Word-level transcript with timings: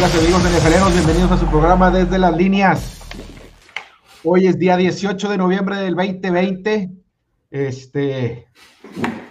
Amigas 0.00 0.18
amigos 0.18 0.42
NFLeros, 0.44 0.94
bienvenidos 0.94 1.32
a 1.32 1.36
su 1.36 1.46
programa 1.48 1.90
Desde 1.90 2.18
las 2.18 2.34
Líneas. 2.34 3.02
Hoy 4.24 4.46
es 4.46 4.58
día 4.58 4.78
18 4.78 5.28
de 5.28 5.36
noviembre 5.36 5.76
del 5.76 5.94
2020. 5.94 6.90
Este, 7.50 8.46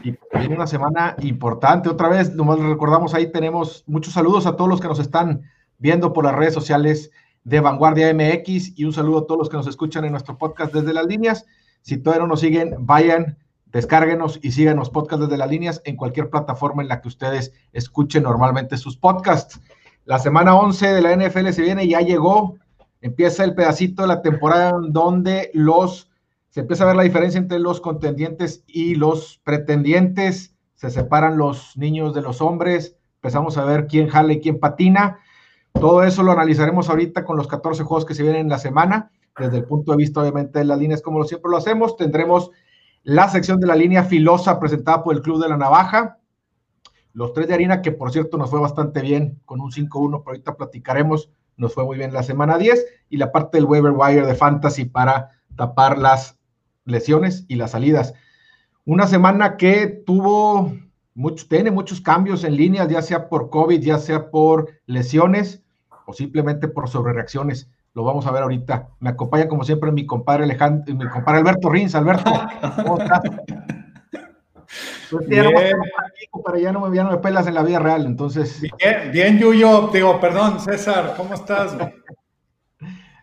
y 0.03 0.15
viene 0.37 0.55
una 0.55 0.67
semana 0.67 1.15
importante. 1.21 1.89
Otra 1.89 2.07
vez, 2.07 2.35
nomás 2.35 2.59
recordamos 2.59 3.15
ahí, 3.15 3.31
tenemos 3.31 3.83
muchos 3.87 4.13
saludos 4.13 4.45
a 4.45 4.57
todos 4.57 4.69
los 4.69 4.79
que 4.79 4.87
nos 4.87 4.99
están 4.99 5.41
viendo 5.79 6.13
por 6.13 6.25
las 6.25 6.35
redes 6.35 6.53
sociales 6.53 7.09
de 7.43 7.61
Vanguardia 7.61 8.13
MX 8.13 8.77
y 8.77 8.85
un 8.85 8.93
saludo 8.93 9.21
a 9.21 9.25
todos 9.25 9.39
los 9.39 9.49
que 9.49 9.57
nos 9.57 9.65
escuchan 9.65 10.05
en 10.05 10.11
nuestro 10.11 10.37
podcast 10.37 10.71
Desde 10.71 10.93
las 10.93 11.07
Líneas. 11.07 11.47
Si 11.81 11.97
todavía 11.97 12.21
no 12.21 12.27
nos 12.27 12.41
siguen, 12.41 12.75
vayan, 12.85 13.39
descárguenos 13.65 14.39
y 14.43 14.51
síganos 14.51 14.91
podcast 14.91 15.23
Desde 15.23 15.37
las 15.37 15.49
Líneas 15.49 15.81
en 15.85 15.95
cualquier 15.95 16.29
plataforma 16.29 16.83
en 16.83 16.89
la 16.89 17.01
que 17.01 17.07
ustedes 17.07 17.53
escuchen 17.73 18.21
normalmente 18.21 18.77
sus 18.77 18.97
podcasts. 18.97 19.59
La 20.09 20.17
semana 20.17 20.55
11 20.55 20.87
de 20.87 21.01
la 21.03 21.15
NFL 21.15 21.49
se 21.49 21.61
viene, 21.61 21.87
ya 21.87 21.99
llegó, 21.99 22.57
empieza 22.99 23.43
el 23.43 23.53
pedacito 23.53 24.01
de 24.01 24.07
la 24.07 24.23
temporada 24.23 24.73
donde 24.81 25.51
los, 25.53 26.09
se 26.49 26.61
empieza 26.61 26.83
a 26.83 26.87
ver 26.87 26.95
la 26.95 27.03
diferencia 27.03 27.37
entre 27.37 27.59
los 27.59 27.79
contendientes 27.79 28.63
y 28.65 28.95
los 28.95 29.39
pretendientes, 29.43 30.55
se 30.73 30.89
separan 30.89 31.37
los 31.37 31.77
niños 31.77 32.15
de 32.15 32.23
los 32.23 32.41
hombres, 32.41 32.95
empezamos 33.17 33.59
a 33.59 33.65
ver 33.65 33.85
quién 33.85 34.07
jala 34.07 34.33
y 34.33 34.41
quién 34.41 34.59
patina. 34.59 35.19
Todo 35.73 36.01
eso 36.01 36.23
lo 36.23 36.31
analizaremos 36.31 36.89
ahorita 36.89 37.23
con 37.23 37.37
los 37.37 37.47
14 37.47 37.83
juegos 37.83 38.05
que 38.05 38.15
se 38.15 38.23
vienen 38.23 38.41
en 38.41 38.49
la 38.49 38.57
semana, 38.57 39.11
desde 39.37 39.57
el 39.57 39.65
punto 39.65 39.91
de 39.91 39.97
vista 39.97 40.21
obviamente 40.21 40.57
de 40.57 40.65
las 40.65 40.79
líneas 40.79 41.03
como 41.03 41.23
siempre 41.25 41.51
lo 41.51 41.57
hacemos. 41.57 41.97
Tendremos 41.97 42.49
la 43.03 43.29
sección 43.29 43.59
de 43.59 43.67
la 43.67 43.75
línea 43.75 44.03
filosa 44.03 44.59
presentada 44.59 45.03
por 45.03 45.15
el 45.15 45.21
Club 45.21 45.39
de 45.39 45.49
la 45.49 45.57
Navaja, 45.57 46.17
los 47.13 47.33
tres 47.33 47.47
de 47.47 47.53
harina, 47.53 47.81
que 47.81 47.91
por 47.91 48.11
cierto 48.11 48.37
nos 48.37 48.49
fue 48.49 48.59
bastante 48.59 49.01
bien 49.01 49.39
con 49.45 49.61
un 49.61 49.71
5-1, 49.71 50.21
pero 50.23 50.31
ahorita 50.31 50.55
platicaremos, 50.55 51.29
nos 51.57 51.73
fue 51.73 51.83
muy 51.83 51.97
bien 51.97 52.13
la 52.13 52.23
semana 52.23 52.57
10, 52.57 52.85
y 53.09 53.17
la 53.17 53.31
parte 53.31 53.57
del 53.57 53.65
waiver 53.65 53.91
wire 53.91 54.25
de 54.25 54.35
fantasy 54.35 54.85
para 54.85 55.31
tapar 55.55 55.97
las 55.97 56.37
lesiones 56.85 57.45
y 57.47 57.55
las 57.55 57.71
salidas. 57.71 58.13
Una 58.85 59.07
semana 59.07 59.57
que 59.57 59.87
tuvo, 59.87 60.73
mucho, 61.13 61.45
tiene 61.47 61.71
muchos 61.71 62.01
cambios 62.01 62.43
en 62.43 62.55
líneas, 62.55 62.87
ya 62.87 63.01
sea 63.01 63.29
por 63.29 63.49
COVID, 63.49 63.81
ya 63.81 63.97
sea 63.99 64.31
por 64.31 64.69
lesiones 64.85 65.61
o 66.05 66.13
simplemente 66.13 66.67
por 66.67 66.89
sobrereacciones. 66.89 67.69
Lo 67.93 68.03
vamos 68.03 68.25
a 68.25 68.31
ver 68.31 68.43
ahorita. 68.43 68.89
Me 68.99 69.09
acompaña 69.09 69.47
como 69.47 69.63
siempre 69.63 69.91
mi 69.91 70.05
compadre 70.05 70.43
Alejandro, 70.43 70.95
mi 70.95 71.07
compadre 71.07 71.39
Alberto 71.39 71.69
Rins. 71.69 71.95
Alberto, 71.95 72.31
¿cómo? 72.83 72.97
Pues 75.09 75.27
ya, 75.27 75.43
no 75.43 75.51
me, 75.51 75.69
ya, 76.61 76.71
no 76.71 76.79
me, 76.81 76.95
ya 76.95 77.03
no 77.03 77.11
me 77.11 77.17
pelas 77.17 77.47
en 77.47 77.55
la 77.55 77.63
vida 77.63 77.79
real, 77.79 78.05
entonces. 78.05 78.61
Bien, 78.61 79.11
bien, 79.11 79.39
Yuyo, 79.39 79.89
digo, 79.91 80.19
perdón, 80.19 80.59
César, 80.59 81.15
¿cómo 81.17 81.33
estás? 81.33 81.75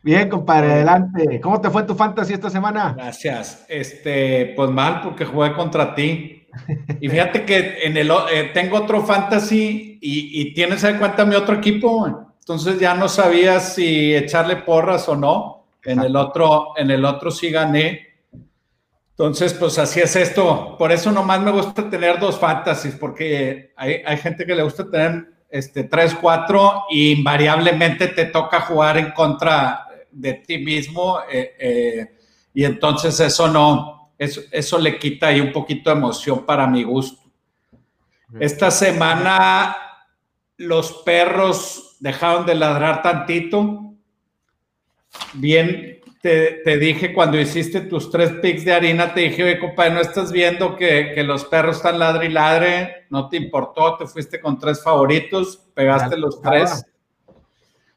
Bien, 0.03 0.29
compadre, 0.29 0.73
adelante. 0.73 1.41
¿Cómo 1.41 1.61
te 1.61 1.69
fue 1.69 1.83
tu 1.83 1.95
fantasy 1.95 2.35
esta 2.35 2.49
semana? 2.49 2.95
Gracias. 2.97 3.65
Este, 3.69 4.53
pues 4.55 4.71
mal, 4.71 5.01
porque 5.03 5.25
jugué 5.25 5.53
contra 5.53 5.95
ti. 5.95 6.47
Y 7.01 7.09
fíjate 7.09 7.45
que 7.45 7.79
en 7.83 7.97
el 7.97 8.11
eh, 8.33 8.51
tengo 8.55 8.79
otro 8.79 9.03
fantasy 9.03 9.99
y, 10.01 10.41
y, 10.41 10.55
tienes 10.55 10.85
en 10.85 10.99
cuenta 10.99 11.25
mi 11.25 11.35
otro 11.35 11.57
equipo. 11.57 12.35
Entonces 12.39 12.79
ya 12.79 12.95
no 12.95 13.09
sabía 13.09 13.59
si 13.59 14.15
echarle 14.15 14.57
porras 14.57 15.09
o 15.09 15.17
no. 15.17 15.67
En 15.85 16.01
el 16.01 16.15
otro, 16.17 16.69
en 16.77 16.93
el 16.93 17.05
otro 17.05 17.33
sí 17.33 17.51
gané. 17.51 18.06
Entonces, 19.19 19.55
pues 19.55 19.79
así 19.79 20.01
es 20.01 20.15
esto. 20.15 20.77
Por 20.77 20.93
eso 20.93 21.11
nomás 21.11 21.41
me 21.41 21.51
gusta 21.51 21.89
tener 21.89 22.21
dos 22.21 22.39
fantasies, 22.39 22.95
porque 22.97 23.73
hay, 23.75 24.19
gente 24.19 24.45
que 24.45 24.55
le 24.55 24.63
gusta 24.63 24.91
tener 24.91 25.33
este, 25.49 25.85
tres, 25.85 26.15
cuatro, 26.21 26.85
y 26.91 27.13
invariablemente 27.13 28.09
te 28.09 28.27
toca 28.27 28.61
jugar 28.61 28.99
en 28.99 29.13
contra 29.13 29.87
de 30.11 30.35
ti 30.35 30.59
mismo. 30.59 31.21
Eh, 31.33 31.57
eh, 31.59 32.17
y 32.53 32.65
entonces 32.65 33.19
eso 33.21 33.49
no, 33.49 34.13
eso, 34.19 34.43
eso 34.51 34.79
le 34.79 34.99
quita 34.99 35.29
ahí 35.29 35.41
un 35.41 35.51
poquito 35.51 35.89
de 35.89 35.97
emoción 35.97 36.45
para 36.45 36.67
mi 36.67 36.85
gusto. 36.85 37.23
Esta 38.39 38.71
semana 38.71 39.75
los 40.59 40.93
perros 41.05 41.97
dejaron 42.01 42.45
de 42.45 42.55
ladrar 42.55 43.01
tantito. 43.01 43.95
Bien, 45.33 46.01
te, 46.65 46.79
dije 46.79 47.13
cuando 47.13 47.39
hiciste 47.39 47.83
tus 47.83 48.11
tres 48.11 48.31
picks 48.43 48.65
de 48.65 48.73
harina, 48.73 49.15
te 49.15 49.21
dije, 49.21 49.45
oye, 49.45 49.59
compadre, 49.61 49.95
no 49.95 50.01
estás 50.01 50.33
viendo 50.33 50.75
que, 50.77 51.15
los 51.25 51.45
perros 51.45 51.77
están 51.77 51.99
ladre 51.99 52.27
y 52.27 52.31
ladre, 52.31 53.07
no 53.11 53.29
te 53.29 53.37
importó, 53.37 53.97
te 53.97 54.07
fuiste 54.07 54.41
con 54.41 54.59
tres 54.59 54.83
favoritos, 54.83 55.63
pegaste 55.75 56.17
los 56.17 56.41
tres. 56.43 56.85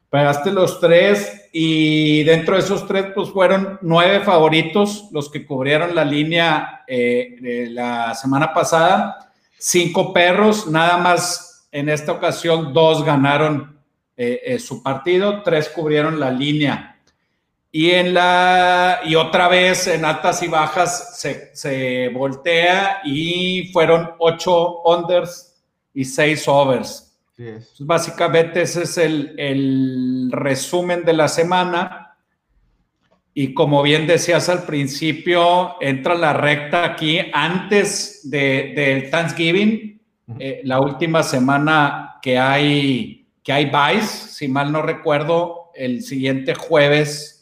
Pegaste 0.08 0.50
los 0.50 0.80
tres 0.80 1.48
y 1.52 2.24
dentro 2.24 2.54
de 2.56 2.62
esos 2.62 2.86
tres, 2.86 3.06
pues 3.14 3.30
fueron 3.30 3.78
nueve 3.82 4.20
favoritos 4.20 5.08
los 5.12 5.30
que 5.30 5.46
cubrieron 5.46 5.94
la 5.94 6.04
línea 6.04 6.82
eh, 6.86 7.36
de 7.40 7.70
la 7.70 8.14
semana 8.14 8.52
pasada. 8.52 9.32
Cinco 9.56 10.12
perros, 10.12 10.66
nada 10.66 10.98
más 10.98 11.68
en 11.70 11.88
esta 11.88 12.10
ocasión, 12.10 12.72
dos 12.72 13.04
ganaron 13.04 13.80
eh, 14.16 14.40
eh, 14.44 14.58
su 14.58 14.82
partido, 14.82 15.42
tres 15.42 15.68
cubrieron 15.68 16.18
la 16.18 16.30
línea. 16.30 16.89
Y, 17.72 17.90
en 17.90 18.14
la, 18.14 19.00
y 19.04 19.14
otra 19.14 19.46
vez 19.46 19.86
en 19.86 20.04
altas 20.04 20.42
y 20.42 20.48
bajas 20.48 21.20
se, 21.20 21.54
se 21.54 22.08
voltea 22.08 23.00
y 23.04 23.70
fueron 23.72 24.10
ocho 24.18 24.82
unders 24.82 25.50
y 25.94 26.04
seis 26.04 26.46
overs. 26.48 27.16
básicamente 27.78 28.62
ese 28.62 28.82
es 28.82 28.98
el, 28.98 29.34
el, 29.38 30.30
resumen 30.32 31.04
de 31.04 31.12
la 31.12 31.28
semana. 31.28 32.16
Y 33.32 33.54
como 33.54 33.82
bien 33.82 34.08
decías 34.08 34.48
al 34.48 34.64
principio, 34.64 35.76
entra 35.80 36.16
la 36.16 36.32
recta 36.32 36.84
aquí 36.84 37.20
antes 37.32 38.28
del 38.28 38.74
de, 38.74 39.08
Thanksgiving, 39.10 40.00
eh, 40.38 40.60
la 40.64 40.80
última 40.80 41.22
semana 41.22 42.18
que 42.20 42.38
hay, 42.38 43.28
que 43.42 43.52
hay 43.52 43.66
buys, 43.66 44.06
si 44.06 44.48
mal 44.48 44.72
no 44.72 44.82
recuerdo, 44.82 45.70
el 45.74 46.02
siguiente 46.02 46.54
jueves 46.54 47.39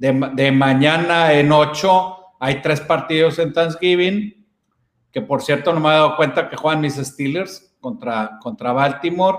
de, 0.00 0.50
mañana 0.50 1.34
en 1.34 1.52
8 1.52 2.16
hay 2.40 2.62
tres 2.62 2.80
partidos 2.80 3.38
en 3.38 3.52
Thanksgiving, 3.52 4.46
que 5.12 5.20
por 5.20 5.42
cierto 5.42 5.74
no 5.74 5.80
me 5.80 5.90
he 5.90 5.92
dado 5.92 6.16
cuenta 6.16 6.48
que 6.48 6.56
juegan 6.56 6.80
mis 6.80 6.94
Steelers 6.94 7.76
contra, 7.80 8.38
contra 8.40 8.72
Baltimore 8.72 9.38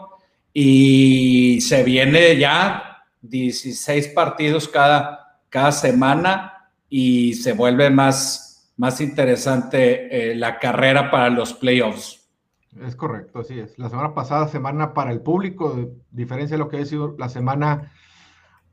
y 0.53 1.59
se 1.61 1.83
viene 1.83 2.37
ya 2.37 3.03
16 3.21 4.09
partidos 4.09 4.67
cada, 4.67 5.39
cada 5.49 5.71
semana 5.71 6.69
y 6.87 7.33
se 7.33 7.53
vuelve 7.53 7.89
más, 7.89 8.71
más 8.77 9.01
interesante 9.01 10.31
eh, 10.31 10.35
la 10.35 10.59
carrera 10.59 11.09
para 11.09 11.31
los 11.31 11.53
playoffs. 11.53 12.29
Es 12.85 12.95
correcto, 12.95 13.39
así 13.39 13.59
es. 13.59 13.79
La 13.79 13.89
semana 13.89 14.13
pasada, 14.13 14.47
semana 14.47 14.93
para 14.93 15.11
el 15.11 15.21
público, 15.21 15.91
diferencia 16.11 16.55
de 16.55 16.63
lo 16.63 16.69
que 16.69 16.77
ha 16.77 16.85
sido 16.85 17.15
la 17.17 17.29
semana 17.29 17.91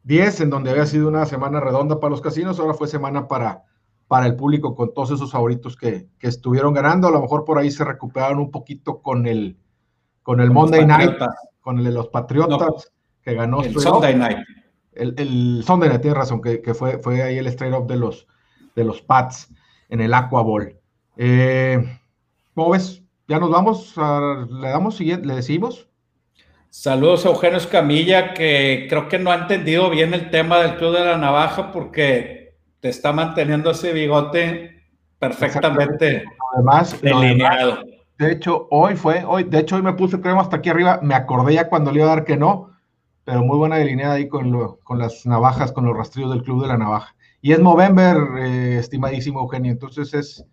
10, 0.05 0.41
en 0.41 0.51
donde 0.51 0.71
había 0.71 0.87
sido 0.87 1.09
una 1.09 1.27
semana 1.27 1.61
redonda 1.61 2.01
para 2.01 2.11
los 2.11 2.21
casinos, 2.21 2.59
ahora 2.59 2.75
fue 2.75 2.89
semana 2.89 3.29
para, 3.29 3.65
para 4.07 4.27
el 4.27 4.37
público 4.37 4.75
con 4.75 4.95
todos 4.95 5.11
esos 5.11 5.31
favoritos 5.31 5.77
que, 5.77 6.09
estuvieron 6.21 6.75
ganando. 6.75 7.09
A 7.09 7.11
lo 7.11 7.21
mejor 7.21 7.45
por 7.45 7.59
ahí 7.59 7.71
se 7.71 7.85
recuperaron 7.85 8.39
un 8.39 8.51
poquito 8.51 9.03
con 9.03 9.27
el, 9.27 9.59
con 10.23 10.41
el 10.41 10.51
Monday 10.51 10.87
Night, 10.87 11.17
con 11.61 11.79
el 11.79 11.85
de 11.85 11.93
los 11.93 12.09
Patriotas, 12.09 12.93
que 13.23 13.35
ganó. 13.35 13.63
El 13.63 13.79
Sunday 13.79 14.17
Night. 14.17 14.39
El, 14.93 15.63
Sunday 15.65 15.89
Night, 15.89 16.03
tiene 16.03 16.17
razón, 16.17 16.41
que, 16.41 16.75
fue, 16.75 16.99
fue 16.99 17.23
ahí 17.23 17.39
el 17.39 17.47
straight 17.49 17.75
up 17.75 17.87
de 17.87 17.97
los, 17.97 18.27
de 18.75 18.85
los 18.85 19.03
Pats 19.03 19.53
en 19.89 20.01
el 20.01 20.15
Aqua 20.15 20.43
Bowl. 20.43 20.75
Eh, 21.17 21.99
¿Cómo 22.55 22.71
ves? 22.71 23.03
¿Ya 23.29 23.39
nos 23.39 23.51
vamos? 23.51 23.95
¿Le 24.51 24.69
damos, 24.69 25.01
le 25.01 25.35
decimos? 25.35 25.88
Saludos 26.71 27.25
a 27.25 27.31
Eugenio 27.31 27.57
Escamilla, 27.57 28.35
que 28.35 28.87
creo 28.91 29.09
que 29.09 29.19
no 29.19 29.31
ha 29.31 29.37
entendido 29.37 29.89
bien 29.89 30.13
el 30.13 30.31
tema 30.31 30.59
del 30.59 30.77
Club 30.77 30.93
de 30.93 31.05
la 31.05 31.17
Navaja 31.17 31.73
porque 31.73 32.57
te 32.81 32.91
está 32.91 33.13
manteniendo 33.13 33.71
ese 33.71 33.93
bigote 33.93 34.83
perfectamente 35.19 36.25
además, 36.55 37.01
delineado. 37.01 37.79
de 38.19 38.33
hecho, 38.33 38.69
hoy 38.71 38.97
fue, 38.97 39.25
hoy, 39.25 39.45
de 39.45 39.61
hecho, 39.61 39.77
hoy 39.77 39.83
me 39.83 39.95
puse 39.95 40.21
crema 40.21 40.43
hasta 40.43 40.57
aquí 40.57 40.69
arriba, 40.69 41.01
me 41.03 41.15
acordé 41.15 41.55
ya 41.55 41.69
cuando 41.69 41.91
le 41.91 42.01
iba 42.01 42.13
a 42.13 42.17
dar 42.17 42.25
que 42.25 42.37
no, 42.37 42.71
pero 43.25 43.43
muy 43.43 43.57
buena 43.57 43.77
delineada 43.77 44.15
ahí 44.15 44.29
con, 44.29 44.77
con 44.85 44.99
las 44.99 45.25
navajas, 45.27 45.73
con 45.73 45.87
los 45.87 45.97
rastrillos 45.97 46.31
del 46.33 46.43
Club 46.43 46.63
de 46.63 46.69
la 46.69 46.79
Navaja. 46.79 47.15
Y 47.41 47.53
es 47.53 47.61
Movember, 47.61 48.17
eh, 48.39 48.79
estimadísimo 48.79 49.41
Eugenio, 49.41 49.73
entonces 49.73 50.13
es 50.13 50.45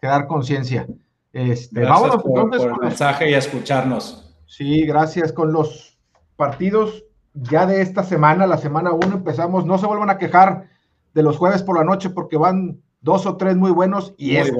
quedar 0.00 0.26
conciencia. 0.26 0.86
Este, 1.32 1.80
vámonos 1.80 2.22
por, 2.22 2.50
por 2.50 2.70
el 2.70 2.76
mensaje 2.80 3.30
y 3.30 3.34
a 3.34 3.38
escucharnos. 3.38 4.23
Sí, 4.46 4.84
gracias. 4.86 5.32
Con 5.32 5.52
los 5.52 5.98
partidos 6.36 7.04
ya 7.34 7.66
de 7.66 7.80
esta 7.80 8.04
semana, 8.04 8.46
la 8.46 8.58
semana 8.58 8.92
1 8.92 9.06
empezamos, 9.06 9.66
no 9.66 9.78
se 9.78 9.86
vuelvan 9.86 10.10
a 10.10 10.18
quejar 10.18 10.68
de 11.12 11.22
los 11.22 11.36
jueves 11.36 11.62
por 11.62 11.76
la 11.76 11.84
noche 11.84 12.10
porque 12.10 12.36
van 12.36 12.80
dos 13.00 13.26
o 13.26 13.36
tres 13.36 13.56
muy 13.56 13.70
buenos 13.70 14.14
y 14.16 14.36
este 14.36 14.56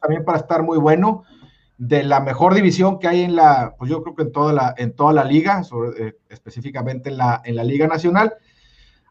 también 0.00 0.24
para 0.24 0.38
estar 0.38 0.62
muy 0.62 0.78
bueno. 0.78 1.24
de 1.76 2.02
la 2.02 2.20
mejor 2.20 2.52
división 2.52 2.98
que 2.98 3.08
hay 3.08 3.22
en 3.22 3.34
la, 3.34 3.74
pues 3.78 3.90
yo 3.90 4.02
creo 4.02 4.14
que 4.14 4.24
en 4.24 4.32
toda 4.32 4.52
la, 4.52 4.74
en 4.76 4.94
toda 4.94 5.14
la 5.14 5.24
liga, 5.24 5.62
eh, 5.98 6.12
específicamente 6.28 7.08
en 7.08 7.16
la, 7.16 7.40
en 7.42 7.56
la 7.56 7.64
Liga 7.64 7.86
Nacional. 7.86 8.34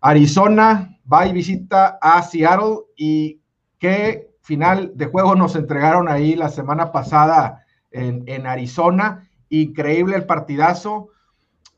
Arizona 0.02 1.00
va 1.12 1.26
y 1.26 1.34
visita 1.34 1.98
a 2.00 2.22
Seattle 2.22 2.78
y 2.96 3.42
qué 3.80 4.36
final 4.42 4.92
de 4.94 5.08
juego 5.08 5.34
nos 5.34 5.56
entregaron 5.56 6.08
ahí 6.08 6.36
la 6.36 6.50
semana 6.50 6.92
pasada 6.92 7.66
en, 7.90 8.24
en 8.28 8.46
Arizona. 8.46 9.29
Increíble 9.50 10.16
el 10.16 10.26
partidazo. 10.26 11.10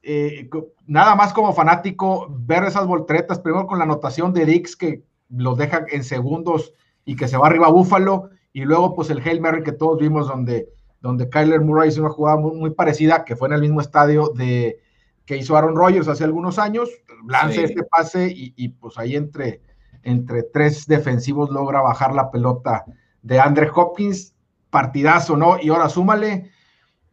Eh, 0.04 0.50
nada 0.88 1.16
más 1.16 1.34
como 1.34 1.54
fanático, 1.54 2.28
ver 2.30 2.64
esas 2.64 2.88
volteretas, 2.88 3.40
primero 3.40 3.68
con 3.68 3.78
la 3.78 3.84
anotación 3.86 4.34
de 4.34 4.46
Dix 4.46 4.76
que 4.76 5.04
los 5.30 5.58
deja 5.58 5.86
en 5.90 6.04
segundos 6.04 6.74
y 7.06 7.16
que 7.16 7.28
se 7.28 7.38
va 7.38 7.48
arriba 7.48 7.68
a 7.68 7.72
Búfalo, 7.72 8.30
y 8.54 8.62
luego 8.62 8.96
pues 8.96 9.10
el 9.10 9.22
Hail 9.22 9.42
Mary 9.42 9.64
que 9.64 9.72
todos 9.72 10.00
vimos 10.00 10.28
donde, 10.28 10.70
donde 11.00 11.30
Kyler 11.30 11.62
Murray 11.62 11.90
hizo 11.90 12.02
una 12.02 12.10
jugada 12.10 12.38
muy, 12.38 12.72
parecida, 12.72 13.24
que 13.24 13.36
fue 13.36 13.48
en 13.48 13.54
el 13.56 13.62
mismo 13.62 13.82
estadio 13.82 14.30
de 14.36 14.80
que 15.26 15.38
hizo 15.38 15.56
Aaron 15.56 15.76
Rodgers 15.76 16.08
hace 16.08 16.24
algunos 16.24 16.60
años, 16.60 16.90
lance 17.28 17.64
este 17.64 17.84
pase 17.84 18.32
y, 18.36 18.70
pues 18.70 18.98
ahí 18.98 19.16
entre, 19.16 19.62
entre 20.04 20.44
tres 20.44 20.88
defensivos 20.88 21.50
logra 21.52 21.82
bajar 21.82 22.14
la 22.14 22.32
pelota 22.32 22.86
de 23.22 23.40
Andre 23.40 23.70
Hopkins, 23.74 24.34
partidazo, 24.70 25.38
¿no? 25.38 25.58
Y 25.62 25.70
ahora 25.70 25.90
súmale 25.90 26.52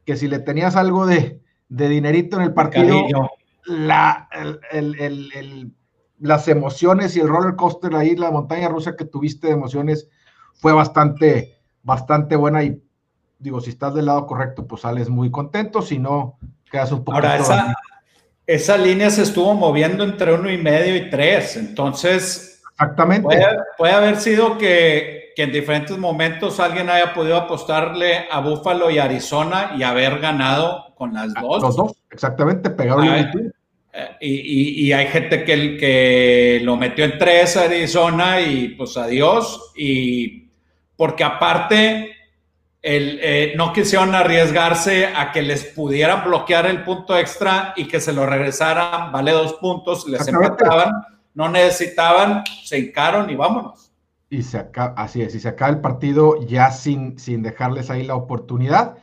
que 0.09 0.17
si 0.17 0.27
le 0.27 0.39
tenías 0.39 0.75
algo 0.75 1.05
de, 1.05 1.39
de 1.69 1.89
dinerito 1.91 2.39
en 2.39 2.45
el 2.45 2.55
partido, 2.55 3.05
la, 3.67 4.27
las 6.19 6.49
emociones 6.49 7.15
y 7.15 7.21
el 7.21 7.29
roller 7.29 7.57
coaster 7.57 7.95
ahí, 7.95 8.17
la 8.17 8.31
montaña 8.31 8.71
rusa 8.71 8.97
que 8.97 9.05
tuviste 9.05 9.49
de 9.49 9.53
emociones 9.53 10.09
fue 10.55 10.73
bastante, 10.73 11.59
bastante 11.83 12.37
buena 12.37 12.65
y 12.65 12.83
digo, 13.39 13.61
si 13.61 13.69
estás 13.69 13.93
del 13.93 14.07
lado 14.07 14.27
correcto, 14.27 14.67
pues 14.67 14.81
sales 14.81 15.11
muy 15.11 15.31
contento, 15.31 15.83
si 15.83 15.99
no, 15.99 16.39
quedas 16.71 16.91
un 16.91 17.05
poco... 17.05 17.17
Ahora, 17.17 17.37
esa, 17.37 17.75
esa 18.47 18.79
línea 18.79 19.11
se 19.11 19.25
estuvo 19.25 19.53
moviendo 19.53 20.05
entre 20.05 20.33
uno 20.33 20.51
y 20.51 20.57
medio 20.57 20.97
y 20.97 21.11
tres, 21.11 21.55
entonces... 21.59 22.48
Exactamente. 22.81 23.23
Puede, 23.23 23.47
puede 23.77 23.93
haber 23.93 24.17
sido 24.17 24.57
que, 24.57 25.33
que, 25.35 25.43
en 25.43 25.53
diferentes 25.53 25.99
momentos 25.99 26.61
alguien 26.61 26.89
haya 26.89 27.13
podido 27.13 27.37
apostarle 27.37 28.29
a 28.31 28.39
Buffalo 28.39 28.89
y 28.89 28.99
Arizona 28.99 29.73
y 29.77 29.83
haber 29.83 30.21
ganado 30.21 30.95
con 30.95 31.13
las 31.13 31.33
ah, 31.35 31.41
dos. 31.41 31.63
Los 31.63 31.77
dos, 31.77 31.93
exactamente, 32.11 32.71
pegaron 32.71 33.07
el 33.07 33.53
eh, 33.93 34.17
y, 34.21 34.87
y, 34.87 34.93
hay 34.93 35.07
gente 35.07 35.45
que, 35.45 35.77
que 35.77 36.61
lo 36.63 36.77
metió 36.77 37.05
en 37.05 37.19
tres 37.19 37.57
a 37.57 37.65
Arizona 37.65 38.41
y 38.41 38.69
pues 38.69 38.97
adiós. 38.97 39.73
Y 39.77 40.51
porque 40.95 41.25
aparte 41.25 42.13
el, 42.83 43.19
eh, 43.23 43.55
no 43.57 43.73
quisieron 43.73 44.15
arriesgarse 44.15 45.07
a 45.07 45.33
que 45.33 45.43
les 45.43 45.65
pudieran 45.65 46.25
bloquear 46.25 46.67
el 46.67 46.85
punto 46.85 47.17
extra 47.17 47.73
y 47.77 47.89
que 47.89 48.01
se 48.01 48.13
lo 48.13 48.25
regresaran, 48.25 49.11
vale 49.11 49.33
dos 49.33 49.55
puntos, 49.55 50.07
les 50.07 50.29
empataban, 50.29 50.93
no 51.35 51.49
necesitaban, 51.49 52.45
se 52.65 52.79
hincaron 52.79 53.31
y 53.31 53.37
vámonos. 53.37 53.93
Y 54.31 54.43
se 54.43 54.59
acaba, 54.59 54.95
así 54.97 55.23
es, 55.23 55.35
y 55.35 55.41
se 55.41 55.49
acaba 55.49 55.71
el 55.71 55.81
partido 55.81 56.41
ya 56.47 56.71
sin, 56.71 57.19
sin 57.19 57.43
dejarles 57.43 57.91
ahí 57.91 58.05
la 58.05 58.15
oportunidad. 58.15 58.99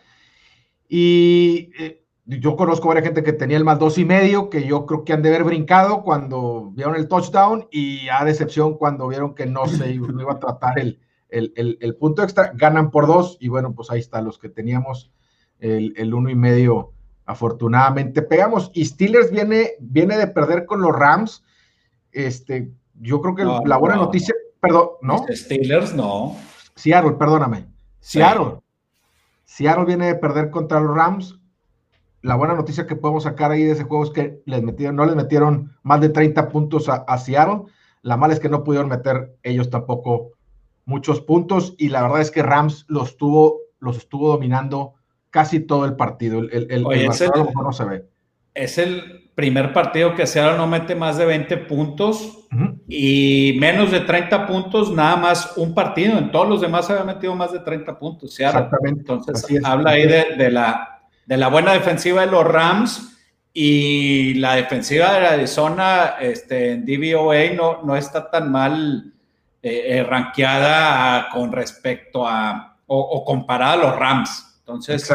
Y 0.87 1.71
eh, 1.79 2.05
yo 2.25 2.55
conozco 2.55 2.85
a 2.85 2.95
varias 2.95 3.05
gente 3.05 3.23
que 3.23 3.33
tenía 3.33 3.57
el 3.57 3.63
más 3.63 3.79
dos 3.79 3.97
y 3.97 4.05
medio, 4.05 4.49
que 4.49 4.67
yo 4.67 4.85
creo 4.85 5.03
que 5.03 5.13
han 5.13 5.21
de 5.21 5.29
haber 5.29 5.43
brincado 5.43 6.03
cuando 6.03 6.71
vieron 6.73 6.95
el 6.95 7.07
touchdown 7.07 7.67
y 7.71 8.07
a 8.09 8.23
decepción 8.25 8.77
cuando 8.77 9.07
vieron 9.07 9.35
que 9.35 9.45
no 9.45 9.67
se 9.67 9.93
iba 9.93 10.33
a 10.33 10.39
tratar 10.39 10.79
el, 10.79 10.99
el, 11.29 11.95
punto 11.95 12.23
extra, 12.23 12.51
ganan 12.55 12.91
por 12.91 13.07
dos 13.07 13.37
y 13.39 13.47
bueno, 13.47 13.73
pues 13.73 13.91
ahí 13.91 13.99
está, 13.99 14.21
los 14.21 14.39
que 14.39 14.49
teníamos 14.49 15.11
el, 15.59 16.13
uno 16.13 16.29
y 16.29 16.35
medio, 16.35 16.93
afortunadamente 17.25 18.21
pegamos. 18.21 18.71
Y 18.73 18.85
Steelers 18.85 19.31
viene, 19.31 19.73
viene 19.79 20.17
de 20.17 20.27
perder 20.27 20.65
con 20.65 20.81
los 20.81 20.95
Rams. 20.95 21.43
Este, 22.15 22.71
yo 23.01 23.21
creo 23.21 23.35
que 23.35 23.43
la 23.43 23.77
buena 23.77 23.97
noticia, 23.97 24.33
perdón, 24.61 24.89
¿no? 25.01 25.25
Steelers 25.29 25.93
no. 25.93 26.37
Seattle, 26.75 27.13
perdóname. 27.13 27.67
Seattle. 27.99 28.59
Seattle 29.43 29.85
viene 29.85 30.07
de 30.07 30.15
perder 30.15 30.49
contra 30.49 30.79
los 30.79 30.95
Rams. 30.95 31.39
La 32.21 32.35
buena 32.35 32.55
noticia 32.55 32.87
que 32.87 32.95
podemos 32.95 33.23
sacar 33.23 33.51
ahí 33.51 33.63
de 33.63 33.71
ese 33.71 33.83
juego 33.83 34.05
es 34.05 34.09
que 34.11 34.41
les 34.45 34.63
metieron, 34.63 34.95
no 34.95 35.05
les 35.05 35.15
metieron 35.15 35.75
más 35.83 36.01
de 36.01 36.09
30 36.09 36.49
puntos 36.49 36.89
a, 36.89 36.95
a 37.07 37.17
Seattle. 37.17 37.63
La 38.01 38.17
mala 38.17 38.33
es 38.33 38.39
que 38.39 38.49
no 38.49 38.63
pudieron 38.63 38.89
meter 38.89 39.35
ellos 39.43 39.69
tampoco 39.69 40.31
muchos 40.85 41.19
puntos 41.19 41.75
y 41.77 41.89
la 41.89 42.01
verdad 42.03 42.21
es 42.21 42.31
que 42.31 42.43
Rams 42.43 42.85
los 42.87 43.09
estuvo, 43.09 43.59
los 43.79 43.97
estuvo 43.97 44.29
dominando 44.29 44.93
casi 45.31 45.59
todo 45.59 45.83
el 45.85 45.95
partido. 45.95 46.39
El, 46.39 46.71
el, 46.71 46.83
no 46.83 47.71
se 47.73 47.85
ve. 47.85 48.07
Es 48.55 48.79
el 48.79 49.29
primer 49.35 49.73
partido 49.73 50.15
que 50.15 50.25
Seattle 50.25 50.57
no 50.57 50.65
mete 50.65 50.95
más 50.95 51.17
de 51.17 51.25
20 51.25 51.57
puntos 51.57 52.47
y 52.87 53.57
menos 53.59 53.91
de 53.91 53.99
30 53.99 54.47
puntos, 54.47 54.91
nada 54.91 55.17
más 55.17 55.57
un 55.57 55.75
partido. 55.75 56.17
En 56.17 56.31
todos 56.31 56.47
los 56.47 56.61
demás 56.61 56.89
había 56.89 57.03
metido 57.03 57.35
más 57.35 57.51
de 57.51 57.59
30 57.59 57.99
puntos. 57.99 58.39
Exactamente. 58.39 59.01
Entonces 59.01 59.45
habla 59.63 59.91
ahí 59.91 60.07
de, 60.07 60.49
la, 60.49 61.01
de 61.25 61.37
la 61.37 61.49
buena 61.49 61.73
defensiva 61.73 62.21
de 62.21 62.31
los 62.31 62.45
Rams 62.45 63.17
y 63.53 64.35
la 64.35 64.55
defensiva 64.55 65.13
de 65.19 65.27
Arizona 65.27 66.15
este, 66.19 66.71
en 66.71 66.85
DVOA 66.85 67.53
no, 67.55 67.83
no 67.83 67.95
está 67.95 68.29
tan 68.29 68.51
mal 68.51 69.13
eh, 69.61 69.97
eh, 69.97 70.03
ranqueada 70.03 71.27
con 71.29 71.51
respecto 71.51 72.27
a, 72.27 72.77
o, 72.87 73.25
comparada 73.25 73.73
a 73.73 73.77
los 73.77 73.95
Rams. 73.97 74.59
Entonces. 74.59 75.13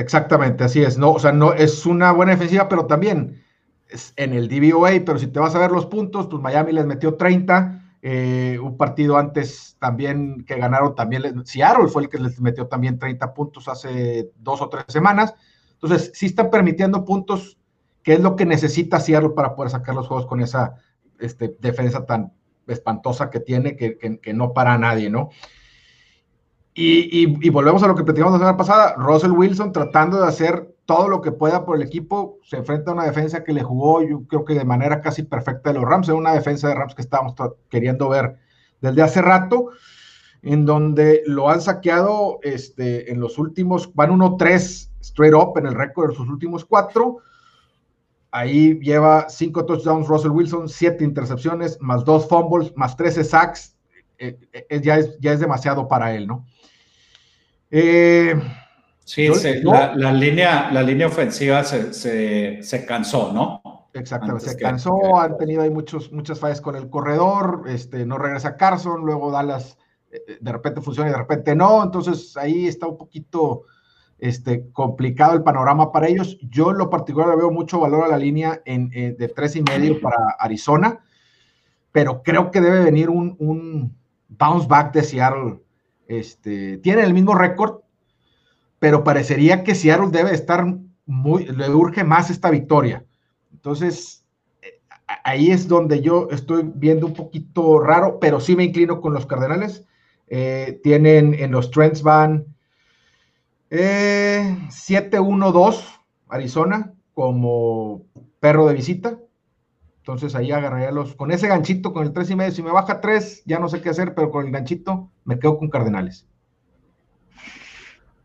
Exactamente, 0.00 0.64
así 0.64 0.82
es. 0.82 0.98
No, 0.98 1.12
o 1.12 1.18
sea, 1.18 1.32
no 1.32 1.52
es 1.52 1.86
una 1.86 2.12
buena 2.12 2.32
defensiva, 2.32 2.68
pero 2.68 2.86
también 2.86 3.42
es 3.88 4.12
en 4.16 4.32
el 4.32 4.48
DVOA, 4.48 4.90
pero 5.04 5.18
si 5.18 5.26
te 5.26 5.40
vas 5.40 5.54
a 5.54 5.58
ver 5.58 5.70
los 5.70 5.86
puntos, 5.86 6.26
pues 6.28 6.42
Miami 6.42 6.72
les 6.72 6.86
metió 6.86 7.14
30. 7.14 7.76
Eh, 8.02 8.58
un 8.62 8.78
partido 8.78 9.18
antes 9.18 9.76
también 9.78 10.44
que 10.44 10.56
ganaron 10.56 10.94
también, 10.94 11.44
Seattle 11.44 11.88
fue 11.88 12.04
el 12.04 12.08
que 12.08 12.18
les 12.18 12.40
metió 12.40 12.66
también 12.66 12.98
30 12.98 13.34
puntos 13.34 13.68
hace 13.68 14.30
dos 14.36 14.62
o 14.62 14.68
tres 14.68 14.84
semanas. 14.88 15.34
Entonces, 15.72 16.10
sí 16.14 16.26
están 16.26 16.50
permitiendo 16.50 17.04
puntos, 17.04 17.58
que 18.02 18.14
es 18.14 18.20
lo 18.20 18.36
que 18.36 18.46
necesita 18.46 19.00
Seattle 19.00 19.30
para 19.30 19.54
poder 19.54 19.70
sacar 19.70 19.94
los 19.94 20.08
juegos 20.08 20.26
con 20.26 20.40
esa 20.40 20.76
este, 21.18 21.54
defensa 21.60 22.06
tan, 22.06 22.32
espantosa 22.72 23.30
que 23.30 23.40
tiene, 23.40 23.76
que, 23.76 24.20
no 24.34 24.52
para 24.52 24.74
a 24.74 24.78
nadie, 24.78 25.10
¿no? 25.10 25.30
Y, 26.74 27.50
volvemos 27.50 27.82
a 27.82 27.88
lo 27.88 27.94
que 27.94 28.04
platicamos 28.04 28.32
la 28.32 28.38
semana 28.38 28.56
pasada, 28.56 28.94
Russell 28.96 29.32
Wilson 29.32 29.72
tratando 29.72 30.20
de 30.20 30.28
hacer 30.28 30.74
todo 30.86 31.08
lo 31.08 31.20
que 31.20 31.32
pueda 31.32 31.64
por 31.64 31.76
el 31.76 31.82
equipo, 31.82 32.38
se 32.42 32.56
enfrenta 32.56 32.90
a 32.90 32.94
una 32.94 33.04
defensa 33.04 33.44
que 33.44 33.52
le 33.52 33.62
jugó, 33.62 34.02
yo 34.02 34.22
creo 34.26 34.44
que 34.44 34.54
de 34.54 34.64
manera 34.64 35.00
casi 35.00 35.22
perfecta 35.22 35.72
de 35.72 35.78
los 35.78 35.88
Rams, 35.88 36.08
es 36.08 36.14
una 36.14 36.32
defensa 36.32 36.68
de 36.68 36.74
Rams 36.74 36.94
que 36.94 37.02
estábamos 37.02 37.34
queriendo 37.68 38.08
ver 38.08 38.36
desde 38.80 39.02
hace 39.02 39.20
rato, 39.20 39.70
en 40.42 40.64
donde 40.64 41.22
lo 41.26 41.50
han 41.50 41.60
saqueado 41.60 42.38
este, 42.42 43.12
en 43.12 43.20
los 43.20 43.38
últimos, 43.38 43.94
van 43.94 44.10
1-3 44.10 44.90
straight 45.00 45.34
up 45.34 45.58
en 45.58 45.66
el 45.66 45.74
récord 45.74 46.10
de 46.10 46.16
sus 46.16 46.28
últimos 46.28 46.64
cuatro, 46.64 47.18
Ahí 48.32 48.78
lleva 48.80 49.28
cinco 49.28 49.64
touchdowns 49.64 50.06
Russell 50.06 50.30
Wilson, 50.30 50.68
siete 50.68 51.04
intercepciones, 51.04 51.78
más 51.80 52.04
dos 52.04 52.28
fumbles, 52.28 52.72
más 52.76 52.96
13 52.96 53.24
sacks. 53.24 53.76
Eh, 54.18 54.38
eh, 54.52 54.80
ya, 54.82 54.98
es, 54.98 55.18
ya 55.18 55.32
es 55.32 55.40
demasiado 55.40 55.88
para 55.88 56.14
él, 56.14 56.26
¿no? 56.26 56.46
Eh, 57.70 58.34
sí, 59.04 59.28
la, 59.62 60.12
línea, 60.12 60.70
la 60.72 60.82
línea 60.82 61.06
ofensiva 61.06 61.62
se, 61.64 62.84
cansó, 62.86 63.32
¿no? 63.32 63.88
Exactamente, 63.92 64.48
se 64.50 64.56
cansó, 64.56 65.18
han 65.18 65.36
tenido 65.36 65.62
ahí 65.62 65.70
muchos, 65.70 66.12
muchas 66.12 66.38
fallas 66.38 66.60
con 66.60 66.76
el 66.76 66.88
corredor, 66.88 67.64
este, 67.66 68.06
no 68.06 68.18
regresa 68.18 68.56
Carson, 68.56 69.02
luego 69.02 69.30
Dallas 69.30 69.76
de 70.40 70.52
repente 70.52 70.80
funciona 70.80 71.08
y 71.08 71.12
de 71.12 71.18
repente 71.18 71.54
no, 71.54 71.82
entonces 71.82 72.36
ahí 72.36 72.66
está 72.66 72.86
un 72.86 72.98
poquito 72.98 73.64
este, 74.18 74.70
complicado 74.72 75.34
el 75.34 75.42
panorama 75.42 75.92
para 75.92 76.08
ellos. 76.08 76.38
Yo 76.42 76.70
en 76.70 76.78
lo 76.78 76.90
particular 76.90 77.36
veo 77.36 77.50
mucho 77.50 77.80
valor 77.80 78.04
a 78.04 78.08
la 78.08 78.18
línea 78.18 78.60
en, 78.64 78.90
eh, 78.92 79.14
de 79.18 79.28
tres 79.28 79.56
y 79.56 79.62
medio 79.62 80.00
para 80.00 80.36
Arizona, 80.38 81.00
pero 81.92 82.22
creo 82.22 82.50
que 82.50 82.60
debe 82.60 82.84
venir 82.84 83.08
un, 83.08 83.96
bounce 84.28 84.68
back 84.68 84.92
de 84.92 85.02
Seattle. 85.02 85.60
Este, 86.10 86.78
tiene 86.78 87.04
el 87.04 87.14
mismo 87.14 87.36
récord, 87.36 87.82
pero 88.80 89.04
parecería 89.04 89.62
que 89.62 89.76
Seattle 89.76 90.10
debe 90.10 90.34
estar 90.34 90.66
muy, 91.06 91.46
le 91.46 91.70
urge 91.70 92.02
más 92.02 92.30
esta 92.30 92.50
victoria. 92.50 93.04
Entonces, 93.52 94.24
eh, 94.60 94.80
ahí 95.22 95.52
es 95.52 95.68
donde 95.68 96.00
yo 96.00 96.26
estoy 96.32 96.68
viendo 96.74 97.06
un 97.06 97.14
poquito 97.14 97.78
raro, 97.78 98.18
pero 98.18 98.40
sí 98.40 98.56
me 98.56 98.64
inclino 98.64 99.00
con 99.00 99.14
los 99.14 99.24
Cardenales. 99.24 99.84
Eh, 100.26 100.80
tienen 100.82 101.32
en 101.34 101.52
los 101.52 101.70
trends 101.70 102.02
van 102.02 102.44
eh, 103.70 104.58
7-1-2, 104.68 105.80
Arizona, 106.28 106.92
como 107.14 108.02
perro 108.40 108.66
de 108.66 108.74
visita. 108.74 109.16
Entonces 110.00 110.34
ahí 110.34 110.50
agarraría 110.50 110.90
los, 110.90 111.14
con 111.14 111.30
ese 111.30 111.48
ganchito, 111.48 111.92
con 111.92 112.06
el 112.06 112.12
3 112.12 112.30
y 112.30 112.36
medio. 112.36 112.52
Si 112.52 112.62
me 112.62 112.72
baja 112.72 113.00
3, 113.00 113.44
ya 113.46 113.58
no 113.58 113.68
sé 113.68 113.80
qué 113.80 113.90
hacer, 113.90 114.14
pero 114.14 114.30
con 114.30 114.46
el 114.46 114.52
ganchito 114.52 115.10
me 115.24 115.38
quedo 115.38 115.58
con 115.58 115.68
Cardenales. 115.68 116.26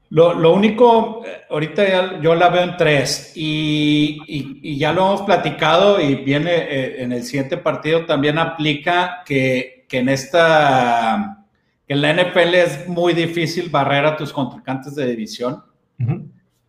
Lo, 0.10 0.54
único, 0.54 1.24
eh, 1.26 1.42
ahorita 1.50 2.22
yo 2.22 2.36
la 2.36 2.50
veo 2.50 2.64
en 2.64 2.78
tres 2.78 3.34
y, 3.36 4.78
ya 4.78 4.94
lo 4.94 5.08
hemos 5.08 5.22
platicado 5.24 6.00
y 6.00 6.16
viene 6.16 6.52
eh, 6.52 7.04
en 7.04 7.12
el 7.12 7.24
siguiente 7.24 7.58
partido 7.58 8.06
también 8.06 8.38
aplica 8.38 9.24
que, 9.26 9.86
en 9.92 10.10
esta, 10.10 11.46
que 11.88 11.94
en 11.94 12.02
la 12.02 12.14
NFL 12.14 12.54
es 12.54 12.88
muy 12.88 13.14
difícil 13.14 13.70
barrer 13.70 14.06
a 14.06 14.16
tus 14.16 14.32
contrincantes 14.32 14.96
de 14.96 15.08
división 15.08 15.64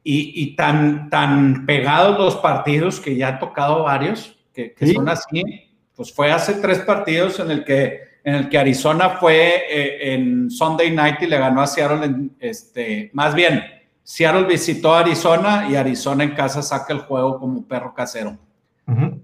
y, 0.02 0.56
tan, 0.56 1.10
tan 1.10 1.66
pegados 1.66 2.18
los 2.18 2.36
partidos 2.36 3.00
que 3.00 3.16
ya 3.16 3.28
ha 3.28 3.38
tocado 3.38 3.82
varios, 3.82 4.35
que, 4.56 4.94
son 4.94 5.08
así, 5.08 5.42
pues 5.94 6.12
fue 6.12 6.32
hace 6.32 6.54
tres 6.54 6.80
partidos 6.80 7.38
en 7.40 7.50
el 7.50 7.64
que 7.64 8.16
en 8.26 8.34
el 8.34 8.48
que 8.48 8.58
Arizona 8.58 9.10
fue 9.10 9.66
eh, 9.70 10.14
en 10.14 10.50
Sunday 10.50 10.90
Night 10.90 11.22
y 11.22 11.26
le 11.26 11.38
ganó 11.38 11.62
a 11.62 11.66
Seattle, 11.68 12.30
este, 12.40 13.08
más 13.12 13.36
bien, 13.36 13.62
Seattle 14.02 14.46
visitó 14.46 14.92
a 14.92 15.00
Arizona 15.00 15.68
y 15.70 15.76
Arizona 15.76 16.24
en 16.24 16.34
casa 16.34 16.60
saca 16.60 16.92
el 16.92 17.00
juego 17.00 17.38
como 17.38 17.64
perro 17.66 17.94
casero, 17.94 18.36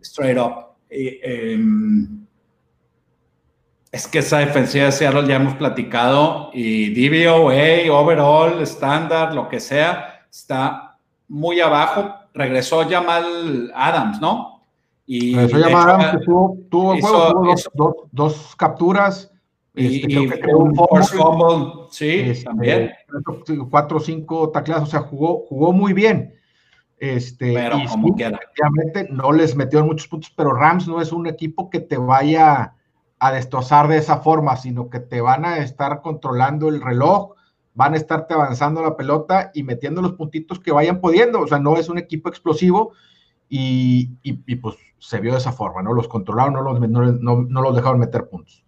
straight 0.03 0.39
up. 0.39 0.77
Em, 0.89 2.25
es 3.91 4.07
que 4.07 4.21
esa 4.21 4.39
defensiva 4.39 4.85
de 4.85 4.93
Seattle 4.93 5.27
ya 5.27 5.35
hemos 5.35 5.57
platicado 5.57 6.51
y 6.55 6.95
DVOA, 6.95 7.93
overall, 7.93 8.63
estándar, 8.63 9.35
lo 9.35 9.49
que 9.49 9.59
sea, 9.59 10.27
está 10.31 10.97
muy 11.27 11.61
abajo. 11.61 12.15
Regresó 12.35 12.89
Jamal 12.89 13.73
Adams, 13.75 14.21
¿no? 14.21 14.62
Y 15.07 15.39
Eso 15.39 15.59
llama 15.59 16.21
tuvo, 16.25 16.59
tuvo, 16.71 17.01
juego, 17.01 17.55
tuvo 17.75 18.09
dos, 18.13 18.55
capturas. 18.57 19.31
Y, 19.75 20.05
este, 20.05 20.55
un 20.55 20.75
force 20.75 21.17
fumble, 21.17 21.87
sí, 21.91 22.21
este, 22.21 22.45
también. 22.45 22.93
Cuatro 23.71 23.97
o 23.97 24.01
cinco 24.01 24.51
tacleadas, 24.51 24.89
o 24.89 24.91
sea, 24.91 25.01
jugó, 25.01 25.47
jugó 25.49 25.73
muy 25.73 25.93
bien. 25.93 26.35
Este, 26.99 27.53
pero 27.53 27.79
y 27.79 27.87
como 27.87 28.15
quiera. 28.15 28.39
no 29.11 29.33
les 29.33 29.57
metieron 29.57 29.89
muchos 29.89 30.07
puntos, 30.07 30.33
pero 30.37 30.53
Rams 30.53 30.87
no 30.87 31.01
es 31.01 31.11
un 31.11 31.27
equipo 31.27 31.69
que 31.69 31.81
te 31.81 31.97
vaya 31.97 32.75
a 33.19 33.33
destrozar 33.33 33.89
de 33.89 33.97
esa 33.97 34.19
forma, 34.19 34.57
sino 34.57 34.89
que 34.89 35.01
te 35.01 35.21
van 35.21 35.45
a 35.45 35.59
estar 35.59 36.01
controlando 36.03 36.69
el 36.69 36.81
reloj, 36.81 37.35
van 37.75 37.95
a 37.95 37.97
estarte 37.97 38.35
avanzando 38.35 38.83
la 38.83 38.97
pelota 38.97 39.51
y 39.55 39.63
metiendo 39.63 40.03
los 40.03 40.13
puntitos 40.13 40.61
que 40.61 40.71
vayan 40.71 41.01
pudiendo. 41.01 41.41
O 41.41 41.49
sea, 41.49 41.59
no 41.59 41.77
es 41.77 41.89
un 41.89 41.99
equipo 41.99 42.29
explosivo 42.29 42.93
y, 43.49 44.11
y 44.23 44.57
pues 44.57 44.77
se 45.03 45.19
vio 45.19 45.33
de 45.33 45.39
esa 45.39 45.51
forma, 45.51 45.83
¿no? 45.83 45.93
Los 45.93 46.07
controlaron, 46.07 46.55
no 46.55 46.63
los, 46.63 47.21
no, 47.21 47.61
los 47.61 47.75
dejaron 47.75 47.99
meter 47.99 48.29
puntos. 48.29 48.63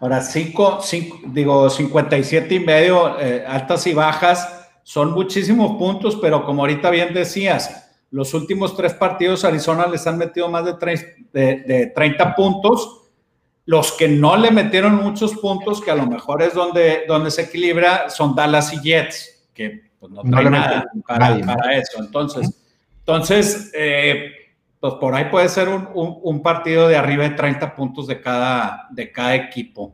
Ahora, 0.00 0.22
cinco, 0.22 0.80
digo, 1.26 1.68
57 1.68 2.54
y 2.54 2.60
medio, 2.60 3.20
eh, 3.20 3.44
altas 3.46 3.86
y 3.86 3.92
bajas, 3.92 4.70
son 4.82 5.12
muchísimos 5.12 5.76
puntos, 5.76 6.16
pero 6.16 6.46
como 6.46 6.62
ahorita 6.62 6.88
bien 6.88 7.12
decías, 7.12 7.90
los 8.10 8.32
últimos 8.32 8.74
tres 8.74 8.94
partidos 8.94 9.44
Arizona 9.44 9.86
les 9.86 10.06
han 10.06 10.16
metido 10.16 10.48
más 10.48 10.64
de, 10.64 10.72
de, 11.32 11.92
30 11.94 12.34
puntos. 12.34 13.02
Los 13.66 13.92
que 13.92 14.08
no 14.08 14.34
le 14.38 14.50
metieron 14.50 14.94
muchos 14.94 15.34
puntos, 15.34 15.82
que 15.82 15.90
a 15.90 15.94
lo 15.94 16.06
mejor 16.06 16.40
es 16.40 16.54
donde, 16.54 17.02
donde 17.06 17.30
se 17.30 17.42
equilibra, 17.42 18.08
son 18.08 18.34
Dallas 18.34 18.72
y 18.72 18.80
Jets, 18.80 19.46
que 19.52 19.90
pues, 20.00 20.10
no 20.10 20.22
traen 20.22 20.52
nada 20.52 20.86
para, 21.06 21.76
eso. 21.76 21.98
Entonces, 21.98 22.50
entonces 23.00 23.70
eh, 23.74 24.37
pues 24.80 24.94
por 24.94 25.14
ahí 25.14 25.26
puede 25.30 25.48
ser 25.48 25.68
un, 25.68 26.42
partido 26.42 26.88
de 26.88 26.96
arriba 26.96 27.24
de 27.24 27.30
30 27.30 27.74
puntos 27.74 28.06
de 28.06 28.20
cada, 28.20 28.86
de 28.90 29.10
cada 29.10 29.34
equipo. 29.34 29.92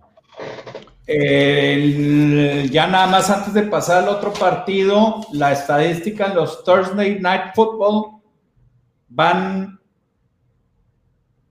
ya 1.06 2.86
nada 2.86 3.06
más 3.06 3.30
antes 3.30 3.54
de 3.54 3.62
pasar 3.62 4.02
al 4.02 4.08
otro 4.08 4.32
partido, 4.32 5.20
la 5.32 5.52
estadística 5.52 6.26
en 6.26 6.34
los 6.34 6.64
Thursday 6.64 7.18
Night 7.20 7.54
Football 7.54 8.20
van 9.08 9.80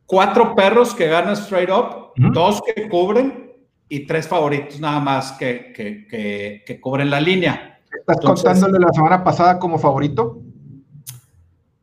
cuatro 0.06 0.54
perros 0.54 0.94
que 0.94 1.08
ganan 1.08 1.34
straight 1.34 1.72
up, 1.72 2.14
dos 2.16 2.62
que 2.62 2.88
cubren 2.88 3.52
y 3.90 4.06
tres 4.06 4.28
favoritos 4.28 4.80
nada 4.80 5.00
más 5.00 5.32
que, 5.34 5.74
que, 5.74 6.80
cubren 6.80 7.10
la 7.10 7.20
línea. 7.20 7.80
¿Estás 7.92 8.20
contándole 8.20 8.80
la 8.80 8.92
semana 8.92 9.24
pasada 9.24 9.58
como 9.58 9.80
favorito 9.80 10.42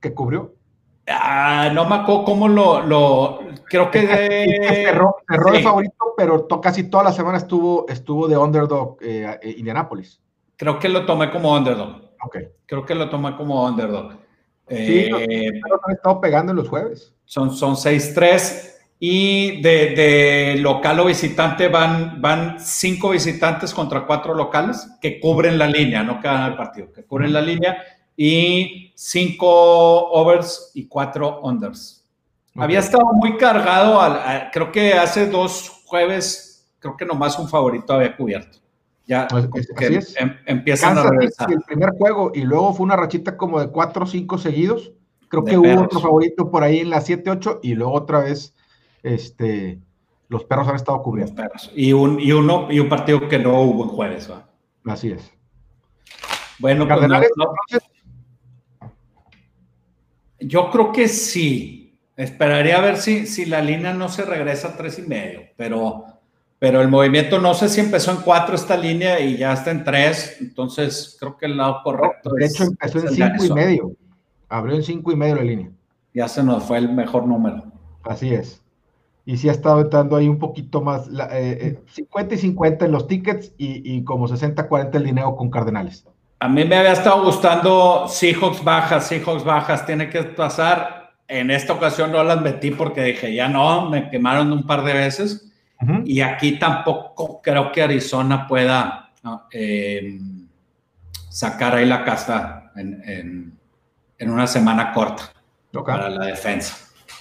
que 0.01 0.15
cubrió? 0.15 0.60
Ah, 1.11 1.71
no 1.73 1.89
me 1.89 1.97
acuerdo 1.97 2.25
cómo 2.25 2.49
lo, 2.49 2.83
lo 2.83 3.41
creo 3.65 3.91
que 3.91 4.07
cerró, 4.85 5.17
cerró 5.29 5.55
el 5.55 5.63
favorito, 5.63 6.15
pero 6.17 6.47
casi 6.61 6.85
toda 6.85 7.05
la 7.05 7.13
semana 7.13 7.39
estuvo, 7.39 7.87
estuvo 7.89 8.29
de 8.29 8.37
underdog 8.37 8.99
eh, 9.01 9.39
eh, 9.43 9.55
Indianapolis. 9.59 10.21
Creo 10.57 10.79
que 10.79 10.89
lo 10.89 11.07
tomé 11.07 11.31
como 11.31 11.55
underdog. 11.55 12.11
Okay. 12.23 12.49
Creo 12.67 12.85
que 12.85 12.95
lo 12.95 13.09
tomé 13.09 13.35
como 13.35 13.65
underdog. 13.67 14.13
Sí, 14.69 15.09
eh, 15.11 15.61
han 15.87 15.93
estado 15.93 16.21
pegando 16.21 16.53
en 16.53 16.59
los 16.59 16.69
jueves. 16.69 17.13
Son, 17.25 17.53
son 17.57 17.75
6-3 17.75 18.71
y 19.01 19.63
de, 19.63 19.95
de, 19.97 20.57
local 20.61 21.01
o 21.01 21.07
visitante 21.07 21.69
van, 21.69 22.21
van 22.21 22.61
cinco 22.61 23.11
visitantes 23.11 23.73
contra 23.73 24.07
cuatro 24.07 24.35
locales 24.35 24.87
que 25.01 25.19
cubren 25.19 25.59
la 25.59 25.67
línea, 25.67 26.03
no 26.03 26.21
quedan 26.21 26.53
el 26.53 26.57
partido, 26.57 26.93
que 26.93 27.05
cubren 27.05 27.33
la 27.33 27.41
línea 27.41 27.79
y 28.23 28.93
cinco 28.95 29.49
overs 30.11 30.73
y 30.75 30.87
cuatro 30.87 31.41
unders. 31.41 32.07
Había 32.55 32.81
estado 32.81 33.15
muy 33.15 33.39
cargado, 33.39 33.99
creo 34.53 34.71
que 34.71 34.93
hace 34.93 35.27
dos 35.27 35.71
jueves, 35.87 36.71
creo 36.81 36.99
que 36.99 37.07
nomás 37.07 37.39
un 37.39 37.49
favorito 37.49 37.95
había 37.95 38.15
cubierto. 38.15 38.59
Ya 39.07 39.27
pues, 39.27 39.49
em, 40.19 40.37
empiezan 40.45 40.99
a 40.99 41.05
regresar. 41.05 41.51
El 41.51 41.63
primer 41.63 41.93
juego 41.97 42.31
y 42.35 42.43
luego 42.43 42.75
fue 42.75 42.85
una 42.85 42.97
rachita 42.97 43.39
como 43.39 43.59
de 43.59 43.71
cuatro 43.71 44.05
o 44.05 44.07
cinco 44.07 44.37
seguidos. 44.37 44.93
Creo 45.29 45.43
que 45.43 45.57
hubo 45.57 45.85
otro 45.85 46.01
favorito 46.01 46.51
por 46.51 46.63
ahí 46.63 46.81
en 46.81 46.91
la 46.91 47.01
7-8 47.01 47.61
y 47.63 47.75
luego 47.75 47.95
otra 47.95 48.19
vez 48.21 48.55
este, 49.03 49.79
los 50.29 50.45
perros 50.45 50.69
han 50.69 50.77
estado 50.77 51.03
cubriendo. 51.03 51.43
Y, 51.75 51.95
un, 51.95 52.21
y, 52.21 52.33
uno, 52.33 52.71
y 52.71 52.81
un 52.81 52.91
partido 52.91 53.27
que 53.31 53.39
no 53.39 53.63
hubo 53.63 53.85
en 53.85 53.89
jueves. 53.89 54.31
Así 54.85 55.13
es. 55.13 55.33
Bueno, 56.59 56.87
pues 56.87 57.01
yo 60.41 60.71
creo 60.71 60.93
que 60.93 61.09
sí. 61.09 61.99
Esperaría 62.17 62.77
a 62.77 62.83
ver 62.83 62.99
si, 62.99 63.27
si 63.27 63.47
la 63.47 63.63
línea 63.63 63.95
no 63.95 64.09
se 64.09 64.23
regresa 64.25 64.69
a 64.69 64.77
tres 64.77 64.99
y 64.99 65.03
medio, 65.03 65.41
pero, 65.57 66.05
pero 66.59 66.83
el 66.83 66.89
movimiento 66.89 67.39
no 67.39 67.55
sé 67.55 67.71
si 67.71 67.81
empezó 67.81 68.11
en 68.11 68.19
cuatro 68.19 68.55
esta 68.55 68.77
línea 68.77 69.19
y 69.21 69.39
ya 69.39 69.55
está 69.55 69.71
en 69.71 69.85
tres, 69.85 70.37
entonces 70.39 71.17
creo 71.19 71.39
que 71.39 71.47
el 71.47 71.57
lado 71.57 71.81
correcto. 71.83 72.31
De 72.35 72.45
hecho, 72.45 72.65
empezó 72.65 72.99
en 72.99 73.09
cinco 73.09 73.45
y 73.45 73.53
medio. 73.53 73.93
Abrió 74.51 74.77
en 74.77 74.83
cinco 74.83 75.13
y 75.13 75.17
medio 75.17 75.37
la 75.37 75.45
línea. 75.45 75.71
Ya 76.13 76.29
se 76.29 76.43
nos 76.43 76.65
fue 76.65 76.77
el 76.79 76.93
mejor 76.93 77.27
número. 77.27 77.65
Así 78.03 78.35
es. 78.35 78.63
Y 79.25 79.39
sí 79.39 79.49
ha 79.49 79.53
estado 79.53 79.81
entrando 79.81 80.17
ahí 80.17 80.29
un 80.29 80.39
poquito 80.39 80.83
más, 80.83 81.07
50 81.07 81.37
eh, 81.37 81.79
eh, 81.93 82.35
y 82.35 82.37
50 82.37 82.85
en 82.85 82.93
los 82.93 83.07
tickets 83.07 83.55
y, 83.57 83.97
y 83.97 84.05
como 84.05 84.29
60-40 84.29 84.95
el 84.97 85.05
dinero 85.05 85.37
con 85.37 85.51
Cardenales. 85.51 86.05
A 86.43 86.49
mí 86.49 86.65
me 86.65 86.75
había 86.75 86.93
estado 86.93 87.23
gustando 87.23 88.07
Seahawks 88.09 88.65
bajas, 88.65 89.07
Seahawks 89.07 89.45
bajas, 89.45 89.85
tiene 89.85 90.09
que 90.09 90.23
pasar. 90.23 91.13
En 91.29 91.51
esta 91.51 91.75
ocasión 91.75 92.11
no 92.11 92.25
las 92.25 92.41
metí 92.41 92.71
porque 92.71 93.03
dije, 93.03 93.35
ya 93.35 93.47
no, 93.47 93.91
me 93.91 94.09
quemaron 94.09 94.51
un 94.51 94.67
par 94.67 94.83
de 94.83 94.95
veces. 94.95 95.53
Y 96.05 96.23
aquí 96.23 96.59
tampoco 96.59 97.41
creo 97.43 97.71
que 97.73 97.83
Arizona 97.83 98.47
pueda 98.47 99.11
em, 99.51 100.49
sacar 101.29 101.75
ahí 101.77 101.87
la 101.87 102.05
casa 102.05 102.73
en, 102.75 103.59
una 104.21 104.47
semana 104.47 104.93
corta 104.93 105.25
para 105.85 106.09
la 106.09 106.25
defensa. 106.25 106.77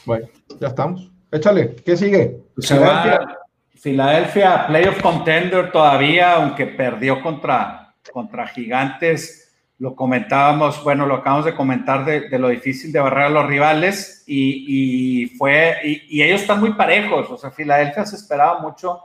Bueno, 0.06 0.28
ya 0.62 0.70
estamos. 0.70 1.12
Échale, 1.30 1.76
¿qué 1.76 1.98
sigue? 1.98 2.38
Filadelfia. 2.58 3.38
Filadelfia, 3.76 4.68
playoff 4.68 5.02
contender 5.02 5.72
todavía, 5.72 6.36
aunque 6.36 6.68
perdió 6.68 7.22
contra 7.22 7.89
contra 8.12 8.48
Gigantes, 8.48 9.50
lo 9.80 9.96
comentábamos, 9.96 10.84
bueno, 10.84 11.06
lo 11.06 11.16
acabamos 11.16 11.46
de 11.46 11.56
comentar 11.56 12.04
de, 12.04 12.38
lo 12.38 12.50
difícil 12.50 12.92
de 12.92 13.00
barrer 13.00 13.26
a 13.26 13.30
los 13.30 13.48
rivales 13.48 14.24
y, 14.28 15.32
fue, 15.38 15.78
y, 15.84 16.22
ellos 16.22 16.42
están 16.42 16.60
muy 16.60 16.74
parejos, 16.74 17.30
o 17.32 17.38
sea, 17.38 17.50
Filadelfia 17.50 18.06
se 18.06 18.18
esperaba 18.18 18.60
mucho 18.60 19.00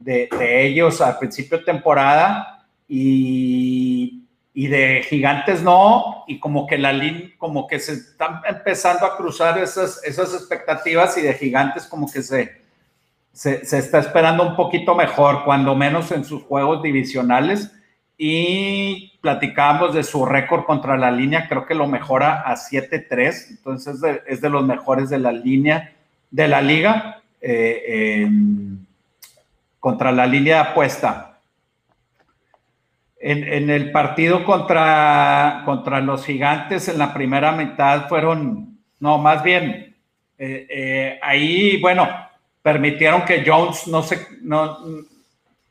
de, 0.00 0.28
ellos 0.66 1.00
al 1.00 1.16
principio 1.18 1.58
de 1.58 1.64
temporada 1.64 2.66
y, 2.88 4.24
de 4.52 5.04
Gigantes 5.08 5.62
no, 5.62 6.24
y 6.26 6.40
como 6.40 6.66
que 6.66 6.76
la 6.76 6.92
línea, 6.92 7.30
como 7.38 7.68
que 7.68 7.78
se 7.78 7.92
están 7.92 8.40
empezando 8.48 9.06
a 9.06 9.16
cruzar 9.16 9.58
esas, 9.58 10.02
esas 10.02 10.34
expectativas 10.34 11.16
y 11.18 11.20
de 11.20 11.34
Gigantes 11.34 11.86
como 11.86 12.10
que 12.10 12.22
se, 12.22 12.62
se, 13.32 13.64
se 13.64 13.78
está 13.78 14.00
esperando 14.00 14.42
un 14.42 14.56
poquito 14.56 14.96
mejor, 14.96 15.44
cuando 15.44 15.76
menos 15.76 16.10
en 16.10 16.24
sus 16.24 16.42
juegos 16.42 16.82
divisionales 16.82 17.70
y 18.18 19.18
platicábamos 19.20 19.94
de 19.94 20.02
su 20.02 20.24
récord 20.24 20.64
contra 20.64 20.96
la 20.96 21.10
línea, 21.10 21.48
creo 21.48 21.66
que 21.66 21.74
lo 21.74 21.86
mejora 21.86 22.42
a 22.42 22.56
7-3, 22.56 23.50
entonces 23.50 24.00
es 24.26 24.40
de, 24.40 24.50
los 24.50 24.64
mejores 24.64 25.10
de 25.10 25.18
la 25.18 25.32
línea, 25.32 25.92
de 26.30 26.48
la 26.48 26.62
liga, 26.62 27.22
eh, 27.40 28.28
contra 29.80 30.12
la 30.12 30.26
línea 30.26 30.56
de 30.56 30.70
apuesta. 30.70 31.38
en, 33.20 33.70
el 33.70 33.90
partido 33.92 34.44
contra, 34.44 35.62
contra 35.64 36.00
los 36.00 36.24
gigantes 36.24 36.88
en 36.88 36.98
la 36.98 37.12
primera 37.12 37.52
mitad 37.52 38.08
fueron, 38.08 38.78
no, 39.00 39.18
más 39.18 39.42
bien, 39.42 39.86
eh, 40.38 40.66
eh, 40.68 41.18
ahí, 41.22 41.80
bueno, 41.80 42.08
permitieron 42.62 43.22
que 43.24 43.42
Jones 43.46 43.86
no 43.86 44.02
se, 44.02 44.26
no, 44.42 44.78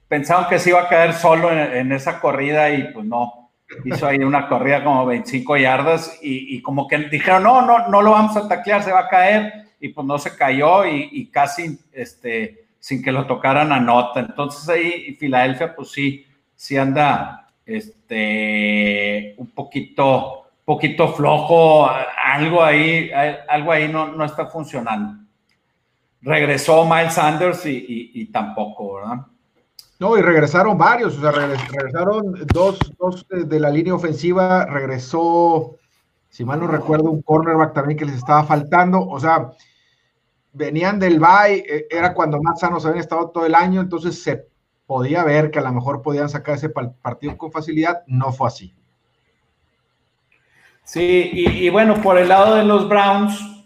pensaron 0.08 0.48
que 0.48 0.60
se 0.60 0.70
iba 0.70 0.82
a 0.82 0.88
caer 0.88 1.14
solo 1.14 1.52
en, 1.52 1.92
esa 1.92 2.20
corrida 2.20 2.70
y 2.72 2.92
pues 2.94 3.06
no, 3.06 3.52
hizo 3.84 4.08
ahí 4.08 4.20
una 4.20 4.48
corrida 4.48 4.84
como 4.84 5.06
25 5.06 5.58
yardas 5.58 6.20
y, 6.22 6.62
como 6.62 6.88
que 6.88 6.98
dijeron, 6.98 7.44
no, 7.44 7.62
no, 7.62 7.88
no 7.88 8.02
lo 8.02 8.12
vamos 8.12 8.38
a 8.38 8.48
taclear, 8.48 8.84
se 8.84 8.92
va 8.92 9.02
a 9.02 9.10
caer 9.10 9.66
y 9.80 9.90
pues 9.90 10.06
no 10.06 10.18
se 10.18 10.36
cayó 10.36 10.86
y, 10.86 11.10
y 11.12 11.28
casi, 11.28 11.80
este, 11.92 12.66
sin 12.80 13.02
que 13.02 13.12
lo 13.12 13.26
tocaran 13.26 13.72
a 13.72 13.80
nota. 13.80 14.20
Entonces 14.20 14.70
ahí 14.70 15.16
Filadelfia 15.20 15.76
pues 15.76 15.92
sí, 15.92 16.26
sí 16.56 16.78
anda 16.78 17.50
este, 17.66 19.34
un 19.38 19.48
poquito, 19.48 20.52
poquito 20.64 21.14
flojo, 21.14 21.90
algo 21.90 22.64
ahí, 22.64 23.12
algo 23.50 23.72
ahí 23.72 23.88
no, 23.88 24.08
no 24.08 24.24
está 24.26 24.46
funcionando. 24.46 25.24
Regresó 26.22 26.86
Miles 26.86 27.14
Sanders 27.14 27.66
y, 27.66 28.26
tampoco, 28.32 28.96
¿verdad? 28.96 29.26
No, 29.98 30.18
y 30.18 30.22
regresaron 30.22 30.78
varios, 30.78 31.18
o 31.18 31.22
sea, 31.22 31.32
regresaron 31.32 32.36
dos, 32.54 32.78
dos 33.00 33.25
de 33.30 33.60
la 33.60 33.70
línea 33.70 33.96
ofensiva, 33.96 34.66
regresó, 34.66 35.78
si 36.30 36.44
mal 36.44 36.60
no 36.60 36.68
recuerdo, 36.68 37.10
un 37.10 37.22
cornerback 37.22 37.74
también 37.74 37.98
que 37.98 38.06
les 38.06 38.16
estaba 38.16 38.44
faltando, 38.44 39.00
o 39.00 39.20
sea, 39.20 39.52
venían 40.52 41.00
del 41.00 41.20
bye, 41.20 41.64
eh, 41.68 41.88
era 41.90 42.14
cuando 42.14 42.42
más 42.42 42.60
sanos 42.60 42.86
habían 42.86 43.00
estado 43.00 43.30
todo 43.30 43.46
el 43.46 43.56
año, 43.56 43.80
entonces 43.80 44.22
se 44.22 44.48
podía 44.86 45.24
ver 45.24 45.50
que 45.50 45.60
a 45.60 45.64
lo 45.64 45.72
mejor 45.72 46.02
podían 46.02 46.28
sacar 46.28 46.56
ese 46.56 46.70
partido 46.70 47.38
con 47.38 47.52
facilidad, 47.52 48.04
no 48.08 48.34
fue 48.34 48.50
así. 48.50 48.74
Sí, 50.84 51.32
y, 51.34 51.70
bueno, 51.70 52.00
por 52.02 52.18
el 52.18 52.30
lado 52.30 52.56
de 52.56 52.64
los 52.64 52.88
Browns, 52.88 53.66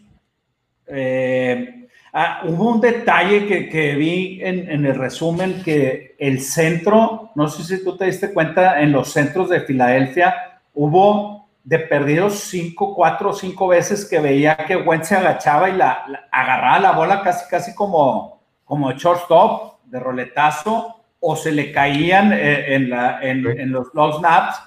eh, 0.88 1.79
ah, 2.14 2.42
hubo 2.46 2.72
un 2.72 2.82
detalle 2.82 3.70
que, 3.70 3.96
vi 3.96 4.40
en, 4.42 4.70
en, 4.70 4.86
el 4.86 4.96
resumen, 4.96 5.62
que 5.64 6.16
el 6.20 6.42
centro, 6.42 7.32
no 7.36 7.48
sé 7.48 7.64
si 7.64 7.84
tú 7.84 7.98
te 7.98 8.06
diste 8.06 8.34
cuenta, 8.34 8.82
en 8.82 8.92
los 8.92 9.12
centros 9.12 9.50
de 9.50 9.62
Filadelfia 9.62 10.62
hubo 10.74 11.40
de 11.64 11.80
perdidos 11.80 12.40
cinco, 12.40 12.96
cuatro 12.96 13.30
o 13.30 13.34
cinco 13.34 13.68
veces 13.68 14.06
que 14.06 14.20
veía 14.20 14.56
que 14.56 14.76
Wentz 14.76 15.10
se 15.10 15.16
agachaba 15.16 15.70
y 15.70 15.74
la, 15.74 16.28
agarraba 16.32 16.80
la 16.80 16.92
bola 16.94 17.22
casi, 17.22 17.48
casi 17.50 17.76
como, 17.76 18.42
como 18.66 18.92
shortstop, 18.94 19.80
de 19.86 20.00
roletazo, 20.00 20.96
o 21.20 21.36
se 21.36 21.52
le 21.52 21.72
caían 21.72 22.32
eh, 22.34 22.76
en, 22.76 22.90
la, 22.90 23.20
en, 23.22 23.72
los, 23.72 23.88
snaps, 23.92 24.62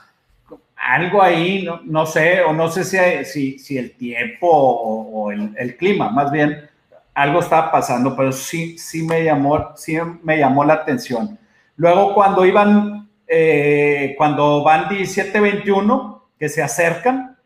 algo 0.77 1.23
ahí, 1.23 1.63
no, 1.65 1.81
no, 1.85 2.07
sé, 2.07 2.43
o 2.43 2.53
no 2.53 2.69
sé 2.69 2.85
si, 2.85 3.25
si, 3.25 3.59
si 3.59 3.79
el 3.79 3.97
tiempo 3.97 4.49
o, 4.49 5.31
el, 5.31 5.55
el, 5.57 5.77
clima, 5.77 6.11
más 6.11 6.31
bien 6.31 6.69
algo 7.15 7.41
estaba 7.41 7.71
pasando, 7.71 8.17
pero 8.17 8.33
sí, 8.33 8.79
sí, 8.79 9.03
me, 9.03 9.25
llamó, 9.25 9.77
sí 9.77 9.99
me 10.23 10.39
llamó 10.39 10.65
la 10.65 10.75
atención. 10.75 11.39
Luego 11.77 12.15
cuando 12.15 12.45
iban, 12.45 13.11
eh, 13.27 14.15
cuando 14.17 14.63
van 14.63 14.89
17-21, 14.89 16.23
que 16.39 16.49
se 16.49 16.63
acercan, 16.63 17.37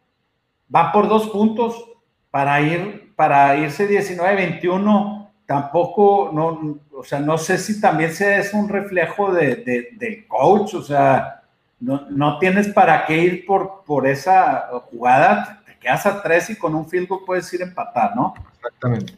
van 0.68 0.92
por 0.92 1.08
dos 1.08 1.28
puntos 1.28 1.84
para, 2.30 2.60
ir, 2.60 3.12
para 3.16 3.56
irse 3.56 3.88
19-21 3.88 5.16
tampoco, 5.46 6.30
no, 6.32 6.80
o 6.92 7.04
sea, 7.04 7.20
no 7.20 7.38
sé 7.38 7.56
si 7.56 7.80
también 7.80 8.10
es 8.10 8.52
un 8.52 8.68
reflejo 8.68 9.32
de, 9.32 9.92
del 9.92 10.26
coach, 10.26 10.74
o 10.74 10.82
sea, 10.82 11.42
no, 11.78 12.38
tienes 12.38 12.68
para 12.68 13.06
qué 13.06 13.16
ir 13.16 13.46
por, 13.46 13.84
por 13.84 14.06
esa 14.06 14.68
jugada, 14.90 15.62
te 15.64 15.76
quedas 15.78 16.04
a 16.06 16.22
tres 16.22 16.50
y 16.50 16.56
con 16.56 16.74
un 16.74 16.88
field 16.88 17.08
puedes 17.24 17.52
ir 17.52 17.62
a 17.62 17.66
empatar, 17.66 18.16
¿no? 18.16 18.34
Exactamente. 18.56 19.14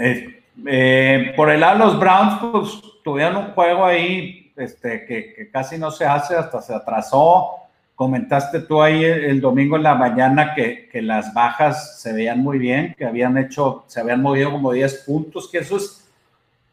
Eh, 0.00 0.42
eh, 0.66 1.32
por 1.36 1.50
el 1.50 1.60
lado 1.60 1.78
de 1.78 1.84
los 1.84 1.98
Browns, 2.00 2.38
pues 2.40 3.02
tuvieron 3.04 3.36
un 3.36 3.52
juego 3.52 3.84
ahí 3.84 4.50
este, 4.56 5.04
que, 5.04 5.50
casi 5.52 5.76
no 5.78 5.90
se 5.90 6.06
hace, 6.06 6.34
hasta 6.34 6.62
se 6.62 6.74
atrasó. 6.74 7.50
Comentaste 7.94 8.60
tú 8.60 8.80
ahí 8.82 9.04
el, 9.04 9.42
domingo 9.42 9.76
en 9.76 9.82
la 9.82 9.94
mañana 9.94 10.54
que, 10.54 10.88
las 11.02 11.34
bajas 11.34 12.00
se 12.00 12.14
veían 12.14 12.42
muy 12.42 12.58
bien, 12.58 12.94
que 12.96 13.04
habían 13.04 13.36
hecho, 13.36 13.84
se 13.86 14.00
habían 14.00 14.22
movido 14.22 14.50
como 14.50 14.72
10 14.72 15.04
puntos, 15.06 15.50
que 15.50 15.58
eso 15.58 15.76
es 15.76 16.08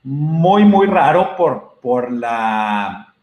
muy, 0.03 0.63
muy 0.63 0.87
raro 0.87 1.35
por, 1.35 1.79
por 1.81 2.11
la, 2.11 3.13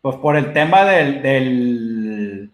pues 0.00 0.16
por 0.16 0.36
el 0.36 0.52
tema 0.52 0.84
del, 0.84 1.22
del, 1.22 2.50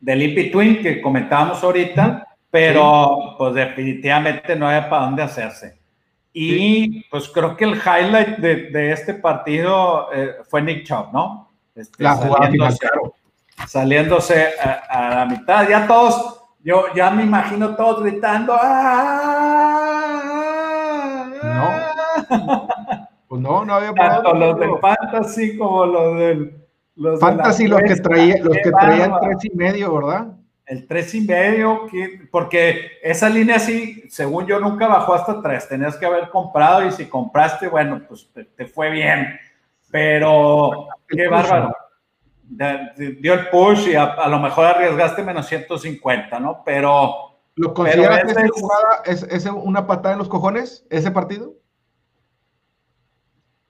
del 0.00 0.50
twin 0.52 0.80
que 0.80 1.00
comentábamos 1.02 1.62
ahorita, 1.64 2.25
pero 2.56 3.34
pues 3.36 3.54
definitivamente 3.54 4.56
no 4.56 4.66
hay 4.66 4.82
para 4.82 5.04
dónde 5.04 5.22
hacerse. 5.22 5.78
Y 6.32 7.02
pues 7.10 7.28
creo 7.28 7.56
que 7.56 7.64
el 7.64 7.74
highlight 7.74 8.38
de, 8.38 8.92
este 8.92 9.14
partido 9.14 10.08
eh, 10.12 10.36
fue 10.48 10.62
Nick 10.62 10.84
Chubb, 10.84 11.12
¿no? 11.12 11.50
Este, 11.74 12.02
la 12.02 12.14
jugada 12.14 12.50
final, 12.50 12.76
claro 12.78 13.14
saliéndose 13.66 14.48
a, 14.60 15.10
la 15.10 15.26
mitad. 15.26 15.68
Ya 15.68 15.86
todos, 15.86 16.42
yo 16.62 16.86
ya 16.94 17.10
me 17.10 17.22
imagino 17.24 17.74
todos 17.74 18.02
gritando. 18.02 18.56
¡Ah! 18.60 20.02
No. 21.42 22.68
Pues 23.28 23.40
no, 23.40 23.64
no 23.64 23.74
había 23.74 23.92
Tanto 23.92 24.34
los 24.34 24.58
del 24.58 24.70
Fantasy 24.80 25.56
como 25.56 25.86
los 25.86 26.18
del. 26.18 26.62
Los 26.98 27.20
fantasy, 27.20 27.66
los 27.66 27.82
que, 27.82 27.96
traía, 27.96 28.42
los 28.42 28.56
que 28.56 28.70
traían 28.70 29.12
tres 29.20 29.44
y 29.44 29.50
medio, 29.54 29.94
¿verdad? 29.96 30.28
El 30.66 30.86
tres 30.86 31.14
y 31.14 31.20
medio, 31.20 31.86
porque 32.30 32.98
esa 33.02 33.28
línea 33.28 33.58
sí, 33.58 34.04
según 34.10 34.46
yo, 34.46 34.58
nunca 34.58 34.88
bajó 34.88 35.14
hasta 35.14 35.40
tres. 35.40 35.68
Tenías 35.68 35.96
que 35.96 36.06
haber 36.06 36.28
comprado 36.28 36.84
y 36.84 36.90
si 36.90 37.06
compraste, 37.06 37.68
bueno, 37.68 38.02
pues 38.08 38.28
te, 38.34 38.44
te 38.44 38.66
fue 38.66 38.90
bien. 38.90 39.38
Pero, 39.90 40.88
qué 41.08 41.28
bárbaro 41.28 41.72
dio 42.48 43.34
el 43.34 43.48
push 43.48 43.88
y 43.88 43.94
a, 43.94 44.28
lo 44.28 44.38
mejor 44.38 44.66
arriesgaste 44.66 45.22
menos 45.22 45.46
150, 45.46 46.38
¿no? 46.40 46.62
Pero... 46.64 47.22
¿Lo 47.56 47.72
consideras 47.72 48.34
que 48.34 48.48
jugada 48.48 49.02
es, 49.06 49.22
es, 49.22 49.46
una 49.46 49.86
patada 49.86 50.12
en 50.12 50.18
los 50.18 50.28
cojones, 50.28 50.86
ese 50.90 51.10
partido? 51.10 51.54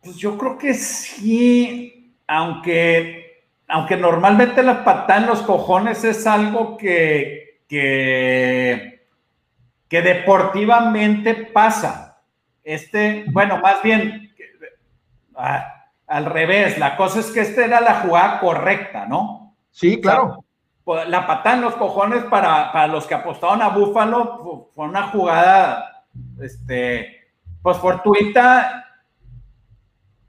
Pues 0.02 0.16
yo 0.16 0.36
creo 0.36 0.58
que 0.58 0.74
sí, 0.74 2.16
aunque, 2.26 3.25
aunque 3.68 3.96
normalmente 3.96 4.62
la 4.62 4.84
patada 4.84 5.20
en 5.20 5.26
los 5.26 5.42
cojones 5.42 6.04
es 6.04 6.26
algo 6.26 6.76
que, 6.76 7.60
que, 7.68 9.06
que 9.88 10.02
deportivamente 10.02 11.34
pasa. 11.34 12.22
Este, 12.62 13.24
bueno, 13.28 13.58
más 13.58 13.82
bien, 13.82 14.34
ah, 15.36 15.86
al 16.06 16.26
revés, 16.26 16.78
la 16.78 16.96
cosa 16.96 17.20
es 17.20 17.30
que 17.30 17.40
esta 17.40 17.64
era 17.64 17.80
la 17.80 18.00
jugada 18.00 18.40
correcta, 18.40 19.06
¿no? 19.06 19.54
Sí, 19.70 20.00
claro. 20.00 20.44
Pues, 20.84 21.08
la 21.08 21.26
patada 21.26 21.56
en 21.56 21.62
los 21.62 21.74
cojones 21.74 22.24
para, 22.24 22.86
los 22.86 23.06
que 23.06 23.14
apostaron 23.14 23.60
a 23.60 23.70
Búfalo 23.70 24.70
fue 24.72 24.84
una 24.86 25.08
jugada, 25.08 26.04
este, 26.40 27.28
pues 27.60 27.76
fortuita, 27.78 28.85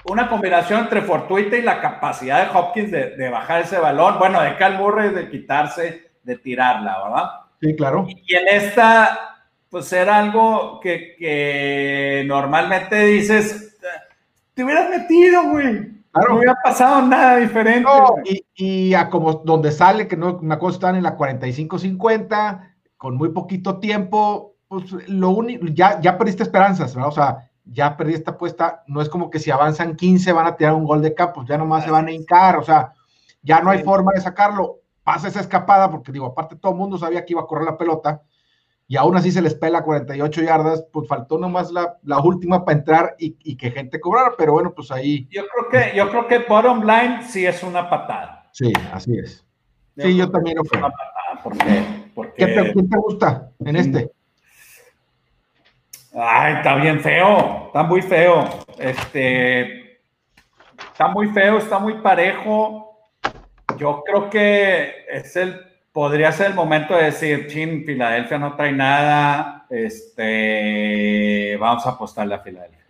una 0.09 0.29
combinación 0.29 0.81
entre 0.81 1.01
fortuita 1.01 1.57
y 1.57 1.61
la 1.61 1.81
capacidad 1.81 2.43
de 2.43 2.57
Hopkins 2.57 2.91
de, 2.91 3.29
bajar 3.29 3.61
ese 3.61 3.77
balón, 3.77 4.17
bueno, 4.19 4.41
de 4.41 4.55
Cal 4.55 4.77
Murray 4.77 5.09
de 5.09 5.29
quitarse, 5.29 6.11
de 6.23 6.37
tirarla, 6.37 7.03
¿verdad? 7.03 7.29
Sí, 7.61 7.75
claro. 7.75 8.05
Y, 8.07 8.35
en 8.35 8.47
esta, 8.47 9.47
pues 9.69 9.91
era 9.91 10.17
algo 10.17 10.79
que, 10.79 11.15
que 11.17 12.23
normalmente 12.25 13.03
dices, 13.05 13.77
te 14.53 14.63
hubieras 14.63 14.89
metido, 14.89 15.51
güey. 15.51 15.97
No 16.27 16.35
hubiera 16.35 16.55
pasado 16.63 17.05
nada 17.05 17.37
diferente. 17.37 17.83
No, 17.83 18.07
y, 18.55 18.93
a 18.93 19.09
como 19.09 19.33
donde 19.33 19.71
sale, 19.71 20.07
que 20.07 20.17
no, 20.17 20.39
una 20.41 20.57
cosa 20.57 20.75
están 20.75 20.95
en 20.95 21.03
la 21.03 21.17
45-50, 21.17 22.75
con 22.97 23.17
muy 23.17 23.29
poquito 23.29 23.79
tiempo, 23.79 24.55
pues 24.67 24.91
lo 25.07 25.29
único, 25.29 25.67
ya, 25.67 26.01
ya 26.01 26.17
perdiste 26.17 26.43
esperanzas, 26.43 26.95
¿verdad? 26.95 27.09
O 27.09 27.13
sea, 27.13 27.46
ya 27.71 27.97
perdí 27.97 28.13
esta 28.13 28.31
apuesta. 28.31 28.83
No 28.87 29.01
es 29.01 29.09
como 29.09 29.29
que 29.29 29.39
si 29.39 29.51
avanzan 29.51 29.95
15 29.95 30.31
van 30.31 30.47
a 30.47 30.55
tirar 30.55 30.73
un 30.73 30.85
gol 30.85 31.01
de 31.01 31.13
campo, 31.13 31.45
ya 31.45 31.57
nomás 31.57 31.83
se 31.83 31.91
van 31.91 32.07
a 32.07 32.11
hincar, 32.11 32.57
o 32.57 32.63
sea, 32.63 32.93
ya 33.41 33.61
no 33.61 33.69
hay 33.69 33.83
forma 33.83 34.11
de 34.13 34.21
sacarlo. 34.21 34.79
Pasa 35.03 35.29
esa 35.29 35.39
escapada, 35.39 35.89
porque 35.89 36.11
digo, 36.11 36.25
aparte 36.25 36.55
todo 36.55 36.73
el 36.73 36.77
mundo 36.77 36.97
sabía 36.97 37.23
que 37.23 37.33
iba 37.33 37.41
a 37.41 37.47
correr 37.47 37.65
la 37.65 37.77
pelota 37.77 38.21
y 38.89 38.95
aún 38.95 39.17
así 39.17 39.31
se 39.31 39.41
les 39.41 39.53
pela 39.53 39.83
48 39.83 40.41
yardas, 40.43 40.85
pues 40.93 41.09
faltó 41.09 41.37
nomás 41.37 41.71
la, 41.71 41.97
la 42.03 42.19
última 42.21 42.63
para 42.63 42.77
entrar 42.77 43.15
y, 43.19 43.57
que 43.57 43.71
gente 43.71 43.99
cobrara, 43.99 44.33
pero 44.37 44.53
bueno, 44.53 44.73
pues 44.73 44.91
ahí. 44.91 45.27
Yo 45.29 45.43
creo 45.47 45.69
que, 45.69 45.97
yo 45.97 46.09
creo 46.09 46.27
que 46.27 46.39
bottom 46.39 46.81
line 46.81 47.21
sí 47.23 47.45
es 47.45 47.63
una 47.63 47.89
patada. 47.89 48.49
Sí, 48.53 48.71
así 48.93 49.17
es. 49.17 49.45
sí, 49.97 50.15
yo 50.15 50.31
también 50.31 50.57
lo 50.57 50.63
creo. 50.63 50.85
Una 50.85 50.93
patada, 50.93 51.43
porque, 51.43 52.11
porque... 52.15 52.45
¿Qué 52.45 52.47
te, 52.47 52.73
¿Quién 52.73 52.89
te 52.89 52.97
gusta 52.97 53.51
en 53.59 53.75
este? 53.75 54.11
Ay, 56.19 56.55
está 56.55 56.75
bien 56.77 56.99
feo, 56.99 57.67
está 57.67 57.83
muy 57.83 58.01
feo. 58.01 58.43
Este. 58.79 59.99
está 60.91 61.09
muy 61.09 61.27
feo, 61.27 61.59
está 61.59 61.77
muy 61.77 61.93
parejo. 62.01 62.97
Yo 63.77 64.01
creo 64.03 64.27
que 64.31 65.05
es 65.11 65.35
el, 65.35 65.61
podría 65.91 66.31
ser 66.31 66.47
el 66.47 66.53
momento 66.55 66.95
de 66.95 67.03
decir, 67.03 67.45
chin, 67.47 67.85
Filadelfia 67.85 68.39
no 68.39 68.55
trae 68.55 68.71
nada, 68.71 69.67
este, 69.69 71.55
vamos 71.59 71.85
a 71.85 71.91
apostarle 71.91 72.33
a 72.33 72.39
Filadelfia. 72.39 72.85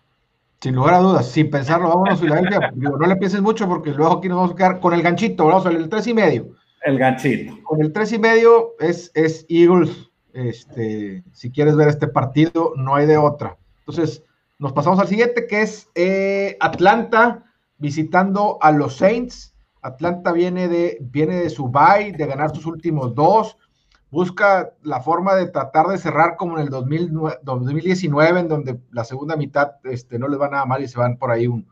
Sin 0.62 0.76
lugar 0.76 0.94
a 0.94 1.00
dudas, 1.00 1.30
sin 1.30 1.50
pensarlo, 1.50 1.90
vámonos 1.90 2.20
a 2.20 2.22
Filadelfia. 2.22 2.72
no 2.76 3.06
le 3.06 3.16
pienses 3.18 3.42
mucho 3.42 3.68
porque 3.68 3.92
luego 3.92 4.20
aquí 4.20 4.30
nos 4.30 4.38
vamos 4.38 4.54
a 4.54 4.56
quedar 4.56 4.80
con 4.80 4.94
el 4.94 5.02
ganchito, 5.02 5.48
vamos 5.48 5.66
a 5.66 5.70
el 5.70 5.90
tres 5.90 6.08
y 6.08 6.14
medio. 6.14 6.56
El 6.82 6.98
ganchito. 6.98 7.62
Con 7.64 7.82
el 7.82 7.92
tres 7.92 8.14
y 8.14 8.20
medio 8.20 8.76
es, 8.80 9.12
es 9.14 9.46
Eagles. 9.50 10.08
Este, 10.38 11.24
si 11.32 11.50
quieres 11.50 11.76
ver 11.76 11.88
este 11.88 12.08
partido, 12.08 12.74
no 12.76 12.94
hay 12.94 13.08
de 13.08 13.18
otra. 13.18 13.58
Entonces, 13.80 14.22
nos 14.60 14.72
pasamos 14.72 15.00
al 15.00 15.08
siguiente, 15.08 15.48
que 15.48 15.64
es 15.64 15.90
eh, 15.96 16.58
Atlanta 16.60 17.44
visitando 17.80 18.60
a 18.62 18.72
los 18.72 18.98
Saints. 18.98 19.56
Atlanta 19.82 20.32
viene 20.32 20.68
de, 20.68 21.00
viene 21.02 21.38
de 21.38 21.50
su 21.50 21.70
bye, 21.70 22.12
de 22.12 22.28
ganar 22.28 22.56
sus 22.56 22.68
últimos 22.68 23.16
dos. 23.16 23.58
Busca 24.12 24.74
la 24.84 25.02
forma 25.02 25.34
de 25.34 25.48
tratar 25.48 25.88
de 25.88 25.98
cerrar 25.98 26.36
como 26.36 26.60
en 26.60 26.66
el 26.66 26.70
2019, 26.70 28.40
en 28.40 28.48
donde 28.48 28.80
la 28.92 29.06
segunda 29.06 29.36
mitad 29.36 29.72
este, 29.86 30.20
no 30.20 30.28
les 30.28 30.40
va 30.40 30.50
nada 30.50 30.68
mal 30.68 30.84
y 30.84 30.88
se 30.88 31.00
van 31.00 31.18
por 31.18 31.32
ahí 31.32 31.48
un 31.48 31.68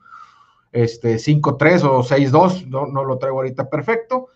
este, 0.72 1.18
5-3 1.18 1.84
o 1.84 2.04
6-2. 2.04 2.66
No, 2.66 2.88
no 2.88 3.04
lo 3.04 3.20
traigo 3.20 3.38
ahorita 3.38 3.70
perfecto. 3.70 4.30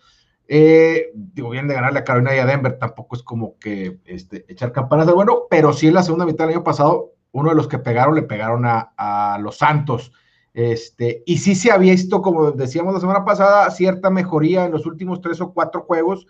Eh, 0.52 1.12
digo, 1.14 1.50
bien 1.50 1.68
de 1.68 1.74
ganarle 1.74 2.00
a 2.00 2.04
Carolina 2.04 2.34
y 2.34 2.40
a 2.40 2.44
Denver, 2.44 2.76
tampoco 2.76 3.14
es 3.14 3.22
como 3.22 3.56
que 3.60 4.00
este, 4.04 4.44
echar 4.48 4.72
campanas 4.72 5.06
de 5.06 5.12
bueno, 5.12 5.42
pero 5.48 5.72
sí 5.72 5.86
en 5.86 5.94
la 5.94 6.02
segunda 6.02 6.26
mitad 6.26 6.44
del 6.44 6.56
año 6.56 6.64
pasado 6.64 7.12
uno 7.30 7.50
de 7.50 7.54
los 7.54 7.68
que 7.68 7.78
pegaron 7.78 8.16
le 8.16 8.22
pegaron 8.22 8.64
a, 8.66 9.38
los 9.40 9.58
Santos. 9.58 10.10
Este, 10.52 11.22
y 11.24 11.38
sí 11.38 11.54
se 11.54 11.70
había 11.70 11.92
visto, 11.92 12.20
como 12.20 12.50
decíamos 12.50 12.92
la 12.92 12.98
semana 12.98 13.24
pasada, 13.24 13.70
cierta 13.70 14.10
mejoría 14.10 14.64
en 14.64 14.72
los 14.72 14.86
últimos 14.86 15.20
tres 15.20 15.40
o 15.40 15.52
cuatro 15.52 15.82
juegos, 15.82 16.26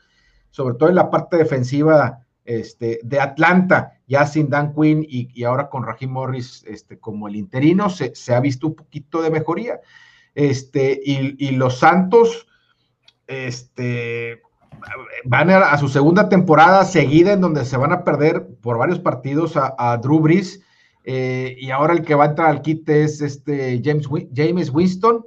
sobre 0.51 0.75
todo 0.75 0.91
en 0.91 0.97
la 0.97 1.09
parte 1.09 1.39
defensiva 1.39 2.27
este, 2.45 3.01
de 3.03 3.21
Atlanta, 3.21 3.95
ya 4.07 4.27
sin 4.27 4.51
Dan 4.51 4.75
Quinn 4.75 5.03
y, 5.09 5.43
ahora 5.45 5.71
con 5.71 5.87
Raheem 5.87 6.11
Morris 6.11 6.63
este, 6.67 6.99
como 6.99 7.27
el 7.27 7.37
interino, 7.37 7.89
se, 7.89 8.13
ha 8.35 8.41
visto 8.41 8.67
un 8.67 8.75
poquito 8.75 9.23
de 9.23 9.31
mejoría. 9.31 9.81
Este, 10.35 11.01
y, 11.03 11.53
los 11.53 11.79
Santos 11.79 12.47
este, 13.31 14.43
van 15.25 15.51
a, 15.51 15.77
su 15.79 15.89
segunda 15.89 16.29
temporada 16.29 16.85
seguida 16.85 17.33
en 17.33 17.41
donde 17.41 17.65
se 17.65 17.77
van 17.77 17.93
a 17.93 18.05
perder 18.05 18.47
por 18.61 18.77
varios 18.77 18.99
partidos 18.99 19.57
a, 19.57 19.75
a 19.79 19.97
Drew 19.99 20.21
Brees 20.21 20.61
eh, 21.05 21.57
y 21.59 21.71
ahora 21.71 21.95
el 21.95 22.03
que 22.03 22.15
va 22.15 22.25
a 22.25 22.29
entrar 22.29 22.49
al 22.51 22.63
kit 22.63 22.89
es 22.89 23.23
este 23.23 23.81
James, 23.83 24.07
James 24.35 24.71
Winston, 24.71 25.25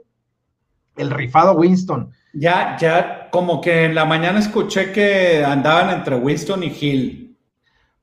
el 0.95 1.09
rifado 1.09 1.53
Winston. 1.53 2.11
Ya, 2.33 2.77
ya, 2.79 3.29
como 3.31 3.61
que 3.61 3.85
en 3.85 3.95
la 3.95 4.05
mañana 4.05 4.39
escuché 4.39 4.91
que 4.91 5.43
andaban 5.43 5.89
entre 5.89 6.15
Winston 6.15 6.63
y 6.63 6.67
Hill. 6.67 7.37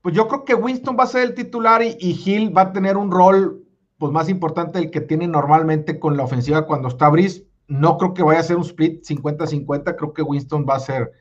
Pues 0.03 0.15
yo 0.15 0.29
creo 0.29 0.45
que 0.45 0.55
Winston 0.55 0.97
va 0.99 1.05
a 1.05 1.09
ser 1.09 1.23
el 1.23 1.35
titular 1.35 1.83
y, 1.83 1.97
Hill 2.01 2.57
va 2.57 2.63
a 2.63 2.73
tener 2.73 2.97
un 2.97 3.11
rol 3.11 3.65
pues 3.99 4.13
más 4.13 4.29
importante 4.29 4.79
del 4.79 4.91
que 4.91 5.03
tiene 5.03 5.27
normalmente 5.27 5.99
con 5.99 6.17
la 6.17 6.25
ofensiva 6.25 6.67
cuando 6.67 6.89
está 6.89 7.09
Brice. 7.09 7.45
No 7.71 7.97
creo 7.97 8.15
que 8.15 8.25
vaya 8.25 8.41
a 8.41 8.43
ser 8.43 8.57
un 8.57 8.65
split 8.65 9.05
50-50, 9.05 9.97
creo 9.97 10.13
que 10.13 10.23
Winston 10.23 10.67
va 10.69 10.75
a 10.75 10.81
ser 10.81 11.13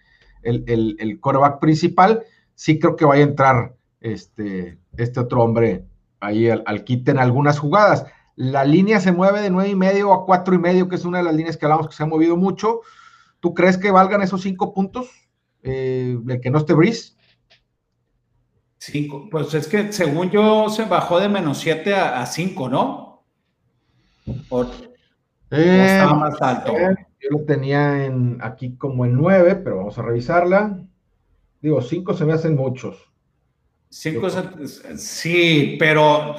el, 0.42 0.64
el, 0.68 0.96
el 1.00 1.20
quarterback 1.20 1.60
principal. 1.60 2.24
Sí 2.56 2.80
creo 2.80 2.96
que 2.96 3.06
vaya 3.06 3.24
a 3.24 3.28
entrar 3.28 3.76
este, 4.02 4.80
este 4.98 5.20
otro 5.20 5.44
hombre 5.44 5.86
ahí 6.20 6.50
al, 6.50 6.64
al 6.66 6.84
en 6.88 7.20
algunas 7.20 7.60
jugadas. 7.60 8.06
La 8.36 8.66
línea 8.66 9.00
se 9.00 9.12
mueve 9.12 9.42
de 9.42 9.52
nueve 9.52 9.70
y 9.70 9.76
medio 9.76 10.12
a 10.12 10.26
cuatro 10.26 10.56
y 10.56 10.58
medio, 10.58 10.90
que 10.90 10.96
es 10.96 11.06
una 11.06 11.20
de 11.20 11.26
las 11.26 11.36
líneas 11.36 11.56
que 11.56 11.66
hablamos 11.66 11.88
que 11.88 11.96
se 11.96 12.02
ha 12.02 12.08
movido 12.08 12.36
mucho. 12.36 12.82
¿Tú 13.40 13.54
crees 13.54 13.78
que 13.78 13.92
valgan 13.92 14.24
esos 14.24 14.42
cinco 14.42 14.74
puntos? 14.74 15.08
Eh, 15.62 16.18
el 16.28 16.42
que 16.42 16.50
no 16.50 16.58
esté 16.58 16.74
Breeze. 16.74 17.14
Cinco, 18.80 19.28
pues 19.30 19.54
es 19.54 19.68
que 19.68 19.94
según 19.94 20.32
yo 20.32 20.70
se 20.70 20.86
bajó 20.86 21.20
de 21.20 21.30
menos 21.30 21.60
siete 21.60 21.94
a, 21.94 22.26
cinco, 22.26 22.70
¿no? 22.70 23.24
O, 24.48 24.66
eh, 25.52 25.88
estaba 25.88 26.14
más 26.14 26.42
alto. 26.42 26.74
yo 26.74 27.30
lo 27.32 27.46
tenía 27.46 28.06
en, 28.06 28.38
aquí 28.42 28.76
como 28.76 29.06
en 29.06 29.14
nueve, 29.14 29.56
pero 29.56 29.78
vamos 29.78 29.98
a 29.98 30.02
revisarla. 30.02 30.80
Digo, 31.62 31.82
cinco 31.82 32.14
se 32.14 32.26
me 32.26 32.34
hacen 32.34 32.56
muchos. 32.56 33.10
Cinco, 33.90 34.28
sí, 34.96 35.76
pero 35.80 36.36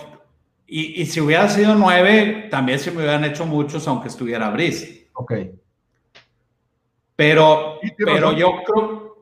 y, 0.73 1.05
si 1.07 1.21
hubiera 1.21 1.49
sido 1.49 1.75
nueve, 1.75 2.47
también 2.49 2.79
se 2.79 2.93
me 2.93 2.99
hubieran 2.99 3.25
hecho 3.25 3.45
muchos, 3.45 3.89
aunque 3.89 4.07
estuviera 4.07 4.51
Brice. 4.51 5.09
Ok. 5.15 5.33
Pero, 7.17 7.81
pero 7.99 8.33
yo 8.33 8.53
creo, 8.65 9.17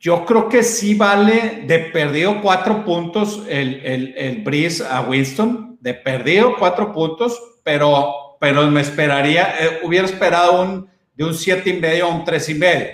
yo 0.00 0.24
creo 0.24 0.48
que 0.48 0.64
sí 0.64 0.94
vale 0.94 1.62
de 1.68 1.78
perdido 1.78 2.42
cuatro 2.42 2.84
puntos 2.84 3.44
el, 3.48 3.74
el, 3.84 4.14
el 4.16 4.84
a 4.90 5.02
Winston, 5.02 5.78
de 5.80 5.94
perdido 5.94 6.56
cuatro 6.58 6.92
puntos, 6.92 7.40
pero, 7.62 8.25
pero 8.38 8.66
me 8.70 8.80
esperaría, 8.80 9.54
eh, 9.58 9.80
hubiera 9.84 10.06
esperado 10.06 10.62
un, 10.62 10.88
de 11.14 11.24
un 11.24 11.34
siete 11.34 11.70
y 11.70 11.80
medio 11.80 12.06
a 12.06 12.14
un 12.14 12.24
tres 12.24 12.48
y 12.48 12.54
medio, 12.54 12.88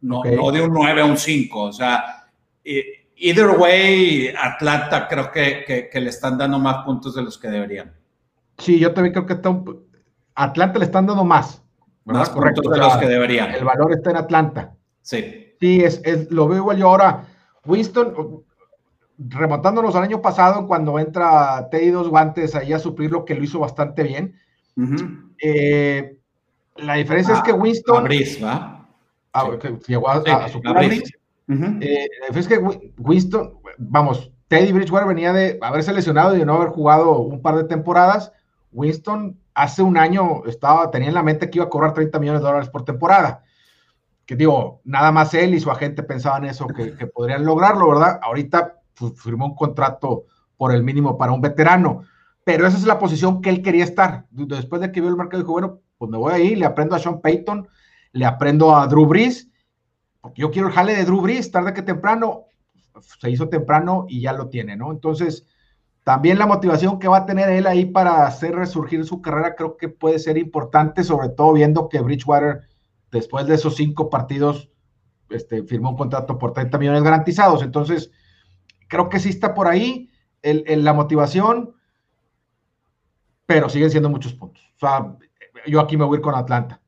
no, 0.00 0.22
no 0.24 0.50
de 0.50 0.60
un 0.60 0.72
nueve 0.72 1.00
a 1.00 1.04
un 1.04 1.16
cinco, 1.16 1.64
o 1.64 1.72
sea, 1.72 2.28
either 3.22 3.50
way, 3.50 4.34
Atlanta 4.36 5.06
creo 5.08 5.30
que, 5.30 5.88
le 5.92 6.08
están 6.08 6.36
dando 6.36 6.58
más 6.58 6.84
puntos 6.84 7.14
de 7.14 7.22
los 7.22 7.38
que 7.38 7.48
deberían. 7.48 7.94
Sí, 8.58 8.78
yo 8.78 8.92
también 8.92 9.14
creo 9.14 9.26
que 9.26 9.40
Atlanta 10.34 10.78
le 10.78 10.84
están 10.84 11.06
dando 11.06 11.24
más. 11.24 11.62
Más 12.04 12.30
puntos 12.30 12.70
de 12.70 12.78
los 12.78 12.96
que 12.96 13.06
deberían. 13.06 13.52
El 13.54 13.64
valor 13.64 13.92
está 13.92 14.10
en 14.10 14.16
Atlanta. 14.16 14.74
Sí. 15.00 15.54
Sí, 15.60 15.80
es, 15.84 16.30
lo 16.30 16.48
veo 16.48 16.58
igual 16.58 16.76
yo 16.76 16.88
ahora. 16.88 17.24
Winston, 17.64 18.44
remontándonos 19.16 19.94
al 19.94 20.02
año 20.02 20.20
pasado, 20.20 20.66
cuando 20.66 20.98
entra 20.98 21.68
Teddy 21.70 21.90
Dos 21.90 22.08
Guantes 22.08 22.56
ahí 22.56 22.72
a 22.72 22.80
suplir 22.80 23.12
lo 23.12 23.24
que 23.24 23.36
lo 23.36 23.44
hizo 23.44 23.60
bastante 23.60 24.02
bien. 24.02 24.34
Eh, 25.38 26.16
la 26.76 26.94
diferencia 26.94 27.34
es 27.34 27.42
que 27.42 27.52
Winston. 27.52 28.04
¿va? 28.42 28.88
Ah, 29.32 29.50
llegó 29.86 30.08
a, 30.08 30.48
suplir 30.48 31.02
eh, 31.80 32.08
es 32.34 32.48
que 32.48 32.58
Winston, 32.98 33.58
vamos, 33.78 34.30
Teddy 34.48 34.72
Bridgewater 34.72 35.08
venía 35.08 35.32
de 35.32 35.58
haberse 35.62 35.92
lesionado 35.92 36.34
y 36.34 36.38
de 36.38 36.46
no 36.46 36.54
haber 36.54 36.68
jugado 36.68 37.18
un 37.18 37.40
par 37.40 37.56
de 37.56 37.64
temporadas. 37.64 38.32
Winston 38.72 39.38
hace 39.54 39.82
un 39.82 39.96
año 39.96 40.44
estaba, 40.46 40.90
tenía 40.90 41.08
en 41.08 41.14
la 41.14 41.22
mente 41.22 41.50
que 41.50 41.58
iba 41.58 41.66
a 41.66 41.70
cobrar 41.70 41.94
30 41.94 42.18
millones 42.18 42.42
de 42.42 42.46
dólares 42.46 42.68
por 42.68 42.84
temporada. 42.84 43.42
Que 44.24 44.36
digo, 44.36 44.80
nada 44.84 45.12
más 45.12 45.34
él 45.34 45.54
y 45.54 45.60
su 45.60 45.70
agente 45.70 46.02
pensaban 46.02 46.44
eso, 46.44 46.66
que, 46.66 46.94
que 46.94 47.06
podrían 47.06 47.44
lograrlo, 47.44 47.88
¿verdad? 47.88 48.20
Ahorita 48.22 48.80
firmó 49.16 49.46
un 49.46 49.54
contrato 49.54 50.26
por 50.56 50.72
el 50.72 50.82
mínimo 50.82 51.18
para 51.18 51.32
un 51.32 51.40
veterano, 51.40 52.04
pero 52.44 52.66
esa 52.66 52.76
es 52.76 52.84
la 52.84 52.98
posición 52.98 53.40
que 53.40 53.50
él 53.50 53.62
quería 53.62 53.84
estar. 53.84 54.26
Después 54.30 54.80
de 54.80 54.90
que 54.90 55.00
vio 55.00 55.10
el 55.10 55.16
mercado, 55.16 55.42
dijo, 55.42 55.52
bueno, 55.52 55.80
pues 55.98 56.10
me 56.10 56.18
voy 56.18 56.32
ahí, 56.32 56.56
le 56.56 56.66
aprendo 56.66 56.96
a 56.96 56.98
Sean 56.98 57.20
Payton, 57.20 57.68
le 58.12 58.24
aprendo 58.24 58.74
a 58.74 58.86
Drew 58.86 59.06
Brees, 59.06 59.48
porque 60.20 60.42
yo 60.42 60.50
quiero 60.50 60.68
el 60.68 60.74
jale 60.74 60.94
de 60.94 61.04
Drew 61.04 61.20
Brees, 61.20 61.50
tarde 61.50 61.72
que 61.72 61.82
temprano, 61.82 62.46
se 63.20 63.30
hizo 63.30 63.48
temprano 63.48 64.06
y 64.08 64.20
ya 64.20 64.32
lo 64.32 64.48
tiene, 64.48 64.76
¿no? 64.76 64.90
Entonces, 64.90 65.46
también 66.04 66.38
la 66.38 66.46
motivación 66.46 66.98
que 66.98 67.08
va 67.08 67.18
a 67.18 67.26
tener 67.26 67.48
él 67.48 67.66
ahí 67.66 67.84
para 67.84 68.26
hacer 68.26 68.54
resurgir 68.54 69.04
su 69.04 69.22
carrera 69.22 69.54
creo 69.54 69.76
que 69.76 69.88
puede 69.88 70.18
ser 70.18 70.36
importante, 70.36 71.04
sobre 71.04 71.28
todo 71.28 71.52
viendo 71.52 71.88
que 71.88 72.00
Bridgewater, 72.00 72.62
después 73.10 73.46
de 73.46 73.54
esos 73.54 73.76
cinco 73.76 74.10
partidos, 74.10 74.68
este, 75.30 75.62
firmó 75.62 75.90
un 75.90 75.96
contrato 75.96 76.38
por 76.38 76.52
30 76.52 76.76
millones 76.78 77.02
garantizados. 77.02 77.62
Entonces, 77.62 78.10
creo 78.88 79.08
que 79.08 79.20
sí 79.20 79.28
está 79.28 79.54
por 79.54 79.68
ahí 79.68 80.10
la 80.42 80.92
motivación, 80.92 81.74
pero 83.46 83.68
siguen 83.68 83.90
siendo 83.90 84.08
muchos 84.08 84.34
puntos. 84.34 84.62
O 84.76 84.78
sea, 84.78 85.16
yo 85.66 85.80
aquí 85.80 85.96
me 85.96 86.04
voy 86.04 86.16
a 86.16 86.18
ir 86.18 86.22
con 86.22 86.34
Atlanta. 86.34 86.80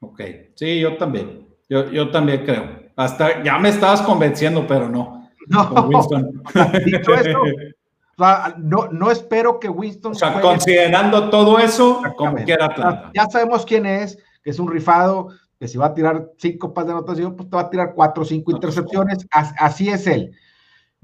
Ok, 0.00 0.20
sí, 0.54 0.80
yo 0.80 0.96
también. 0.96 1.46
Yo, 1.68 1.90
yo 1.90 2.10
también 2.10 2.44
creo. 2.44 2.86
Hasta 2.96 3.42
ya 3.42 3.58
me 3.58 3.68
estabas 3.68 4.02
convenciendo, 4.02 4.66
pero 4.66 4.88
no. 4.88 5.14
No. 5.48 5.88
Dicho 6.84 7.14
esto, 7.14 7.38
no, 8.58 8.88
no 8.90 9.10
espero 9.12 9.60
que 9.60 9.68
Winston. 9.68 10.10
O 10.10 10.14
sea, 10.14 10.40
considerando 10.40 11.30
todo 11.30 11.60
eso, 11.60 12.02
como 12.16 12.36
quiera 12.36 12.66
Atlanta. 12.66 13.12
Ya 13.14 13.26
sabemos 13.26 13.64
quién 13.64 13.86
es, 13.86 14.18
que 14.42 14.50
es 14.50 14.58
un 14.58 14.68
rifado, 14.68 15.28
que 15.60 15.68
si 15.68 15.78
va 15.78 15.86
a 15.86 15.94
tirar 15.94 16.30
cinco 16.38 16.74
pas 16.74 16.86
de 16.86 16.92
anotación, 16.92 17.36
pues 17.36 17.48
te 17.48 17.56
va 17.56 17.62
a 17.62 17.70
tirar 17.70 17.92
cuatro 17.94 18.22
o 18.22 18.26
cinco 18.26 18.50
intercepciones. 18.50 19.26
Así 19.30 19.88
es 19.88 20.06
él. 20.06 20.32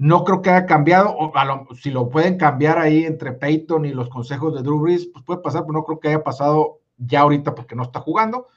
No 0.03 0.23
creo 0.23 0.41
que 0.41 0.49
haya 0.49 0.65
cambiado, 0.65 1.15
o 1.17 1.31
si 1.75 1.91
lo 1.91 2.09
pueden 2.09 2.37
cambiar 2.37 2.77
ahí 2.77 3.05
entre 3.05 3.31
Peyton 3.31 3.85
y 3.85 3.93
los 3.93 4.09
consejos 4.09 4.53
de 4.53 4.61
Drew 4.61 4.79
Brees, 4.79 5.07
pues 5.13 5.23
puede 5.23 5.41
pasar, 5.41 5.61
pero 5.61 5.73
no 5.73 5.83
creo 5.83 5.99
que 5.99 6.09
haya 6.09 6.23
pasado 6.23 6.81
ya 6.97 7.21
ahorita 7.21 7.55
porque 7.55 7.75
no 7.75 7.83
está 7.83 7.99
jugando 7.99 8.47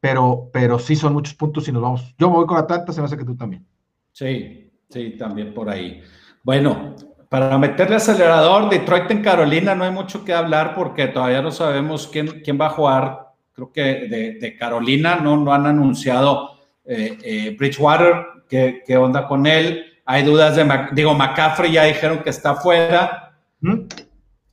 pero, 0.00 0.48
pero 0.52 0.78
sí 0.78 0.96
son 0.96 1.12
muchos 1.12 1.34
puntos 1.34 1.68
y 1.68 1.72
nos 1.72 1.82
vamos. 1.82 2.14
Yo 2.18 2.30
me 2.30 2.36
voy 2.36 2.46
con 2.46 2.56
Atlanta, 2.56 2.92
se 2.92 3.00
me 3.00 3.06
hace 3.06 3.16
que 3.16 3.24
tú 3.24 3.36
también. 3.36 3.64
Sí, 4.12 4.72
sí, 4.88 5.10
también 5.18 5.54
por 5.54 5.68
ahí. 5.68 6.02
Bueno, 6.42 6.96
para 7.28 7.56
meterle 7.58 7.96
acelerador, 7.96 8.70
Detroit 8.70 9.10
en 9.10 9.22
Carolina 9.22 9.74
no 9.74 9.84
hay 9.84 9.90
mucho 9.90 10.24
que 10.24 10.32
hablar 10.32 10.74
porque 10.74 11.08
todavía 11.08 11.42
no 11.42 11.52
sabemos 11.52 12.08
quién, 12.08 12.40
quién 12.42 12.58
va 12.58 12.66
a 12.66 12.70
jugar. 12.70 13.28
Creo 13.52 13.70
que 13.72 13.82
de, 13.82 14.56
Carolina 14.58 15.16
no, 15.16 15.36
no 15.36 15.52
han 15.52 15.66
anunciado 15.66 16.52
eh, 16.84 17.18
eh, 17.22 17.56
Bridgewater, 17.58 18.24
¿qué, 18.48 18.82
¿qué, 18.86 18.96
onda 18.96 19.28
con 19.28 19.46
él. 19.46 19.84
Hay 20.10 20.24
dudas 20.24 20.56
de, 20.56 20.66
digo, 20.90 21.14
McCaffrey 21.14 21.70
ya 21.70 21.84
dijeron 21.84 22.18
que 22.24 22.30
está 22.30 22.56
fuera. 22.56 23.32
¿Mm? 23.60 23.82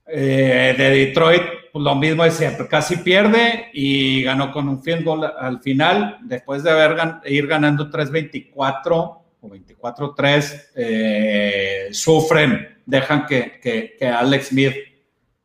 Eh, 0.06 0.76
de 0.78 0.89
Detroit, 0.91 1.41
pues 1.74 1.84
lo 1.84 1.96
mismo 1.96 2.24
es 2.24 2.36
siempre, 2.36 2.67
casi 2.67 2.98
pierde 2.98 3.72
y 3.74 4.22
ganó 4.22 4.52
con 4.52 4.70
un 4.70 4.84
field 4.84 5.04
goal 5.04 5.34
al 5.38 5.60
final, 5.60 6.20
después 6.22 6.62
de 6.62 6.70
haber 6.70 7.15
ir 7.26 7.48
ganando 7.48 7.89
3-24 7.89 8.91
o 8.91 9.26
24-3, 9.41 10.65
eh, 10.76 11.88
sufren, 11.91 12.78
dejan 12.86 13.26
que, 13.26 13.60
que, 13.60 14.08
Alex 14.08 14.50
Smith 14.50 14.76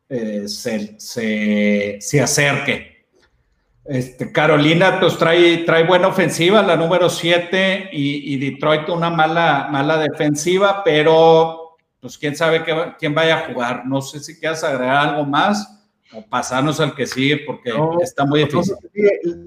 eh, 0.07 0.47
se, 0.47 0.97
se, 0.99 1.97
se, 1.99 2.21
acerque. 2.21 2.92
Este, 3.85 4.31
Carolina 4.31 4.99
pues 4.99 5.17
trae, 5.17 5.57
trae 5.59 5.83
buena 5.83 6.07
ofensiva, 6.07 6.61
la 6.61 6.77
número 6.77 7.09
7, 7.09 7.89
y, 7.91 8.33
y, 8.33 8.37
Detroit 8.37 8.87
una 8.87 9.09
mala, 9.09 9.67
mala 9.69 9.97
defensiva, 9.97 10.83
pero 10.85 11.77
pues 11.99 12.17
quién 12.17 12.35
sabe 12.35 12.63
quién 12.97 13.13
vaya 13.13 13.37
a 13.39 13.53
jugar. 13.53 13.85
No 13.85 14.01
sé 14.01 14.19
si 14.19 14.39
quieres 14.39 14.63
agregar 14.63 15.09
algo 15.09 15.25
más 15.25 15.85
o 16.13 16.21
pasarnos 16.21 16.79
al 16.79 16.95
que 16.95 17.07
sigue 17.07 17.41
porque 17.45 17.73
está 18.01 18.25
muy 18.25 18.43
difícil. 18.43 18.75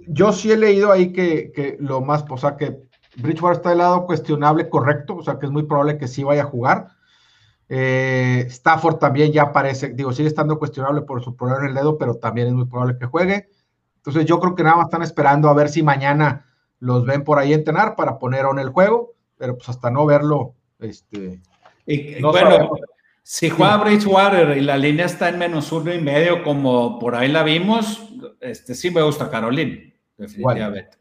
yo 0.09 0.33
sí 0.33 0.51
he 0.51 0.57
leído 0.57 0.91
ahí 0.91 1.13
que, 1.13 1.53
que 1.53 1.77
lo 1.79 2.01
más, 2.01 2.25
o 2.29 2.37
sea, 2.37 2.57
que 2.57 2.77
Bridgewater 3.17 3.57
está 3.57 3.71
de 3.71 3.77
lado 3.77 4.07
cuestionable, 4.07 4.69
correcto, 4.69 5.17
o 5.17 5.23
sea 5.23 5.39
que 5.39 5.47
es 5.47 5.53
muy 5.53 5.63
probable 5.63 5.99
que 5.99 6.09
sí 6.09 6.25
vaya 6.25 6.43
a 6.43 6.47
jugar. 6.47 6.89
Eh, 7.69 8.47
Stafford 8.49 8.99
también 8.99 9.33
ya 9.33 9.53
parece, 9.53 9.89
digo, 9.89 10.13
sigue 10.13 10.29
estando 10.29 10.59
cuestionable 10.59 11.03
por 11.03 11.23
su 11.23 11.35
problema 11.37 11.63
en 11.63 11.69
el 11.71 11.75
dedo, 11.75 11.99
pero 11.99 12.17
también 12.17 12.49
es 12.49 12.55
muy 12.55 12.67
probable 12.67 12.99
que 12.99 13.07
juegue. 13.07 13.49
Entonces 14.07 14.29
yo 14.29 14.39
creo 14.39 14.55
que 14.55 14.63
nada 14.63 14.77
más 14.77 14.87
están 14.87 15.03
esperando 15.03 15.49
a 15.49 15.55
ver 15.55 15.69
si 15.69 15.83
mañana 15.83 16.47
los 16.79 17.05
ven 17.05 17.25
por 17.25 17.41
ahí 17.41 17.53
entrenar 17.53 17.97
para 17.97 18.21
poner 18.21 18.47
en 18.49 18.61
el 18.61 18.69
juego, 18.69 19.15
pero 19.37 19.57
pues 19.57 19.69
hasta 19.69 19.91
no 19.91 20.07
verlo, 20.07 20.55
este... 20.79 21.41
Y, 21.87 22.21
bueno, 22.23 22.71
si 23.23 23.51
juega 23.51 23.79
Bridgewater 23.79 24.57
y 24.57 24.61
la 24.61 24.77
línea 24.77 25.07
está 25.07 25.29
en 25.29 25.39
menos 25.39 25.73
uno 25.73 25.93
y 25.93 26.01
medio, 26.01 26.45
como 26.45 27.01
por 27.01 27.17
ahí 27.17 27.29
la 27.29 27.43
vimos, 27.43 28.09
este 28.41 28.77
sí 28.77 28.93
me 28.93 29.03
gusta 29.03 29.29
Carolina, 29.29 29.93
definitivamente. 30.17 30.99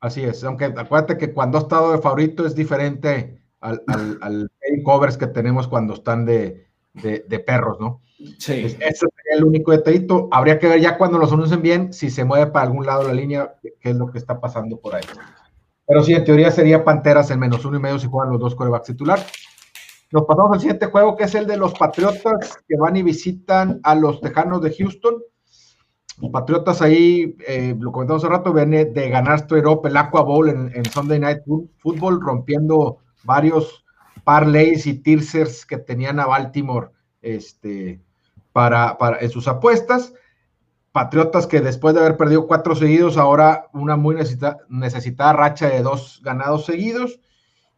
Así 0.00 0.22
es, 0.22 0.42
aunque 0.42 0.64
acuérdate 0.64 1.18
que 1.18 1.34
cuando 1.34 1.58
ha 1.58 1.62
estado 1.62 1.92
de 1.92 1.98
favorito 1.98 2.46
es 2.46 2.54
diferente 2.54 3.38
al, 3.60 3.82
al, 3.86 4.50
covers 4.82 5.18
que 5.18 5.26
tenemos 5.26 5.68
cuando 5.68 5.92
están 5.92 6.24
de, 6.24 6.68
de, 6.94 7.38
perros, 7.40 7.78
¿no? 7.80 8.00
Sí. 8.38 8.64
ese 8.64 8.78
sería 8.80 9.36
el 9.36 9.44
único 9.44 9.72
detallito. 9.72 10.28
Habría 10.30 10.58
que 10.58 10.68
ver 10.68 10.80
ya 10.80 10.96
cuando 10.98 11.18
los 11.18 11.32
anuncien 11.32 11.62
bien 11.62 11.92
si 11.92 12.10
se 12.10 12.24
mueve 12.24 12.46
para 12.48 12.66
algún 12.66 12.86
lado 12.86 13.02
la 13.02 13.12
línea, 13.12 13.54
qué 13.62 13.90
es 13.90 13.96
lo 13.96 14.10
que 14.10 14.18
está 14.18 14.40
pasando 14.40 14.78
por 14.78 14.94
ahí. 14.94 15.04
Pero 15.86 16.02
sí, 16.02 16.14
en 16.14 16.24
teoría 16.24 16.50
sería 16.50 16.84
Panteras 16.84 17.30
en 17.30 17.38
menos 17.38 17.64
uno 17.64 17.78
y 17.78 17.80
medio 17.80 17.98
si 17.98 18.08
juegan 18.08 18.32
los 18.32 18.40
dos 18.40 18.54
corebacks 18.54 18.88
titular. 18.88 19.20
Nos 20.12 20.24
pasamos 20.24 20.52
al 20.52 20.60
siguiente 20.60 20.86
juego, 20.86 21.16
que 21.16 21.24
es 21.24 21.34
el 21.34 21.46
de 21.46 21.56
los 21.56 21.74
Patriotas 21.74 22.58
que 22.68 22.76
van 22.76 22.96
y 22.96 23.02
visitan 23.02 23.80
a 23.82 23.94
los 23.94 24.20
Tejanos 24.20 24.62
de 24.62 24.74
Houston. 24.74 25.14
Los 26.20 26.30
Patriotas 26.30 26.80
ahí, 26.80 27.36
eh, 27.46 27.74
lo 27.78 27.92
comentamos 27.92 28.24
hace 28.24 28.32
rato, 28.32 28.52
viene 28.52 28.86
de 28.86 29.10
ganar 29.10 29.40
Straight 29.40 29.66
el 29.84 29.96
Aqua 29.96 30.22
Bowl 30.22 30.48
en, 30.48 30.84
Sunday 30.86 31.20
Night 31.20 31.42
Football, 31.78 32.20
rompiendo 32.20 32.98
varios 33.24 33.84
parlays 34.24 34.86
y 34.86 35.02
teasers 35.02 35.66
que 35.66 35.78
tenían 35.78 36.18
a 36.18 36.26
Baltimore 36.26 36.88
este, 37.20 38.00
para, 38.56 38.96
para, 38.96 39.18
en 39.18 39.28
sus 39.28 39.48
apuestas. 39.48 40.14
Patriotas 40.90 41.46
que 41.46 41.60
después 41.60 41.94
de 41.94 42.00
haber 42.00 42.16
perdido 42.16 42.46
cuatro 42.46 42.74
seguidos, 42.74 43.18
ahora 43.18 43.68
una 43.74 43.96
muy 43.96 44.16
necesitada 44.16 45.32
racha 45.34 45.68
de 45.68 45.82
dos 45.82 46.22
ganados 46.24 46.64
seguidos. 46.64 47.20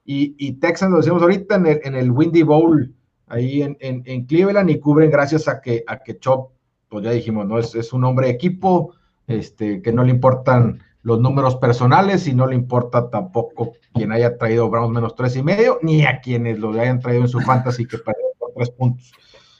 Y, 0.05 0.37
y 0.38 0.53
Texans, 0.61 0.93
lo 0.93 0.99
decimos 0.99 1.21
ahorita, 1.21 1.57
en 1.57 1.67
el, 1.67 1.81
en 1.83 1.97
el 1.97 2.12
Windy 2.12 2.45
Bowl, 2.45 2.95
ahí 3.27 3.62
en, 3.62 3.77
en, 3.81 4.25
Cleveland, 4.27 4.71
y 4.71 4.79
cubren 4.79 5.11
gracias 5.11 5.49
a 5.49 5.61
que, 5.61 5.83
a 5.85 5.99
que 5.99 6.21
Chop 6.21 6.53
pues 6.88 7.03
ya 7.03 7.11
dijimos, 7.11 7.45
¿no? 7.45 7.59
Es, 7.59 7.75
es 7.75 7.93
un 7.93 8.05
hombre 8.05 8.29
de 8.29 8.35
equipo, 8.35 8.95
este, 9.27 9.83
que 9.83 9.93
no 9.93 10.05
le 10.05 10.12
importan 10.12 10.81
los 11.03 11.19
números 11.19 11.57
personales 11.57 12.29
y 12.29 12.35
no 12.35 12.47
le 12.47 12.55
importa 12.55 13.11
tampoco 13.11 13.73
quien 13.95 14.12
haya 14.12 14.38
traído 14.38 14.71
Browns 14.71 14.95
menos 14.95 15.17
tres 15.17 15.35
y 15.35 15.43
medio, 15.43 15.81
ni 15.83 16.05
a 16.05 16.21
quienes 16.21 16.61
lo 16.61 16.71
hayan 16.71 17.01
traído 17.01 17.23
en 17.23 17.29
su 17.29 17.41
fantasy 17.41 17.85
que 17.85 17.99
perdieron 17.99 18.31
por 18.38 18.53
tres 18.53 18.71
puntos. 18.71 19.12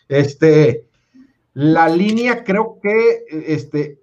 Este, 0.09 0.88
la 1.59 1.89
línea 1.89 2.45
creo 2.45 2.79
que, 2.81 3.25
este, 3.49 3.99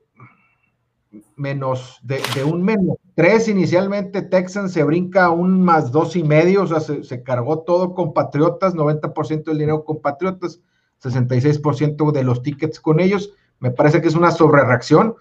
menos, 1.37 2.01
de, 2.03 2.21
un 2.43 2.61
menos 2.61 2.97
tres 3.15 3.47
inicialmente, 3.47 4.23
Texans 4.23 4.73
se 4.73 4.83
brinca 4.83 5.29
un 5.29 5.63
más 5.63 5.89
dos 5.93 6.17
y 6.17 6.23
medio, 6.25 6.63
o 6.63 6.67
sea, 6.67 6.81
se, 6.81 7.05
se 7.05 7.23
cargó 7.23 7.59
todo 7.59 7.93
con 7.93 8.13
Patriotas, 8.13 8.75
90% 8.75 9.45
del 9.45 9.57
dinero 9.57 9.85
con 9.85 10.01
Patriotas 10.01 10.59
66% 11.01 12.11
de 12.11 12.23
los 12.25 12.41
tickets 12.41 12.81
con 12.81 12.99
ellos. 12.99 13.31
Me 13.59 13.71
parece 13.71 14.01
que 14.01 14.09
es 14.09 14.15
una 14.15 14.31
sobrereacción. 14.31 15.15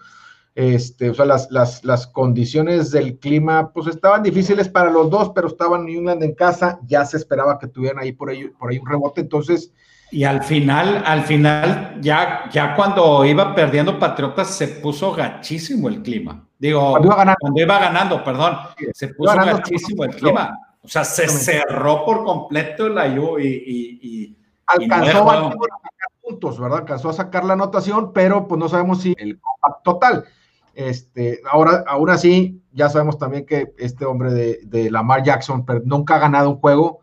Este, 0.55 1.11
o 1.11 1.13
sea, 1.13 1.23
las, 1.23 1.49
las, 1.51 1.85
las, 1.85 2.05
condiciones 2.05 2.91
del 2.91 3.17
clima, 3.17 3.71
pues 3.71 3.87
estaban 3.87 4.23
difíciles 4.23 4.67
para 4.67 4.91
los 4.91 5.09
dos, 5.09 5.31
pero 5.33 5.47
estaban 5.47 5.85
New 5.85 5.99
England 5.99 6.23
en 6.23 6.35
casa, 6.35 6.79
ya 6.85 7.05
se 7.05 7.15
esperaba 7.15 7.59
que 7.59 7.67
tuvieran 7.67 7.99
ahí 7.99 8.11
por 8.11 8.29
ahí, 8.29 8.49
por 8.49 8.71
ahí 8.71 8.77
un 8.77 8.87
rebote, 8.87 9.21
entonces... 9.21 9.71
Y 10.11 10.23
al 10.23 10.43
final, 10.43 11.03
al 11.05 11.23
final, 11.23 11.97
ya, 11.99 12.49
ya 12.51 12.75
cuando 12.75 13.25
iba 13.25 13.55
perdiendo 13.55 13.99
Patriotas, 13.99 14.49
se 14.55 14.67
puso 14.67 15.11
gachísimo 15.13 15.89
el 15.89 16.01
clima. 16.01 16.47
Digo, 16.57 16.91
cuando 16.91 17.07
iba 17.07 17.15
ganando, 17.15 17.37
cuando 17.39 17.61
iba 17.61 17.79
ganando 17.79 18.23
perdón, 18.23 18.57
se 18.93 19.09
puso 19.09 19.35
gachísimo 19.35 20.03
el 20.05 20.15
clima. 20.15 20.57
O 20.81 20.87
sea, 20.87 21.03
se 21.03 21.27
cerró 21.27 22.05
por 22.05 22.23
completo 22.23 22.87
la 22.87 23.07
y, 23.07 23.17
y 23.17 24.37
alcanzó 24.67 25.31
a 25.31 25.35
sacar 25.51 26.09
puntos, 26.21 26.59
¿verdad? 26.59 26.79
Alcanzó 26.79 27.09
a 27.09 27.13
sacar 27.13 27.43
la 27.43 27.53
anotación, 27.53 28.13
pero 28.13 28.47
pues 28.47 28.59
no 28.59 28.69
sabemos 28.69 29.01
si 29.01 29.15
el 29.17 29.39
total. 29.83 30.25
Este, 30.73 31.41
ahora, 31.49 31.83
aún 31.87 32.09
así, 32.09 32.61
ya 32.71 32.89
sabemos 32.89 33.17
también 33.17 33.45
que 33.45 33.73
este 33.77 34.05
hombre 34.05 34.33
de, 34.33 34.59
de 34.65 34.91
Lamar 34.91 35.23
Jackson 35.23 35.65
nunca 35.85 36.15
ha 36.15 36.19
ganado 36.19 36.49
un 36.49 36.57
juego 36.57 36.99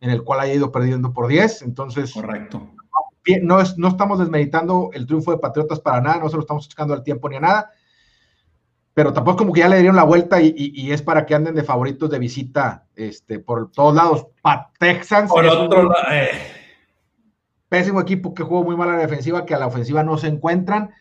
en 0.00 0.10
el 0.10 0.22
cual 0.22 0.40
haya 0.40 0.54
ido 0.54 0.72
perdiendo 0.72 1.12
por 1.12 1.28
10, 1.28 1.62
entonces. 1.62 2.12
Correcto. 2.12 2.70
No, 3.42 3.60
es, 3.60 3.76
no 3.76 3.88
estamos 3.88 4.20
desmeditando 4.20 4.90
el 4.92 5.06
triunfo 5.06 5.32
de 5.32 5.38
Patriotas 5.38 5.80
para 5.80 6.00
nada, 6.00 6.20
no 6.20 6.28
se 6.28 6.36
lo 6.36 6.42
estamos 6.42 6.66
echando 6.66 6.94
al 6.94 7.02
tiempo 7.02 7.28
ni 7.28 7.36
a 7.36 7.40
nada, 7.40 7.70
pero 8.94 9.12
tampoco 9.12 9.38
como 9.38 9.52
que 9.52 9.60
ya 9.60 9.68
le 9.68 9.78
dieron 9.78 9.96
la 9.96 10.04
vuelta 10.04 10.40
y, 10.40 10.90
es 10.90 11.02
para 11.02 11.26
que 11.26 11.34
anden 11.34 11.54
de 11.54 11.64
favoritos 11.64 12.08
de 12.08 12.18
visita 12.18 12.86
este, 12.94 13.40
por 13.40 13.70
todos 13.70 13.94
lados. 13.94 14.28
Para 14.40 14.70
Texans. 14.78 15.28
Por 15.28 15.44
otro 15.44 15.82
lado. 15.82 15.94
Eh, 16.12 16.30
Pésimo 17.68 18.00
equipo 18.00 18.32
que 18.32 18.42
jugó 18.42 18.62
muy 18.62 18.74
mal 18.74 18.88
a 18.88 18.92
la 18.92 19.00
defensiva, 19.00 19.44
que 19.44 19.54
a 19.54 19.58
la 19.58 19.66
ofensiva 19.66 20.02
no 20.02 20.16
se 20.16 20.28
encuentran. 20.28 20.94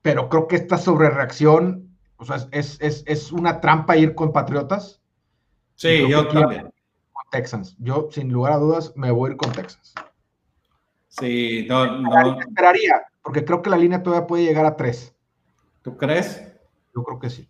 Pero 0.00 0.28
creo 0.28 0.46
que 0.46 0.56
esta 0.56 0.78
sobrereacción, 0.78 1.90
o 2.16 2.24
sea, 2.24 2.48
es, 2.52 3.32
una 3.32 3.60
trampa 3.60 3.96
ir 3.96 4.14
con 4.14 4.32
Patriotas. 4.32 5.02
Sí, 5.74 6.08
yo 6.08 6.28
también. 6.28 6.70
Texans. 7.30 7.76
Yo, 7.78 8.08
sin 8.10 8.32
lugar 8.32 8.52
a 8.52 8.58
dudas, 8.58 8.92
me 8.96 9.10
voy 9.10 9.28
a 9.28 9.32
ir 9.32 9.36
con 9.36 9.52
Texans. 9.52 9.94
Sí, 11.08 11.66
no, 11.68 11.98
no. 11.98 12.40
Esperaría, 12.40 13.02
porque 13.22 13.44
creo 13.44 13.62
que 13.62 13.70
la 13.70 13.76
línea 13.76 14.02
todavía 14.02 14.26
puede 14.26 14.44
llegar 14.44 14.66
a 14.66 14.76
tres. 14.76 15.14
¿Tú 15.82 15.96
crees? 15.96 16.42
Yo 16.94 17.02
creo 17.02 17.18
que 17.18 17.30
sí. 17.30 17.48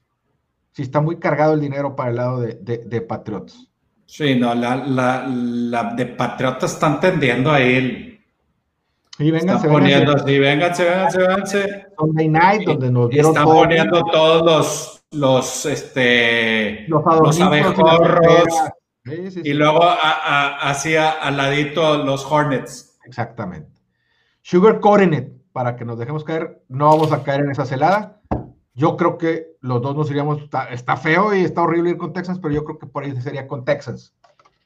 Sí, 0.72 0.82
está 0.82 1.00
muy 1.00 1.18
cargado 1.18 1.54
el 1.54 1.60
dinero 1.60 1.96
para 1.96 2.10
el 2.10 2.16
lado 2.16 2.40
de, 2.40 2.54
de 2.54 3.00
Patriotas. 3.00 3.70
Sí, 4.06 4.34
no, 4.34 4.54
la, 4.54 4.74
la, 4.74 5.24
la 5.28 5.94
de 5.94 6.06
Patriotas 6.06 6.72
están 6.72 6.98
tendiendo 6.98 7.52
a 7.52 7.60
él. 7.60 8.20
Sí, 9.16 9.30
vénganse, 9.30 9.66
están 9.66 9.70
poniendo 9.70 10.12
así, 10.12 10.38
vénganse, 10.38 10.84
vénganse, 10.84 11.18
vénganse. 11.18 11.86
Sunday 11.96 12.28
Night, 12.28 12.66
donde 12.66 12.90
nos 12.90 13.10
dieron 13.10 13.30
Están 13.30 13.44
poniendo 13.44 14.02
todos 14.06 14.42
los, 14.42 15.04
los, 15.12 15.66
este, 15.66 16.86
los, 16.88 17.04
los 17.04 17.40
abejorros. 17.40 18.46
Sí, 19.10 19.30
sí, 19.30 19.40
y 19.44 19.52
luego 19.52 19.80
hacia 19.82 21.10
al 21.10 21.36
ladito 21.36 22.04
los 22.04 22.24
Hornets. 22.24 22.98
Exactamente. 23.04 23.70
Sugar 24.42 24.80
Coronet, 24.80 25.32
para 25.52 25.76
que 25.76 25.84
nos 25.84 25.98
dejemos 25.98 26.24
caer, 26.24 26.62
no 26.68 26.86
vamos 26.88 27.12
a 27.12 27.22
caer 27.22 27.40
en 27.40 27.50
esa 27.50 27.66
celada. 27.66 28.20
Yo 28.74 28.96
creo 28.96 29.18
que 29.18 29.56
los 29.60 29.82
dos 29.82 29.96
nos 29.96 30.10
iríamos, 30.10 30.42
está, 30.70 30.96
feo 30.96 31.34
y 31.34 31.44
está 31.44 31.62
horrible 31.62 31.90
ir 31.90 31.96
con 31.96 32.12
Texans, 32.12 32.38
pero 32.38 32.54
yo 32.54 32.64
creo 32.64 32.78
que 32.78 32.86
por 32.86 33.04
ahí 33.04 33.20
sería 33.20 33.46
con 33.46 33.64
Texans. 33.64 34.14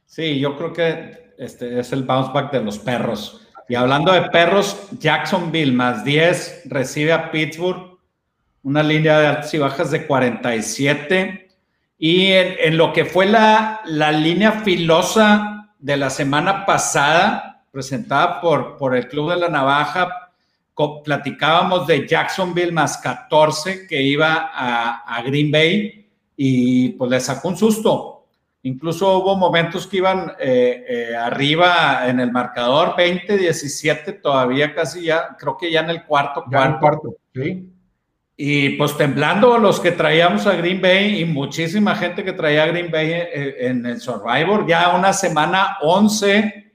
Sí, 0.07 0.39
yo 0.39 0.57
creo 0.57 0.73
que 0.73 1.35
este 1.39 1.81
es 1.81 1.93
el 1.93 2.05
bounce 2.05 2.33
back 2.33 2.53
de 2.53 2.63
los 2.63 2.79
perros. 2.79 3.49
Y 3.69 3.75
hablando 3.75 4.13
de 4.13 4.23
perros, 4.31 4.89
Jacksonville 4.99 5.73
más 5.73 6.05
10 6.05 6.65
recibe 6.67 7.13
a 7.13 7.31
Pittsburgh, 7.31 7.99
una 8.63 8.83
línea 8.83 9.19
de 9.19 9.27
altas 9.27 9.55
y 9.55 9.59
bajas 9.59 9.91
de 9.91 10.07
47. 10.07 11.44
Y 11.99 12.33
en, 12.33 12.77
lo 12.77 12.93
que 12.93 13.05
fue 13.05 13.27
la, 13.27 13.81
la 13.85 14.13
línea 14.13 14.53
filosa 14.53 15.73
de 15.79 15.97
la 15.97 16.11
semana 16.11 16.67
pasada, 16.67 17.65
presentada 17.71 18.41
por, 18.41 18.77
por 18.77 18.97
el 18.97 19.09
Club 19.09 19.31
de 19.31 19.37
la 19.37 19.49
Navaja, 19.49 20.25
platicábamos 21.05 21.87
de 21.87 22.07
Jacksonville 22.07 22.73
más 22.73 22.99
14 22.99 23.87
que 23.87 24.03
iba 24.03 24.51
a, 24.53 25.23
Green 25.23 25.51
Bay 25.51 26.11
y 26.37 26.91
pues 26.91 27.11
le 27.11 27.21
sacó 27.21 27.49
un 27.49 27.57
susto. 27.57 28.27
Incluso 28.63 29.19
hubo 29.19 29.37
momentos 29.37 29.87
que 29.87 29.99
iban 29.99 30.33
eh, 30.41 30.85
eh, 30.89 31.17
arriba 31.17 32.09
en 32.09 32.19
el 32.19 32.33
marcador, 32.33 32.97
20, 32.97 33.37
17, 33.37 34.15
todavía 34.15 34.75
casi 34.75 35.05
ya, 35.05 35.37
creo 35.39 35.57
que 35.57 35.71
ya 35.71 35.81
en 35.81 35.91
el 35.91 36.05
cuarto. 36.05 36.45
Ya 36.51 36.65
en 36.65 36.73
el 36.73 36.79
cuarto, 36.79 37.15
sí. 37.35 37.74
Y 38.37 38.71
pues 38.71 38.97
temblando 38.97 39.59
los 39.59 39.79
que 39.79 39.93
traíamos 39.93 40.47
a 40.47 40.57
Green 40.57 40.81
Bay 40.81 41.21
y 41.21 41.25
muchísima 41.25 41.95
gente 41.95 42.25
que 42.25 42.33
traía 42.33 42.65
a 42.65 42.67
Green 42.67 42.91
Bay 42.91 43.11
eh, 43.13 43.57
en, 43.69 43.87
el 43.87 44.01
Survivor, 44.01 44.67
ya 44.67 44.95
una 44.97 45.13
semana 45.13 45.79
11, 45.83 46.73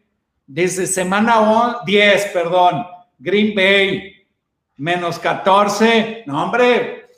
desde 0.48 0.88
semana 0.88 1.82
10, 1.86 2.26
perdón, 2.28 2.86
Green 3.18 3.54
Bay, 3.54 4.14
menos 4.78 5.20
14. 5.20 6.24
No, 6.26 6.44
hombre, 6.44 7.10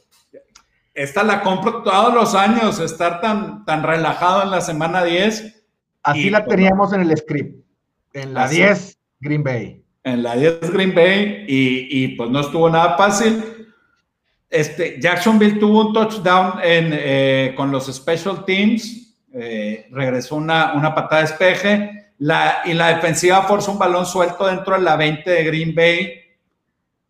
esta 0.93 1.23
la 1.23 1.41
compro 1.41 1.83
todos 1.83 2.13
los 2.13 2.35
años, 2.35 2.79
estar 2.79 3.21
tan, 3.21 3.63
tan 3.65 3.83
relajado 3.83 4.43
en 4.43 4.51
la 4.51 4.61
semana 4.61 5.03
10. 5.03 5.63
Así 6.03 6.29
la 6.29 6.43
pues, 6.43 6.57
teníamos 6.57 6.93
en 6.93 7.01
el 7.01 7.17
script. 7.17 7.63
En 8.13 8.33
la 8.33 8.47
10, 8.47 8.97
Green 9.19 9.43
Bay. 9.43 9.83
En 10.03 10.23
la 10.23 10.35
10 10.35 10.71
Green 10.71 10.93
Bay 10.93 11.45
y, 11.47 12.09
pues 12.09 12.29
no 12.29 12.41
estuvo 12.41 12.69
nada 12.69 12.97
fácil. 12.97 13.60
Este, 14.51 14.99
Jacksonville 14.99 15.57
tuvo 15.59 15.87
un 15.87 15.93
touchdown 15.93 16.59
eh, 16.61 17.53
con 17.55 17.71
los 17.71 17.85
special 17.85 18.43
teams, 18.45 19.15
eh, 19.33 19.87
regresó 19.91 20.35
una, 20.35 20.73
una 20.73 20.93
patada 20.93 21.21
de 21.21 21.27
despeje 21.29 22.01
la, 22.21 22.57
y 22.65 22.73
la 22.73 22.89
defensiva 22.89 23.41
forzó 23.43 23.71
un 23.71 23.79
balón 23.79 24.05
suelto 24.05 24.45
dentro 24.45 24.75
de 24.75 24.81
la 24.81 24.95
20 24.95 25.27
de 25.27 25.43
Green 25.43 25.73
Bay 25.73 26.13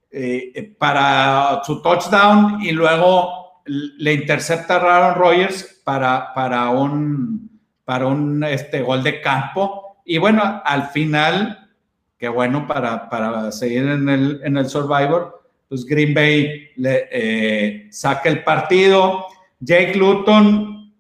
eh, 0.09 0.75
para 0.77 1.61
su 1.65 1.81
touchdown 1.81 2.61
y 2.61 2.71
luego 2.71 3.63
le 3.65 4.13
intercepta 4.13 4.75
a 4.75 4.77
Aaron 4.77 5.19
Rodgers 5.19 5.81
para, 5.83 6.33
para 6.33 6.69
un, 6.69 7.59
para 7.83 8.05
un 8.05 8.41
este, 8.45 8.81
gol 8.81 9.03
de 9.03 9.19
campo. 9.19 9.97
Y 10.05 10.17
bueno, 10.17 10.61
al 10.63 10.89
final, 10.89 11.69
qué 12.17 12.29
bueno 12.29 12.65
para, 12.65 13.09
para 13.09 13.51
seguir 13.51 13.87
en 13.87 14.07
el, 14.07 14.41
en 14.45 14.55
el 14.55 14.69
Survivor, 14.69 15.40
pues 15.71 15.85
Green 15.85 16.13
Bay 16.13 16.71
le 16.75 17.07
eh, 17.09 17.87
saca 17.91 18.27
el 18.27 18.43
partido. 18.43 19.25
Jake 19.57 19.95
Luton, 19.95 20.93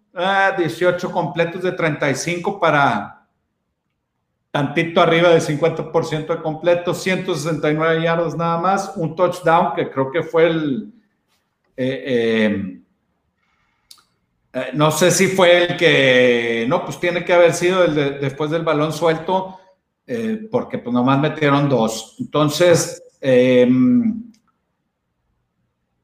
18 0.57 1.07
ah, 1.07 1.11
completos 1.11 1.61
de 1.61 1.73
35 1.73 2.57
para, 2.57 3.27
tantito 4.49 5.01
arriba 5.01 5.27
del 5.27 5.41
50% 5.41 6.27
de 6.27 6.41
completo, 6.41 6.93
169 6.93 8.01
yardas 8.01 8.37
nada 8.37 8.59
más, 8.59 8.93
un 8.95 9.13
touchdown 9.13 9.73
que 9.75 9.91
creo 9.91 10.09
que 10.09 10.23
fue 10.23 10.47
el... 10.47 10.93
Eh, 11.75 12.03
eh, 12.05 12.77
eh, 14.53 14.69
no 14.71 14.89
sé 14.91 15.11
si 15.11 15.27
fue 15.27 15.65
el 15.65 15.75
que, 15.75 16.65
no, 16.69 16.85
pues 16.85 16.97
tiene 16.97 17.25
que 17.25 17.33
haber 17.33 17.53
sido 17.53 17.83
el 17.83 17.93
de, 17.93 18.11
después 18.19 18.49
del 18.49 18.63
balón 18.63 18.93
suelto, 18.93 19.57
porque 20.49 20.77
pues 20.77 20.93
nomás 20.93 21.19
metieron 21.19 21.67
dos. 21.67 22.15
Entonces, 22.19 23.03
em, 23.19 24.30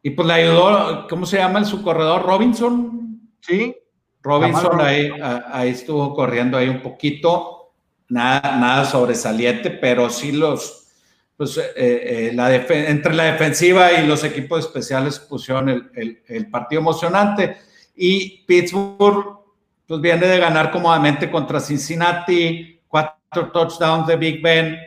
y 0.08 0.12
pues 0.12 0.26
le 0.26 0.36
ayudó, 0.36 1.06
¿cómo 1.10 1.26
se 1.26 1.36
llama 1.36 1.60
el 1.60 1.65
su 1.65 1.84
corredor? 1.84 2.24
Robinson. 2.26 3.30
Sí. 3.41 3.76
Robinson 4.22 4.80
ahí, 4.80 5.12
ahí 5.52 5.72
estuvo 5.72 6.15
corriendo 6.15 6.58
ahí 6.58 6.70
un 6.70 6.82
poquito 6.82 7.74
nada, 8.08 8.56
nada 8.56 8.86
sobresaliente, 8.86 9.70
pero 9.70 10.10
sí 10.10 10.32
los, 10.32 10.88
pues, 11.36 11.58
eh, 11.58 11.72
eh, 11.76 12.32
la 12.34 12.56
entre 12.56 13.13
la 13.13 13.26
defensiva 13.26 13.91
y 14.00 14.08
los 14.08 14.24
equipos 14.24 14.60
especiales 14.60 15.20
pusieron 15.20 15.67
el, 15.67 16.22
el, 16.26 16.50
partido 16.50 16.80
emocionante. 16.80 17.58
Y 17.93 18.46
Pittsburgh, 18.46 19.39
pues 19.86 20.00
viene 20.00 20.26
de 20.26 20.39
ganar 20.39 20.72
cómodamente 20.72 21.30
contra 21.30 21.60
Cincinnati, 21.60 22.80
cuatro 22.88 23.52
touchdowns 23.52 24.08
de 24.08 24.15
Big 24.15 24.41
Ben, 24.41 24.78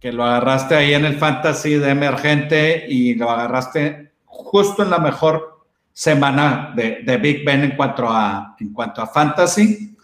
que 0.00 0.12
lo 0.12 0.24
agarraste 0.24 0.76
ahí 0.76 0.94
en 0.94 1.04
el 1.04 1.18
fantasy 1.18 1.74
de 1.74 1.90
emergente 1.90 2.86
y 2.88 3.16
lo 3.16 3.30
agarraste 3.30 4.06
justo 4.44 4.82
en 4.82 4.90
la 4.90 4.98
mejor 4.98 5.64
semana 5.92 6.72
de, 6.76 7.02
de 7.04 7.16
Big 7.16 7.44
Ben 7.44 7.64
en 7.64 7.76
cuanto 7.76 8.08
a, 8.08 8.54
en 8.60 8.72
cuanto 8.72 9.02
a 9.02 9.06
fantasy. 9.06 9.96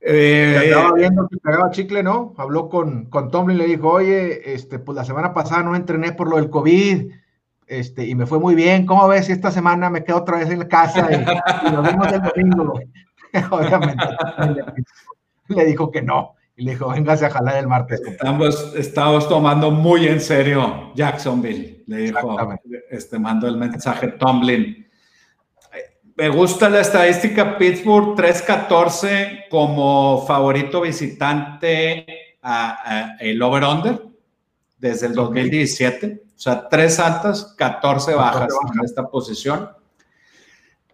Eh, 0.00 0.62
estaba 0.64 0.92
viendo 0.92 1.28
que 1.28 1.36
pegaba 1.38 1.70
chicle, 1.70 2.02
¿no? 2.02 2.34
Habló 2.36 2.68
con, 2.68 3.06
con 3.06 3.30
Tomlin, 3.30 3.58
le 3.58 3.66
dijo, 3.66 3.88
oye, 3.90 4.54
este, 4.54 4.78
pues 4.78 4.96
la 4.96 5.04
semana 5.04 5.34
pasada 5.34 5.62
no 5.62 5.74
entrené 5.74 6.12
por 6.12 6.28
lo 6.28 6.36
del 6.36 6.50
COVID, 6.50 7.10
este, 7.66 8.06
y 8.06 8.14
me 8.14 8.26
fue 8.26 8.38
muy 8.38 8.54
bien. 8.54 8.86
¿Cómo 8.86 9.06
ves 9.08 9.26
si 9.26 9.32
esta 9.32 9.50
semana 9.50 9.90
me 9.90 10.04
quedo 10.04 10.18
otra 10.18 10.38
vez 10.38 10.50
en 10.50 10.60
la 10.60 10.68
casa 10.68 11.08
y, 11.12 11.70
nos 11.72 11.84
vemos 11.84 12.12
el 12.12 12.22
domingo? 12.22 12.80
Obviamente, 13.50 14.04
le, 15.48 15.64
dijo 15.66 15.90
que 15.90 16.02
no. 16.02 16.34
Y 16.58 16.64
le 16.64 16.72
dijo, 16.72 16.88
véngase 16.88 17.24
a 17.24 17.30
jalar 17.30 17.58
el 17.58 17.68
martes. 17.68 18.02
Estamos, 18.04 18.74
estamos 18.74 19.28
tomando 19.28 19.70
muy 19.70 20.08
en 20.08 20.20
serio 20.20 20.90
Jacksonville, 20.96 21.84
le 21.86 21.96
dijo, 21.98 22.36
este, 22.90 23.16
mandó 23.16 23.46
el 23.46 23.56
mensaje 23.56 24.08
Tomlin. 24.08 24.84
Me 26.16 26.28
gusta 26.28 26.68
la 26.68 26.80
estadística 26.80 27.56
Pittsburgh 27.56 28.16
3-14 28.16 29.44
como 29.48 30.26
favorito 30.26 30.80
visitante 30.80 32.04
a, 32.42 33.16
el 33.20 33.40
over-under 33.40 34.02
desde 34.78 35.06
el 35.06 35.14
2017. 35.14 36.22
O 36.26 36.40
sea, 36.40 36.68
tres 36.68 36.98
altas, 36.98 37.54
14 37.56 38.14
bajas 38.14 38.52
en 38.74 38.84
esta 38.84 39.06
posición. 39.06 39.70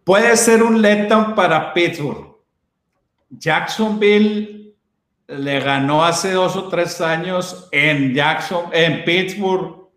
Puede 0.05 0.37
ser 0.37 0.63
un 0.63 0.83
letdown 0.83 1.35
para 1.35 1.73
Pittsburgh. 1.73 2.37
Jacksonville 3.31 4.64
le 5.27 5.61
ganó 5.61 6.05
hace 6.05 6.33
dos 6.33 6.57
o 6.57 6.69
tres 6.69 7.01
años 7.01 7.69
en 7.73 8.15
Jackson, 8.15 8.67
en 8.73 9.05
Pittsburgh. 9.05 9.89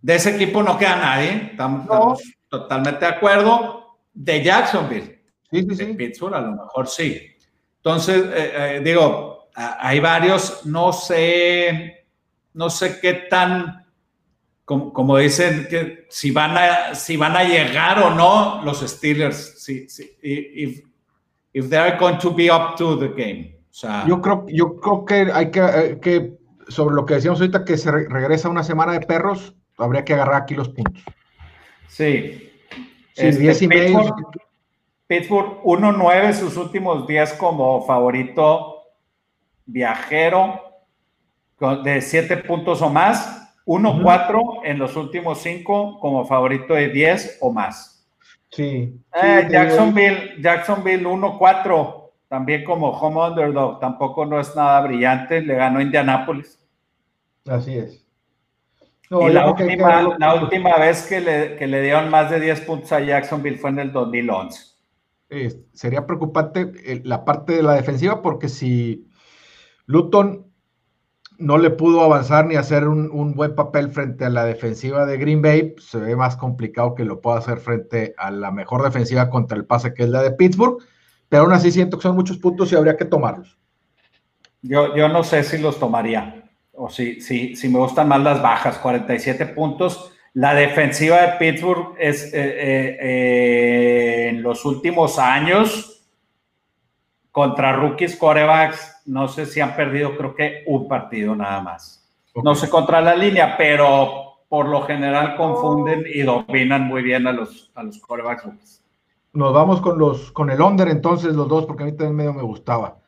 De 0.00 0.16
ese 0.16 0.34
equipo 0.34 0.62
no 0.62 0.78
queda 0.78 0.96
nadie. 0.96 1.50
estamos 1.52 2.20
totalmente 2.48 3.00
de 3.00 3.10
acuerdo 3.10 3.98
de 4.12 4.42
Jacksonville. 4.42 5.22
Sí, 5.50 5.66
sí, 5.68 5.76
sí. 5.76 5.84
Pittsburgh 5.94 6.34
a 6.34 6.40
lo 6.40 6.52
mejor 6.52 6.88
sí. 6.88 7.28
Entonces, 7.76 8.24
eh, 8.34 8.52
eh, 8.54 8.80
digo, 8.82 9.48
hay 9.54 10.00
varios, 10.00 10.64
no 10.64 10.92
sé, 10.92 12.06
no 12.54 12.70
sé 12.70 13.00
qué 13.00 13.14
tan, 13.28 13.84
como, 14.64 15.18
dicen, 15.18 15.66
que 15.68 16.06
si 16.08 16.30
van, 16.30 16.56
a, 16.56 16.94
si 16.94 17.16
van 17.16 17.36
a 17.36 17.44
llegar 17.44 17.98
o 17.98 18.14
no 18.14 18.62
los 18.64 18.80
Steelers, 18.80 19.62
si, 19.62 19.88
si, 19.88 20.16
if, 20.22 20.80
if 21.52 21.68
they're 21.68 21.98
going 21.98 22.18
to 22.18 22.32
be 22.32 22.50
up 22.50 22.76
to 22.76 22.96
the 22.96 23.08
game. 23.08 23.61
Yo, 24.06 24.20
creo, 24.20 24.46
yo 24.48 24.76
creo 24.76 25.04
que 25.04 25.32
hay 25.32 25.50
que, 25.50 25.60
eh, 25.60 26.00
que, 26.00 26.38
sobre 26.68 26.94
lo 26.94 27.06
que 27.06 27.14
decíamos 27.14 27.40
ahorita, 27.40 27.64
que 27.64 27.76
se 27.76 27.90
regresa 27.90 28.48
una 28.48 28.62
semana 28.62 28.92
de 28.92 29.00
perros, 29.00 29.54
habría 29.78 30.04
que 30.04 30.14
agarrar 30.14 30.42
aquí 30.42 30.54
los 30.54 30.68
puntos. 30.68 31.02
Sí, 31.88 32.50
este, 33.16 33.68
Pittsburgh, 35.06 35.62
1-9 35.62 36.32
sus 36.32 36.56
últimos 36.56 37.06
días 37.06 37.34
como 37.34 37.84
favorito 37.84 38.84
viajero 39.66 40.60
de 41.84 42.00
7 42.00 42.38
puntos 42.38 42.80
o 42.82 42.90
más. 42.90 43.38
1-4 43.64 44.62
en 44.64 44.78
los 44.78 44.96
últimos 44.96 45.38
5 45.38 46.00
como 46.00 46.26
favorito 46.26 46.74
de 46.74 46.88
10 46.88 47.38
o 47.40 47.52
más. 47.52 48.04
Sí. 48.50 49.00
Eh, 49.22 49.48
Jacksonville, 49.50 50.34
Jacksonville 50.40 51.04
1-4 51.04 52.01
también 52.32 52.64
como 52.64 52.88
home 52.88 53.28
underdog. 53.28 53.78
Tampoco 53.78 54.24
no 54.24 54.40
es 54.40 54.56
nada 54.56 54.80
brillante. 54.80 55.42
Le 55.42 55.54
ganó 55.54 55.82
Indianapolis. 55.82 56.58
Así 57.46 57.76
es 57.76 58.02
y 59.20 59.32
la 59.32 59.50
última, 59.50 60.16
la 60.18 60.34
última 60.34 60.76
vez 60.78 61.06
que 61.06 61.20
le, 61.20 61.56
que 61.56 61.66
le, 61.66 61.82
dieron 61.82 62.10
más 62.10 62.30
de 62.30 62.40
10 62.40 62.62
puntos 62.62 62.92
a 62.92 63.00
Jacksonville 63.00 63.58
fue 63.58 63.70
en 63.70 63.78
el 63.80 63.92
2011. 63.92 64.58
sería 65.72 66.06
preocupante 66.06 67.02
la 67.04 67.24
parte 67.24 67.54
de 67.54 67.62
la 67.62 67.74
defensiva 67.74 68.22
porque 68.22 68.48
si 68.48 69.08
Luton 69.86 70.46
no 71.38 71.58
le 71.58 71.70
pudo 71.70 72.02
avanzar 72.02 72.46
ni 72.46 72.54
hacer 72.54 72.86
un, 72.86 73.34
buen 73.34 73.54
papel 73.54 73.90
frente 73.90 74.24
a 74.24 74.30
la 74.30 74.44
defensiva 74.44 75.06
de 75.06 75.18
Green 75.18 75.42
Bay, 75.42 75.74
se 75.78 75.98
ve 75.98 76.14
más 76.14 76.36
complicado 76.36 76.94
que 76.94 77.04
lo 77.04 77.20
pueda 77.20 77.38
hacer 77.38 77.58
frente 77.58 78.14
a 78.16 78.30
la 78.30 78.50
mejor 78.50 78.82
defensiva 78.82 79.28
contra 79.28 79.56
el 79.56 79.66
pase 79.66 79.92
que 79.92 80.04
es 80.04 80.08
la 80.08 80.22
de 80.22 80.32
Pittsburgh, 80.32 80.78
pero 81.32 81.44
aún 81.44 81.52
así 81.54 81.72
siento 81.72 81.96
que 81.96 82.02
son 82.02 82.14
muchos 82.14 82.36
puntos 82.36 82.70
y 82.70 82.76
habría 82.76 82.94
que 82.94 83.06
tomarlos. 83.06 83.56
Yo, 84.60 84.94
yo 84.94 85.08
no 85.08 85.24
sé 85.24 85.42
si 85.42 85.56
los 85.56 85.78
tomaría 85.78 86.44
o 86.72 86.90
si, 86.90 87.22
si, 87.22 87.56
si 87.56 87.70
me 87.70 87.78
gustan 87.78 88.06
más 88.06 88.20
las 88.20 88.42
bajas, 88.42 88.76
47 88.76 89.46
puntos. 89.46 90.12
La 90.34 90.52
defensiva 90.52 91.22
de 91.22 91.38
Pittsburgh 91.38 91.94
es 91.98 92.34
eh, 92.34 92.36
eh, 92.36 92.98
eh, 93.00 94.28
en 94.28 94.42
los 94.42 94.66
últimos 94.66 95.18
años, 95.18 96.06
contra 97.30 97.72
rookies 97.76 98.14
corebacks, 98.16 99.00
no 99.06 99.26
sé 99.26 99.46
si 99.46 99.62
han 99.62 99.74
perdido, 99.74 100.14
creo 100.18 100.34
que 100.34 100.64
un 100.66 100.86
partido 100.86 101.34
nada 101.34 101.62
más. 101.62 102.14
No 102.44 102.54
sé 102.54 102.68
contra 102.68 103.00
la 103.00 103.16
línea, 103.16 103.56
pero 103.56 104.44
por 104.50 104.68
lo 104.68 104.82
general 104.82 105.34
confunden 105.38 106.04
y 106.06 106.20
dominan 106.20 106.82
muy 106.82 107.02
bien 107.02 107.26
a 107.26 107.32
los, 107.32 107.72
a 107.74 107.84
los 107.84 107.98
corebacks 108.00 108.44
rookies. 108.44 108.81
Nos 109.32 109.54
vamos 109.54 109.80
con 109.80 109.98
los 109.98 110.30
con 110.32 110.50
el 110.50 110.60
under 110.60 110.88
entonces 110.88 111.34
los 111.34 111.48
dos, 111.48 111.66
porque 111.66 111.84
a 111.84 111.86
mí 111.86 111.92
también 111.92 112.16
medio 112.16 112.34
me 112.34 112.42
gustaba. 112.42 112.98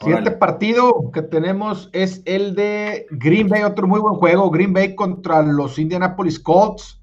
Siguiente 0.00 0.30
partido 0.30 1.10
que 1.12 1.20
tenemos 1.20 1.90
es 1.92 2.22
el 2.24 2.54
de 2.54 3.06
Green 3.10 3.48
Bay, 3.48 3.62
otro 3.62 3.86
muy 3.86 4.00
buen 4.00 4.14
juego. 4.14 4.50
Green 4.50 4.72
Bay 4.72 4.94
contra 4.94 5.42
los 5.42 5.78
Indianapolis 5.78 6.40
Colts. 6.40 7.02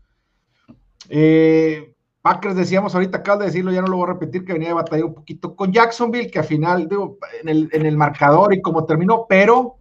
Eh, 1.09 1.93
Packers 2.23 2.55
decíamos 2.55 2.95
ahorita, 2.95 3.19
acabo 3.19 3.39
de 3.39 3.45
decirlo, 3.45 3.71
ya 3.71 3.81
no 3.81 3.87
lo 3.87 3.97
voy 3.97 4.09
a 4.09 4.13
repetir, 4.13 4.43
que 4.43 4.53
venía 4.53 4.69
de 4.69 4.73
batallar 4.73 5.05
un 5.05 5.13
poquito 5.13 5.55
con 5.55 5.71
Jacksonville, 5.71 6.29
que 6.29 6.39
al 6.39 6.45
final, 6.45 6.89
digo, 6.89 7.19
en 7.41 7.49
el, 7.49 7.69
en 7.71 7.85
el 7.85 7.95
marcador 7.95 8.53
y 8.53 8.61
como 8.61 8.85
terminó, 8.85 9.27
pero 9.29 9.77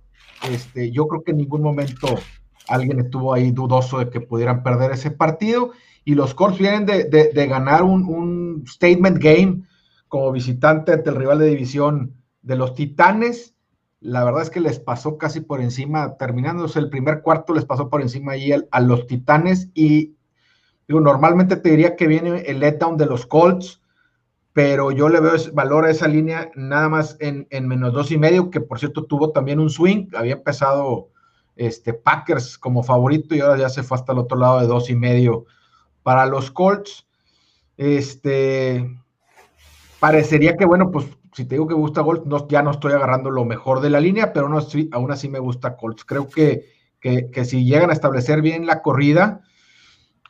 este, 0.48 0.92
yo 0.92 1.08
creo 1.08 1.24
que 1.24 1.32
en 1.32 1.38
ningún 1.38 1.62
momento 1.62 2.06
alguien 2.68 3.00
estuvo 3.00 3.32
ahí 3.32 3.50
dudoso 3.50 3.98
de 3.98 4.10
que 4.10 4.20
pudieran 4.20 4.62
perder 4.62 4.92
ese 4.92 5.10
partido. 5.10 5.72
Y 6.04 6.14
los 6.14 6.34
Colts 6.34 6.58
vienen 6.58 6.86
de, 6.86 7.04
de, 7.04 7.46
ganar 7.46 7.82
un, 7.82 8.04
un 8.04 8.64
statement 8.66 9.18
game 9.18 9.62
como 10.08 10.30
visitante 10.32 10.92
ante 10.92 11.10
el 11.10 11.16
rival 11.16 11.40
de 11.40 11.46
división 11.46 12.14
de 12.42 12.56
los 12.56 12.74
Titanes, 12.74 13.56
la 14.00 14.24
verdad 14.24 14.42
es 14.42 14.50
que 14.50 14.60
les 14.60 14.78
pasó 14.78 15.18
casi 15.18 15.40
por 15.40 15.60
encima, 15.60 16.16
terminándose 16.16 16.78
el 16.78 16.90
primer 16.90 17.22
cuarto, 17.22 17.54
les 17.54 17.64
pasó 17.64 17.88
por 17.88 18.02
encima 18.02 18.32
ahí 18.32 18.52
a, 18.52 18.80
los 18.80 19.06
Titanes 19.06 19.70
y 19.74 20.14
digo, 20.86 21.00
normalmente 21.00 21.56
te 21.56 21.70
diría 21.70 21.96
que 21.96 22.06
viene 22.06 22.42
el 22.46 22.60
letdown 22.60 22.96
de 22.96 23.06
los 23.06 23.26
Colts, 23.26 23.82
pero 24.52 24.92
yo 24.92 25.08
le 25.08 25.20
veo 25.20 25.32
valor 25.52 25.86
a 25.86 25.90
esa 25.90 26.06
línea 26.06 26.50
nada 26.54 26.88
más 26.88 27.16
en, 27.20 27.48
menos 27.66 27.92
dos 27.92 28.10
y 28.12 28.18
medio, 28.18 28.50
que 28.50 28.60
por 28.60 28.78
cierto 28.78 29.04
tuvo 29.04 29.32
también 29.32 29.58
un 29.58 29.70
swing, 29.70 30.06
había 30.14 30.34
empezado 30.34 31.08
este, 31.56 31.94
Packers 31.94 32.58
como 32.58 32.82
favorito 32.82 33.34
y 33.34 33.40
ahora 33.40 33.58
ya 33.58 33.68
se 33.68 33.82
fue 33.82 33.96
hasta 33.96 34.12
el 34.12 34.18
otro 34.18 34.38
lado 34.38 34.60
de 34.60 34.66
dos 34.66 34.90
y 34.90 34.94
medio 34.94 35.46
para 36.02 36.26
los 36.26 36.50
Colts. 36.50 37.06
Este, 37.76 38.98
parecería 39.98 40.56
que, 40.56 40.66
bueno, 40.66 40.90
pues 40.90 41.06
si 41.32 41.44
te 41.44 41.56
digo 41.56 41.66
que 41.66 41.74
gusta 41.74 42.02
Colts, 42.02 42.26
no, 42.26 42.46
ya 42.48 42.62
no 42.62 42.70
estoy 42.70 42.92
agarrando 42.92 43.30
lo 43.30 43.44
mejor 43.44 43.80
de 43.80 43.90
la 43.90 44.00
línea, 44.00 44.32
pero 44.32 44.48
no, 44.48 44.58
aún 44.92 45.10
así 45.10 45.28
me 45.28 45.38
gusta 45.38 45.76
Colts. 45.76 46.04
Creo 46.04 46.28
que, 46.28 46.66
que, 47.00 47.44
si 47.44 47.64
llegan 47.64 47.90
a 47.90 47.94
establecer 47.94 48.42
bien 48.42 48.66
la 48.66 48.82
corrida, 48.82 49.42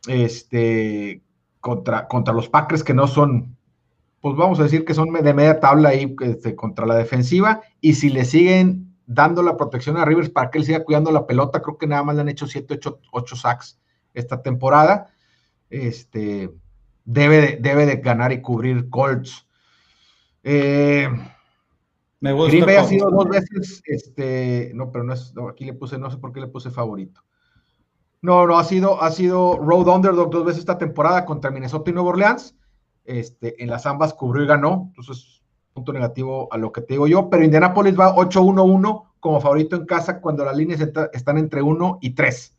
este, 0.09 1.23
contra, 1.61 2.07
contra 2.07 2.35
los 2.35 2.49
Packers 2.49 2.85
que 2.85 2.95
no 2.95 3.07
son, 3.07 3.57
pues 4.21 4.37
vamos 4.37 4.61
a 4.61 4.65
decir 4.65 4.85
que 4.85 4.95
son 4.95 5.13
de 5.13 5.35
media 5.35 5.61
tabla 5.61 5.91
ahí 5.91 6.15
este, 6.21 6.55
contra 6.55 6.87
la 6.87 6.97
defensiva, 6.97 7.63
y 7.81 7.95
si 7.95 8.11
le 8.11 8.25
siguen 8.25 8.86
dando 9.07 9.43
la 9.43 9.57
protección 9.57 9.97
a 9.97 10.05
Rivers 10.05 10.31
para 10.31 10.51
que 10.51 10.59
él 10.59 10.65
siga 10.65 10.85
cuidando 10.85 11.11
la 11.13 11.27
pelota, 11.27 11.63
creo 11.63 11.79
que 11.79 11.87
nada 11.87 12.03
más 12.03 12.17
le 12.17 12.23
han 12.23 12.29
hecho 12.29 12.47
7, 12.47 12.79
8, 13.13 13.37
sacks 13.37 13.81
esta 14.13 14.43
temporada, 14.43 15.09
este, 15.71 16.51
debe, 17.05 17.59
debe 17.61 17.87
de 17.87 17.97
ganar 17.97 18.33
y 18.33 18.43
cubrir 18.43 18.89
Colts. 18.91 19.47
Eh, 20.43 21.09
me 22.21 22.33
gusta. 22.33 22.51
Green 22.51 22.67
Bay 22.67 22.77
ha 22.77 22.85
sido 22.85 23.11
dos 23.11 23.29
veces, 23.29 23.83
este, 23.85 24.73
no, 24.75 24.91
pero 24.91 25.05
no 25.05 25.13
es, 25.13 25.33
aquí 25.51 25.65
le 25.65 25.75
puse, 25.75 25.99
no 25.99 26.11
sé 26.11 26.19
por 26.19 26.33
qué 26.33 26.41
le 26.41 26.49
puse 26.49 26.71
favorito. 26.71 27.23
No, 28.23 28.47
no, 28.47 28.59
ha 28.59 28.65
sido, 28.65 29.01
ha 29.03 29.11
sido 29.13 29.59
road 29.59 29.87
underdog 29.87 30.31
dos 30.31 30.45
veces 30.45 30.61
esta 30.61 30.79
temporada 30.79 31.25
contra 31.25 31.51
Minnesota 31.51 31.91
y 31.91 31.95
Nueva 31.95 32.11
Orleans. 32.11 32.57
Este, 33.05 33.63
en 33.63 33.71
las 33.71 33.87
ambas 33.87 34.15
cubrió 34.15 34.43
y 34.43 34.49
ganó, 34.49 34.87
entonces 34.89 35.36
punto 35.77 35.93
negativo 35.93 36.49
a 36.51 36.57
lo 36.57 36.73
que 36.73 36.81
te 36.81 36.95
digo 36.95 37.07
yo, 37.07 37.29
pero 37.29 37.45
Indianapolis 37.45 37.99
va 37.99 38.17
8-1-1 38.17 39.05
como 39.21 39.41
favorito 39.41 39.77
en 39.77 39.85
casa 39.85 40.21
cuando 40.21 40.45
las 40.45 40.57
líneas 40.57 40.81
están 41.13 41.39
entre 41.39 41.61
1 41.61 41.99
y 42.01 42.11
3. 42.11 42.57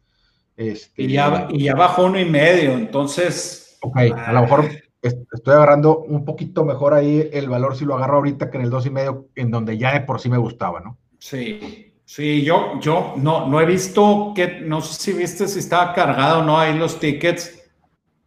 Este, 0.55 1.03
y, 1.03 1.13
ya, 1.13 1.47
y 1.49 1.63
ya 1.63 1.76
bajo 1.76 2.05
uno 2.05 2.20
y 2.20 2.26
medio, 2.26 2.74
entonces. 2.74 3.78
Ok, 3.82 3.97
a 3.97 4.32
lo 4.34 4.41
mejor 4.41 4.70
estoy 5.01 5.53
agarrando 5.53 5.99
un 5.99 6.26
poquito 6.26 6.63
mejor 6.63 6.93
ahí 6.93 7.30
el 7.32 7.49
valor 7.49 7.76
si 7.76 7.86
lo 7.86 7.95
agarro 7.95 8.18
ahorita 8.18 8.49
que 8.49 8.57
en 8.57 8.63
el 8.63 8.70
dos 8.70 8.86
y 8.86 8.89
medio, 8.89 9.28
en 9.36 9.51
donde 9.51 9.78
ya 9.78 9.93
de 9.93 10.01
por 10.01 10.20
sí 10.20 10.30
me 10.30 10.38
gustaba, 10.38 10.80
¿no? 10.80 10.97
Sí, 11.18 11.93
sí, 12.05 12.43
yo, 12.43 12.80
yo 12.80 13.15
no, 13.18 13.47
no 13.47 13.61
he 13.61 13.65
visto 13.65 14.34
que, 14.36 14.61
no 14.61 14.82
sé 14.82 14.93
si 14.99 15.18
viste 15.18 15.47
si 15.47 15.59
estaba 15.59 15.93
cargado 15.93 16.39
o 16.39 16.43
no 16.43 16.59
ahí 16.59 16.78
los 16.78 16.99
tickets, 16.99 17.57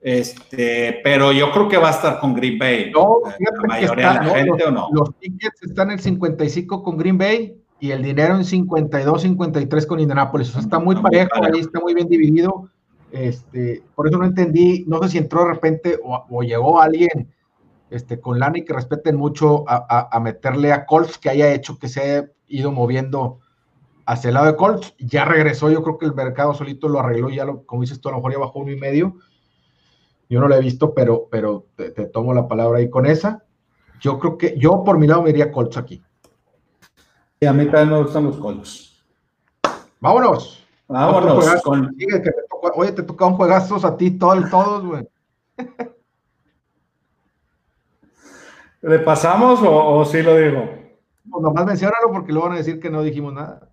este, 0.01 1.01
pero 1.05 1.33
yo 1.33 1.51
creo 1.53 1.69
que 1.69 1.77
va 1.77 1.89
a 1.89 1.93
estar 1.93 2.21
con 2.21 2.35
Green 2.35 2.59
Bay. 2.59 2.91
No, 2.93 3.21
la 3.25 3.69
mayoría 3.69 4.13
de 4.13 4.27
la 4.27 4.35
gente 4.35 4.65
o 4.65 4.71
no. 4.71 4.89
Los 4.93 5.15
tickets 5.19 5.63
están 5.63 5.91
en 5.91 5.99
55 5.99 6.83
con 6.83 6.97
Green 6.97 7.19
Bay 7.19 7.57
y 7.79 7.91
el 7.91 8.03
dinero 8.03 8.37
en 8.37 8.45
52, 8.45 9.23
53 9.23 9.87
con 9.87 10.01
Indianapolis. 10.01 10.51
O 10.51 10.53
sea, 10.53 10.61
está 10.63 10.79
muy 10.79 10.97
parejo, 10.97 11.31
ahí 11.43 11.61
está 11.61 11.81
muy 11.81 11.95
bien 11.95 12.09
dividido 12.09 12.71
este, 13.13 13.83
por 13.95 14.07
eso 14.07 14.19
no 14.19 14.25
entendí, 14.25 14.85
no 14.87 15.03
sé 15.03 15.11
si 15.11 15.19
entró 15.19 15.45
de 15.45 15.53
repente 15.53 15.99
o, 16.03 16.43
llegó 16.43 16.81
alguien 16.81 17.33
este, 17.91 18.21
con 18.21 18.39
Lani 18.39 18.65
que 18.65 18.73
respeten 18.73 19.17
mucho 19.17 19.65
a, 19.67 20.19
meterle 20.21 20.73
a 20.73 20.87
Colts, 20.87 21.19
que 21.19 21.31
haya 21.31 21.53
hecho 21.53 21.79
que 21.79 21.89
se 21.89 22.01
haya 22.01 22.31
ido 22.47 22.71
moviendo 22.71 23.41
hacia 24.07 24.29
el 24.29 24.35
lado 24.35 24.47
de 24.47 24.57
Colts. 24.57 24.95
Ya 24.99 25.25
regresó, 25.25 25.71
yo 25.71 25.83
creo 25.83 25.99
que 25.99 26.07
el 26.07 26.15
mercado 26.15 26.55
solito 26.55 26.89
lo 26.89 27.01
arregló, 27.01 27.31
ya 27.31 27.45
lo, 27.45 27.65
como 27.65 27.83
dices 27.83 28.01
tú, 28.01 28.09
a 28.09 28.13
lo 28.13 28.19
mejor 28.19 28.33
ya 28.33 28.39
bajó 28.39 28.61
uno 28.61 28.71
y 28.71 28.77
medio. 28.79 29.17
Yo 30.31 30.41
no 30.41 30.47
lo 30.47 30.55
he 30.55 30.61
visto, 30.61 30.95
pero, 30.95 31.27
pero 31.29 31.67
te, 31.75 31.91
tomo 32.07 32.33
la 32.33 32.47
palabra 32.47 32.79
ahí 32.79 32.89
con 32.89 33.05
esa. 33.05 33.43
Yo 34.01 34.21
creo 34.21 34.39
que 34.39 34.57
yo 34.57 34.85
por 34.85 34.97
mi 34.97 35.09
lado 35.09 35.23
me 35.23 35.31
iría 35.31 35.51
Colts 35.51 35.77
aquí. 35.77 36.01
Y 37.41 37.47
a 37.47 37.53
mí 37.53 37.65
también 37.67 37.91
me 37.91 38.03
gustan 38.05 38.27
los 38.27 38.37
Colts. 38.37 39.03
Vámonos. 39.99 40.65
Vámonos. 40.87 41.63
Con... 41.63 41.97
oye, 42.77 42.93
te 42.93 43.03
toca 43.03 43.27
un 43.27 43.35
juegazos 43.35 43.85
a 43.85 43.97
ti, 43.97 44.13
todos, 44.13 44.49
todos, 44.49 44.87
güey. 44.87 45.09
¿Le 48.83 49.01
pasamos 49.01 49.59
o, 49.65 50.05
sí 50.05 50.23
lo 50.23 50.37
digo? 50.37 50.71
Pues 51.29 51.43
nomás 51.43 51.67
mencionalo 51.67 52.13
porque 52.13 52.31
luego 52.33 52.47
van 52.47 52.55
a 52.55 52.61
decir 52.61 52.79
que 52.79 52.89
no 52.89 53.03
dijimos 53.03 53.35
nada. 53.35 53.69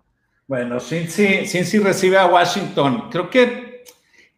Bueno, 0.48 0.80
Cincy, 0.80 1.46
Cincy 1.46 1.78
recibe 1.78 2.18
a 2.18 2.26
Washington. 2.26 3.04
Creo 3.10 3.30
que 3.30 3.67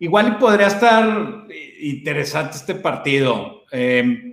igual 0.01 0.37
podría 0.39 0.67
estar 0.67 1.47
interesante 1.79 2.57
este 2.57 2.75
partido. 2.75 3.63
Eh, 3.71 4.31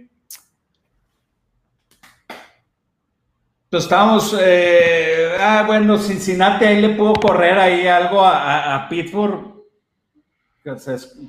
Pues 3.70 3.84
estábamos, 3.84 4.34
eh, 4.39 5.36
ah, 5.38 5.65
bueno, 5.68 5.97
Cincinnati 5.97 6.63
ahí 6.63 6.80
le 6.82 6.95
pudo 6.95 7.15
correr 7.15 7.59
ahí 7.59 7.86
algo 7.86 8.22
a, 8.24 8.88
Pittsburgh. 8.89 9.61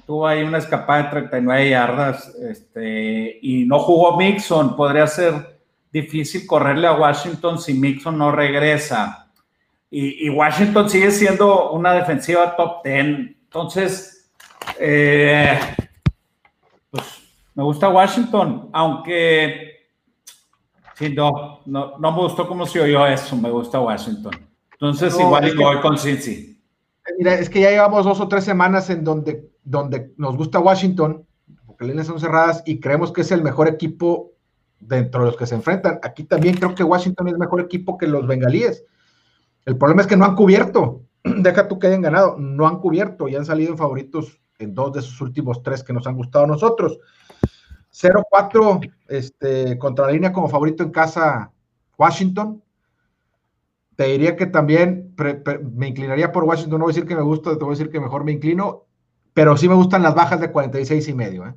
tuvo 0.07 0.25
ahí 0.25 0.45
una 0.45 0.59
escapada 0.59 1.03
de 1.03 1.11
39 1.11 1.71
yardas 1.71 2.33
este, 2.37 3.41
y 3.43 3.65
no 3.65 3.81
jugó 3.81 4.17
Mixon. 4.17 4.77
Podría 4.77 5.09
ser 5.09 5.59
difícil 5.93 6.47
correrle 6.47 6.87
a 6.87 6.95
Washington 6.95 7.59
si 7.59 7.75
Mixon 7.75 8.17
no 8.17 8.31
regresa. 8.31 9.33
Y, 9.91 10.31
Washington 10.31 10.89
sigue 10.89 11.11
siendo 11.11 11.73
una 11.73 11.93
defensiva 11.93 12.55
top 12.55 12.85
10. 12.85 12.97
Entonces, 12.97 14.18
eh, 14.79 15.59
pues 16.91 17.05
me 17.55 17.63
gusta 17.63 17.89
Washington, 17.89 18.71
aunque 18.73 19.69
Sí, 20.99 21.15
no, 21.15 21.61
no, 21.65 21.97
no 21.97 22.13
me 22.13 22.19
gustó 22.23 22.49
cómo 22.49 22.67
se 22.67 22.81
oyó 22.81 23.07
eso, 23.07 23.37
me 23.37 23.53
gusta 23.53 23.79
Washington. 23.79 24.33
Entonces, 24.73 25.15
igual 25.19 25.55
voy 25.57 25.81
con 25.81 25.97
Cincy. 25.97 26.61
Mira, 27.17 27.35
es 27.35 27.49
que 27.49 27.61
ya 27.61 27.71
llevamos 27.71 28.05
dos 28.05 28.21
o 28.21 28.27
tres 28.27 28.43
semanas 28.43 28.91
en 28.91 29.05
donde, 29.05 29.49
donde 29.63 30.13
nos 30.17 30.37
gusta 30.37 30.59
Washington, 30.59 31.25
porque 31.67 31.85
las 31.85 31.91
líneas 31.91 32.09
son 32.09 32.19
cerradas 32.19 32.65
y 32.67 32.81
creemos 32.81 33.13
que 33.13 33.21
es 33.21 33.31
el 33.31 33.43
mejor 33.43 33.69
equipo 33.69 34.33
dentro 34.81 35.21
de 35.21 35.27
los 35.27 35.37
que 35.37 35.47
se 35.47 35.55
enfrentan. 35.55 36.01
Aquí 36.03 36.25
también 36.25 36.57
creo 36.57 36.75
que 36.75 36.83
Washington 36.83 37.29
es 37.29 37.39
mejor 37.39 37.61
equipo 37.61 37.97
que 37.97 38.09
los 38.09 38.27
bengalíes. 38.27 38.85
El 39.67 39.79
problema 39.79 40.03
es 40.03 40.09
que 40.09 40.17
no 40.17 40.25
han 40.25 40.35
cubierto. 40.35 41.03
Deja 41.23 41.69
tú 41.69 41.79
que 41.79 41.87
hayan 41.87 42.03
ganado, 42.03 42.37
no 42.41 42.67
han 42.67 42.81
cubierto 42.81 43.29
y 43.29 43.37
han 43.37 43.45
salido 43.45 43.71
en 43.71 43.79
favoritos 43.79 44.41
en 44.59 44.75
dos 44.75 44.93
de 44.93 45.03
sus 45.03 45.21
últimos 45.21 45.63
tres 45.63 45.83
que 45.83 45.93
nos 45.93 46.07
han 46.07 46.17
gustado 46.17 46.45
a 46.45 46.49
nosotros. 46.49 46.99
0-4 47.93 48.93
este, 49.09 49.79
contra 49.79 50.07
la 50.07 50.13
línea 50.13 50.33
como 50.33 50.49
favorito 50.49 50.83
en 50.83 50.91
casa 50.91 51.51
Washington. 51.97 52.63
Te 53.97 54.05
diría 54.05 54.37
que 54.37 54.47
también 54.47 55.15
me 55.75 55.89
inclinaría 55.89 56.31
por 56.31 56.45
Washington. 56.45 56.79
No 56.79 56.85
voy 56.85 56.93
a 56.93 56.95
decir 56.95 57.09
que 57.09 57.17
me 57.17 57.23
gusta, 57.23 57.51
te 57.57 57.65
voy 57.65 57.71
a 57.75 57.77
decir 57.77 57.91
que 57.91 58.01
mejor 58.01 58.25
me 58.25 58.33
inclino, 58.33 58.87
pero 59.33 59.57
sí 59.57 59.69
me 59.69 59.75
gustan 59.75 60.03
las 60.03 60.15
bajas 60.15 60.41
de 60.41 60.53
46 60.53 61.09
y 61.09 61.15
medio. 61.15 61.47
¿eh? 61.47 61.55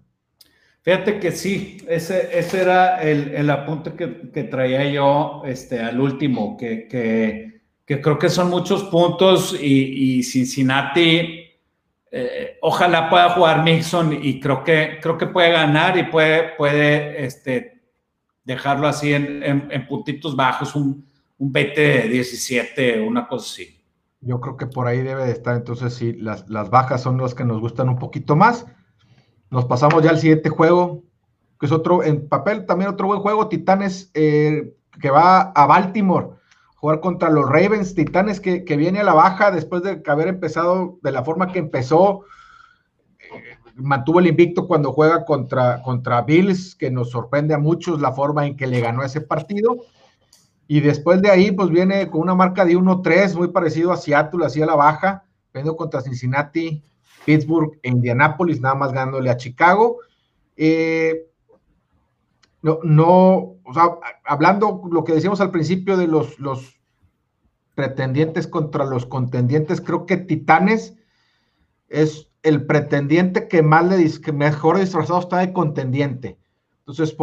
Fíjate 0.82 1.20
que 1.20 1.32
sí, 1.32 1.78
ese, 1.88 2.38
ese 2.38 2.62
era 2.62 3.02
el, 3.04 3.47
apunte 3.49 3.93
que, 3.93 4.43
traía 4.45 4.89
yo 4.89 5.43
este, 5.45 5.80
al 5.80 5.99
último, 5.99 6.58
que, 6.58 6.88
que, 6.88 8.02
creo 8.02 8.18
que 8.18 8.30
son 8.30 8.49
muchos 8.49 8.86
puntos 8.86 9.56
y, 9.60 10.18
y 10.18 10.24
Cincinnati 10.24 11.51
eh, 12.14 12.57
ojalá 12.62 13.09
pueda 13.09 13.30
jugar 13.30 13.64
Mixon 13.64 14.14
y 14.22 14.41
creo 14.41 14.64
que, 14.66 14.99
creo 15.01 15.18
que 15.18 15.28
puede 15.28 15.51
ganar 15.51 15.97
y 15.97 16.03
puede, 16.03 16.49
puede 16.57 17.24
este, 17.24 17.82
dejarlo 18.43 18.88
así 18.88 19.14
en, 19.14 19.88
puntitos 19.88 20.36
bajos, 20.36 20.76
un, 20.76 21.07
un 21.38 21.51
20 21.51 22.09
17, 22.09 23.01
una 23.01 23.28
cosa 23.28 23.45
así. 23.45 23.82
Yo 24.20 24.39
creo 24.41 24.57
que 24.57 24.68
por 24.68 24.88
ahí 24.88 25.01
debe 25.01 25.26
de 25.26 25.32
estar, 25.32 25.55
entonces 25.55 25.93
sí, 25.93 26.14
las, 26.14 26.45
bajas 26.70 27.01
son 27.01 27.18
las 27.18 27.34
que 27.34 27.45
nos 27.45 27.62
gustan 27.62 27.89
un 27.89 27.97
poquito 27.97 28.36
más. 28.36 28.66
Nos 29.49 29.66
pasamos 29.66 30.03
ya 30.03 30.12
al 30.12 30.20
siguiente 30.20 30.49
juego, 30.49 31.03
que 31.59 31.66
es 31.66 31.72
otro, 31.72 32.03
en 32.03 32.28
papel 32.28 32.66
también 32.66 32.91
otro 32.91 33.07
buen 33.07 33.22
juego, 33.22 33.47
Titanes, 33.47 34.12
eh, 34.14 34.76
que 35.01 35.09
va 35.09 35.41
a 35.41 35.66
Baltimore, 35.66 36.40
jugar 36.82 36.99
contra 36.99 37.29
los 37.29 37.47
Ravens, 37.47 37.93
Titanes 37.93 38.39
que, 38.39 38.63
viene 38.75 39.01
a 39.01 39.03
la 39.03 39.13
baja 39.13 39.51
después 39.51 39.84
de 39.84 40.01
haber 40.07 40.27
empezado 40.27 40.97
de 41.03 41.11
la 41.11 41.23
forma 41.23 41.51
que 41.51 41.59
empezó, 41.59 42.25
eh, 43.19 43.57
mantuvo 43.75 44.19
el 44.19 44.25
invicto 44.25 44.67
cuando 44.67 44.91
juega 44.91 45.23
contra, 45.23 45.84
contra 45.84 46.23
Bills, 46.23 46.73
que 46.73 46.89
nos 46.89 47.11
sorprende 47.11 47.53
a 47.53 47.59
muchos 47.59 48.01
la 48.01 48.11
forma 48.11 48.47
en 48.47 48.57
que 48.57 48.65
le 48.65 48.82
ganó 48.82 49.03
ese 49.03 49.21
partido. 49.21 49.77
Y 50.67 50.79
después 50.79 51.21
de 51.21 51.29
ahí, 51.29 51.51
pues 51.51 51.69
viene 51.69 52.09
con 52.09 52.21
una 52.21 52.34
marca 52.34 52.65
de 52.65 52.75
1-3, 52.75 53.36
muy 53.36 53.49
parecido 53.49 53.91
a 53.91 53.97
Seattle, 53.97 54.43
así 54.43 54.59
a 54.59 54.65
la 54.65 54.75
baja, 54.75 55.25
viendo 55.53 55.75
contra 55.75 56.01
Cincinnati, 56.01 56.82
Pittsburgh 57.25 57.77
e 57.84 57.89
Indianapolis, 57.89 58.59
nada 58.59 58.73
más 58.73 58.91
ganándole 58.91 59.29
a 59.29 59.38
Chicago. 59.38 59.99
Eh, 60.57 61.27
no, 62.62 62.80
no, 62.84 63.55
o 63.64 63.74
sea, 63.74 63.97
hablando 64.24 64.84
lo 64.91 65.03
que 65.03 65.14
decíamos 65.14 65.41
al 65.41 65.51
principio 65.51 65.97
de 65.97 66.07
los, 66.07 66.39
los 66.39 66.80
pretendientes 67.76 68.47
contra 68.47 68.86
los 68.86 69.05
contendientes, 69.05 69.82
creo 69.82 70.05
que 70.05 70.18
Titanes 70.18 70.95
es 71.89 72.30
el 72.43 72.66
pretendiente 72.66 73.47
que 73.47 73.62
más 73.62 73.86
le 73.86 74.12
que 74.20 74.32
mejor 74.32 74.80
disfrazado 74.80 75.20
está 75.20 75.39
de 75.39 75.53
contendiente. 75.53 76.38
Entonces, 76.80 77.16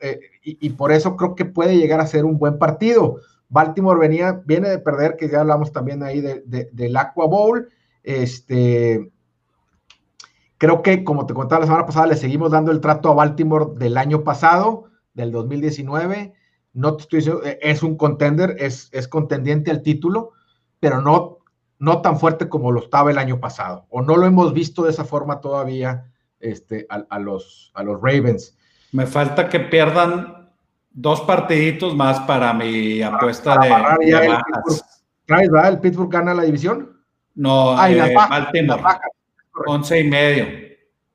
eh, 0.00 0.20
y, 0.42 0.70
por 0.70 0.92
eso 0.92 1.16
creo 1.16 1.34
que 1.34 1.44
puede 1.44 1.76
llegar 1.76 2.00
a 2.00 2.06
ser 2.06 2.24
un 2.24 2.38
buen 2.38 2.58
partido. 2.58 3.20
Baltimore 3.48 3.98
venía, 3.98 4.42
viene 4.44 4.68
de 4.68 4.78
perder, 4.78 5.16
que 5.16 5.28
ya 5.28 5.40
hablamos 5.40 5.72
también 5.72 6.02
ahí 6.02 6.20
del 6.20 6.96
Aqua 6.96 7.26
Bowl. 7.26 7.68
Este, 8.02 9.12
creo 10.58 10.82
que, 10.82 11.04
como 11.04 11.26
te 11.26 11.34
contaba 11.34 11.60
la 11.60 11.66
semana 11.66 11.86
pasada, 11.86 12.06
le 12.06 12.16
seguimos 12.16 12.50
dando 12.50 12.70
el 12.70 12.80
trato 12.80 13.10
a 13.10 13.14
Baltimore 13.14 13.66
del 13.76 13.96
año 13.96 14.24
pasado, 14.24 14.90
del 15.14 15.32
2019. 15.32 16.34
No 16.72 16.96
estoy 16.98 17.24
eh, 17.44 17.58
es 17.62 17.82
un 17.82 17.96
contender, 17.96 18.56
es, 18.58 18.88
es 18.92 19.08
contendiente 19.08 19.70
al 19.70 19.82
título, 19.82 20.32
pero 20.80 21.00
no, 21.00 21.38
no 21.78 22.02
tan 22.02 22.18
fuerte 22.18 22.48
como 22.48 22.72
lo 22.72 22.80
estaba 22.80 23.10
el 23.10 23.18
año 23.18 23.40
pasado. 23.40 23.86
O 23.90 24.02
no 24.02 24.16
lo 24.16 24.26
hemos 24.26 24.52
visto 24.52 24.82
de 24.84 24.90
esa 24.90 25.04
forma 25.04 25.40
todavía 25.40 26.10
este, 26.40 26.86
a, 26.88 27.18
los, 27.18 27.70
a 27.74 27.82
los 27.82 28.00
Ravens. 28.00 28.56
Me 28.92 29.06
falta 29.06 29.48
que 29.48 29.60
pierdan 29.60 30.50
dos 30.90 31.20
partiditos 31.22 31.96
más 31.96 32.20
para 32.20 32.52
mi 32.54 33.02
apuesta 33.02 33.56
de, 33.58 33.70
bajas. 33.70 35.02
el 35.26 35.80
Pittsburgh, 35.80 36.10
gana 36.10 36.34
la 36.34 36.42
división? 36.42 37.02
No, 37.34 37.76
ah, 37.76 37.90
eh, 37.90 38.14
Baltimore. 38.14 38.82
Once 39.66 39.98
y 39.98 40.04
medio. 40.04 40.46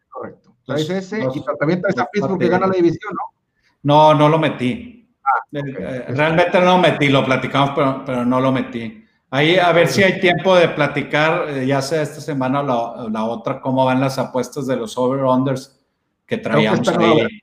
Correcto. 0.10 0.56
Traes 0.66 0.90
ese 0.90 1.20
y 1.20 1.44
también 1.58 1.82
traes 1.82 1.98
a 1.98 2.06
Pittsburgh 2.06 2.40
que 2.40 2.48
gana 2.48 2.68
la 2.68 2.74
división, 2.74 3.14
¿no? 3.14 3.34
No, 3.82 4.14
no 4.14 4.30
lo 4.30 4.40
metí. 4.40 5.10
Ah, 5.24 5.40
eh, 5.54 5.62
eh, 5.78 6.06
realmente 6.10 6.60
no 6.60 6.66
lo 6.66 6.78
metí, 6.78 7.10
lo 7.10 7.24
platicamos, 7.26 7.72
pero, 7.76 8.04
pero, 8.06 8.26
no 8.26 8.40
lo 8.40 8.52
metí. 8.52 9.06
Ahí 9.32 9.58
a 9.58 9.72
ver 9.72 9.88
si 9.88 10.04
hay 10.04 10.20
tiempo 10.20 10.56
de 10.56 10.70
platicar, 10.70 11.64
ya 11.64 11.82
sea 11.82 12.02
esta 12.02 12.20
semana 12.20 12.62
o 12.62 13.10
la, 13.10 13.24
otra, 13.26 13.62
cómo 13.62 13.86
van 13.86 14.00
las 14.00 14.18
apuestas 14.18 14.66
de 14.66 14.76
los 14.76 14.98
over-unders 14.98 15.80
que 16.26 16.38
traíamos 16.38 16.88
ahí. 16.88 17.42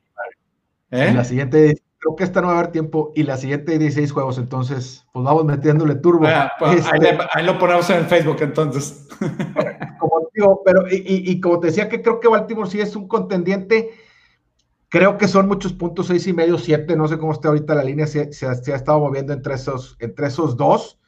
¿Eh? 0.90 1.12
la 1.12 1.24
siguiente, 1.24 1.76
creo 2.06 2.16
que 2.16 2.24
esta 2.24 2.40
no 2.40 2.46
va 2.48 2.54
a 2.54 2.58
haber 2.60 2.70
tiempo 2.70 3.12
y 3.16 3.24
la 3.24 3.36
siguiente 3.36 3.80
16 3.80 4.12
juegos, 4.12 4.38
entonces, 4.38 5.04
pues 5.12 5.24
vamos 5.24 5.44
metiéndole 5.44 5.96
turbo. 5.96 6.24
Pues, 6.60 6.86
este 6.86 7.18
ahí, 7.32 7.44
lo 7.44 7.58
ponemos 7.58 7.90
en 7.90 8.06
Facebook 8.06 8.36
entonces. 8.42 9.08
Como 9.98 10.28
digo, 10.32 10.62
pero 10.64 10.84
y, 10.88 11.40
como 11.40 11.58
te 11.58 11.68
decía 11.68 11.88
que 11.88 12.02
creo 12.02 12.20
que 12.20 12.28
Baltimore 12.28 12.70
sí 12.70 12.80
es 12.80 12.94
un 12.94 13.08
contendiente, 13.08 13.90
creo 14.88 15.18
que 15.18 15.26
son 15.26 15.48
muchos 15.48 15.72
puntos, 15.72 16.06
seis 16.06 16.26
y 16.28 16.32
medio, 16.32 16.58
siete, 16.58 16.94
no 16.94 17.08
sé 17.08 17.18
cómo 17.18 17.32
está 17.32 17.48
ahorita 17.48 17.74
la 17.74 17.82
línea, 17.82 18.06
se, 18.06 18.32
se, 18.32 18.46
ha 18.46 18.52
estado 18.52 19.00
moviendo 19.00 19.32
entre 19.32 19.54
esos, 19.54 19.96
entre 19.98 20.28
esos 20.28 20.56
dos. 20.56 21.00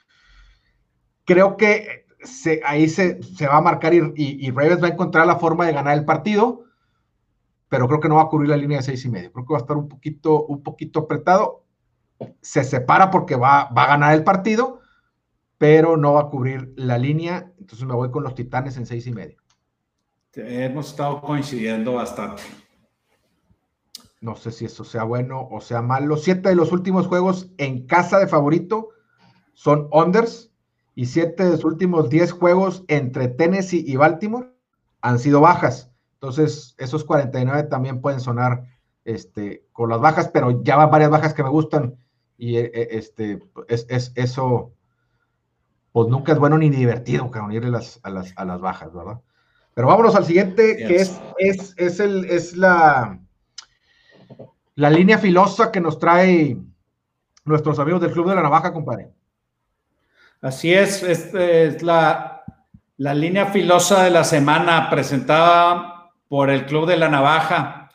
Creo 1.27 1.57
que 1.57 2.07
se, 2.23 2.61
ahí 2.65 2.89
se, 2.89 3.23
se, 3.23 3.47
va 3.47 3.59
a 3.59 3.63
marcar 3.63 3.93
y, 3.95 4.13
y, 4.17 4.51
Ravens 4.51 4.83
va 4.83 4.87
a 4.89 4.93
encontrar 4.93 5.27
la 5.27 5.37
forma 5.37 5.67
de 5.67 5.75
ganar 5.75 5.97
el 5.97 6.07
partido 6.07 6.65
pero 7.69 7.87
creo 7.87 8.01
que 8.01 8.09
no 8.09 8.17
va 8.17 8.23
a 8.23 8.29
cubrir 8.29 8.51
la 8.51 8.57
línea 8.57 8.79
de 8.79 8.85
seis 8.85 9.05
y 9.05 9.09
medio. 9.09 9.33
Creo 9.33 9.45
que 9.45 9.53
va 9.53 9.59
a 9.59 9.63
estar 9.63 9.77
un 9.77 9.89
poquito, 9.89 10.45
un 10.47 10.63
poquito 10.63 11.01
apretado. 11.01 11.65
Se 12.41 12.65
separa 12.65 13.11
porque 13.11 13.37
va, 13.37 13.71
va 13.71 13.85
a 13.85 13.89
ganar 13.89 14.15
el 14.15 14.25
partido, 14.25 14.81
pero 15.59 15.97
no 15.97 16.15
va 16.15 16.23
a 16.23 16.29
cubrir 16.29 16.73
la 16.77 16.99
línea. 16.99 17.53
Entonces 17.59 17.87
me 17.87 17.95
voy 17.95 18.11
con 18.11 18.23
los 18.25 18.35
Titanes 18.35 18.77
en 18.77 18.87
seis 18.87 19.07
y 19.07 19.13
medio. 19.13 19.39
Hemos 20.35 20.91
estado 20.91 21.21
coincidiendo 21.21 21.95
bastante. 21.95 22.43
No 24.21 24.35
sé 24.35 24.51
si 24.51 24.65
eso 24.65 24.85
sea 24.85 25.05
bueno 25.05 25.49
o 25.51 25.61
sea 25.61 25.83
malo. 25.83 26.17
Siete 26.17 26.49
de 26.49 26.55
los 26.55 26.73
últimos 26.73 27.07
juegos 27.07 27.51
en 27.59 27.87
casa 27.87 28.19
de 28.19 28.27
favorito 28.27 28.89
son 29.55 29.89
unders 29.93 30.53
y 30.95 31.07
siete 31.07 31.45
de 31.45 31.51
los 31.51 31.65
últimos 31.65 32.11
diez 32.11 32.33
juegos 32.33 32.85
entre 32.89 33.29
Tennessee 33.29 33.85
y 33.87 33.97
Baltimore 33.97 34.53
han 35.01 35.19
sido 35.19 35.41
bajas. 35.41 35.93
Entonces, 36.21 36.75
esos 36.79 37.05
49 37.05 37.65
también 37.65 38.01
pueden 38.01 38.19
sonar 38.19 38.65
este, 39.05 39.65
con 39.73 39.89
las 39.89 40.01
bajas, 40.01 40.29
pero 40.29 40.65
ya 40.65 40.75
van 40.75 40.91
varias 40.91 41.11
bajas 41.11 41.33
que 41.33 41.45
me 41.45 41.49
gustan. 41.49 41.97
Y 42.37 42.57
eh, 42.57 42.71
eh, 42.75 42.89
este, 42.91 43.41
es, 43.69 44.13
eso, 44.17 44.73
pues 45.93 46.09
nunca 46.09 46.33
es 46.33 46.39
bueno 46.39 46.59
ni 46.59 46.71
divertido, 46.71 47.31
que 47.31 47.39
unirle 47.39 47.71
las, 47.71 48.01
a, 48.03 48.11
las, 48.11 48.33
a 48.37 48.45
las 48.45 48.61
bajas, 48.61 48.93
¿verdad? 48.93 49.21
Pero 49.75 49.87
vámonos 49.87 50.17
al 50.17 50.25
siguiente, 50.25 50.77
que 50.77 50.97
es, 50.97 51.21
es, 51.39 51.75
es, 51.77 52.01
el, 52.01 52.25
es 52.25 52.57
la, 52.57 53.21
la 54.75 54.91
línea 54.91 55.19
filosa 55.19 55.71
que 55.71 55.81
nos 55.81 56.01
trae 56.01 56.59
nuestros 57.45 57.79
amigos 57.79 58.01
del 58.01 58.11
Club 58.11 58.29
de 58.29 58.35
la 58.35 58.43
Navaja, 58.43 58.73
compadre. 58.73 59.13
Así 60.41 60.75
es, 60.75 61.05
este 61.05 61.67
es 61.67 61.83
la, 61.85 62.43
la 62.97 63.15
línea 63.15 63.47
filosa 63.47 64.03
de 64.03 64.11
la 64.11 64.25
semana 64.25 64.91
presentada 64.91 65.98
por 66.29 66.51
el 66.51 66.67
Club 66.67 66.87
de 66.87 66.97
la 66.97 67.09
Navaja. 67.09 67.91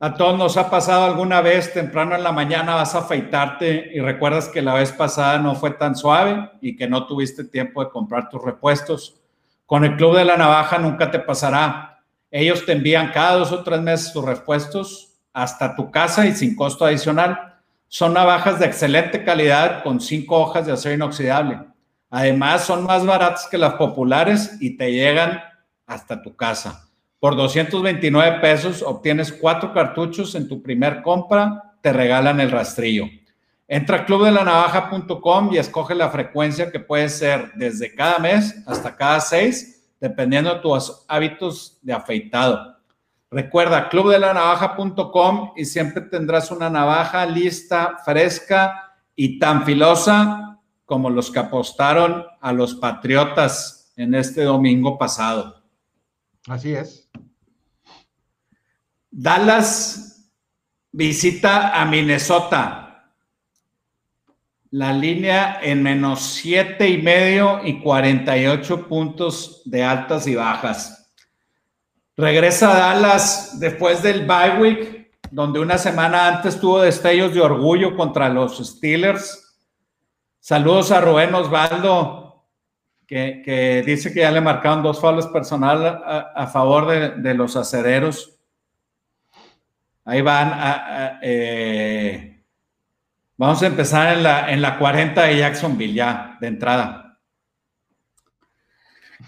A 0.00 0.14
todos 0.14 0.38
nos 0.38 0.56
ha 0.56 0.70
pasado 0.70 1.04
alguna 1.04 1.40
vez 1.40 1.72
temprano 1.72 2.14
en 2.14 2.22
la 2.22 2.32
mañana 2.32 2.76
vas 2.76 2.94
a 2.94 3.00
afeitarte 3.00 3.90
y 3.92 4.00
recuerdas 4.00 4.48
que 4.48 4.62
la 4.62 4.74
vez 4.74 4.92
pasada 4.92 5.38
no 5.38 5.54
fue 5.54 5.72
tan 5.72 5.96
suave 5.96 6.50
y 6.60 6.76
que 6.76 6.88
no 6.88 7.06
tuviste 7.06 7.44
tiempo 7.44 7.84
de 7.84 7.90
comprar 7.90 8.28
tus 8.28 8.42
repuestos. 8.42 9.20
Con 9.66 9.84
el 9.84 9.96
Club 9.96 10.16
de 10.16 10.24
la 10.24 10.36
Navaja 10.36 10.78
nunca 10.78 11.10
te 11.10 11.18
pasará. 11.18 12.04
Ellos 12.30 12.64
te 12.64 12.72
envían 12.72 13.10
cada 13.12 13.36
dos 13.36 13.52
o 13.52 13.62
tres 13.62 13.80
meses 13.80 14.12
tus 14.12 14.24
repuestos 14.24 15.16
hasta 15.32 15.74
tu 15.74 15.90
casa 15.90 16.26
y 16.26 16.32
sin 16.32 16.56
costo 16.56 16.84
adicional. 16.84 17.56
Son 17.88 18.12
navajas 18.12 18.58
de 18.58 18.66
excelente 18.66 19.24
calidad 19.24 19.82
con 19.82 20.00
cinco 20.00 20.38
hojas 20.38 20.66
de 20.66 20.72
acero 20.72 20.94
inoxidable. 20.94 21.60
Además, 22.10 22.64
son 22.64 22.84
más 22.84 23.04
baratas 23.04 23.48
que 23.50 23.58
las 23.58 23.74
populares 23.74 24.56
y 24.60 24.76
te 24.76 24.92
llegan 24.92 25.42
hasta 25.86 26.22
tu 26.22 26.36
casa. 26.36 26.87
Por 27.20 27.34
229 27.34 28.40
pesos 28.40 28.82
obtienes 28.82 29.32
cuatro 29.32 29.72
cartuchos 29.72 30.34
en 30.36 30.46
tu 30.46 30.62
primer 30.62 31.02
compra, 31.02 31.74
te 31.80 31.92
regalan 31.92 32.40
el 32.40 32.50
rastrillo. 32.50 33.06
Entra 33.66 33.98
a 33.98 34.04
clubdelanavaja.com 34.06 35.52
y 35.52 35.58
escoge 35.58 35.94
la 35.94 36.10
frecuencia 36.10 36.70
que 36.70 36.80
puede 36.80 37.08
ser 37.08 37.52
desde 37.56 37.94
cada 37.94 38.18
mes 38.18 38.62
hasta 38.66 38.96
cada 38.96 39.20
seis, 39.20 39.84
dependiendo 40.00 40.54
de 40.54 40.60
tus 40.60 41.04
hábitos 41.08 41.78
de 41.82 41.92
afeitado. 41.92 42.76
Recuerda 43.30 43.88
clubdelanavaja.com 43.88 45.52
y 45.56 45.64
siempre 45.64 46.02
tendrás 46.02 46.50
una 46.50 46.70
navaja 46.70 47.26
lista, 47.26 47.98
fresca 48.04 48.94
y 49.14 49.38
tan 49.38 49.64
filosa 49.64 50.60
como 50.86 51.10
los 51.10 51.30
que 51.30 51.40
apostaron 51.40 52.24
a 52.40 52.52
los 52.52 52.74
Patriotas 52.76 53.92
en 53.96 54.14
este 54.14 54.44
domingo 54.44 54.96
pasado. 54.96 55.57
Así 56.48 56.72
es. 56.72 57.10
Dallas 59.10 60.32
visita 60.90 61.80
a 61.80 61.84
Minnesota. 61.84 63.12
La 64.70 64.92
línea 64.92 65.60
en 65.62 65.82
menos 65.82 66.20
siete 66.20 66.88
y 66.88 67.02
medio 67.02 67.64
y 67.64 67.80
48 67.80 68.88
puntos 68.88 69.62
de 69.64 69.82
altas 69.82 70.26
y 70.26 70.34
bajas. 70.34 71.12
Regresa 72.16 72.72
a 72.72 72.94
Dallas 72.94 73.60
después 73.60 74.02
del 74.02 74.26
bye 74.26 74.58
week, 74.58 75.10
donde 75.30 75.60
una 75.60 75.78
semana 75.78 76.28
antes 76.28 76.60
tuvo 76.60 76.80
destellos 76.80 77.34
de 77.34 77.40
orgullo 77.40 77.96
contra 77.96 78.28
los 78.28 78.58
Steelers. 78.58 79.56
Saludos 80.40 80.90
a 80.92 81.00
Rubén 81.00 81.34
Osvaldo, 81.34 82.27
que, 83.08 83.82
dice 83.84 84.12
que 84.12 84.20
ya 84.20 84.30
le 84.30 84.40
marcaron 84.40 84.82
dos 84.82 85.00
falos 85.00 85.26
personal 85.26 86.02
a, 86.34 86.46
favor 86.46 87.16
de, 87.20 87.34
los 87.34 87.56
acereros. 87.56 88.38
Ahí 90.04 90.20
van. 90.20 90.52
A, 90.52 91.18
eh, 91.22 92.38
Vamos 93.38 93.62
a 93.62 93.68
empezar 93.68 94.16
en 94.16 94.24
la, 94.24 94.50
en 94.50 94.60
la 94.60 94.76
40 94.76 95.22
de 95.22 95.38
Jacksonville 95.38 95.94
ya, 95.94 96.36
de 96.40 96.48
entrada. 96.48 97.20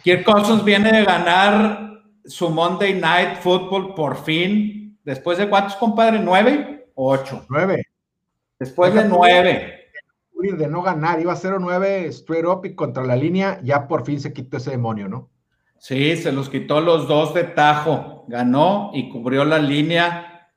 Kirk 0.02 0.24
Cousins 0.24 0.64
viene 0.64 0.90
de 0.90 1.04
ganar 1.04 2.02
su 2.24 2.50
Monday 2.50 2.94
Night 2.94 3.36
Football 3.38 3.94
por 3.94 4.24
fin. 4.24 4.98
¿Después 5.04 5.38
de 5.38 5.48
cuántos, 5.48 5.76
compadre? 5.76 6.18
¿Nueve 6.18 6.88
o 6.96 7.12
ocho? 7.12 7.46
Nueve. 7.48 7.86
Después 8.58 8.92
de 8.94 9.04
nueve. 9.04 9.79
De 10.40 10.68
no 10.68 10.82
ganar, 10.82 11.20
iba 11.20 11.32
a 11.32 11.36
0-9 11.36 12.06
straight 12.08 12.46
up 12.46 12.64
y 12.64 12.74
contra 12.74 13.04
la 13.04 13.16
línea, 13.16 13.60
ya 13.62 13.86
por 13.86 14.04
fin 14.04 14.20
se 14.20 14.32
quitó 14.32 14.56
ese 14.56 14.70
demonio, 14.70 15.08
¿no? 15.08 15.28
Sí, 15.78 16.16
se 16.16 16.32
los 16.32 16.50
quitó 16.50 16.80
los 16.80 17.08
dos 17.08 17.32
de 17.34 17.44
tajo. 17.44 18.24
Ganó 18.28 18.90
y 18.92 19.08
cubrió 19.08 19.44
la 19.44 19.58
línea 19.58 20.50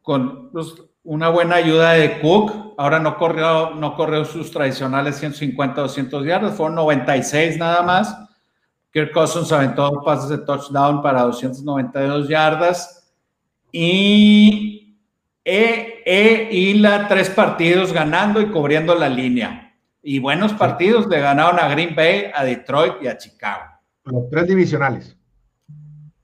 con 0.00 0.50
pues, 0.52 0.74
una 1.02 1.28
buena 1.28 1.56
ayuda 1.56 1.92
de 1.92 2.20
Cook. 2.20 2.74
Ahora 2.78 2.98
no 2.98 3.16
corrió, 3.18 3.74
no 3.74 3.94
corrió 3.94 4.24
sus 4.24 4.50
tradicionales 4.50 5.16
150, 5.16 5.82
200 5.82 6.24
yardas, 6.24 6.54
fueron 6.54 6.76
96 6.76 7.58
nada 7.58 7.82
más. 7.82 8.16
Kirk 8.92 9.12
Cousins 9.12 9.52
aventó 9.52 10.02
pases 10.04 10.30
de 10.30 10.38
touchdown 10.38 11.02
para 11.02 11.22
292 11.22 12.28
yardas. 12.28 13.12
Y 13.72 14.79
e, 15.44 16.02
e 16.04 16.48
y 16.50 16.74
la 16.74 17.08
tres 17.08 17.30
partidos 17.30 17.92
ganando 17.92 18.40
y 18.40 18.46
cubriendo 18.46 18.94
la 18.94 19.08
línea. 19.08 19.74
Y 20.02 20.18
buenos 20.18 20.52
partidos 20.54 21.06
le 21.08 21.20
ganaron 21.20 21.58
a 21.58 21.68
Green 21.68 21.94
Bay, 21.94 22.30
a 22.34 22.44
Detroit 22.44 22.94
y 23.02 23.08
a 23.08 23.18
Chicago. 23.18 23.64
Los 24.04 24.30
tres 24.30 24.46
divisionales. 24.46 25.16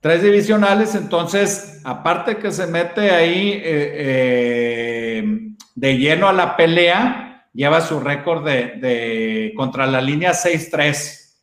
Tres 0.00 0.22
divisionales, 0.22 0.94
entonces, 0.94 1.80
aparte 1.84 2.36
que 2.36 2.52
se 2.52 2.66
mete 2.66 3.10
ahí 3.10 3.52
eh, 3.54 3.62
eh, 3.64 5.48
de 5.74 5.98
lleno 5.98 6.28
a 6.28 6.32
la 6.32 6.56
pelea, 6.56 7.48
lleva 7.52 7.80
su 7.80 7.98
récord 7.98 8.44
de, 8.44 9.52
contra 9.56 9.86
la 9.86 10.00
línea 10.00 10.32
6-3. 10.32 11.34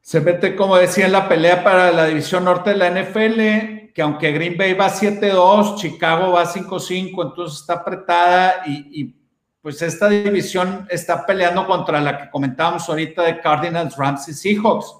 Se 0.00 0.20
mete, 0.20 0.56
como 0.56 0.76
decía, 0.76 1.06
en 1.06 1.12
la 1.12 1.28
pelea 1.28 1.62
para 1.62 1.92
la 1.92 2.06
división 2.06 2.44
norte 2.44 2.70
de 2.70 2.76
la 2.76 2.90
NFL, 2.90 3.77
que 3.98 4.02
aunque 4.02 4.30
Green 4.30 4.56
Bay 4.56 4.74
va 4.74 4.88
7-2, 4.88 5.74
Chicago 5.74 6.30
va 6.30 6.46
5-5, 6.46 7.30
entonces 7.30 7.58
está 7.58 7.72
apretada 7.72 8.62
y, 8.64 9.12
pues 9.60 9.82
esta 9.82 10.08
división 10.08 10.86
está 10.88 11.26
peleando 11.26 11.66
contra 11.66 12.00
la 12.00 12.16
que 12.16 12.30
comentábamos 12.30 12.88
ahorita 12.88 13.24
de 13.24 13.40
Cardinals, 13.40 13.96
Rams 13.96 14.28
y 14.28 14.34
Seahawks. 14.34 14.94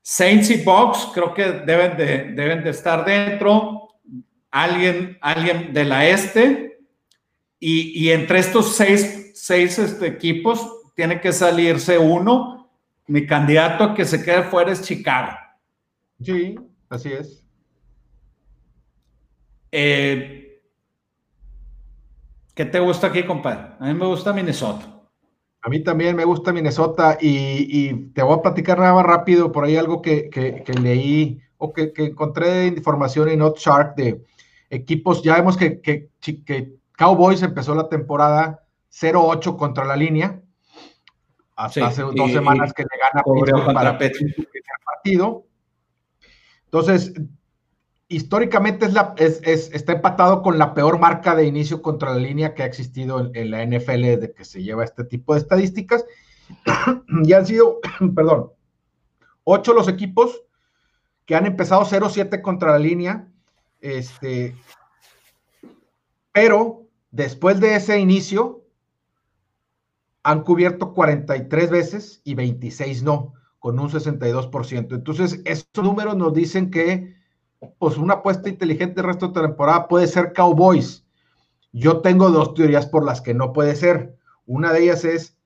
Saints 0.00 0.48
y 0.48 0.64
Bucks 0.64 1.10
creo 1.12 1.34
que 1.34 1.44
deben 1.44 1.98
de, 1.98 2.32
deben 2.32 2.64
de 2.64 2.70
estar 2.70 3.04
dentro. 3.04 3.90
Alguien, 4.50 5.18
alguien 5.20 5.74
de 5.74 5.84
la 5.84 6.06
este. 6.06 6.80
Y, 7.58 8.02
y 8.02 8.12
entre 8.12 8.38
estos 8.38 8.76
seis, 8.76 9.32
seis 9.34 9.78
este, 9.78 10.06
equipos 10.06 10.66
tiene 10.96 11.20
que 11.20 11.34
salirse 11.34 11.98
uno. 11.98 12.70
Mi 13.06 13.26
candidato 13.26 13.84
a 13.84 13.94
que 13.94 14.06
se 14.06 14.24
quede 14.24 14.44
fuera 14.44 14.72
es 14.72 14.80
Chicago. 14.80 15.36
Sí, 16.18 16.58
así 16.88 17.12
es. 17.12 17.39
Eh, 19.72 20.62
¿Qué 22.54 22.64
te 22.64 22.80
gusta 22.80 23.06
aquí, 23.06 23.22
compadre? 23.24 23.74
A 23.78 23.86
mí 23.86 23.94
me 23.94 24.06
gusta 24.06 24.32
Minnesota. 24.32 25.00
A 25.62 25.68
mí 25.68 25.82
también 25.82 26.16
me 26.16 26.24
gusta 26.24 26.52
Minnesota 26.52 27.18
y, 27.20 28.10
te 28.12 28.22
voy 28.22 28.38
a 28.38 28.42
platicar 28.42 28.78
nada 28.78 28.94
más 28.94 29.04
rápido 29.04 29.52
por 29.52 29.64
ahí 29.64 29.76
algo 29.76 30.00
que, 30.00 30.30
leí 30.82 31.40
o 31.58 31.72
que, 31.72 31.92
encontré 31.96 32.48
de 32.48 32.66
información 32.68 33.28
en 33.28 33.40
Not 33.40 33.58
Shark 33.58 33.94
de 33.94 34.24
equipos. 34.70 35.22
Ya 35.22 35.36
vemos 35.36 35.56
que, 35.56 35.80
que, 35.80 36.78
Cowboys 36.96 37.42
empezó 37.42 37.74
la 37.74 37.88
temporada 37.88 38.62
0-8 38.92 39.56
contra 39.56 39.84
la 39.84 39.96
línea. 39.96 40.40
Hasta 41.56 41.86
hace 41.86 42.02
dos 42.02 42.32
semanas 42.32 42.72
que 42.72 42.82
le 42.82 42.88
gana 42.98 43.22
Pittsburgh 43.22 43.74
para 43.74 43.90
el 43.90 43.98
partido. 44.84 45.44
Entonces, 46.64 47.12
históricamente 48.10 48.86
está 48.88 49.92
empatado 49.92 50.42
con 50.42 50.58
la 50.58 50.74
peor 50.74 50.98
marca 50.98 51.36
de 51.36 51.46
inicio 51.46 51.80
contra 51.80 52.10
la 52.12 52.18
línea 52.18 52.54
que 52.54 52.64
ha 52.64 52.66
existido 52.66 53.30
en, 53.32 53.50
la 53.52 53.64
NFL 53.64 54.02
desde 54.02 54.34
que 54.34 54.44
se 54.44 54.64
lleva 54.64 54.84
este 54.84 55.04
tipo 55.04 55.32
de 55.32 55.40
estadísticas. 55.40 56.04
y 57.24 57.32
han 57.32 57.46
sido, 57.46 57.78
perdón, 58.14 58.50
ocho 59.44 59.72
los 59.72 59.86
equipos 59.86 60.42
que 61.24 61.36
han 61.36 61.46
empezado 61.46 61.84
0-7 61.84 62.42
contra 62.42 62.72
la 62.72 62.80
línea. 62.80 63.28
Este, 63.80 64.56
pero 66.32 66.88
después 67.12 67.60
de 67.60 67.76
ese 67.76 68.00
inicio, 68.00 68.64
han 70.24 70.42
cubierto 70.42 70.94
43 70.94 71.70
veces 71.70 72.22
y 72.24 72.34
26 72.34 73.04
no, 73.04 73.34
con 73.60 73.78
un 73.78 73.88
62%. 73.88 74.94
Entonces, 74.96 75.40
estos 75.44 75.84
números 75.84 76.16
nos 76.16 76.34
dicen 76.34 76.72
que 76.72 77.19
pues 77.78 77.96
una 77.96 78.14
apuesta 78.14 78.48
inteligente 78.48 79.00
el 79.00 79.06
resto 79.06 79.28
de 79.28 79.40
temporada 79.42 79.88
puede 79.88 80.06
ser 80.06 80.32
Cowboys. 80.32 81.04
Yo 81.72 82.00
tengo 82.00 82.30
dos 82.30 82.54
teorías 82.54 82.86
por 82.86 83.04
las 83.04 83.20
que 83.20 83.34
no 83.34 83.52
puede 83.52 83.76
ser. 83.76 84.16
Una 84.46 84.72
de 84.72 84.82
ellas 84.82 85.04
es 85.04 85.36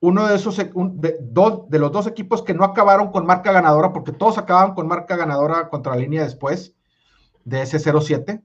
uno 0.00 0.28
de 0.28 0.36
esos, 0.36 0.56
de, 0.56 1.16
dos, 1.20 1.68
de 1.68 1.78
los 1.78 1.90
dos 1.90 2.06
equipos 2.06 2.42
que 2.42 2.54
no 2.54 2.64
acabaron 2.64 3.10
con 3.10 3.26
marca 3.26 3.52
ganadora, 3.52 3.92
porque 3.92 4.12
todos 4.12 4.38
acabaron 4.38 4.74
con 4.74 4.86
marca 4.86 5.16
ganadora 5.16 5.68
contra 5.68 5.94
la 5.94 6.00
línea 6.00 6.22
después 6.22 6.74
de 7.44 7.62
ese 7.62 7.78
0-7. 7.78 8.42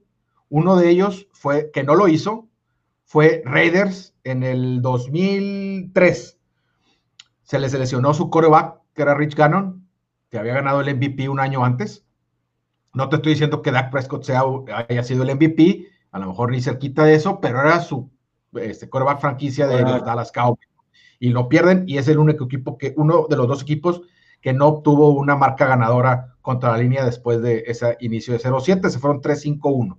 Uno 0.48 0.76
de 0.76 0.90
ellos 0.90 1.28
fue, 1.32 1.70
que 1.70 1.84
no 1.84 1.94
lo 1.94 2.08
hizo, 2.08 2.48
fue 3.04 3.42
Raiders 3.44 4.14
en 4.24 4.42
el 4.42 4.82
2003. 4.82 6.38
Se 7.42 7.58
le 7.58 7.68
seleccionó 7.68 8.14
su 8.14 8.30
coreback, 8.30 8.80
que 8.94 9.02
era 9.02 9.14
Rich 9.14 9.36
Gannon, 9.36 9.88
que 10.30 10.38
había 10.38 10.54
ganado 10.54 10.80
el 10.80 10.96
MVP 10.96 11.28
un 11.28 11.38
año 11.38 11.64
antes. 11.64 12.03
No 12.94 13.08
te 13.08 13.16
estoy 13.16 13.32
diciendo 13.32 13.60
que 13.60 13.72
Dak 13.72 13.90
Prescott 13.90 14.24
sea, 14.24 14.42
haya 14.88 15.02
sido 15.02 15.24
el 15.24 15.34
MVP, 15.34 15.88
a 16.12 16.18
lo 16.18 16.28
mejor 16.28 16.52
ni 16.52 16.60
cerquita 16.60 17.04
de 17.04 17.14
eso, 17.14 17.40
pero 17.40 17.60
era 17.60 17.80
su 17.80 18.10
este, 18.54 18.88
coreback 18.88 19.20
franquicia 19.20 19.66
de 19.66 19.82
los 19.82 20.04
Dallas 20.04 20.30
Cowboys. 20.32 20.68
Y 21.18 21.30
lo 21.30 21.48
pierden 21.48 21.84
y 21.86 21.98
es 21.98 22.08
el 22.08 22.18
único 22.18 22.44
equipo 22.44 22.78
que, 22.78 22.94
uno 22.96 23.26
de 23.28 23.36
los 23.36 23.48
dos 23.48 23.62
equipos 23.62 24.02
que 24.40 24.52
no 24.52 24.66
obtuvo 24.66 25.08
una 25.08 25.36
marca 25.36 25.66
ganadora 25.66 26.36
contra 26.40 26.72
la 26.72 26.78
línea 26.78 27.04
después 27.04 27.40
de 27.40 27.64
ese 27.66 27.96
inicio 28.00 28.34
de 28.34 28.40
0-7, 28.40 28.90
se 28.90 28.98
fueron 28.98 29.22
3-5-1. 29.22 29.98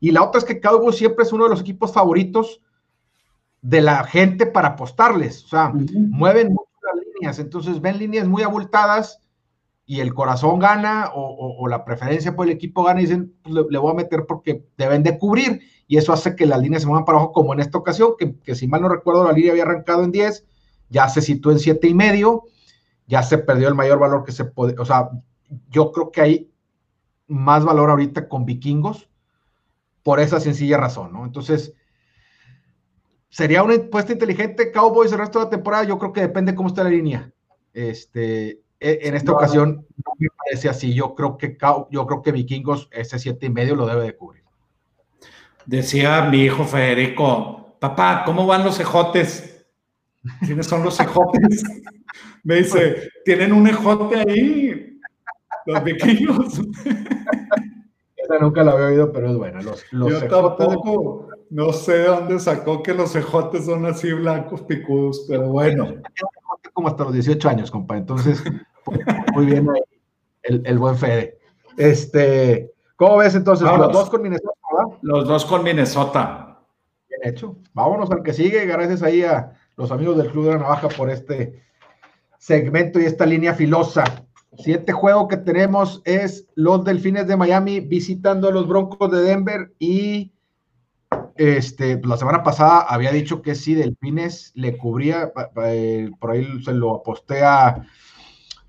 Y 0.00 0.10
la 0.10 0.24
otra 0.24 0.38
es 0.38 0.44
que 0.44 0.60
Cowboys 0.60 0.96
siempre 0.96 1.24
es 1.24 1.32
uno 1.32 1.44
de 1.44 1.50
los 1.50 1.60
equipos 1.60 1.92
favoritos 1.92 2.60
de 3.60 3.82
la 3.82 4.02
gente 4.04 4.46
para 4.46 4.68
apostarles. 4.68 5.44
O 5.44 5.48
sea, 5.48 5.72
mueven 5.72 6.48
mucho 6.48 6.70
las 6.82 7.04
líneas, 7.04 7.38
entonces 7.38 7.80
ven 7.80 7.98
líneas 7.98 8.26
muy 8.26 8.42
abultadas 8.42 9.20
y 9.84 10.00
el 10.00 10.14
corazón 10.14 10.58
gana 10.58 11.10
o, 11.14 11.66
la 11.68 11.84
preferencia 11.84 12.34
por 12.34 12.46
el 12.46 12.52
equipo 12.52 12.84
gana 12.84 13.00
y 13.00 13.04
dicen, 13.04 13.34
pues, 13.42 13.54
le, 13.68 13.78
voy 13.78 13.90
a 13.90 13.96
meter 13.96 14.26
porque 14.26 14.64
deben 14.76 15.02
de 15.02 15.18
cubrir 15.18 15.60
y 15.86 15.96
eso 15.96 16.12
hace 16.12 16.36
que 16.36 16.46
las 16.46 16.60
líneas 16.60 16.82
se 16.82 16.88
muevan 16.88 17.04
para 17.04 17.18
abajo 17.18 17.32
como 17.32 17.52
en 17.52 17.60
esta 17.60 17.78
ocasión, 17.78 18.12
que, 18.18 18.54
si 18.54 18.68
mal 18.68 18.80
no 18.80 18.88
recuerdo 18.88 19.24
la 19.24 19.32
línea 19.32 19.50
había 19.50 19.64
arrancado 19.64 20.04
en 20.04 20.12
10, 20.12 20.46
ya 20.88 21.08
se 21.08 21.20
situó 21.20 21.52
en 21.52 21.58
siete 21.58 21.88
y 21.88 21.94
medio, 21.94 22.44
ya 23.06 23.22
se 23.22 23.38
perdió 23.38 23.68
el 23.68 23.74
mayor 23.74 23.98
valor 23.98 24.24
que 24.24 24.32
se 24.32 24.44
puede, 24.44 24.78
o 24.78 24.84
sea, 24.84 25.10
yo 25.68 25.92
creo 25.92 26.10
que 26.10 26.20
hay 26.20 26.50
más 27.26 27.64
valor 27.64 27.90
ahorita 27.90 28.28
con 28.28 28.46
vikingos 28.46 29.08
por 30.02 30.20
esa 30.20 30.40
sencilla 30.40 30.78
razón, 30.78 31.12
¿no? 31.12 31.24
Entonces, 31.24 31.74
sería 33.28 33.62
una 33.62 33.74
apuesta 33.74 34.12
inteligente 34.12 34.72
Cowboys 34.72 35.12
el 35.12 35.18
resto 35.18 35.38
de 35.38 35.46
la 35.46 35.50
temporada, 35.50 35.84
yo 35.84 35.98
creo 35.98 36.12
que 36.12 36.20
depende 36.20 36.54
cómo 36.54 36.68
está 36.68 36.84
la 36.84 36.90
línea. 36.90 37.32
Este, 37.72 38.61
en 38.82 39.14
esta 39.14 39.32
ocasión 39.32 39.86
no 39.96 40.12
me 40.18 40.28
parece 40.36 40.68
así. 40.68 40.92
Yo 40.94 41.14
creo 41.14 41.38
que 41.38 41.56
yo 41.90 42.06
creo 42.06 42.22
que 42.22 42.32
Vikingos 42.32 42.88
ese 42.90 43.18
siete 43.18 43.46
y 43.46 43.50
medio 43.50 43.76
lo 43.76 43.86
debe 43.86 44.02
de 44.04 44.16
cubrir. 44.16 44.42
Decía 45.66 46.22
mi 46.22 46.42
hijo 46.42 46.64
Federico, 46.64 47.76
papá, 47.78 48.22
¿cómo 48.24 48.46
van 48.46 48.64
los 48.64 48.80
ejotes? 48.80 49.66
¿Quiénes 50.44 50.66
son 50.66 50.82
los 50.82 50.98
ejotes? 51.00 51.62
Me 52.44 52.56
dice, 52.56 53.10
¿tienen 53.24 53.52
un 53.52 53.68
ejote 53.68 54.16
ahí? 54.16 55.00
Los 55.66 55.84
vikingos. 55.84 56.60
Esa 58.16 58.38
nunca 58.40 58.64
la 58.64 58.72
había 58.72 58.86
oído, 58.86 59.12
pero 59.12 59.30
es 59.30 59.36
buena. 59.36 59.62
Los, 59.62 59.84
Yo 59.92 60.26
tampoco, 60.26 61.28
no 61.50 61.72
sé 61.72 61.98
de 61.98 62.06
dónde 62.06 62.40
sacó 62.40 62.82
que 62.82 62.94
los 62.94 63.14
ejotes 63.14 63.66
son 63.66 63.86
así 63.86 64.12
blancos 64.12 64.62
picudos, 64.62 65.24
pero 65.28 65.48
bueno. 65.48 65.94
Como 66.72 66.88
hasta 66.88 67.04
los 67.04 67.12
18 67.12 67.48
años, 67.48 67.70
compa. 67.70 67.96
Entonces, 67.96 68.42
muy 69.34 69.46
bien 69.46 69.68
el, 70.42 70.78
buen 70.78 70.96
Fede. 70.96 71.38
Este, 71.76 72.72
¿cómo 72.96 73.18
ves 73.18 73.34
entonces? 73.34 73.66
los 73.66 73.92
dos 73.92 74.10
con 74.10 74.22
Minnesota, 74.22 74.52
Los 75.02 75.26
dos 75.26 75.44
con 75.44 75.62
Minnesota. 75.62 76.58
Bien 77.08 77.32
hecho. 77.32 77.56
Vámonos 77.72 78.10
al 78.10 78.22
que 78.22 78.32
sigue. 78.32 78.66
Gracias 78.66 79.02
ahí 79.02 79.22
a 79.22 79.52
los 79.76 79.90
amigos 79.90 80.16
del 80.16 80.30
Club 80.30 80.46
de 80.46 80.50
la 80.52 80.58
Navaja 80.58 80.88
por 80.88 81.10
este 81.10 81.62
segmento 82.38 83.00
y 83.00 83.04
esta 83.04 83.26
línea 83.26 83.54
filosa. 83.54 84.04
Siguiente 84.58 84.92
juego 84.92 85.28
que 85.28 85.38
tenemos 85.38 86.02
es 86.04 86.46
los 86.56 86.84
Delfines 86.84 87.26
de 87.26 87.36
Miami 87.36 87.80
visitando 87.80 88.48
a 88.48 88.52
los 88.52 88.68
Broncos 88.68 89.10
de 89.10 89.22
Denver 89.22 89.72
y 89.78 90.32
este, 91.36 92.00
la 92.04 92.16
semana 92.16 92.42
pasada 92.42 92.80
había 92.80 93.12
dicho 93.12 93.40
que 93.40 93.54
sí, 93.54 93.74
Delfines 93.74 94.52
le 94.54 94.76
cubría, 94.76 95.32
eh, 95.64 96.10
por 96.20 96.32
ahí 96.32 96.46
se 96.62 96.74
lo 96.74 96.96
aposté 96.96 97.42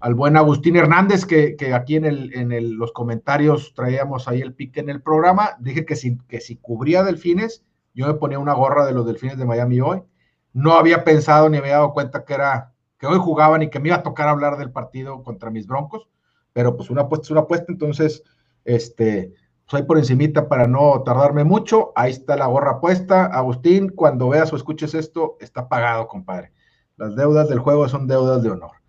al 0.04 0.16
buen 0.16 0.36
Agustín 0.36 0.76
Hernández, 0.76 1.26
que, 1.26 1.56
aquí 1.74 1.96
en, 1.96 2.04
el, 2.04 2.34
en 2.34 2.78
los 2.78 2.92
comentarios 2.92 3.74
traíamos 3.74 4.28
ahí 4.28 4.42
el 4.42 4.54
pique 4.54 4.82
en 4.82 4.90
el 4.90 5.02
programa. 5.02 5.52
Dije 5.62 5.86
que 5.86 5.96
si, 5.96 6.58
cubría 6.58 7.04
Delfines, 7.04 7.64
yo 7.94 8.08
me 8.08 8.16
ponía 8.16 8.38
una 8.38 8.52
gorra 8.52 8.86
de 8.86 8.92
los 8.92 9.06
Delfines 9.06 9.38
de 9.38 9.46
Miami 9.46 9.80
hoy. 9.80 10.04
No 10.52 10.74
había 10.74 11.06
pensado 11.06 11.48
ni 11.48 11.58
había 11.58 11.76
dado 11.76 11.94
cuenta 11.94 12.26
que 12.26 12.34
era 12.34 12.74
que 12.98 13.08
hoy 13.08 13.18
jugaban 13.18 13.62
y 13.62 13.70
que 13.70 13.80
me 13.80 13.88
iba 13.88 13.96
a 13.96 14.04
tocar 14.04 14.28
hablar 14.28 14.58
del 14.58 14.74
partido 14.74 15.24
contra 15.24 15.52
mis 15.52 15.68
Broncos, 15.68 16.10
pero 16.52 16.76
pues 16.76 16.90
una 16.90 17.04
apuesta 17.04 17.28
es 17.28 17.32
una 17.32 17.42
apuesta, 17.42 17.68
entonces, 17.70 18.24
este, 18.66 19.34
soy 19.68 19.84
pues, 19.84 19.84
por 19.86 19.98
encimita 20.00 20.50
para 20.50 20.68
no 20.68 21.02
tardarme 21.04 21.46
mucho. 21.46 21.94
Ahí 21.96 22.12
está 22.12 22.36
la 22.36 22.48
gorra 22.48 22.82
puesta. 22.82 23.28
Agustín, 23.28 23.88
cuando 23.88 24.28
veas 24.28 24.52
o 24.52 24.58
escuches 24.58 24.96
esto, 24.96 25.38
está 25.40 25.70
pagado, 25.70 26.10
compadre. 26.10 26.52
Las 26.98 27.16
deudas 27.16 27.48
del 27.48 27.60
juego 27.60 27.88
son 27.88 28.06
deudas 28.06 28.44
de 28.44 28.50
honor. 28.50 28.83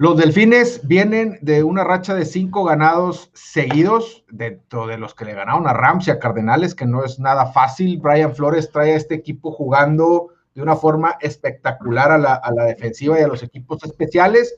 Los 0.00 0.16
delfines 0.16 0.86
vienen 0.86 1.40
de 1.42 1.64
una 1.64 1.82
racha 1.82 2.14
de 2.14 2.24
cinco 2.24 2.62
ganados 2.62 3.32
seguidos, 3.34 4.24
dentro 4.30 4.86
de 4.86 4.96
los 4.96 5.12
que 5.12 5.24
le 5.24 5.34
ganaron 5.34 5.66
a 5.66 5.72
Rams 5.72 6.06
y 6.06 6.12
a 6.12 6.20
Cardenales, 6.20 6.76
que 6.76 6.86
no 6.86 7.04
es 7.04 7.18
nada 7.18 7.46
fácil. 7.46 7.98
Brian 7.98 8.32
Flores 8.32 8.70
trae 8.70 8.92
a 8.92 8.96
este 8.96 9.16
equipo 9.16 9.50
jugando 9.50 10.28
de 10.54 10.62
una 10.62 10.76
forma 10.76 11.16
espectacular 11.20 12.12
a 12.12 12.18
la, 12.18 12.64
defensiva 12.64 13.18
y 13.18 13.24
a 13.24 13.28
los 13.28 13.42
equipos 13.42 13.82
especiales 13.82 14.56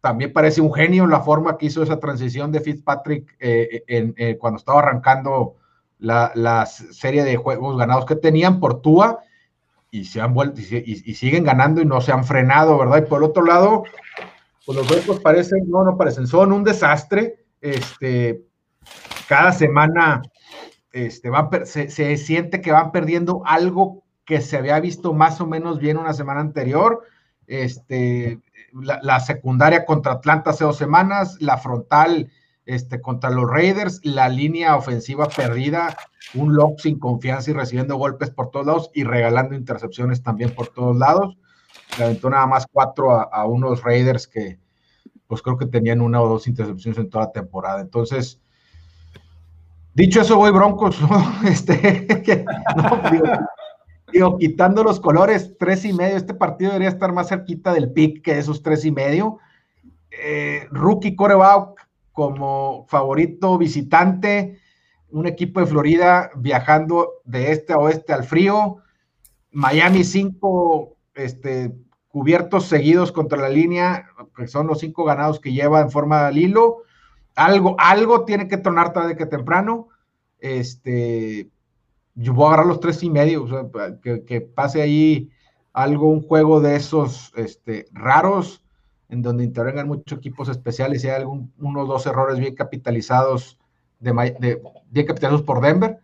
también 0.00 0.32
parece 0.32 0.60
un 0.60 0.72
genio 0.72 1.06
la 1.06 1.20
forma 1.20 1.56
que 1.56 1.66
hizo 1.66 1.82
esa 1.82 1.98
transición 1.98 2.52
de 2.52 2.60
Fitzpatrick 2.60 3.36
eh, 3.40 3.82
eh, 3.88 4.36
cuando 4.38 4.58
estaba 4.58 4.80
arrancando 4.80 5.56
la, 5.98 6.66
serie 6.66 7.24
de 7.24 7.36
juegos 7.36 7.78
ganados 7.78 8.04
que 8.04 8.16
tenían 8.16 8.60
por 8.60 8.82
Tua 8.82 9.20
y 9.90 10.04
se 10.04 10.20
han 10.20 10.34
vuelto 10.34 10.60
y, 10.60 11.14
siguen 11.14 11.44
ganando 11.44 11.80
y 11.80 11.86
no 11.86 12.00
se 12.00 12.12
han 12.12 12.24
frenado, 12.24 12.76
¿verdad? 12.76 12.98
Y 12.98 13.08
por 13.08 13.24
otro 13.24 13.44
lado, 13.44 13.84
pues 14.66 14.78
los 14.78 14.90
huecos 14.90 15.20
parecen, 15.20 15.68
no, 15.68 15.84
no 15.84 15.96
parecen, 15.96 16.26
son 16.26 16.52
un 16.52 16.64
desastre. 16.64 17.44
Este, 17.60 18.42
cada 19.28 19.52
semana 19.52 20.22
este, 20.92 21.30
se, 21.64 21.90
se 21.90 22.16
siente 22.16 22.60
que 22.60 22.72
van 22.72 22.92
perdiendo 22.92 23.42
algo 23.44 24.04
que 24.24 24.40
se 24.40 24.56
había 24.56 24.80
visto 24.80 25.12
más 25.12 25.40
o 25.40 25.46
menos 25.46 25.78
bien 25.78 25.96
una 25.96 26.14
semana 26.14 26.40
anterior. 26.40 27.02
Este, 27.46 28.40
la, 28.72 29.20
secundaria 29.20 29.84
contra 29.84 30.12
Atlanta 30.12 30.50
hace 30.50 30.64
dos 30.64 30.76
semanas, 30.76 31.36
la 31.40 31.58
frontal 31.58 32.30
este, 32.66 33.00
contra 33.00 33.30
los 33.30 33.48
Raiders, 33.48 34.00
la 34.04 34.28
línea 34.28 34.76
ofensiva 34.76 35.28
perdida, 35.28 35.96
un 36.34 36.54
lock 36.54 36.80
sin 36.80 36.98
confianza 36.98 37.50
y 37.50 37.54
recibiendo 37.54 37.96
golpes 37.96 38.30
por 38.30 38.50
todos 38.50 38.66
lados 38.66 38.90
y 38.94 39.04
regalando 39.04 39.54
intercepciones 39.54 40.22
también 40.22 40.54
por 40.54 40.68
todos 40.68 40.96
lados. 40.96 41.36
Le 41.98 42.04
aventó 42.04 42.30
nada 42.30 42.46
más 42.46 42.66
cuatro 42.70 43.12
a, 43.12 43.44
unos 43.46 43.82
Raiders 43.82 44.26
que, 44.26 44.58
pues 45.26 45.42
creo 45.42 45.56
que 45.56 45.66
tenían 45.66 46.00
una 46.00 46.20
o 46.20 46.28
dos 46.28 46.46
intercepciones 46.46 46.98
en 46.98 47.10
toda 47.10 47.26
la 47.26 47.32
temporada. 47.32 47.80
Entonces, 47.80 48.40
dicho 49.94 50.20
eso, 50.20 50.36
voy 50.36 50.50
Broncos, 50.50 50.98
Este, 51.44 52.06
no, 52.76 53.10
digo, 53.10 53.24
Digo, 54.14 54.38
quitando 54.38 54.84
los 54.84 55.00
colores, 55.00 55.54
tres 55.58 55.84
y 55.84 55.92
medio. 55.92 56.16
Este 56.16 56.34
partido 56.34 56.70
debería 56.70 56.88
estar 56.88 57.12
más 57.12 57.30
cerquita 57.30 57.72
del 57.72 57.90
pick 57.90 58.22
que 58.22 58.38
esos 58.38 58.62
tres 58.62 58.84
y 58.84 58.92
medio. 58.92 59.38
Eh, 60.12 60.68
rookie 60.70 61.16
coreback 61.16 61.88
como 62.12 62.86
favorito 62.88 63.58
visitante. 63.58 64.60
Un 65.10 65.26
equipo 65.26 65.58
de 65.58 65.66
Florida 65.66 66.30
viajando 66.36 67.14
de 67.24 67.50
este 67.50 67.72
a 67.72 67.78
oeste 67.78 68.12
al 68.12 68.22
frío. 68.22 68.76
Miami, 69.50 70.04
cinco 70.04 70.96
este, 71.16 71.72
cubiertos 72.14 72.66
seguidos 72.66 73.10
contra 73.10 73.36
la 73.40 73.48
línea, 73.48 74.06
que 74.36 74.46
son 74.46 74.68
los 74.68 74.78
cinco 74.78 75.02
ganados 75.02 75.40
que 75.40 75.52
lleva 75.52 75.80
en 75.80 75.90
forma 75.90 76.30
de 76.30 76.38
hilo. 76.38 76.84
Algo, 77.34 77.74
algo 77.76 78.24
tiene 78.24 78.46
que 78.46 78.56
tronar 78.56 78.92
tarde 78.92 79.16
que 79.16 79.26
temprano. 79.26 79.88
Este, 80.38 81.50
yo 82.14 82.32
voy 82.32 82.44
a 82.44 82.46
agarrar 82.50 82.66
los 82.66 82.78
tres 82.78 83.02
y 83.02 83.10
medio, 83.10 83.48
que, 84.00 84.40
pase 84.42 84.80
ahí 84.80 85.28
algo, 85.72 86.08
un 86.08 86.22
juego 86.22 86.60
de 86.60 86.76
esos 86.76 87.32
este, 87.34 87.88
raros, 87.90 88.64
en 89.08 89.20
donde 89.20 89.42
intervengan 89.42 89.88
muchos 89.88 90.16
equipos 90.16 90.48
especiales 90.48 91.02
y 91.02 91.08
hay 91.08 91.16
algún, 91.16 91.52
unos 91.58 91.88
dos 91.88 92.06
errores 92.06 92.38
bien 92.38 92.54
capitalizados, 92.54 93.58
de, 93.98 94.60
bien 94.88 95.06
capitalizados 95.08 95.42
por 95.42 95.60
Denver. 95.60 95.98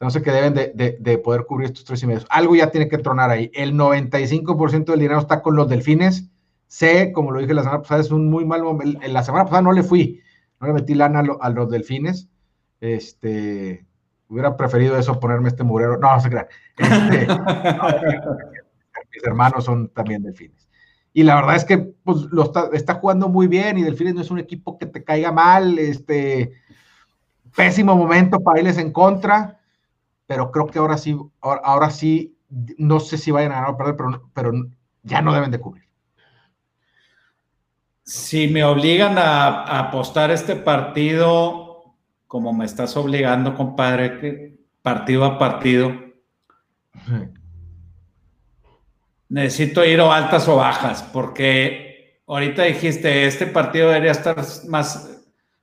Entonces 0.00 0.22
que 0.22 0.32
deben 0.32 0.54
de, 0.54 1.18
poder 1.18 1.44
cubrir 1.44 1.66
estos 1.66 1.84
tres 1.84 2.02
y 2.02 2.06
medio. 2.06 2.22
Algo 2.30 2.56
ya 2.56 2.70
tiene 2.70 2.88
que 2.88 2.98
tronar 2.98 3.30
ahí. 3.30 3.50
El 3.54 3.74
95% 3.74 4.86
del 4.86 5.00
dinero 5.00 5.20
está 5.20 5.42
con 5.42 5.54
los 5.54 5.68
delfines. 5.68 6.30
Sé, 6.66 7.12
como 7.12 7.32
lo 7.32 7.40
dije 7.40 7.52
la 7.52 7.62
semana 7.62 7.82
pasada, 7.82 8.00
es 8.00 8.10
un 8.10 8.30
muy 8.30 8.44
mal 8.44 8.62
momento. 8.62 8.98
La 9.06 9.22
semana 9.22 9.44
pasada 9.44 9.62
no 9.62 9.72
le 9.72 9.82
fui, 9.82 10.20
no 10.60 10.68
le 10.68 10.72
metí 10.72 10.94
lana 10.94 11.20
a, 11.20 11.46
a 11.46 11.50
los 11.50 11.70
delfines. 11.70 12.28
Este, 12.80 13.84
Hubiera 14.30 14.56
preferido 14.56 14.96
eso, 14.96 15.18
ponerme 15.18 15.48
este 15.48 15.64
murero. 15.64 15.98
No, 15.98 16.14
no 16.14 16.20
se 16.20 16.30
crean. 16.30 16.46
Este, 16.76 17.26
mis 19.12 19.24
hermanos 19.24 19.64
son 19.64 19.88
también 19.88 20.22
delfines. 20.22 20.68
Y 21.12 21.24
la 21.24 21.34
verdad 21.34 21.56
es 21.56 21.64
que 21.64 21.78
pues, 21.78 22.18
lo 22.30 22.52
está, 22.72 22.94
jugando 22.94 23.28
muy 23.28 23.48
bien 23.48 23.76
y 23.76 23.82
Delfines 23.82 24.14
no 24.14 24.20
es 24.20 24.30
un 24.30 24.38
equipo 24.38 24.78
que 24.78 24.86
te 24.86 25.02
caiga 25.02 25.32
mal. 25.32 25.80
Este, 25.80 26.52
pésimo 27.56 27.96
momento 27.96 28.40
para 28.40 28.60
irles 28.60 28.78
en 28.78 28.92
contra, 28.92 29.58
pero 30.30 30.52
creo 30.52 30.68
que 30.68 30.78
ahora 30.78 30.96
sí, 30.96 31.18
ahora, 31.40 31.90
sí, 31.90 32.38
no 32.78 33.00
sé 33.00 33.18
si 33.18 33.32
vayan 33.32 33.50
a 33.50 33.54
ganar 33.56 33.70
o 33.70 33.76
perder, 33.76 33.96
pero, 33.96 34.30
pero 34.32 34.52
ya 35.02 35.20
no 35.20 35.34
deben 35.34 35.50
de 35.50 35.58
cubrir. 35.58 35.88
Si 38.04 38.46
me 38.46 38.62
obligan 38.62 39.18
a 39.18 39.80
apostar 39.80 40.30
este 40.30 40.54
partido, 40.54 41.96
como 42.28 42.52
me 42.52 42.64
estás 42.64 42.96
obligando, 42.96 43.56
compadre, 43.56 44.20
que 44.20 44.60
partido 44.82 45.24
a 45.24 45.36
partido. 45.36 45.90
Necesito 49.28 49.84
ir 49.84 50.00
o 50.00 50.12
altas 50.12 50.46
o 50.46 50.54
bajas, 50.54 51.02
porque 51.12 52.20
ahorita 52.28 52.62
dijiste, 52.62 53.26
este 53.26 53.48
partido 53.48 53.88
debería 53.88 54.12
estar 54.12 54.36
más, 54.68 55.19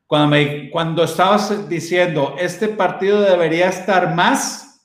cuando, 0.08 0.30
me, 0.30 0.70
cuando 0.70 1.04
estabas 1.04 1.68
diciendo, 1.68 2.36
este 2.40 2.70
partido 2.70 3.22
debería 3.22 3.68
estar 3.68 4.16
más, 4.16 4.82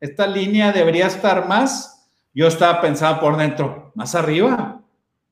esta 0.00 0.26
línea 0.26 0.72
debería 0.72 1.06
estar 1.06 1.46
más, 1.46 2.08
yo 2.32 2.48
estaba 2.48 2.80
pensando 2.80 3.20
por 3.20 3.36
dentro, 3.36 3.92
más 3.94 4.14
arriba. 4.14 4.80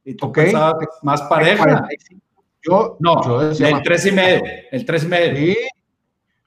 Y 0.04 0.14
tú 0.14 0.30
pensabas 0.30 0.86
más 1.02 1.22
pareja. 1.22 1.88
Yo, 2.62 2.96
no, 3.00 3.40
el 3.50 3.82
tres 3.82 4.06
y 4.06 4.12
medio, 4.12 4.42
el 4.70 4.84
tres 4.84 5.04
y 5.04 5.06
medio. 5.08 5.54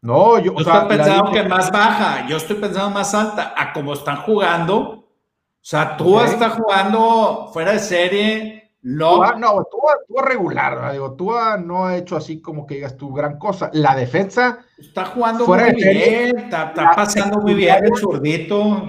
No, 0.02 0.40
yo, 0.40 0.54
estoy 0.58 0.88
pensando 0.88 1.32
que 1.32 1.44
más 1.44 1.72
baja, 1.72 2.28
yo 2.28 2.38
estoy 2.38 2.58
pensando 2.58 2.92
más 2.92 3.14
alta, 3.14 3.54
a 3.58 3.74
como 3.74 3.94
están 3.94 4.18
jugando. 4.18 4.80
O 4.80 5.68
sea, 5.68 5.98
tú 5.98 6.20
estás 6.20 6.54
jugando 6.54 7.50
fuera 7.52 7.72
de 7.72 7.80
serie, 7.80 8.65
no. 8.86 9.36
no, 9.40 9.68
tú, 9.72 9.80
tú 10.08 10.22
regular, 10.22 10.92
digo, 10.92 11.14
tú 11.14 11.32
no 11.66 11.86
ha 11.86 11.98
hecho 11.98 12.16
así 12.16 12.40
como 12.40 12.68
que 12.68 12.76
digas 12.76 12.96
tu 12.96 13.12
gran 13.12 13.40
cosa. 13.40 13.72
La 13.74 13.96
defensa 13.96 14.60
está 14.78 15.06
jugando 15.06 15.48
muy 15.48 15.74
bien, 15.74 16.38
está, 16.38 16.72
pasando 16.96 17.40
muy 17.40 17.56
bien 17.56 17.84
el 17.84 17.96
zurdito. 17.98 18.86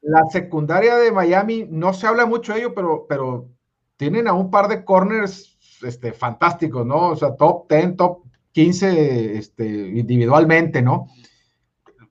La 0.00 0.22
secundaria 0.30 0.94
de 0.94 1.10
Miami, 1.10 1.66
no 1.68 1.92
se 1.92 2.06
habla 2.06 2.24
mucho 2.24 2.52
de 2.52 2.60
ello, 2.60 2.72
pero, 2.72 3.04
pero 3.08 3.48
tienen 3.96 4.28
a 4.28 4.32
un 4.32 4.48
par 4.48 4.68
de 4.68 4.84
corners 4.84 5.58
este, 5.82 6.12
fantásticos, 6.12 6.86
¿no? 6.86 7.08
O 7.08 7.16
sea, 7.16 7.34
top 7.34 7.68
10, 7.68 7.96
top 7.96 8.22
15 8.52 9.38
este, 9.38 9.66
individualmente, 9.66 10.82
¿no? 10.82 11.08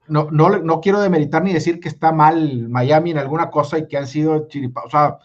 No, 0.09 0.29
no, 0.31 0.49
no 0.49 0.81
quiero 0.81 0.99
demeritar 0.99 1.43
ni 1.43 1.53
decir 1.53 1.79
que 1.79 1.87
está 1.87 2.11
mal 2.11 2.67
Miami 2.67 3.11
en 3.11 3.19
alguna 3.19 3.49
cosa 3.49 3.77
y 3.77 3.87
que 3.87 3.95
han 3.95 4.07
sido 4.07 4.49
chiripa, 4.49 4.83
o 4.83 4.89
sea, 4.89 5.17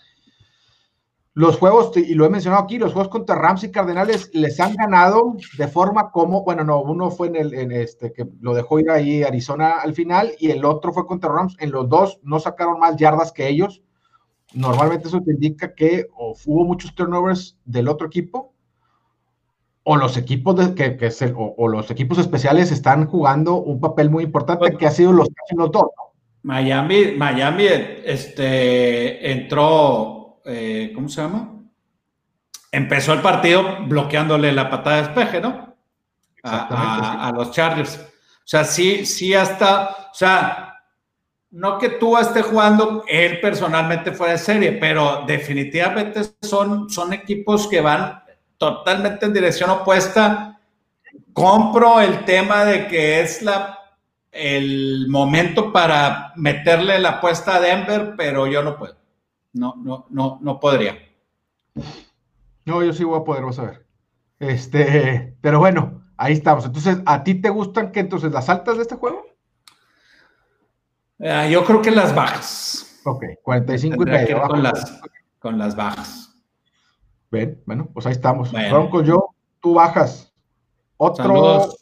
los 1.37 1.59
juegos, 1.59 1.95
y 1.95 2.15
lo 2.15 2.25
he 2.25 2.31
mencionado 2.31 2.65
aquí, 2.65 2.79
los 2.79 2.95
juegos 2.95 3.11
contra 3.11 3.37
Rams 3.37 3.63
y 3.63 3.71
Cardenales 3.71 4.31
les 4.33 4.59
han 4.59 4.75
ganado 4.75 5.37
de 5.59 5.69
forma 5.69 6.11
como, 6.11 6.45
bueno, 6.45 6.65
no, 6.65 6.81
uno 6.81 7.11
fue 7.11 7.27
en 7.27 7.37
el, 7.37 7.53
en 7.53 7.73
este, 7.73 8.11
que 8.11 8.27
lo 8.41 8.55
dejó 8.55 8.81
ir 8.81 8.91
ahí 8.91 9.23
Arizona 9.23 9.73
al 9.83 9.93
final, 9.93 10.33
y 10.39 10.51
el 10.51 10.65
otro 10.65 10.95
fue 10.95 11.07
contra 11.07 11.31
Rams, 11.31 11.55
en 11.61 11.73
los 11.73 11.91
dos 11.91 12.21
no 12.23 12.41
sacaron 12.41 12.79
más 12.79 12.97
yardas 12.97 13.33
que 13.33 13.49
ellos, 13.49 13.83
normalmente 14.55 15.09
eso 15.09 15.21
te 15.21 15.33
indica 15.33 15.75
que 15.75 16.07
hubo 16.17 16.65
muchos 16.65 16.95
turnovers 16.95 17.59
del 17.67 17.89
otro 17.89 18.07
equipo, 18.07 18.55
o 19.83 19.95
los 19.97 20.17
equipos 20.17 20.57
de, 20.57 20.75
que, 20.75 20.97
que 20.97 21.35
o, 21.37 21.69
los 21.69 21.91
equipos 21.91 22.17
especiales 22.17 22.73
están 22.73 23.05
jugando 23.05 23.57
un 23.57 23.79
papel 23.79 24.09
muy 24.09 24.25
importante 24.25 24.75
que 24.79 24.87
ha 24.87 24.91
sido 24.91 25.13
los 25.13 25.29
los 25.55 25.71
dos. 25.71 25.85
Miami, 26.45 27.13
Miami, 27.19 27.67
este, 28.05 29.33
entró, 29.33 30.16
eh, 30.47 30.93
¿cómo 30.95 31.09
se 31.09 31.21
llama? 31.21 31.53
Empezó 32.71 33.13
el 33.13 33.21
partido 33.21 33.85
bloqueándole 33.87 34.53
la 34.53 34.71
patada 34.71 34.97
de 34.97 35.03
despeje, 35.03 35.41
¿no? 35.41 35.75
A, 36.43 37.27
a, 37.27 37.33
los 37.33 37.51
Chargers. 37.51 37.97
O 37.97 38.49
sea, 38.49 38.63
sí, 38.63 39.05
sí 39.05 39.35
hasta, 39.35 39.91
o 40.13 40.15
sea, 40.15 40.77
no 41.51 41.79
que 41.79 41.91
tú 41.91 42.17
esté 42.17 42.43
jugando 42.43 43.05
él 43.09 43.41
personalmente 43.41 44.13
fuera 44.13 44.35
de 44.35 44.39
serie, 44.39 44.73
pero 44.73 45.25
definitivamente 45.27 46.21
son, 46.43 46.89
son 46.89 47.13
equipos 47.13 47.67
que 47.67 47.81
van 47.81 48.23
totalmente 48.59 49.27
en 49.27 49.33
dirección 49.33 49.71
opuesta. 49.71 50.61
Compro 51.33 52.01
el 52.01 52.25
tema 52.25 52.65
de 52.65 52.87
que 52.87 53.21
es 53.21 53.43
la, 53.43 53.79
el 54.31 55.07
momento 55.09 55.73
para 55.73 56.33
meterle 56.37 56.99
la 56.99 57.11
apuesta 57.11 57.57
a 57.57 57.61
Denver, 57.61 58.15
pero 58.17 58.47
yo 58.47 58.63
no 58.63 58.77
puedo. 58.77 59.06
No, 59.53 59.75
no, 59.77 60.07
no, 60.11 60.39
no 60.43 60.61
podría. 60.61 60.97
No, 62.65 62.83
yo 62.83 62.93
sí 62.93 63.05
voy 63.05 63.21
a 63.21 63.25
poder, 63.25 63.43
vamos 63.43 63.59
a 63.59 63.65
ver. 63.65 63.87
Este, 64.39 65.37
pero 65.41 65.59
bueno, 65.59 66.03
ahí 66.17 66.35
estamos. 66.35 66.65
Entonces, 66.67 66.99
¿a 67.07 67.25
ti 67.25 67.35
te 67.37 67.49
gustan 67.49 67.93
que 67.93 68.01
entonces 68.01 68.33
las 68.33 68.49
altas 68.49 68.77
de 68.77 68.83
este 68.83 68.97
juego? 68.97 69.25
Eh, 71.19 71.49
yo 71.51 71.65
creo 71.65 71.81
que 71.81 71.91
las 71.91 72.15
bajas. 72.15 73.01
Ok, 73.05 73.25
45 73.43 74.03
y 74.03 74.07
medio. 74.07 74.43
Con 74.43 74.63
las, 74.63 75.01
con 75.39 75.59
las 75.59 75.77
bajas. 75.77 76.35
Ven, 77.31 77.63
bueno, 77.67 77.89
pues 77.93 78.07
ahí 78.07 78.13
estamos. 78.13 78.53
Bueno. 78.53 79.03
yo, 79.03 79.31
tú 79.61 79.75
bajas. 79.75 80.33
Otro 80.99 81.25
saludos, 81.25 81.79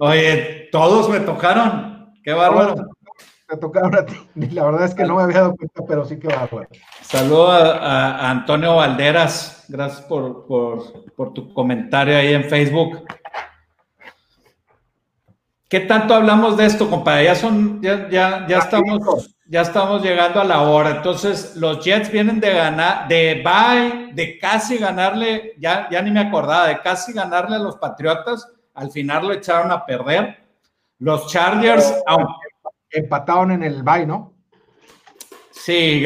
Oye, 0.00 0.68
todos 0.70 1.08
me 1.08 1.20
tocaron. 1.20 2.12
Qué 2.22 2.32
bárbaro. 2.32 2.93
Te 3.54 3.60
tocaron 3.60 3.94
a 3.94 4.04
ti. 4.04 4.14
La 4.52 4.64
verdad 4.64 4.84
es 4.84 4.94
que 4.94 5.04
no 5.04 5.16
me 5.16 5.22
había 5.22 5.40
dado 5.40 5.56
cuenta, 5.56 5.82
pero 5.86 6.04
sí 6.04 6.18
que 6.18 6.28
bárbaro. 6.28 6.68
Saludo 7.02 7.50
a, 7.50 8.30
Antonio 8.30 8.76
Valderas. 8.76 9.64
Gracias 9.68 10.02
por, 10.02 10.46
por 10.46 11.32
tu 11.32 11.52
comentario 11.54 12.16
ahí 12.16 12.34
en 12.34 12.44
Facebook. 12.44 13.04
¿Qué 15.68 15.80
tanto 15.80 16.14
hablamos 16.14 16.56
de 16.56 16.66
esto, 16.66 16.88
compadre? 16.88 17.24
Ya 17.24 17.34
son, 17.34 17.82
ya, 17.82 18.08
ya, 18.08 18.46
ya 18.46 18.58
estamos, 18.58 19.34
ya 19.46 19.62
estamos 19.62 20.02
llegando 20.02 20.40
a 20.40 20.44
la 20.44 20.60
hora. 20.60 20.90
Entonces, 20.90 21.56
los 21.56 21.84
Jets 21.84 22.12
vienen 22.12 22.38
de 22.38 22.52
ganar, 22.52 23.08
de 23.08 23.42
bye, 23.44 24.12
de 24.12 24.38
casi 24.38 24.78
ganarle, 24.78 25.54
ya, 25.58 25.88
ya 25.90 26.00
ni 26.02 26.10
me 26.10 26.20
acordaba, 26.20 26.68
de 26.68 26.80
casi 26.80 27.12
ganarle 27.12 27.56
a 27.56 27.58
los 27.58 27.76
Patriotas. 27.76 28.48
Al 28.74 28.90
final 28.90 29.26
lo 29.26 29.32
echaron 29.32 29.72
a 29.72 29.84
perder. 29.84 30.38
Los 30.98 31.26
Chargers, 31.26 31.92
empataron 32.94 33.50
en 33.52 33.62
el 33.62 33.82
bye, 33.82 34.06
¿no? 34.06 34.34
Sí, 35.50 36.04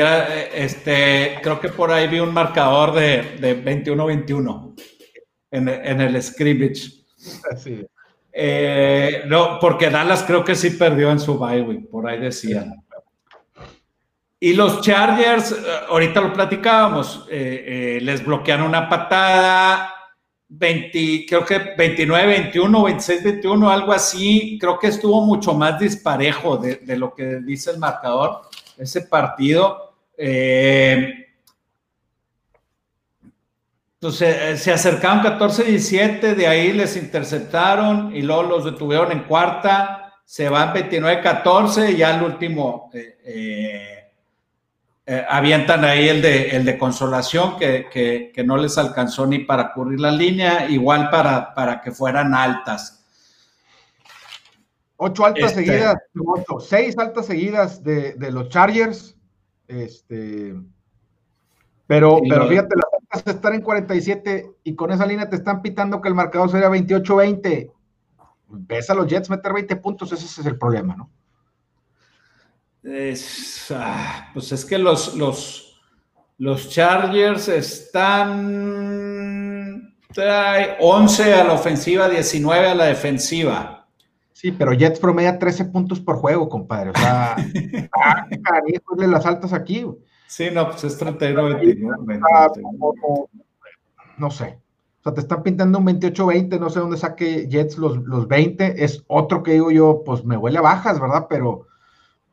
este, 0.55 1.41
creo 1.43 1.59
que 1.59 1.69
por 1.71 1.91
ahí 1.91 2.07
vi 2.07 2.21
un 2.21 2.33
marcador 2.33 2.93
de, 2.95 3.37
de 3.41 3.65
21-21 3.65 4.75
en, 5.51 5.69
en, 5.69 6.01
el 6.01 6.23
scrimmage. 6.23 7.05
Eh, 8.33 9.23
no, 9.27 9.59
porque 9.61 9.91
Dallas 9.91 10.23
creo 10.25 10.45
que 10.45 10.55
sí 10.55 10.71
perdió 10.71 11.11
en 11.11 11.19
su 11.19 11.39
bye 11.39 11.81
por 11.91 12.09
ahí 12.09 12.21
decían. 12.21 12.85
Y 14.39 14.53
los 14.53 14.81
Chargers, 14.81 15.51
eh, 15.51 15.57
ahorita 15.89 16.21
lo 16.21 16.33
platicábamos, 16.33 17.27
eh, 17.29 17.99
les 18.01 18.25
bloquearon 18.25 18.69
una 18.69 18.89
patada, 18.89 19.93
20, 20.49 21.27
creo 21.29 21.45
que 21.45 21.59
29, 21.77 22.27
21, 22.27 22.85
26, 22.85 23.25
21, 23.25 23.71
algo 23.71 23.93
así. 23.93 24.59
Creo 24.61 24.79
que 24.79 24.89
estuvo 24.89 25.25
mucho 25.25 25.55
más 25.55 25.79
disparejo 25.79 26.57
de, 26.57 26.77
de 26.77 26.97
lo 26.97 27.15
que 27.15 27.41
dice 27.41 27.71
el 27.71 27.79
marcador 27.79 28.43
ese 28.79 29.03
partido. 29.03 29.95
Eh, 30.17 31.27
entonces 34.01 34.37
eh, 34.41 34.57
se 34.57 34.73
acercaron 34.73 35.25
14-17, 35.25 36.37
de 36.37 36.47
ahí 36.47 36.73
les 36.73 36.97
interceptaron 36.97 38.15
y 38.15 38.23
luego 38.23 38.45
los 38.45 38.65
detuvieron 38.65 39.11
en 39.11 39.25
cuarta, 39.25 40.21
se 40.25 40.49
van 40.49 40.73
29-14 40.73 41.95
y 41.95 41.97
ya 41.97 42.17
el 42.17 42.23
último 42.23 42.91
eh, 42.95 43.19
eh, 43.25 43.98
avientan 45.29 45.85
ahí 45.85 46.09
el 46.09 46.21
de, 46.21 46.51
el 46.51 46.65
de 46.65 46.77
consolación 46.79 47.57
que, 47.59 48.43
no 48.45 48.57
les 48.57 48.77
alcanzó 48.77 49.27
ni 49.27 49.41
para 49.41 49.73
cubrir 49.73 50.01
la 50.01 50.11
línea, 50.11 50.69
igual 50.69 51.11
para, 51.11 51.55
para 51.55 51.81
que 51.81 51.93
fueran 51.93 52.35
altas. 52.35 53.05
Ocho 54.97 55.25
altas 55.25 55.53
este, 55.53 55.65
seguidas, 55.65 55.97
seis 56.61 56.99
altas 56.99 57.27
seguidas 57.27 57.83
de, 57.83 58.31
los 58.33 58.49
Chargers. 58.49 59.17
Este, 59.67 60.55
pero, 61.87 62.21
pero 62.29 62.49
fíjate, 62.49 62.75
las 62.77 63.27
estar 63.27 63.55
en 63.55 63.63
47 63.63 64.51
y 64.65 64.75
con 64.75 64.91
esa 64.91 65.07
línea 65.07 65.29
te 65.29 65.37
están 65.37 65.63
pitando 65.63 66.01
que 66.01 66.09
el 66.09 66.15
marcador 66.15 66.51
sería 66.51 66.69
28-20. 66.69 67.73
Ves 68.49 68.91
a 68.91 68.95
los 68.95 69.07
Jets 69.07 69.31
meter 69.31 69.53
20 69.53 69.77
puntos, 69.77 70.13
ese 70.13 70.25
es 70.25 70.47
el 70.47 70.59
problema, 70.59 70.97
¿no? 70.97 71.11
Ah, 73.71 74.31
pues 74.33 74.53
es 74.53 74.65
que 74.65 74.79
los, 74.79 75.15
los, 75.17 75.79
los 76.39 76.71
Chargers 76.71 77.49
están 77.49 78.89
11 80.81 81.35
a 81.35 81.45
la 81.45 81.53
ofensiva, 81.53 82.09
19 82.09 82.69
a 82.69 82.75
la 82.75 82.87
defensiva. 82.87 83.87
Sí, 84.33 84.53
pero 84.53 84.73
Jets 84.73 85.01
promedia 85.01 85.39
13 85.39 85.67
puntos 85.67 86.01
por 86.01 86.17
juego, 86.17 86.49
compadre. 86.49 86.89
O 86.91 86.95
sea, 86.95 87.37
ah, 87.93 88.27
las 88.97 89.27
altas 89.27 89.53
aquí. 89.53 89.85
Sí, 90.29 90.49
no, 90.53 90.71
pues 90.71 90.85
es 90.85 91.01
31-29. 91.01 93.29
No 94.19 94.31
sé. 94.31 94.59
O 95.01 95.03
sea, 95.03 95.15
te 95.15 95.21
están 95.21 95.43
pintando 95.43 95.79
un 95.79 95.87
28-20, 95.87 96.61
no 96.61 96.71
sé 96.71 96.81
dónde 96.81 96.97
saque 96.97 97.49
Jets 97.49 97.79
los, 97.79 97.99
los 97.99 98.29
20. 98.29 98.85
Es 98.85 99.05
otro 99.09 99.43
que 99.43 99.53
digo 99.53 99.71
yo, 99.71 100.03
pues 100.05 100.25
me 100.25 100.37
huele 100.37 100.59
a 100.59 100.63
bajas, 100.63 101.01
¿verdad? 101.01 101.27
Pero 101.29 101.67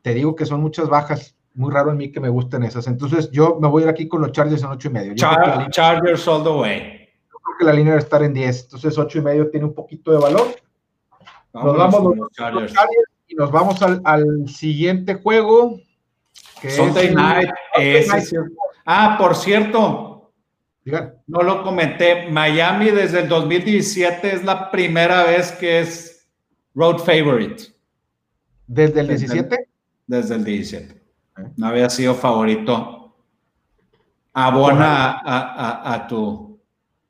te 0.05 0.13
digo 0.13 0.35
que 0.35 0.45
son 0.45 0.61
muchas 0.61 0.87
bajas. 0.87 1.35
Muy 1.55 1.73
raro 1.73 1.89
en 1.89 1.97
mí 1.97 2.11
que 2.11 2.19
me 2.19 2.29
gusten 2.29 2.61
esas. 2.61 2.85
Entonces 2.85 3.31
yo 3.31 3.57
me 3.59 3.67
voy 3.67 3.81
a 3.81 3.85
ir 3.85 3.89
aquí 3.89 4.07
con 4.07 4.21
los 4.21 4.31
Chargers 4.31 4.61
en 4.61 4.67
8 4.67 4.87
y 4.87 4.91
medio. 4.91 5.15
Chargers 5.15 6.27
all 6.27 6.43
the 6.43 6.49
way. 6.51 7.09
Yo 7.27 7.39
creo 7.39 7.57
que 7.57 7.65
la 7.65 7.73
línea 7.73 7.93
debe 7.93 8.03
estar 8.03 8.21
en 8.21 8.31
10. 8.31 8.65
Entonces 8.65 8.99
8 8.99 9.17
y 9.17 9.21
medio 9.21 9.49
tiene 9.49 9.65
un 9.65 9.73
poquito 9.73 10.11
de 10.11 10.19
valor. 10.19 10.45
nos 11.53 11.75
vamos 11.75 12.17
los, 12.17 12.31
Chargers. 12.33 12.71
y 13.27 13.33
nos 13.33 13.51
vamos 13.51 13.81
al, 13.81 13.99
al 14.03 14.47
siguiente 14.47 15.15
juego 15.15 15.79
Sunday 16.69 17.15
Night. 17.15 17.49
Ah, 18.85 19.15
por 19.17 19.35
cierto, 19.35 20.33
no 21.25 21.41
lo 21.41 21.63
comenté. 21.63 22.29
Miami 22.29 22.91
desde 22.91 23.21
el 23.21 23.27
2017 23.27 24.35
es 24.35 24.43
la 24.43 24.69
primera 24.69 25.23
vez 25.23 25.51
que 25.53 25.79
es 25.79 26.29
road 26.75 26.99
favorite. 26.99 27.73
¿Desde 28.67 28.99
el 28.99 29.07
17? 29.07 29.74
Desde 30.07 30.35
el 30.35 30.43
17. 30.43 31.01
No 31.57 31.67
había 31.67 31.89
sido 31.89 32.13
favorito. 32.15 33.15
Abona 34.33 35.21
a, 35.23 36.07
tu, 36.07 36.59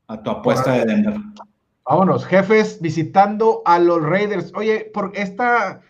a 0.08 0.22
tu 0.22 0.30
apuesta 0.30 0.74
de 0.74 0.86
Denver. 0.86 1.16
Vámonos, 1.88 2.26
jefes, 2.26 2.80
visitando 2.82 3.62
a 3.66 3.80
los 3.80 4.02
Raiders. 4.02 4.52
Oye, 4.56 4.90
por 4.94 5.12
esta 5.16 5.82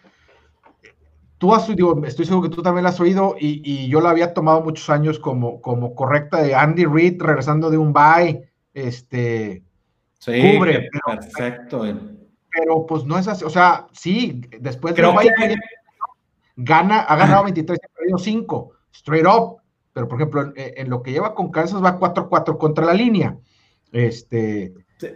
tú 1.37 1.53
has, 1.53 1.67
digo, 1.67 2.01
estoy 2.05 2.25
seguro 2.25 2.49
que 2.49 2.55
tú 2.55 2.61
también 2.61 2.83
la 2.83 2.89
has 2.89 2.99
oído 2.99 3.35
y, 3.39 3.87
yo 3.87 4.01
la 4.01 4.09
había 4.09 4.33
tomado 4.33 4.61
muchos 4.61 4.89
años 4.89 5.19
como, 5.19 5.61
como 5.61 5.93
correcta 5.95 6.41
de 6.41 6.55
Andy 6.55 6.85
Reid 6.85 7.21
regresando 7.21 7.69
de 7.69 7.77
un 7.77 7.93
bye, 7.93 8.49
este, 8.73 9.63
cubre. 10.25 10.89
perfecto. 11.05 11.83
Pero 12.51 12.85
pues 12.85 13.03
no 13.05 13.17
es 13.17 13.27
así, 13.27 13.43
o 13.43 13.49
sea, 13.49 13.87
sí, 13.91 14.41
después 14.59 14.95
de 14.95 15.05
un 15.05 15.15
bye 15.15 15.29
gana, 16.55 17.01
ha 17.01 17.15
ganado 17.15 17.43
23 17.43 17.79
y 17.81 17.85
ha 17.85 17.97
perdido 17.97 18.17
5, 18.17 18.71
straight 18.93 19.25
up, 19.25 19.57
pero 19.93 20.07
por 20.07 20.19
ejemplo, 20.19 20.53
en, 20.55 20.89
lo 20.89 21.01
que 21.01 21.11
lleva 21.11 21.33
con 21.33 21.51
Kansas 21.51 21.83
va 21.83 21.99
4-4 21.99 22.57
contra 22.57 22.85
la 22.85 22.93
línea. 22.93 23.37
Este, 23.91 24.73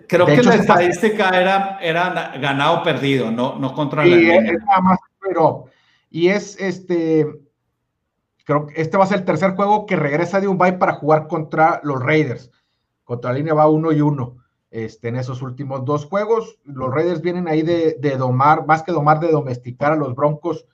Creo 0.08 0.26
que 0.26 0.44
la 0.44 0.56
estadística 0.56 1.30
era, 1.30 1.80
era 1.82 2.38
ganado 2.38 2.84
perdido, 2.84 3.32
no, 3.32 3.58
no 3.58 3.74
contra 3.74 4.06
la 4.06 4.16
línea. 4.16 4.36
Era 4.36 4.82
más 4.82 5.00
straight 5.16 5.38
up. 5.38 5.70
Y 6.10 6.30
es 6.30 6.60
este, 6.60 7.28
creo 8.46 8.66
que 8.66 8.82
este 8.82 8.98
va 8.98 9.04
a 9.04 9.08
ser 9.08 9.20
el 9.20 9.26
tercer 9.26 9.52
juego 9.52 9.86
que 9.86 9.96
regresa 9.96 10.42
de 10.42 10.48
un 10.48 10.58
bye 10.58 10.74
para 10.74 10.94
jugar 10.94 11.28
contra 11.28 11.80
los 11.84 12.02
Raiders. 12.02 12.52
Contra 13.04 13.32
la 13.32 13.38
línea 13.38 13.54
va 13.54 13.70
uno 13.70 13.92
y 13.92 14.02
uno. 14.02 14.38
Este, 14.72 15.08
en 15.08 15.16
esos 15.16 15.42
últimos 15.42 15.86
dos 15.86 16.06
juegos, 16.06 16.60
los 16.64 16.94
Raiders 16.94 17.22
vienen 17.22 17.48
ahí 17.48 17.62
de, 17.62 18.16
domar, 18.18 18.66
más 18.66 18.84
que 18.84 18.92
domar, 18.92 19.20
de 19.20 19.32
domesticar 19.32 19.94
a 19.94 19.96
los 19.96 20.16
Broncos 20.16 20.66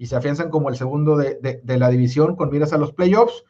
y 0.00 0.06
se 0.06 0.16
afianzan 0.16 0.48
como 0.48 0.70
el 0.70 0.76
segundo 0.76 1.14
de, 1.14 1.60
la 1.62 1.90
división 1.90 2.34
con 2.34 2.48
miras 2.48 2.72
a 2.72 2.78
los 2.78 2.94
playoffs. 2.94 3.44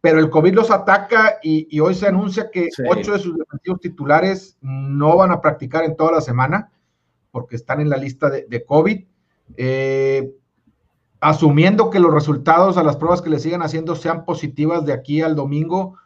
Pero 0.00 0.18
el 0.18 0.30
COVID 0.30 0.54
los 0.54 0.70
ataca 0.70 1.34
y, 1.42 1.78
hoy 1.78 1.94
se 1.94 2.08
anuncia 2.08 2.50
que 2.50 2.70
ocho 2.88 3.12
de 3.12 3.18
sus 3.18 3.36
defensivos 3.36 3.80
titulares 3.80 4.56
no 4.62 5.14
van 5.14 5.30
a 5.30 5.42
practicar 5.42 5.84
en 5.84 5.94
toda 5.94 6.12
la 6.12 6.20
semana 6.22 6.72
porque 7.30 7.56
están 7.56 7.82
en 7.82 7.90
la 7.90 7.98
lista 7.98 8.30
de, 8.30 8.64
COVID. 8.64 9.04
Eh, 9.58 10.32
asumiendo 11.20 11.90
que 11.90 12.00
los 12.00 12.14
resultados 12.14 12.78
a 12.78 12.82
las 12.82 12.96
pruebas 12.96 13.20
que 13.20 13.28
le 13.28 13.38
sigan 13.38 13.60
haciendo 13.60 13.94
sean 13.94 14.24
positivas 14.24 14.86
de 14.86 14.94
aquí 14.94 15.20
al 15.20 15.36
domingo, 15.36 15.98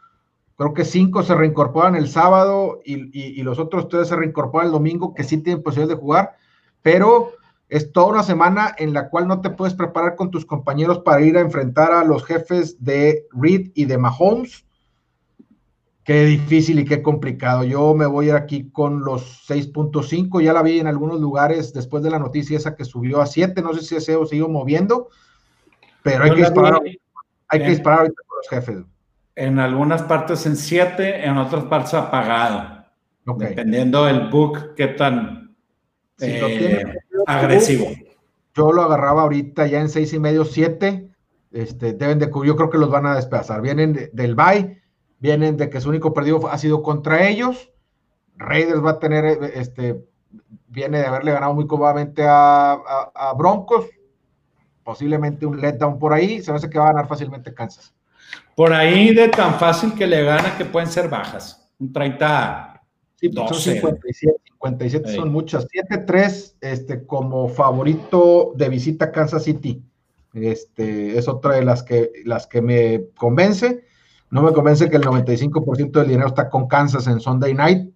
creo 0.57 0.73
que 0.73 0.83
cinco 0.83 1.23
se 1.23 1.35
reincorporan 1.35 1.95
el 1.95 2.09
sábado 2.09 2.81
y, 2.83 3.41
los 3.43 3.59
otros 3.59 3.87
tres 3.87 4.09
se 4.09 4.17
reincorporan 4.17 4.67
el 4.67 4.73
domingo, 4.73 5.13
que 5.13 5.23
sí 5.23 5.37
tienen 5.37 5.63
posibilidad 5.63 5.95
de 5.95 6.01
jugar, 6.01 6.35
pero 6.81 7.31
es 7.69 7.91
toda 7.91 8.07
una 8.07 8.23
semana 8.23 8.73
en 8.77 8.93
la 8.93 9.09
cual 9.09 9.27
no 9.27 9.41
te 9.41 9.51
puedes 9.51 9.75
preparar 9.75 10.15
con 10.15 10.31
tus 10.31 10.45
compañeros 10.45 10.99
para 10.99 11.21
ir 11.21 11.37
a 11.37 11.41
enfrentar 11.41 11.91
a 11.91 12.03
los 12.03 12.25
jefes 12.25 12.83
de 12.83 13.27
Reed 13.31 13.69
y 13.75 13.85
de 13.85 13.97
Mahomes. 13.99 14.65
Qué 16.03 16.25
difícil 16.25 16.79
y 16.79 16.85
qué 16.85 17.03
complicado. 17.03 17.63
Yo 17.63 17.93
me 17.93 18.07
voy 18.07 18.25
a 18.25 18.29
ir 18.29 18.35
aquí 18.35 18.71
con 18.71 19.01
los 19.01 19.47
6.5. 19.47 20.41
Ya 20.41 20.53
la 20.53 20.63
vi 20.63 20.79
en 20.79 20.87
algunos 20.87 21.19
lugares 21.19 21.71
después 21.71 22.01
de 22.01 22.09
la 22.09 22.17
noticia 22.17 22.57
esa 22.57 22.75
que 22.75 22.85
subió 22.85 23.21
a 23.21 23.27
7. 23.27 23.61
No 23.61 23.75
sé 23.75 23.81
si 23.81 23.95
ese 23.95 24.15
o 24.15 24.25
sigo 24.25 24.49
moviendo, 24.49 25.09
pero 26.01 26.23
hay 26.23 26.31
que 26.31 26.37
disparar, 26.37 26.81
hay 27.49 27.59
que 27.59 27.69
disparar 27.69 27.99
ahorita 27.99 28.21
con 28.25 28.37
los 28.37 28.49
jefes. 28.49 28.83
En 29.35 29.59
algunas 29.59 30.01
partes 30.01 30.43
en 30.47 30.57
7, 30.57 31.23
en 31.27 31.37
otras 31.37 31.65
partes 31.65 31.93
apagado. 31.93 32.79
Dependiendo 33.37 34.05
del 34.05 34.29
book, 34.29 34.73
qué 34.75 34.87
tan 34.87 35.55
eh, 36.19 36.83
agresivo. 37.37 37.85
Yo 38.55 38.71
lo 38.71 38.81
agarraba 38.81 39.23
ahorita 39.23 39.67
ya 39.67 39.79
en 39.79 39.89
seis 39.89 40.13
y 40.13 40.19
medio, 40.19 40.45
7. 40.45 41.09
Este, 41.51 41.93
deben 41.93 42.19
de, 42.19 42.29
yo 42.45 42.55
creo 42.55 42.69
que 42.69 42.77
los 42.77 42.89
van 42.89 43.05
a 43.05 43.15
despedazar. 43.15 43.61
Vienen 43.61 44.09
del 44.13 44.35
bye 44.35 44.79
vienen 45.19 45.57
de 45.57 45.69
que 45.69 45.81
su 45.81 45.89
único 45.89 46.13
perdido 46.13 46.47
ha 46.49 46.57
sido 46.57 46.81
contra 46.81 47.27
ellos. 47.27 47.69
Raiders 48.37 48.83
va 48.83 48.91
a 48.91 48.99
tener, 48.99 49.25
este, 49.53 50.01
viene 50.67 50.99
de 50.99 51.05
haberle 51.05 51.33
ganado 51.33 51.53
muy 51.53 51.67
cómodamente 51.67 52.23
a, 52.25 53.33
Broncos, 53.37 53.85
posiblemente 54.83 55.45
un 55.45 55.59
letdown 55.59 55.99
por 55.99 56.13
ahí, 56.13 56.41
se 56.41 56.51
me 56.51 56.57
hace 56.57 56.69
que 56.69 56.79
va 56.79 56.85
a 56.85 56.93
ganar 56.93 57.07
fácilmente 57.07 57.53
Kansas. 57.53 57.93
Por 58.55 58.73
ahí 58.73 59.13
de 59.13 59.27
tan 59.27 59.55
fácil 59.55 59.93
que 59.93 60.07
le 60.07 60.23
gana 60.23 60.57
que 60.57 60.65
pueden 60.65 60.89
ser 60.89 61.09
bajas, 61.09 61.69
un 61.79 61.91
30. 61.91 62.78
Sí, 63.19 63.29
57, 63.29 64.37
57 64.45 65.13
son 65.13 65.31
muchas. 65.31 65.67
7-3 65.67 66.55
este, 66.61 67.05
como 67.05 67.49
favorito 67.49 68.53
de 68.55 68.69
visita 68.69 69.11
Kansas 69.11 69.43
City. 69.43 69.83
Este, 70.33 71.17
es 71.17 71.27
otra 71.27 71.55
de 71.55 71.65
las 71.65 71.83
que, 71.83 72.11
las 72.23 72.47
que 72.47 72.61
me 72.61 73.07
convence. 73.17 73.83
No 74.29 74.41
me 74.41 74.53
convence 74.53 74.89
que 74.89 74.95
el 74.95 75.03
95% 75.03 75.91
del 75.91 76.07
dinero 76.07 76.27
está 76.27 76.49
con 76.49 76.67
Kansas 76.67 77.07
en 77.07 77.19
Sunday 77.19 77.53
Night. 77.53 77.91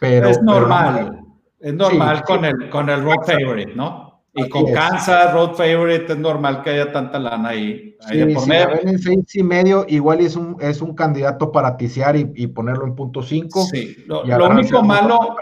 Pero, 0.00 0.28
es 0.28 0.42
normal, 0.42 1.20
es 1.58 1.72
normal 1.72 2.22
con, 2.24 2.44
el, 2.44 2.68
con 2.68 2.90
el 2.90 3.02
road 3.02 3.24
favorite, 3.24 3.74
¿no? 3.74 4.05
Y 4.38 4.48
con 4.50 4.70
Kansas, 4.70 5.32
road 5.32 5.54
favorite, 5.54 6.12
es 6.12 6.18
normal 6.18 6.62
que 6.62 6.70
haya 6.70 6.92
tanta 6.92 7.18
lana 7.18 7.48
ahí. 7.48 7.96
Sí, 8.00 8.24
por 8.34 8.42
si 8.42 8.48
medio. 8.50 8.68
ven 8.68 8.88
en 8.88 8.98
seis 8.98 9.34
y 9.34 9.42
medio, 9.42 9.86
igual 9.88 10.20
es 10.20 10.36
un, 10.36 10.56
es 10.60 10.82
un 10.82 10.94
candidato 10.94 11.50
para 11.50 11.76
tisear 11.76 12.16
y, 12.16 12.30
y 12.34 12.46
ponerlo 12.46 12.84
en 12.84 12.94
punto 12.94 13.22
cinco. 13.22 13.64
Sí, 13.64 14.04
lo, 14.06 14.24
lo 14.24 14.50
único 14.50 14.82
malo, 14.82 15.36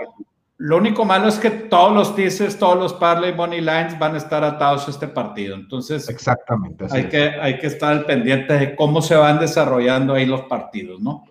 lo 0.59 0.76
único 0.76 1.05
malo 1.05 1.26
es 1.26 1.38
que 1.38 1.51
todos 1.51 1.92
los 1.92 2.14
teasers, 2.14 2.57
todos 2.57 2.78
los 2.78 2.95
parlay 2.95 3.34
money 3.34 3.61
lines 3.61 3.99
van 3.99 4.14
a 4.14 4.18
estar 4.18 4.45
atados 4.45 4.86
a 4.86 4.92
este 4.92 5.09
partido. 5.09 5.57
Entonces, 5.57 6.09
exactamente. 6.09 6.86
Hay 6.90 7.09
que, 7.09 7.30
hay 7.30 7.59
que 7.59 7.66
estar 7.66 7.90
al 7.90 8.05
pendiente 8.05 8.53
de 8.55 8.76
cómo 8.76 9.03
se 9.03 9.16
van 9.16 9.40
desarrollando 9.40 10.14
ahí 10.14 10.24
los 10.24 10.42
partidos, 10.42 11.01
¿no? 11.01 11.24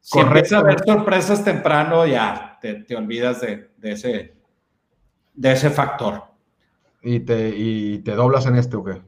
Si 0.00 0.18
empieza 0.18 0.56
a 0.56 0.60
haber 0.60 0.80
sorpresas 0.84 1.44
temprano, 1.44 2.04
ya 2.04 2.58
te, 2.60 2.74
te 2.74 2.96
olvidas 2.96 3.40
de, 3.40 3.70
de, 3.78 3.92
ese, 3.92 4.34
de 5.32 5.52
ese 5.52 5.70
factor. 5.70 6.33
¿Y 7.04 7.20
te, 7.20 7.50
¿Y 7.50 7.98
te 7.98 8.12
doblas 8.12 8.46
en 8.46 8.56
este 8.56 8.76
o 8.76 8.84
qué? 8.84 9.02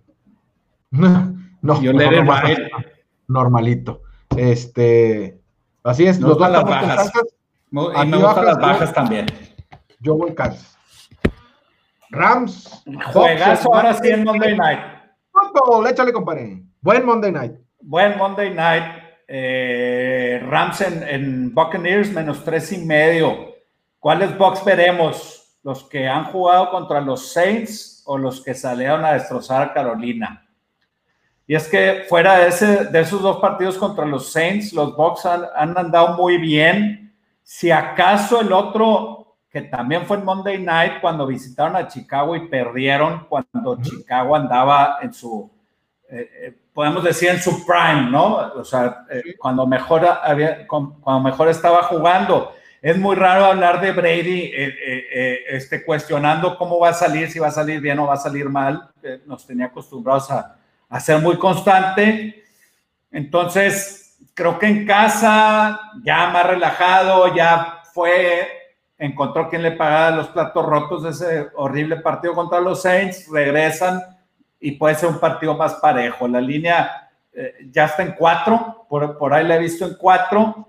no, 0.90 1.82
Yo 1.82 1.92
le 1.92 2.10
normalito, 2.10 2.62
normalito. 3.28 4.02
Este, 4.36 5.40
así 5.82 6.06
es, 6.06 6.20
los 6.20 6.38
dos 6.38 6.50
las 6.50 6.64
bajas. 6.64 7.10
y 7.70 8.06
me 8.06 8.18
las 8.18 8.58
bajas 8.58 8.92
también. 8.92 9.26
Yo 10.00 10.14
voy 10.16 10.34
Kansas. 10.34 10.76
Rams. 12.10 12.84
Juegazo 13.12 13.74
ahora 13.74 13.94
sí 13.94 14.10
en 14.10 14.24
Monday 14.24 14.56
Night. 14.56 14.80
Fútbol, 15.32 15.86
échale, 15.86 16.12
compadre. 16.12 16.62
Buen 16.80 17.04
Monday 17.04 17.32
Night. 17.32 17.52
Buen 17.80 18.16
Monday 18.18 18.54
Night. 18.54 18.84
Eh, 19.26 20.40
Rams 20.48 20.80
en, 20.82 21.52
Buccaneers 21.52 22.12
menos 22.12 22.44
tres 22.44 22.70
y 22.72 22.78
medio. 22.84 23.54
¿Cuáles 23.98 24.36
box 24.38 24.64
veremos? 24.64 25.35
¿Los 25.66 25.82
que 25.82 26.06
han 26.06 26.26
jugado 26.26 26.70
contra 26.70 27.00
los 27.00 27.32
Saints 27.32 28.04
o 28.06 28.16
los 28.16 28.40
que 28.40 28.54
salieron 28.54 29.04
a 29.04 29.14
destrozar 29.14 29.62
a 29.62 29.72
Carolina? 29.72 30.46
Y 31.44 31.56
es 31.56 31.66
que 31.66 32.04
fuera 32.08 32.38
de, 32.38 32.46
ese, 32.46 32.84
de 32.84 33.00
esos 33.00 33.20
dos 33.20 33.38
partidos 33.38 33.76
contra 33.76 34.04
los 34.06 34.30
Saints, 34.30 34.72
los 34.72 34.94
Bucks 34.94 35.26
han, 35.26 35.42
han 35.56 35.76
andado 35.76 36.16
muy 36.16 36.38
bien. 36.38 37.12
Si 37.42 37.72
acaso 37.72 38.40
el 38.40 38.52
otro 38.52 39.38
que 39.50 39.62
también 39.62 40.06
fue 40.06 40.18
en 40.18 40.24
Monday 40.24 40.62
Night 40.62 41.00
cuando 41.00 41.26
visitaron 41.26 41.74
a 41.74 41.88
Chicago 41.88 42.36
y 42.36 42.46
perdieron 42.46 43.26
cuando 43.28 43.82
Chicago 43.82 44.36
andaba 44.36 44.98
en 45.02 45.12
su, 45.12 45.50
eh, 46.08 46.30
eh, 46.42 46.56
podemos 46.72 47.02
decir, 47.02 47.30
en 47.30 47.40
su 47.40 47.66
prime, 47.66 48.08
¿no? 48.08 48.36
O 48.54 48.64
sea, 48.64 49.04
eh, 49.10 49.34
cuando, 49.36 49.66
mejor 49.66 50.06
había, 50.22 50.64
cuando 50.68 51.20
mejor 51.20 51.48
estaba 51.48 51.82
jugando. 51.82 52.52
Es 52.82 52.96
muy 52.98 53.16
raro 53.16 53.46
hablar 53.46 53.80
de 53.80 53.92
Brady 53.92 54.52
este, 55.48 55.84
cuestionando 55.84 56.56
cómo 56.56 56.78
va 56.78 56.90
a 56.90 56.94
salir, 56.94 57.30
si 57.30 57.38
va 57.38 57.48
a 57.48 57.52
salir 57.52 57.80
bien 57.80 57.98
o 57.98 58.06
va 58.06 58.14
a 58.14 58.18
salir 58.18 58.48
mal. 58.48 58.90
nos 59.26 59.46
tenía 59.46 59.66
acostumbrados 59.66 60.30
a, 60.30 60.56
a 60.88 61.00
ser 61.00 61.20
muy 61.20 61.38
constante. 61.38 62.44
Entonces, 63.10 64.16
creo 64.34 64.58
que 64.58 64.66
en 64.66 64.86
casa, 64.86 65.80
ya 66.04 66.28
más 66.30 66.46
relajado, 66.46 67.34
ya 67.34 67.82
fue 67.92 68.56
encontró 68.98 69.48
quien 69.48 69.62
le 69.62 69.72
pagara 69.72 70.16
los 70.16 70.28
platos 70.28 70.64
rotos 70.64 71.02
de 71.02 71.10
ese 71.10 71.48
horrible 71.54 71.96
partido 71.96 72.34
contra 72.34 72.60
los 72.60 72.82
Saints, 72.82 73.28
regresan 73.30 74.00
y 74.60 74.72
puede 74.72 74.94
ser 74.94 75.10
un 75.10 75.20
partido 75.20 75.54
más 75.54 75.74
parejo. 75.74 76.26
La 76.26 76.40
línea 76.40 77.10
eh, 77.32 77.54
ya 77.70 77.86
está 77.86 78.02
en 78.02 78.12
cuatro, 78.12 78.86
por, 78.88 79.18
por, 79.18 79.34
ahí 79.34 79.46
la 79.46 79.56
he 79.56 79.60
visto 79.60 79.86
en 79.86 79.94
cuatro. 79.94 80.68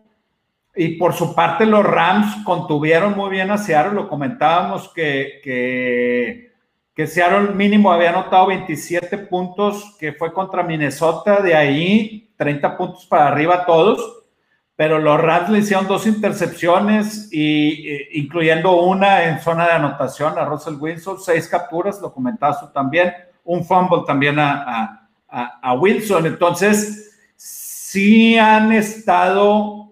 Y 0.77 0.89
por 0.97 1.13
su 1.13 1.33
parte 1.33 1.65
los 1.65 1.83
Rams 1.83 2.43
contuvieron 2.45 3.15
muy 3.15 3.31
bien 3.31 3.51
a 3.51 3.57
Seattle, 3.57 3.93
lo 3.93 4.07
comentábamos 4.07 4.89
que, 4.93 5.39
que, 5.43 6.53
que 6.93 7.07
Seattle 7.07 7.55
mínimo 7.55 7.91
había 7.91 8.09
anotado 8.09 8.47
27 8.47 9.17
puntos, 9.17 9.95
que 9.99 10.13
fue 10.13 10.31
contra 10.31 10.63
Minnesota, 10.63 11.41
de 11.41 11.55
ahí 11.55 12.31
30 12.37 12.77
puntos 12.77 13.05
para 13.07 13.27
arriba 13.27 13.65
todos 13.65 14.17
pero 14.77 14.99
los 14.99 15.19
Rams 15.19 15.49
le 15.49 15.59
hicieron 15.59 15.87
dos 15.87 16.05
intercepciones, 16.05 17.29
y, 17.33 18.19
incluyendo 18.19 18.79
una 18.79 19.23
en 19.23 19.39
zona 19.39 19.65
de 19.65 19.71
anotación 19.71 20.37
a 20.37 20.45
Russell 20.45 20.75
Wilson, 20.75 21.19
seis 21.19 21.47
capturas, 21.47 21.99
lo 21.99 22.13
comentaste 22.13 22.67
tú 22.67 22.71
también, 22.71 23.11
un 23.43 23.65
fumble 23.65 24.03
también 24.05 24.37
a, 24.37 25.09
a, 25.27 25.59
a, 25.63 25.73
Wilson. 25.73 26.27
Entonces, 26.27 27.11
sí 27.35 28.37
han 28.37 28.71
estado 28.71 29.86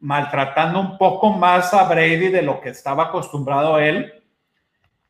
maltratando 0.00 0.80
un 0.80 0.98
poco 0.98 1.30
más 1.30 1.74
a 1.74 1.84
Brady 1.84 2.28
de 2.28 2.42
lo 2.42 2.60
que 2.60 2.70
estaba 2.70 3.04
acostumbrado 3.04 3.78
él. 3.78 4.12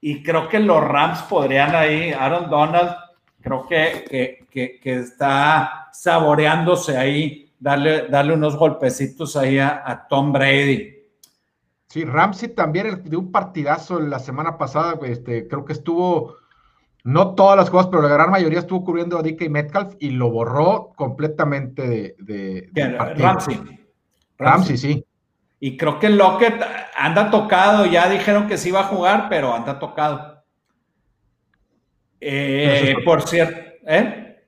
Y 0.00 0.22
creo 0.22 0.48
que 0.48 0.60
los 0.60 0.82
Rams 0.82 1.22
podrían 1.22 1.74
ahí, 1.74 2.12
Aaron 2.12 2.48
Donald, 2.48 2.94
creo 3.40 3.66
que, 3.66 4.04
que, 4.08 4.46
que, 4.50 4.80
que 4.80 4.94
está 4.94 5.88
saboreándose 5.92 6.96
ahí 6.96 7.48
darle, 7.58 8.08
darle 8.08 8.34
unos 8.34 8.56
golpecitos 8.56 9.36
ahí 9.36 9.58
a, 9.58 10.06
Tom 10.08 10.32
Brady. 10.32 10.94
Sí, 11.88 12.04
Ramsey 12.04 12.50
también 12.50 13.02
de 13.04 13.16
un 13.16 13.32
partidazo 13.32 13.98
la 13.98 14.18
semana 14.18 14.58
pasada, 14.58 14.98
este, 15.04 15.48
creo 15.48 15.64
que 15.64 15.72
estuvo, 15.72 16.36
no 17.04 17.34
todas 17.34 17.56
las 17.56 17.70
cosas, 17.70 17.88
pero 17.88 18.02
la 18.02 18.08
gran 18.08 18.30
mayoría 18.30 18.58
estuvo 18.58 18.84
cubriendo 18.84 19.18
a 19.18 19.22
DK 19.22 19.48
Metcalf 19.48 19.94
y 19.98 20.10
lo 20.10 20.30
borró 20.30 20.92
completamente 20.94 22.14
de, 22.18 22.68
de 22.72 22.98
Ramsey. 22.98 23.58
Ramsey. 24.38 24.76
sí. 24.76 25.04
Y 25.60 25.76
creo 25.76 25.98
que 25.98 26.08
Lockett 26.08 26.62
anda 26.96 27.30
tocado, 27.30 27.84
ya 27.86 28.08
dijeron 28.08 28.46
que 28.46 28.56
sí 28.56 28.68
iba 28.68 28.80
a 28.80 28.84
jugar, 28.84 29.26
pero 29.28 29.52
anda 29.52 29.78
tocado. 29.78 30.44
Eh, 32.20 32.94
por 33.04 33.22
cierto, 33.22 33.60
¿eh? 33.86 34.44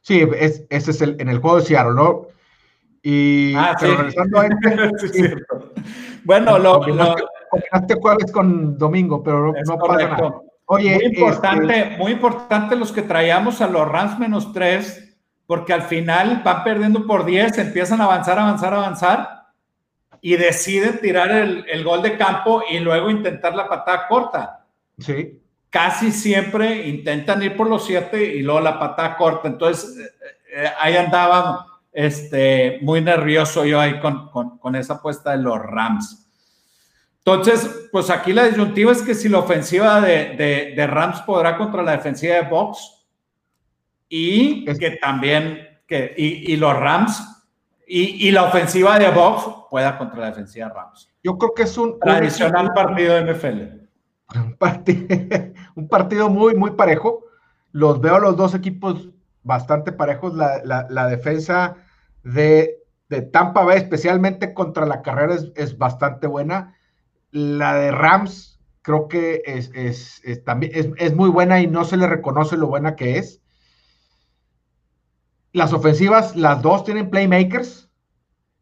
Sí, 0.00 0.26
ese 0.38 0.66
es 0.70 1.02
el, 1.02 1.20
en 1.20 1.28
el 1.28 1.38
juego 1.38 1.58
de 1.58 1.66
Seattle, 1.66 1.94
¿no? 1.94 2.28
Y 3.02 3.54
ah, 3.54 3.76
regresando 3.80 4.40
a 4.40 4.46
este, 5.02 5.36
bueno, 6.24 6.58
lo, 6.58 6.80
combinaste 6.80 7.94
jueves 8.00 8.32
con 8.32 8.78
domingo, 8.78 9.22
pero 9.22 9.52
no 9.52 9.78
pasa 9.78 10.08
nada. 10.08 10.34
Oye, 10.66 10.94
muy 10.94 11.04
importante, 11.04 11.78
este, 11.78 11.96
muy 11.98 12.12
importante 12.12 12.76
los 12.76 12.90
que 12.92 13.02
traíamos 13.02 13.60
a 13.60 13.68
los 13.68 13.86
Rams 13.86 14.18
menos 14.18 14.52
tres, 14.52 15.05
porque 15.46 15.72
al 15.72 15.82
final 15.82 16.42
van 16.44 16.64
perdiendo 16.64 17.06
por 17.06 17.24
10, 17.24 17.58
empiezan 17.58 18.00
a 18.00 18.04
avanzar, 18.04 18.38
avanzar, 18.38 18.74
avanzar 18.74 19.46
y 20.20 20.36
deciden 20.36 21.00
tirar 21.00 21.30
el, 21.30 21.64
el 21.68 21.84
gol 21.84 22.02
de 22.02 22.16
campo 22.16 22.62
y 22.68 22.78
luego 22.80 23.10
intentar 23.10 23.54
la 23.54 23.68
patada 23.68 24.08
corta. 24.08 24.66
Sí. 24.98 25.40
Casi 25.70 26.10
siempre 26.10 26.88
intentan 26.88 27.42
ir 27.42 27.56
por 27.56 27.68
los 27.68 27.84
siete 27.84 28.24
y 28.24 28.42
luego 28.42 28.60
la 28.60 28.78
patada 28.78 29.16
corta. 29.16 29.48
Entonces, 29.48 29.98
eh, 29.98 30.10
eh, 30.54 30.70
ahí 30.80 30.96
andaban 30.96 31.58
este, 31.96 32.78
muy 32.82 33.00
nervioso 33.00 33.64
yo 33.64 33.80
ahí 33.80 33.98
con, 34.00 34.28
con, 34.28 34.76
esa 34.76 34.94
apuesta 34.94 35.30
de 35.30 35.38
los 35.38 35.58
Rams. 35.58 36.28
Entonces, 37.18 37.88
pues 37.90 38.10
aquí 38.10 38.34
la 38.34 38.44
disyuntiva 38.44 38.92
es 38.92 39.00
que 39.00 39.14
si 39.14 39.30
la 39.30 39.38
ofensiva 39.38 40.00
de, 40.02 40.86
Rams 40.88 41.22
podrá 41.22 41.56
contra 41.56 41.82
la 41.82 41.92
defensiva 41.92 42.34
de 42.34 42.42
Box 42.42 42.95
y 44.08 44.64
que 44.64 44.90
también, 45.02 45.60
que, 45.86 46.14
y, 46.16 46.56
los 46.56 46.76
Rams 46.76 47.44
y, 47.86 48.30
la 48.30 48.44
ofensiva 48.44 48.98
de 48.98 49.10
Box 49.10 49.68
pueda 49.70 49.98
contra 49.98 50.20
la 50.20 50.26
defensiva 50.26 50.68
de 50.68 50.74
Rams. 50.74 51.12
Yo 51.22 51.38
creo 51.38 51.54
que 51.54 51.62
es 51.62 51.76
un 51.78 51.98
tradicional 51.98 52.72
partido 52.74 53.14
de 53.14 53.32
NFL. 53.32 53.86
Un 54.34 54.56
partido, 54.56 55.06
un 55.76 55.88
partido 55.88 56.28
muy, 56.28 56.56
muy 56.56 56.72
parejo. 56.72 57.24
Los 57.70 58.00
veo 58.00 58.16
a 58.16 58.20
los 58.20 58.36
dos 58.36 58.56
equipos 58.56 59.08
bastante 59.44 59.92
parejos. 59.92 60.34
La, 60.34 61.06
defensa 61.06 61.76
de, 62.24 62.82
Tampa 63.32 63.62
Bay, 63.62 63.78
especialmente 63.78 64.52
contra 64.52 64.84
la 64.84 65.02
carrera, 65.02 65.36
es, 65.54 65.78
bastante 65.78 66.26
buena. 66.26 66.74
La 67.30 67.76
de 67.76 67.92
Rams, 67.92 68.60
creo 68.82 69.06
que 69.06 69.42
es, 69.46 70.22
también, 70.44 70.72
es, 70.96 71.14
muy 71.14 71.30
buena 71.30 71.60
y 71.60 71.68
no 71.68 71.84
se 71.84 71.96
le 71.96 72.08
reconoce 72.08 72.56
lo 72.56 72.66
buena 72.66 72.96
que 72.96 73.18
es. 73.18 73.40
Las 75.56 75.72
ofensivas, 75.72 76.36
las 76.36 76.60
dos 76.62 76.84
tienen 76.84 77.10
playmakers, 77.10 77.88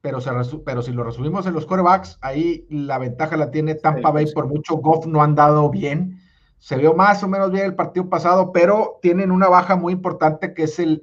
pero, 0.01 0.19
pero 0.65 0.83
si 0.83 0.93
lo 0.93 1.03
resumimos 1.03 1.47
en 1.47 1.55
los 1.55 1.67
corebacks, 1.67 2.19
ahí 2.21 2.67
la 2.71 2.99
ventaja 2.99 3.37
la 3.37 3.51
tiene 3.51 3.75
Tampa 3.75 4.11
Bay, 4.11 4.33
por 4.33 4.47
mucho 4.47 4.77
Goff 4.77 5.07
no 5.07 5.23
han 5.23 5.35
dado 5.35 5.71
bien 5.71 6.21
se 6.65 6.79
vio 6.79 6.95
más 6.95 7.23
o 7.23 7.29
menos 7.29 7.51
bien 7.51 7.67
el 7.67 7.75
partido 7.75 8.09
pasado, 8.09 8.51
pero 8.51 8.99
tienen 9.03 9.31
una 9.31 9.49
baja 9.49 9.77
muy 9.77 9.93
importante 9.93 10.55
que 10.55 10.63
es 10.63 10.79
el, 10.79 11.03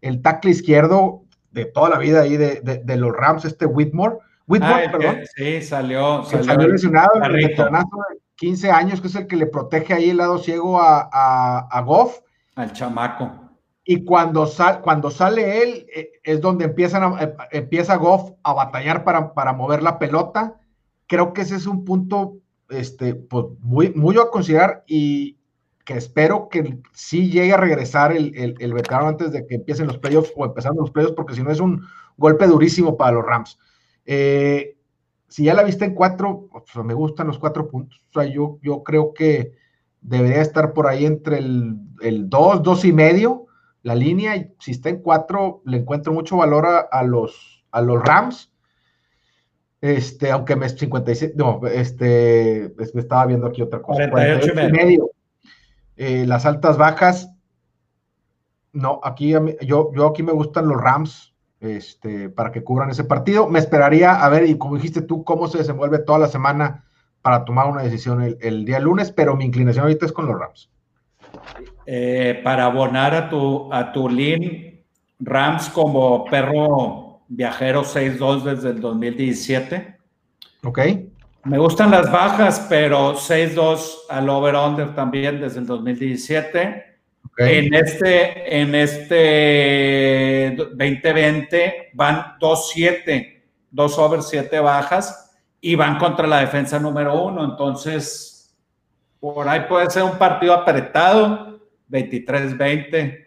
el, 0.00 0.22
tackle 0.22 0.50
izquierdo 0.50 1.24
de 1.50 1.66
toda 1.66 1.90
la 1.90 1.98
vida 1.98 2.22
ahí 2.22 2.38
de, 2.38 2.96
los 2.96 3.12
Rams, 3.14 3.44
este 3.44 3.66
Whitmore. 3.66 4.16
Whitmore, 4.46 4.86
ah, 4.86 4.90
perdón. 4.90 5.18
sí, 5.36 5.60
salió, 5.60 6.24
salió, 6.24 6.66
lesionado 6.66 7.10
en 7.16 7.24
el 7.24 7.32
de 7.32 7.54
15 8.36 8.70
años, 8.70 9.02
que 9.02 9.08
es 9.08 9.14
el 9.14 9.26
que 9.26 9.36
le 9.36 9.46
protege 9.46 9.92
ahí 9.92 10.08
el 10.08 10.16
lado 10.16 10.38
ciego 10.38 10.80
a, 10.80 11.68
a, 11.70 11.80
Goff. 11.82 12.20
Al 12.56 12.72
chamaco. 12.72 13.41
Y 13.84 14.04
cuando, 14.04 14.46
sal, 14.46 14.80
cuando 14.80 15.10
sale 15.10 15.62
él, 15.62 15.86
eh, 15.94 16.12
es 16.22 16.40
donde 16.40 16.66
empiezan 16.66 17.14
eh, 17.20 17.34
empieza 17.50 17.96
Goff 17.96 18.32
a 18.42 18.52
batallar 18.52 19.04
para, 19.04 19.34
para 19.34 19.52
mover 19.52 19.82
la 19.82 19.98
pelota. 19.98 20.60
Creo 21.06 21.32
que 21.32 21.42
ese 21.42 21.56
es 21.56 21.66
un 21.66 21.84
punto 21.84 22.38
este, 22.68 23.14
pues 23.14 23.46
muy, 23.60 23.92
muy 23.94 24.16
a 24.18 24.30
considerar 24.30 24.84
y 24.86 25.38
que 25.84 25.94
espero 25.94 26.48
que 26.48 26.78
sí 26.92 27.30
llegue 27.30 27.52
a 27.52 27.56
regresar 27.56 28.12
el, 28.12 28.32
el, 28.36 28.72
veterano 28.72 29.08
antes 29.08 29.32
de 29.32 29.46
que 29.46 29.56
empiecen 29.56 29.88
los 29.88 29.98
playoffs 29.98 30.32
o 30.36 30.44
empezando 30.44 30.80
los 30.80 30.90
playoffs, 30.90 31.14
porque 31.14 31.34
si 31.34 31.42
no 31.42 31.50
es 31.50 31.60
un 31.60 31.82
golpe 32.16 32.46
durísimo 32.46 32.96
para 32.96 33.12
los 33.12 33.26
Rams. 33.26 33.58
Eh, 34.06 34.76
si 35.28 35.44
ya 35.44 35.54
la 35.54 35.64
viste 35.64 35.84
en 35.84 35.94
cuatro, 35.94 36.48
pues, 36.50 36.84
me 36.84 36.94
gustan 36.94 37.26
los 37.26 37.38
cuatro 37.38 37.68
puntos. 37.68 38.00
O 38.10 38.20
sea, 38.20 38.30
yo, 38.30 38.58
yo 38.62 38.82
creo 38.82 39.12
que 39.12 39.54
debería 40.00 40.42
estar 40.42 40.72
por 40.72 40.86
ahí 40.86 41.04
entre 41.04 41.38
el, 41.38 41.76
el 42.00 42.28
dos, 42.28 42.62
dos 42.62 42.84
y 42.84 42.92
medio, 42.92 43.46
la 43.82 43.94
línea. 43.94 44.36
Y 44.36 44.54
si 44.58 44.72
está 44.72 44.88
en 44.88 45.02
cuatro, 45.02 45.62
le 45.64 45.78
encuentro 45.78 46.12
mucho 46.12 46.36
valor 46.36 46.66
a, 46.90 47.02
los, 47.02 47.64
a 47.70 47.80
los 47.80 48.02
Rams. 48.02 48.52
Este, 49.80 50.30
aunque 50.30 50.54
me 50.54 50.68
57, 50.68 51.34
no, 51.36 51.60
este, 51.66 52.72
me 52.94 53.00
estaba 53.00 53.26
viendo 53.26 53.46
aquí 53.46 53.62
otra 53.62 53.82
cosa. 53.82 54.08
48, 54.08 54.52
y 54.68 54.72
medio. 54.72 55.10
Eh, 55.96 56.24
las 56.26 56.46
altas 56.46 56.78
bajas, 56.78 57.34
no, 58.72 59.00
aquí 59.02 59.30
yo, 59.60 59.92
yo 59.92 60.06
aquí 60.06 60.22
me 60.22 60.32
gustan 60.32 60.68
los 60.68 60.80
Rams, 60.80 61.34
este, 61.60 62.28
para 62.28 62.50
que 62.50 62.64
cubran 62.64 62.90
ese 62.90 63.04
partido. 63.04 63.48
Me 63.48 63.58
esperaría 63.58 64.14
a 64.14 64.28
ver, 64.28 64.46
y 64.46 64.56
como 64.56 64.76
dijiste 64.76 65.02
tú, 65.02 65.24
cómo 65.24 65.48
se 65.48 65.58
desenvuelve 65.58 65.98
toda 65.98 66.18
la 66.18 66.28
semana 66.28 66.84
para 67.22 67.44
tomar 67.44 67.68
una 67.68 67.82
decisión 67.82 68.36
el, 68.40 68.64
día 68.64 68.80
lunes, 68.80 69.12
pero 69.12 69.36
mi 69.36 69.44
inclinación 69.44 69.84
ahorita 69.84 70.06
es 70.06 70.12
con 70.12 70.26
los 70.26 70.38
Rams. 70.38 70.70
Eh, 71.86 72.40
para 72.44 72.66
abonar 72.66 73.14
a 73.14 73.28
tu, 73.28 73.72
a 73.72 73.92
tu 73.92 74.08
lean, 74.08 74.80
Rams 75.18 75.68
como 75.68 76.24
perro 76.24 77.22
viajero 77.28 77.82
6-2 77.82 78.42
desde 78.42 78.70
el 78.70 78.80
2017. 78.80 79.96
Ok. 80.64 80.78
Me 81.44 81.58
gustan 81.58 81.90
las 81.90 82.10
bajas, 82.10 82.66
pero 82.68 83.14
6-2 83.14 84.02
al 84.08 84.28
over-under 84.28 84.94
también 84.94 85.40
desde 85.40 85.58
el 85.60 85.66
2017. 85.66 86.92
En 87.38 87.74
este, 87.74 88.60
en 88.60 88.74
este 88.74 90.54
2020 90.56 91.90
van 91.94 92.38
2-7, 92.38 93.42
2 93.70 93.98
over 93.98 94.22
7 94.22 94.60
bajas 94.60 95.30
y 95.60 95.74
van 95.74 95.98
contra 95.98 96.26
la 96.26 96.40
defensa 96.40 96.78
número 96.78 97.24
uno. 97.24 97.44
Entonces, 97.44 98.54
por 99.18 99.48
ahí 99.48 99.62
puede 99.68 99.90
ser 99.90 100.02
un 100.02 100.18
partido 100.18 100.52
apretado, 100.52 101.51
23-20. 101.92 103.24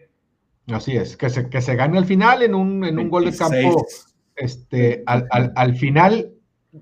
Así 0.72 0.96
es, 0.96 1.16
que 1.16 1.30
se, 1.30 1.48
que 1.48 1.62
se 1.62 1.76
gane 1.76 1.96
al 1.96 2.04
final 2.04 2.42
en 2.42 2.54
un, 2.54 2.84
en 2.84 2.98
un 2.98 3.08
gol 3.08 3.24
de 3.24 3.36
campo 3.36 3.86
este, 4.34 5.04
al, 5.06 5.28
al, 5.30 5.76
final 5.76 6.32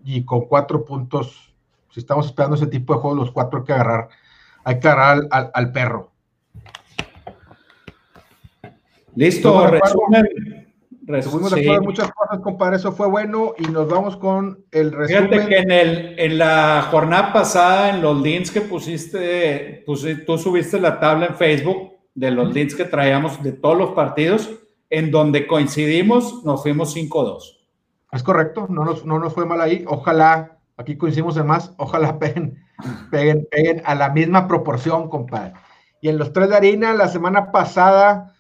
y 0.05 0.25
con 0.25 0.47
cuatro 0.47 0.85
puntos. 0.85 1.55
Si 1.91 2.01
estamos 2.01 2.27
esperando 2.27 2.57
ese 2.57 2.67
tipo 2.67 2.95
de 2.95 3.01
juegos, 3.01 3.19
los 3.19 3.31
cuatro 3.31 3.61
hay 3.61 3.65
que 3.67 3.73
agarrar, 3.75 4.09
hay 4.65 4.81
que 4.81 4.89
agarrar 4.89 5.27
al, 5.31 5.51
al 5.53 5.73
perro. 5.73 6.13
Listo, 9.15 9.67
resumen. 9.67 10.64
Resumen 11.07 11.83
muchas 11.83 12.11
cosas, 12.13 12.41
compadre. 12.41 12.77
Eso 12.77 12.93
fue 12.93 13.09
bueno 13.09 13.55
y 13.59 13.65
nos 13.65 13.89
vamos 13.89 14.17
con 14.17 14.65
el 14.71 14.93
resumen. 14.93 15.29
Fíjate 15.29 15.49
que 15.49 15.59
en, 15.59 15.71
el, 15.71 16.19
en 16.19 16.39
la 16.39 16.89
jornada 16.91 17.33
pasada, 17.33 17.91
en 17.91 18.03
los 18.03 18.21
links 18.21 18.51
que 18.51 18.61
pusiste, 18.61 19.85
tú 19.87 20.39
subiste 20.39 20.81
la 20.81 20.99
tabla 21.01 21.27
en 21.27 21.35
Facebook 21.37 21.95
de 22.15 22.31
los 22.31 22.55
leads 22.55 22.75
que 22.75 22.85
traíamos 22.85 23.43
de 23.43 23.53
todos 23.53 23.77
los 23.77 23.91
partidos, 23.91 24.51
en 24.91 25.11
donde 25.11 25.47
coincidimos, 25.47 26.45
nos 26.45 26.63
fuimos 26.63 26.97
5-2. 26.97 27.59
Es 28.13 28.23
correcto, 28.23 28.67
no 28.69 28.85
nos, 28.85 29.05
no 29.05 29.19
nos 29.19 29.33
fue 29.33 29.45
mal 29.45 29.61
ahí. 29.61 29.85
Ojalá, 29.89 30.59
aquí 30.77 30.97
coincidimos 30.97 31.37
en 31.37 31.47
más, 31.47 31.75
ojalá 31.79 32.19
peguen, 32.21 32.65
peguen, 33.11 33.47
peguen 33.51 33.83
a 33.85 33.95
la 33.95 34.11
misma 34.11 34.47
proporción, 34.47 35.09
compadre. 35.09 35.55
Y 36.01 36.09
en 36.09 36.19
los 36.19 36.33
tres 36.33 36.51
de 36.51 36.57
harina, 36.57 36.95
la 36.95 37.09
semana 37.09 37.51
pasada, 37.51 38.34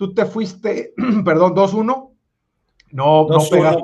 tú 0.00 0.14
te 0.14 0.24
fuiste, 0.24 0.94
perdón, 1.26 1.54
2-1. 1.54 1.84
No, 2.92 3.26
no 3.28 3.38
pegaste. 3.50 3.82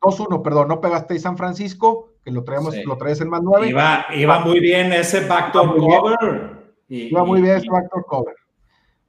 2-1, 0.00 0.42
perdón, 0.42 0.68
no 0.68 0.80
pegaste 0.80 1.18
San 1.18 1.36
Francisco, 1.36 2.14
que 2.24 2.30
lo 2.30 2.42
traemos, 2.42 2.74
lo 2.86 2.96
traes 2.96 3.20
en 3.20 3.28
más 3.28 3.42
9. 3.42 3.68
Iba, 3.68 4.06
iba 4.14 4.40
muy 4.40 4.60
bien 4.60 4.94
ese 4.94 5.26
backdoor 5.26 5.76
cover. 5.76 6.72
Iba 6.88 7.24
muy 7.26 7.42
bien 7.42 7.56
ese 7.56 7.68
backdoor 7.68 8.06
cover. 8.06 8.34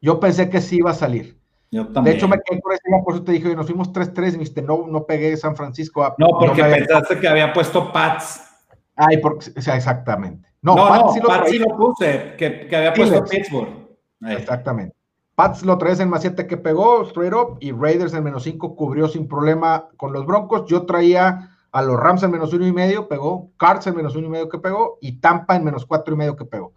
Yo 0.02 0.19
pensé 0.19 0.49
que 0.49 0.60
sí 0.60 0.80
iba 0.80 0.91
a 0.91 0.95
salir. 0.95 1.40
Yo 1.72 1.88
también. 1.88 2.03
De 2.03 2.11
hecho, 2.18 2.27
me 2.27 2.41
quedé 2.44 2.60
por 2.60 2.73
ese 2.73 2.81
por 3.06 3.14
eso 3.14 3.23
te 3.23 3.31
dije, 3.31 3.56
nos 3.56 3.68
fuimos 3.68 3.94
3-3, 3.94 4.38
viste, 4.38 4.61
no, 4.61 4.88
no 4.88 5.06
pegué 5.06 5.38
San 5.38 5.56
Francisco. 5.56 6.14
no, 6.18 6.27
porque 6.38 6.61
pensaste 6.61 7.22
que 7.22 7.27
había 7.30 7.53
puesto 7.53 7.90
Pats. 7.94 8.49
Ay, 8.98 9.19
porque, 9.19 9.45
o 9.56 9.61
sea, 9.61 9.77
exactamente. 9.77 10.45
No, 10.61 10.76
Pats, 10.76 11.14
sí, 11.14 11.19
lo 11.22 11.27
Pats 11.30 11.49
sí 11.49 11.57
lo 11.57 11.77
puse, 11.77 12.35
que, 12.38 12.68
que 12.68 12.76
había 12.76 12.94
puesto 12.94 13.23
Pittsburgh. 13.23 13.98
Exactamente. 14.27 15.01
Pats 15.36 15.64
lo 15.64 15.78
traes 15.78 15.99
en 15.99 16.10
más 16.10 16.22
7 16.22 16.45
que 16.45 16.58
pegó, 16.58 17.03
straight 17.03 17.34
up, 17.34 17.58
y 17.60 17.72
Raiders 17.72 18.14
en 18.14 18.24
menos 18.24 18.44
5 18.44 18.76
cubrió 18.76 19.08
sin 19.08 19.28
problema 19.28 19.88
con 19.98 20.14
los 20.14 20.26
Broncos. 20.26 20.66
Yo 20.68 20.86
traía 20.86 21.49
a 21.72 21.82
los 21.82 21.98
Rams 21.98 22.24
en 22.24 22.32
menos 22.32 22.53
uno 22.53 22.68
y 22.68 22.74
medio, 22.74 23.08
pegó, 23.08 23.52
Cards 23.58 23.88
en 23.88 23.95
menos 23.95 24.16
uno 24.16 24.28
y 24.28 24.30
medio 24.30 24.49
que 24.49 24.60
pegó, 24.60 24.98
y 25.02 25.20
Tampa 25.20 25.56
en 25.56 25.64
menos 25.64 25.86
cuatro 25.86 26.14
y 26.14 26.18
medio 26.18 26.36
que 26.36 26.45
pegó. 26.45 26.74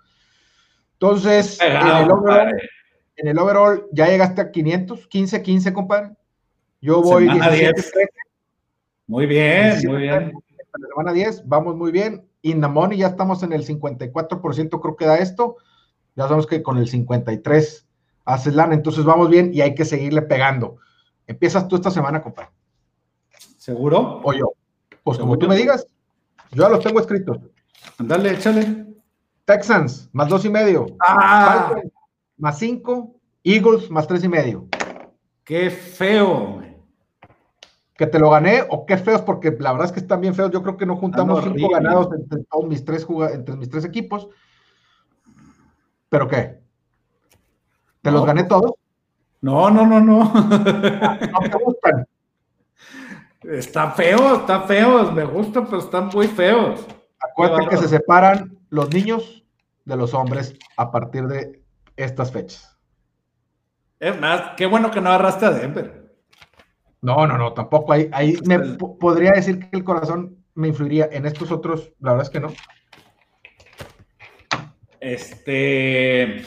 Entonces, 0.94 1.60
en, 1.60 1.72
el 1.72 2.10
overall, 2.10 2.54
en, 3.16 3.28
el 3.28 3.38
overall, 3.38 3.86
ya 3.92 4.06
llegaste 4.06 4.40
a 4.40 4.50
500, 4.50 5.06
15, 5.08 5.42
15, 5.42 5.72
compadre. 5.72 6.10
Yo 6.80 7.02
voy 7.02 7.24
17, 7.24 7.72
13. 7.72 8.08
Muy 9.06 9.26
bien, 9.26 9.76
muy 9.86 10.02
bien. 10.02 10.14
En 10.14 10.82
la 10.82 10.88
semana 10.88 11.12
10, 11.12 11.46
vamos 11.46 11.76
muy 11.76 11.90
bien. 11.90 12.26
In 12.42 12.60
the 12.60 12.68
money 12.68 12.98
ya 12.98 13.08
estamos 13.08 13.42
en 13.42 13.52
el 13.52 13.66
54%, 13.66 14.80
creo 14.80 14.96
que 14.96 15.06
da 15.06 15.18
esto. 15.18 15.56
Ya 16.14 16.24
sabemos 16.24 16.46
que 16.46 16.62
con 16.62 16.78
el 16.78 16.88
53 16.88 17.83
haces 18.24 18.54
lana, 18.54 18.74
entonces 18.74 19.04
vamos 19.04 19.28
bien 19.28 19.50
y 19.52 19.60
hay 19.60 19.74
que 19.74 19.84
seguirle 19.84 20.22
pegando. 20.22 20.78
Empiezas 21.26 21.68
tú 21.68 21.76
esta 21.76 21.90
semana, 21.90 22.22
compadre. 22.22 22.50
¿Seguro? 23.56 24.20
O 24.22 24.32
yo. 24.32 24.52
Pues 25.02 25.18
como 25.18 25.38
tú 25.38 25.48
me 25.48 25.56
digas, 25.56 25.86
yo 26.50 26.62
ya 26.62 26.68
los 26.68 26.82
tengo 26.82 27.00
escritos. 27.00 27.38
Dale, 27.98 28.32
échale. 28.32 28.86
Texans, 29.44 30.08
más 30.12 30.28
dos 30.28 30.44
y 30.44 30.50
medio. 30.50 30.86
Ah. 31.00 31.74
más 32.38 32.58
cinco. 32.58 33.14
Eagles, 33.42 33.90
más 33.90 34.06
tres 34.06 34.24
y 34.24 34.28
medio. 34.28 34.66
Qué 35.44 35.68
feo. 35.70 36.62
Que 37.94 38.06
te 38.06 38.18
lo 38.18 38.30
gané 38.30 38.64
o 38.70 38.86
qué 38.86 38.96
feos, 38.96 39.20
porque 39.20 39.54
la 39.60 39.72
verdad 39.72 39.86
es 39.86 39.92
que 39.92 40.00
están 40.00 40.22
bien 40.22 40.34
feos. 40.34 40.50
Yo 40.50 40.62
creo 40.62 40.76
que 40.76 40.86
no 40.86 40.96
juntamos 40.96 41.44
cinco 41.44 41.68
ganados 41.70 42.08
entre 42.14 42.42
todos 42.44 42.66
mis 42.66 42.84
tres, 42.84 43.06
entre 43.32 43.56
mis 43.56 43.68
tres 43.68 43.84
equipos. 43.84 44.28
¿Pero 46.08 46.26
qué? 46.26 46.63
¿Te 48.04 48.10
los 48.10 48.26
gané 48.26 48.44
todos? 48.44 48.72
No, 49.40 49.70
no, 49.70 49.86
no, 49.86 49.98
no. 49.98 50.24
no 50.34 51.40
te 51.40 51.58
gustan. 51.64 52.06
Está 53.42 53.92
feo, 53.92 54.36
está 54.36 54.60
feos, 54.60 55.10
me 55.14 55.24
gusta, 55.24 55.64
pero 55.64 55.78
están 55.78 56.08
muy 56.08 56.28
feos. 56.28 56.86
Acuérdate 57.18 57.66
que 57.68 57.76
se 57.78 57.88
separan 57.88 58.58
los 58.68 58.92
niños 58.92 59.46
de 59.86 59.96
los 59.96 60.12
hombres 60.12 60.54
a 60.76 60.90
partir 60.90 61.26
de 61.26 61.62
estas 61.96 62.30
fechas. 62.30 62.78
Es 63.98 64.20
más, 64.20 64.52
qué 64.58 64.66
bueno 64.66 64.90
que 64.90 65.00
no 65.00 65.08
agarraste 65.08 65.46
a 65.46 65.50
Denver. 65.50 66.14
No, 67.00 67.26
no, 67.26 67.38
no, 67.38 67.54
tampoco. 67.54 67.94
Ahí, 67.94 68.10
ahí 68.12 68.36
me 68.44 68.58
podría 68.58 69.32
decir 69.32 69.60
que 69.60 69.78
el 69.78 69.84
corazón 69.84 70.44
me 70.54 70.68
influiría. 70.68 71.08
En 71.10 71.24
estos 71.24 71.50
otros, 71.50 71.90
la 72.00 72.12
verdad 72.12 72.26
es 72.26 72.30
que 72.30 72.40
no. 72.40 72.52
Este. 75.00 76.44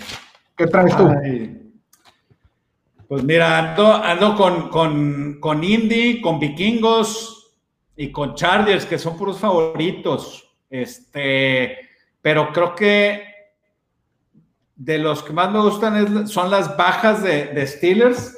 ¿Qué 0.57 0.65
traes 0.65 0.97
tú? 0.97 1.07
pues 3.07 3.23
mira, 3.23 3.73
ando, 3.73 4.35
con, 4.35 4.69
con, 4.69 5.37
con 5.39 5.63
Indy, 5.63 6.19
con 6.19 6.39
Vikingos 6.39 7.55
y 7.95 8.11
con 8.11 8.35
Chargers, 8.35 8.85
que 8.85 8.97
son 8.97 9.15
puros 9.15 9.39
favoritos. 9.39 10.43
Este, 10.69 11.77
pero 12.21 12.51
creo 12.51 12.75
que 12.75 13.23
de 14.75 14.97
los 14.97 15.23
que 15.23 15.31
más 15.31 15.51
me 15.51 15.61
gustan 15.61 16.27
son 16.27 16.51
las 16.51 16.75
bajas 16.75 17.23
de, 17.23 17.65
Steelers. 17.65 18.37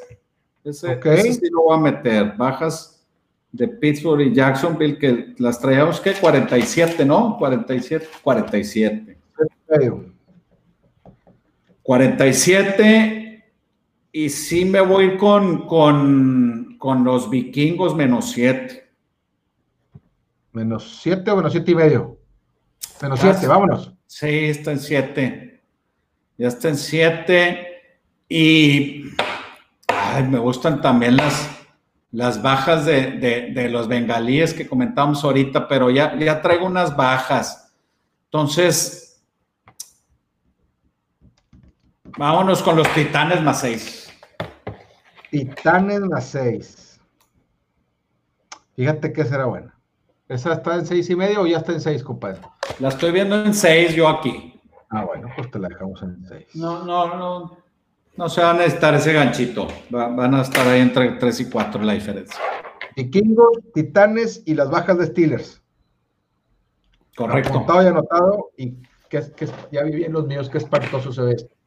Ese, 0.64 1.00
sí 1.34 1.50
lo 1.50 1.64
voy 1.64 1.78
a 1.78 1.82
meter. 1.82 2.34
Bajas 2.38 3.04
de 3.52 3.68
Pittsburgh 3.68 4.22
y 4.22 4.34
Jacksonville, 4.36 5.00
que 5.00 5.34
las 5.40 5.60
traíamos, 5.60 6.00
¿qué? 6.00 6.14
47, 6.14 7.06
¿no? 7.06 7.38
47, 7.40 8.08
47. 8.22 9.18
47 11.90 13.52
y 14.11 14.30
sí 14.30 14.64
me 14.64 14.80
voy 14.80 15.18
con, 15.18 15.66
con, 15.66 16.76
con 16.78 17.03
los 17.03 17.32
vikingos 17.32 17.95
menos 17.95 18.30
7. 18.30 18.91
¿Menos 20.52 20.99
7 21.02 21.32
o 21.32 21.36
menos 21.38 21.52
7 21.52 21.72
y 21.72 21.74
medio? 21.74 22.20
Menos 23.02 23.20
7, 23.20 23.48
vámonos. 23.48 23.91
Sí, 24.06 24.28
está 24.28 24.72
en 24.72 24.80
7. 24.80 25.64
Ya 26.38 26.48
está 26.49 26.70
en 26.70 26.78
7. 26.78 27.68
Y 28.30 29.06
ay, 29.88 30.28
me 30.28 30.38
gustan 30.38 30.82
también 30.82 31.18
las, 31.18 31.49
las 32.11 32.40
bajas 32.44 32.86
de, 32.86 33.14
de, 33.14 33.52
de, 33.52 33.68
los 33.68 33.88
bengalíes 33.88 34.53
que 34.53 34.68
comentamos 34.68 35.24
ahorita, 35.24 35.68
pero 35.68 35.90
ya, 35.90 36.16
ya 36.20 36.40
traigo 36.44 36.68
unas 36.68 36.95
bajas. 36.95 37.74
Entonces, 38.26 39.09
Vámonos 42.20 42.62
con 42.62 42.76
los 42.76 42.94
Titanes 42.94 43.41
más 43.41 43.62
6. 43.62 44.14
Titanes 45.32 46.02
más 46.02 46.26
6. 46.26 47.00
Fíjate 48.76 49.14
que 49.14 49.24
será 49.24 49.46
buena. 49.46 49.74
¿Esa 50.28 50.52
está 50.52 50.76
en 50.76 50.86
6 50.86 51.12
y 51.12 51.16
medio 51.16 51.44
o 51.44 51.48
ya 51.48 51.60
está 51.60 51.72
en 51.72 51.80
6, 51.80 52.04
compadre? 52.04 52.41
La 52.80 52.90
estoy 52.90 53.14
viendo 53.14 53.41
en 53.41 53.54
6 53.54 53.96
yo 53.96 54.10
aquí. 54.10 54.60
Ah, 54.90 55.06
bueno, 55.06 55.30
pues 55.34 55.50
te 55.50 55.60
la 55.60 55.70
dejamos 55.70 56.04
en 56.04 56.22
6. 56.28 56.56
No, 56.56 56.84
no, 56.84 57.16
no. 57.16 57.58
No 58.18 58.28
se 58.28 58.41
van 58.41 58.58
a 58.58 58.60
necesitar 58.60 58.96
ese 58.96 59.14
ganchito. 59.14 59.70
van 59.90 60.36
a 60.36 60.41
estar 60.41 60.68
ahí 60.68 60.82
entre 60.82 61.12
3 61.12 61.40
y 61.40 61.50
4 61.50 61.82
la 61.84 61.94
diferencia. 61.94 62.38
Vikingos, 62.98 63.60
Titanes 63.74 64.44
y 64.46 64.56
las 64.56 64.70
bajas 64.70 64.98
de 64.98 65.06
Steelers. 65.06 65.62
Correcto. 67.16 67.52
Apuntado 67.52 67.82
y 67.82 67.88
anotado 67.88 68.50
y 68.58 68.74
que, 69.08 69.22
que 69.38 69.48
ya 69.72 69.84
vi 69.84 69.96
bien 69.96 70.12
los 70.12 70.28
míos, 70.28 70.50
qué 70.50 70.58
espantoso 70.58 71.14
se 71.14 71.22
ve 71.22 71.32
esto. 71.36 71.59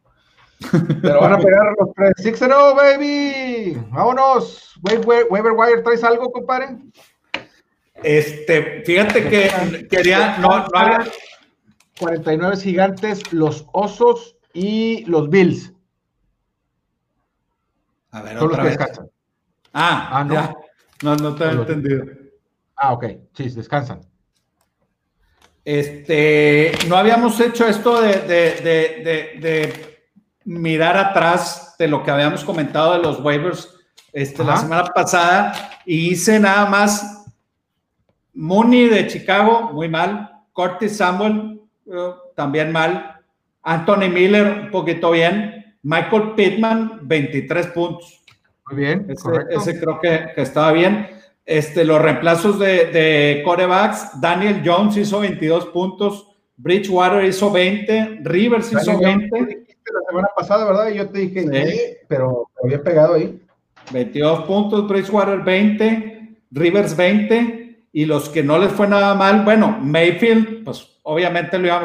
Pero 1.03 1.21
van 1.21 1.33
a 1.35 1.39
pegar 1.43 1.75
los 1.79 1.93
tres. 1.95 2.13
6 2.17 2.37
0, 2.39 2.75
baby. 2.75 3.77
Vámonos. 3.91 4.75
Waiver 4.83 5.53
Wire, 5.53 5.83
¿traes 5.83 6.05
algo, 6.05 6.31
compadre? 6.33 6.79
Este, 8.03 8.83
fíjate 8.85 9.29
que 9.29 9.89
quería. 9.89 10.39
No, 10.39 10.49
no 10.49 10.67
había. 10.75 11.05
49 11.99 12.57
gigantes, 12.57 13.33
los 13.33 13.67
osos 13.73 14.37
y 14.53 15.05
los 15.05 15.31
Bills. 15.31 15.73
A 18.11 18.23
ver, 18.23 18.39
otra 18.39 18.65
vez. 18.65 18.77
Ah, 19.73 20.09
ah, 20.11 20.25
no. 20.25 20.35
Ya. 20.35 20.55
No, 21.03 21.17
no 21.17 21.35
te 21.35 21.45
he 21.45 21.51
entendido. 21.51 22.05
Ah, 22.77 22.93
ok. 22.93 23.05
Sí, 23.35 23.49
descansan. 23.51 24.01
Este, 25.65 26.73
no 26.89 26.97
habíamos 26.97 27.39
hecho 27.39 27.67
esto 27.67 28.03
de, 28.03 28.19
de, 28.23 28.61
de, 28.61 29.41
de 29.41 29.92
mirar 30.45 30.97
atrás 30.97 31.75
de 31.79 31.89
lo 31.89 32.03
que 32.03 32.11
habíamos 32.11 32.45
comentado 32.45 32.95
de 32.95 32.99
los 32.99 33.21
waivers 33.21 33.69
este, 34.13 34.45
la 34.45 34.59
semana 34.59 34.85
pasada 34.85 35.71
y 35.87 36.11
hice 36.11 36.39
nada 36.39 36.67
más 36.67 37.25
Mooney 38.35 38.89
de 38.89 39.07
Chicago, 39.07 39.71
muy 39.73 39.89
mal, 39.89 40.31
Curtis 40.53 40.97
Samuel, 40.97 41.61
eh, 41.87 42.11
también 42.35 42.73
mal, 42.73 43.21
Anthony 43.63 44.09
Miller, 44.13 44.65
un 44.65 44.71
poquito 44.71 45.11
bien, 45.11 45.77
Michael 45.83 46.33
Pittman, 46.37 47.01
23 47.03 47.67
puntos. 47.69 48.23
Muy 48.71 48.85
bien, 48.85 49.07
ese, 49.09 49.81
creo 49.81 49.99
que, 50.01 50.33
estaba 50.37 50.73
bien. 50.73 51.09
Este, 51.45 51.85
los 51.85 52.01
reemplazos 52.01 52.59
de, 52.59 52.87
de 52.87 53.43
corebacks, 53.45 54.21
Daniel 54.21 54.63
Jones 54.65 54.97
hizo 54.97 55.21
22 55.21 55.67
puntos, 55.67 56.29
Bridgewater 56.57 57.25
hizo 57.25 57.51
20, 57.51 58.21
Rivers 58.23 58.73
hizo 58.73 58.99
20 58.99 59.63
la 59.91 60.01
semana 60.09 60.29
pasada, 60.37 60.65
¿verdad? 60.65 60.89
Y 60.91 60.95
yo 60.97 61.09
te 61.09 61.19
dije, 61.21 61.43
sí. 61.43 61.81
pero 62.09 62.49
había 62.63 62.83
pegado 62.83 63.15
ahí. 63.15 63.41
22 63.93 64.45
puntos, 64.45 64.89
Bridgewater 64.89 65.41
20, 65.41 66.37
Rivers 66.51 66.97
20, 66.97 67.87
y 67.93 68.05
los 68.05 68.29
que 68.29 68.43
no 68.43 68.59
les 68.59 68.73
fue 68.73 68.87
nada 68.89 69.15
mal, 69.15 69.45
bueno, 69.45 69.79
Mayfield, 69.81 70.65
pues 70.65 70.99
obviamente 71.03 71.59
lo 71.59 71.81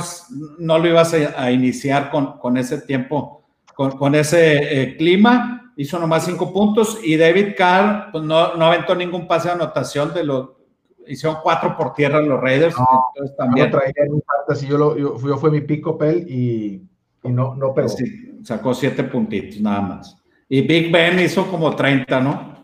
no 0.60 0.78
lo 0.80 0.88
ibas 0.88 1.14
a, 1.14 1.52
iniciar 1.52 2.10
con, 2.12 2.38
con, 2.38 2.58
ese 2.58 2.82
tiempo, 2.82 3.44
con, 3.76 3.98
con 3.98 4.16
ese 4.16 4.82
eh, 4.82 4.98
clima, 4.98 5.74
hizo 5.76 6.00
nomás 6.00 6.26
5 6.26 6.54
puntos, 6.54 7.00
y 7.04 7.18
David 7.18 7.56
Carr, 7.58 8.12
pues 8.12 8.24
no, 8.24 8.56
no 8.56 8.68
aventó 8.68 8.96
ningún 8.96 9.28
pase 9.28 9.50
de 9.50 9.56
anotación 9.56 10.14
de 10.14 10.24
los 10.24 10.50
hicieron 11.08 11.40
cuatro 11.42 11.76
por 11.78 11.94
tierra 11.94 12.22
los 12.22 12.40
Raiders. 12.42 12.76
entonces 13.16 13.38
también. 13.38 13.72
traía 13.72 13.94
en 13.96 14.14
un 14.14 14.24
yo, 14.68 14.78
lo, 14.78 14.98
yo, 14.98 15.18
yo, 15.20 15.38
fue 15.38 15.52
mi 15.52 15.62
pico 15.62 15.98
pel 15.98 16.26
y 16.30 16.82
y 17.24 17.30
no, 17.30 17.56
no 17.56 17.74
pegó. 17.74 17.90
sacó 18.44 18.74
siete 18.74 19.04
puntitos 19.04 19.60
nada 19.62 19.82
más. 19.82 20.18
Y 20.50 20.62
Big 20.62 20.92
Ben 20.92 21.20
hizo 21.20 21.50
como 21.50 21.76
30, 21.76 22.20
¿no? 22.22 22.58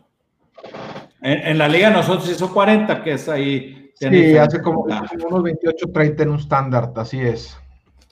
En, 1.22 1.58
la 1.58 1.68
liga 1.70 1.90
nosotros 1.90 2.30
hizo 2.30 2.54
40, 2.54 3.02
que 3.04 3.14
es 3.14 3.30
ahí. 3.30 3.92
Sí, 3.96 4.36
hace 4.38 4.62
como, 4.62 4.82
unos 4.82 5.44
28, 5.44 5.92
30 5.92 6.24
en 6.24 6.30
un 6.30 6.40
estándar, 6.40 6.92
así 6.96 7.22
es. 7.22 7.58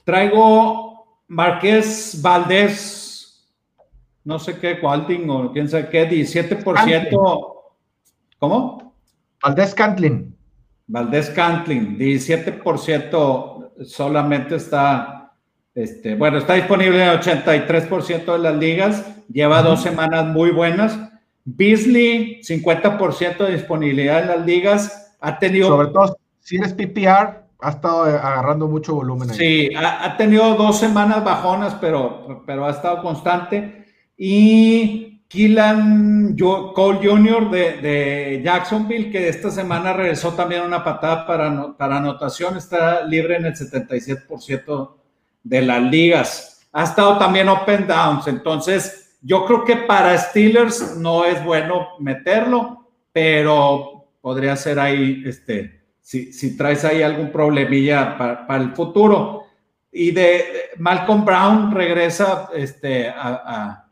Traigo 0.04 1.20
Marqués 1.28 2.18
Valdés, 2.22 3.50
no 4.24 4.38
sé 4.38 4.58
qué, 4.58 4.78
Walding 4.82 5.28
o 5.28 5.52
quién 5.52 5.68
sabe 5.68 5.88
qué, 5.90 6.08
17%. 6.08 7.52
¿Cómo? 8.38 8.94
Valdés 9.42 9.74
Cantlin. 9.74 10.34
Valdés 10.86 11.30
Cantlin, 11.30 11.98
17% 11.98 13.72
solamente 13.84 14.56
está 14.56 15.21
este, 15.74 16.14
bueno, 16.14 16.38
está 16.38 16.54
disponible 16.54 17.02
en 17.02 17.10
el 17.10 17.20
83% 17.20 18.32
de 18.32 18.38
las 18.38 18.56
ligas, 18.56 19.06
lleva 19.28 19.62
dos 19.62 19.82
semanas 19.82 20.26
muy 20.26 20.50
buenas. 20.50 20.98
Beasley, 21.44 22.40
50% 22.42 23.38
de 23.38 23.52
disponibilidad 23.52 24.22
en 24.22 24.28
las 24.28 24.46
ligas, 24.46 25.16
ha 25.20 25.38
tenido... 25.38 25.68
Sobre 25.68 25.88
todo, 25.88 26.16
si 26.40 26.56
eres 26.56 26.74
PPR, 26.74 27.42
ha 27.60 27.70
estado 27.70 28.02
agarrando 28.02 28.68
mucho 28.68 28.94
volumen. 28.94 29.30
Ahí. 29.30 29.36
Sí, 29.36 29.70
ha, 29.76 30.16
tenido 30.16 30.54
dos 30.56 30.78
semanas 30.78 31.24
bajonas, 31.24 31.74
pero, 31.80 32.42
pero 32.46 32.66
ha 32.66 32.70
estado 32.70 33.02
constante. 33.02 33.86
Y 34.16 35.22
Killan 35.28 36.36
Cole 36.36 36.98
Jr. 37.02 37.50
De, 37.50 37.76
de, 37.80 38.42
Jacksonville, 38.44 39.10
que 39.10 39.28
esta 39.28 39.50
semana 39.50 39.92
regresó 39.92 40.34
también 40.34 40.62
una 40.62 40.84
patada 40.84 41.26
para, 41.26 41.76
para 41.76 41.96
anotación, 41.96 42.56
está 42.56 43.06
libre 43.06 43.36
en 43.36 43.46
el 43.46 43.54
77% 43.54 45.01
de 45.42 45.62
las 45.62 45.82
ligas. 45.82 46.66
Ha 46.72 46.84
estado 46.84 47.18
también 47.18 47.48
open 47.48 47.86
downs, 47.86 48.26
entonces 48.26 49.18
yo 49.20 49.44
creo 49.44 49.64
que 49.64 49.76
para 49.76 50.16
Steelers 50.18 50.96
no 50.96 51.24
es 51.24 51.42
bueno 51.44 51.90
meterlo, 52.00 52.88
pero 53.12 54.06
podría 54.20 54.56
ser 54.56 54.80
ahí, 54.80 55.22
este, 55.26 55.82
si, 56.00 56.32
si 56.32 56.56
traes 56.56 56.84
ahí 56.84 57.02
algún 57.02 57.30
problemilla 57.30 58.16
para, 58.18 58.62
el 58.62 58.72
futuro. 58.72 59.44
Y 59.92 60.10
de, 60.10 60.70
Malcolm 60.78 61.24
Brown 61.24 61.70
regresa 61.70 62.48
este, 62.54 63.08
a, 63.08 63.86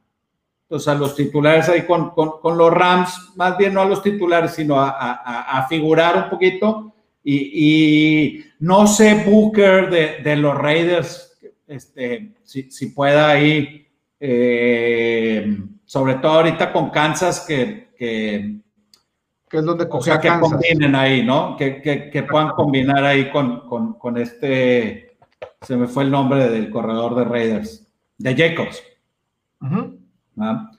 pues 0.66 0.88
a 0.88 0.94
los 0.94 1.14
titulares 1.14 1.68
ahí 1.68 1.82
con, 1.82 2.10
con, 2.10 2.56
los 2.56 2.72
Rams, 2.72 3.32
más 3.36 3.58
bien 3.58 3.74
no 3.74 3.82
a 3.82 3.86
los 3.86 4.02
titulares, 4.02 4.52
sino 4.52 4.80
a, 4.80 4.88
a 4.88 5.68
figurar 5.68 6.24
un 6.24 6.30
poquito. 6.30 6.94
Y, 7.22 7.36
y, 7.52 8.44
no 8.60 8.86
sé 8.86 9.24
Booker 9.26 9.90
de, 9.90 10.22
de 10.22 10.36
los 10.36 10.56
Raiders, 10.56 11.29
este, 11.70 12.32
si, 12.42 12.86
pueda 12.86 13.30
ahí, 13.30 13.86
eh, 14.18 15.56
sobre 15.84 16.16
todo 16.16 16.32
ahorita 16.32 16.72
con 16.72 16.90
Kansas, 16.90 17.44
que, 17.46 17.90
que 17.96 19.56
es 19.56 19.64
donde 19.64 19.88
coge 19.88 20.18
que 20.20 20.28
combinen 20.40 20.94
ahí, 20.94 21.24
¿no? 21.24 21.56
Que, 21.56 22.26
puedan 22.28 22.50
combinar 22.50 23.04
ahí 23.04 23.30
con, 23.30 24.16
este, 24.16 25.16
se 25.60 25.76
me 25.76 25.86
fue 25.86 26.02
el 26.02 26.10
nombre 26.10 26.48
del 26.48 26.70
corredor 26.70 27.14
de 27.14 27.24
Raiders, 27.24 27.86
de 28.18 28.36
Jacobs. 28.36 28.82
¿Ah? 30.38 30.70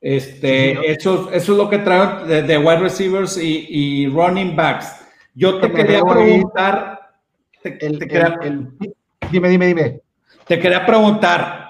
Este, 0.00 0.92
eso, 0.92 1.30
eso 1.32 1.52
es 1.52 1.58
lo 1.58 1.68
que 1.68 1.78
traen 1.78 2.46
de, 2.46 2.58
wide 2.58 2.78
receivers 2.78 3.36
y, 3.36 4.06
running 4.08 4.54
backs. 4.54 5.04
Yo 5.34 5.58
te 5.58 5.72
quería 5.72 6.02
preguntar. 6.02 7.00
dime, 9.30 9.48
dime, 9.48 9.66
dime. 9.66 10.05
Te 10.46 10.60
quería 10.60 10.86
preguntar. 10.86 11.64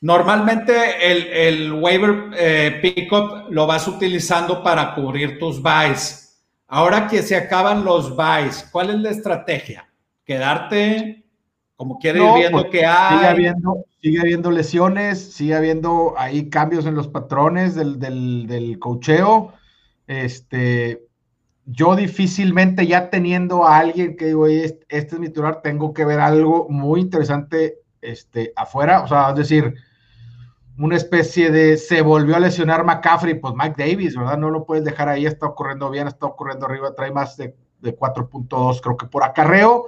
Normalmente 0.00 0.72
el, 1.12 1.26
el 1.26 1.72
waiver 1.74 2.30
eh, 2.36 2.78
pickup 2.80 3.50
lo 3.50 3.66
vas 3.66 3.86
utilizando 3.86 4.62
para 4.62 4.94
cubrir 4.94 5.38
tus 5.38 5.62
buys. 5.62 6.42
Ahora 6.66 7.06
que 7.06 7.22
se 7.22 7.36
acaban 7.36 7.84
los 7.84 8.16
buys, 8.16 8.68
¿cuál 8.72 8.90
es 8.90 8.96
la 8.96 9.10
estrategia? 9.10 9.86
¿Quedarte 10.24 11.24
como 11.76 11.98
quiere 11.98 12.20
viendo 12.20 12.62
pues, 12.62 12.70
que 12.70 12.86
hay? 12.86 13.16
Sigue 13.16 13.28
habiendo, 13.28 13.84
sigue 14.00 14.20
habiendo 14.20 14.50
lesiones, 14.50 15.32
sigue 15.34 15.54
habiendo 15.54 16.14
ahí 16.16 16.48
cambios 16.48 16.86
en 16.86 16.94
los 16.94 17.08
patrones 17.08 17.74
del, 17.74 17.98
del, 17.98 18.46
del 18.46 18.78
cocheo. 18.78 19.52
Este, 20.06 21.06
yo 21.66 21.94
difícilmente 21.94 22.86
ya 22.86 23.10
teniendo 23.10 23.66
a 23.66 23.78
alguien 23.78 24.16
que 24.16 24.26
digo, 24.26 24.46
este, 24.46 24.86
este 24.88 25.14
es 25.16 25.20
mi 25.20 25.26
titular, 25.26 25.60
tengo 25.62 25.92
que 25.92 26.06
ver 26.06 26.18
algo 26.18 26.66
muy 26.70 27.00
interesante 27.00 27.81
este, 28.02 28.52
afuera. 28.56 29.02
O 29.02 29.08
sea, 29.08 29.30
es 29.30 29.36
decir, 29.36 29.74
una 30.78 30.96
especie 30.96 31.50
de 31.50 31.76
se 31.76 32.02
volvió 32.02 32.36
a 32.36 32.40
lesionar 32.40 32.84
McCaffrey, 32.84 33.34
pues 33.34 33.54
Mike 33.54 33.76
Davis, 33.78 34.16
¿verdad? 34.16 34.38
No 34.38 34.50
lo 34.50 34.64
puedes 34.64 34.84
dejar 34.84 35.08
ahí, 35.08 35.26
está 35.26 35.46
ocurriendo 35.46 35.90
bien, 35.90 36.08
está 36.08 36.26
ocurriendo 36.26 36.66
arriba, 36.66 36.94
trae 36.94 37.12
más 37.12 37.36
de, 37.36 37.54
4.2, 37.82 38.80
creo 38.80 38.96
que 38.96 39.06
por 39.06 39.24
acarreo, 39.24 39.86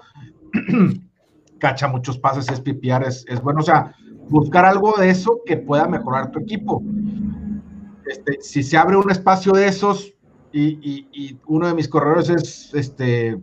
cacha 1.58 1.86
muchos 1.86 2.18
pases, 2.18 2.48
es 2.50 2.60
PPR, 2.60 3.06
es, 3.06 3.24
bueno, 3.42 3.60
o 3.60 3.62
sea, 3.62 3.94
buscar 4.28 4.64
algo 4.64 4.94
de 4.98 5.10
eso 5.10 5.40
que 5.46 5.56
pueda 5.56 5.86
mejorar 5.86 6.32
tu 6.32 6.40
equipo. 6.40 6.82
Este, 8.06 8.40
si 8.40 8.62
se 8.62 8.76
abre 8.76 8.96
un 8.96 9.10
espacio 9.10 9.52
de 9.52 9.68
esos 9.68 10.12
y, 10.52 11.08
y 11.12 11.38
uno 11.46 11.68
de 11.68 11.74
mis 11.74 11.88
corredores 11.88 12.28
es 12.28 12.74
este 12.74 13.40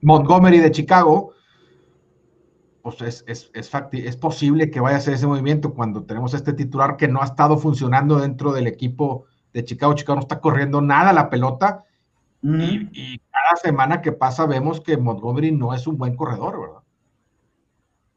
Montgomery 0.00 0.58
de 0.58 0.70
Chicago, 0.70 1.32
pues 2.86 3.02
es, 3.02 3.24
es, 3.26 3.50
es, 3.52 3.72
es 3.92 4.16
posible 4.16 4.70
que 4.70 4.78
vaya 4.78 4.94
a 4.94 4.98
hacer 4.98 5.14
ese 5.14 5.26
movimiento 5.26 5.74
cuando 5.74 6.04
tenemos 6.04 6.34
este 6.34 6.52
titular 6.52 6.96
que 6.96 7.08
no 7.08 7.20
ha 7.20 7.24
estado 7.24 7.58
funcionando 7.58 8.20
dentro 8.20 8.52
del 8.52 8.68
equipo 8.68 9.24
de 9.52 9.64
Chicago. 9.64 9.94
Chicago 9.94 10.14
no 10.14 10.20
está 10.20 10.38
corriendo 10.38 10.80
nada 10.80 11.12
la 11.12 11.28
pelota 11.28 11.82
y, 12.44 13.18
cada 13.18 13.56
semana 13.60 14.00
que 14.00 14.12
pasa 14.12 14.46
vemos 14.46 14.80
que 14.80 14.96
Montgomery 14.96 15.50
no 15.50 15.74
es 15.74 15.88
un 15.88 15.98
buen 15.98 16.14
corredor, 16.14 16.60
¿verdad? 16.60 16.82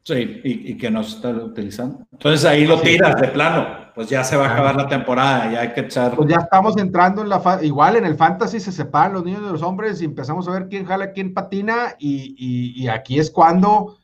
Sí, 0.04 0.40
y, 0.44 0.78
que 0.78 0.88
no 0.88 1.02
se 1.02 1.16
está 1.16 1.30
utilizando. 1.30 2.06
Entonces 2.12 2.44
ahí 2.44 2.64
lo 2.64 2.80
tiras 2.80 3.20
de 3.20 3.26
plano, 3.26 3.90
pues 3.96 4.08
ya 4.08 4.22
se 4.22 4.36
va 4.36 4.46
a 4.46 4.52
acabar 4.52 4.76
la 4.76 4.86
temporada, 4.86 5.50
ya 5.50 5.62
hay 5.62 5.72
que 5.72 5.80
echar. 5.80 6.14
Pues 6.14 6.28
ya 6.28 6.36
estamos 6.36 6.76
entrando 6.76 7.22
en 7.22 7.28
la. 7.28 7.58
Igual 7.62 7.96
en 7.96 8.06
el 8.06 8.14
fantasy 8.14 8.60
se 8.60 8.70
separan 8.70 9.14
los 9.14 9.24
niños 9.24 9.44
de 9.44 9.50
los 9.50 9.62
hombres 9.62 10.00
y 10.00 10.04
empezamos 10.04 10.46
a 10.46 10.52
ver 10.52 10.68
quién 10.68 10.86
jala, 10.86 11.10
quién 11.10 11.34
patina, 11.34 11.96
y, 11.98 12.36
y 12.80 12.86
aquí 12.86 13.18
es 13.18 13.32
cuando 13.32 13.99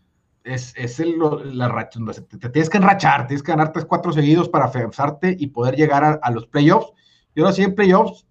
es, 0.46 0.72
es 0.76 1.00
el, 1.00 1.16
la 1.44 1.68
racha, 1.68 1.98
te, 2.30 2.38
te, 2.38 2.48
tienes 2.48 2.70
que 2.70 2.78
enrachar, 2.78 3.26
tienes 3.26 3.42
que 3.42 3.52
ganar 3.52 3.72
tres, 3.72 3.84
cuatro 3.84 4.12
seguidos 4.12 4.48
para 4.48 4.66
afianzarte 4.66 5.36
y 5.38 5.48
poder 5.48 5.74
llegar 5.74 6.20
a, 6.22 6.30
los 6.30 6.46
playoffs. 6.46 6.92
Y 7.34 7.40
ahora 7.40 7.52
sí 7.52 7.62
en 7.62 7.74
playoffs, 7.74 8.26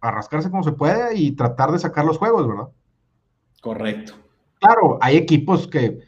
a 0.00 0.10
rascarse 0.10 0.50
como 0.50 0.64
se 0.64 0.72
puede 0.72 1.16
y 1.16 1.32
tratar 1.32 1.72
de 1.72 1.78
sacar 1.78 2.04
los 2.04 2.18
juegos, 2.18 2.46
¿verdad? 2.46 2.68
Correcto. 3.62 4.14
Claro, 4.60 4.98
hay 5.00 5.16
equipos 5.16 5.68
que 5.68 6.00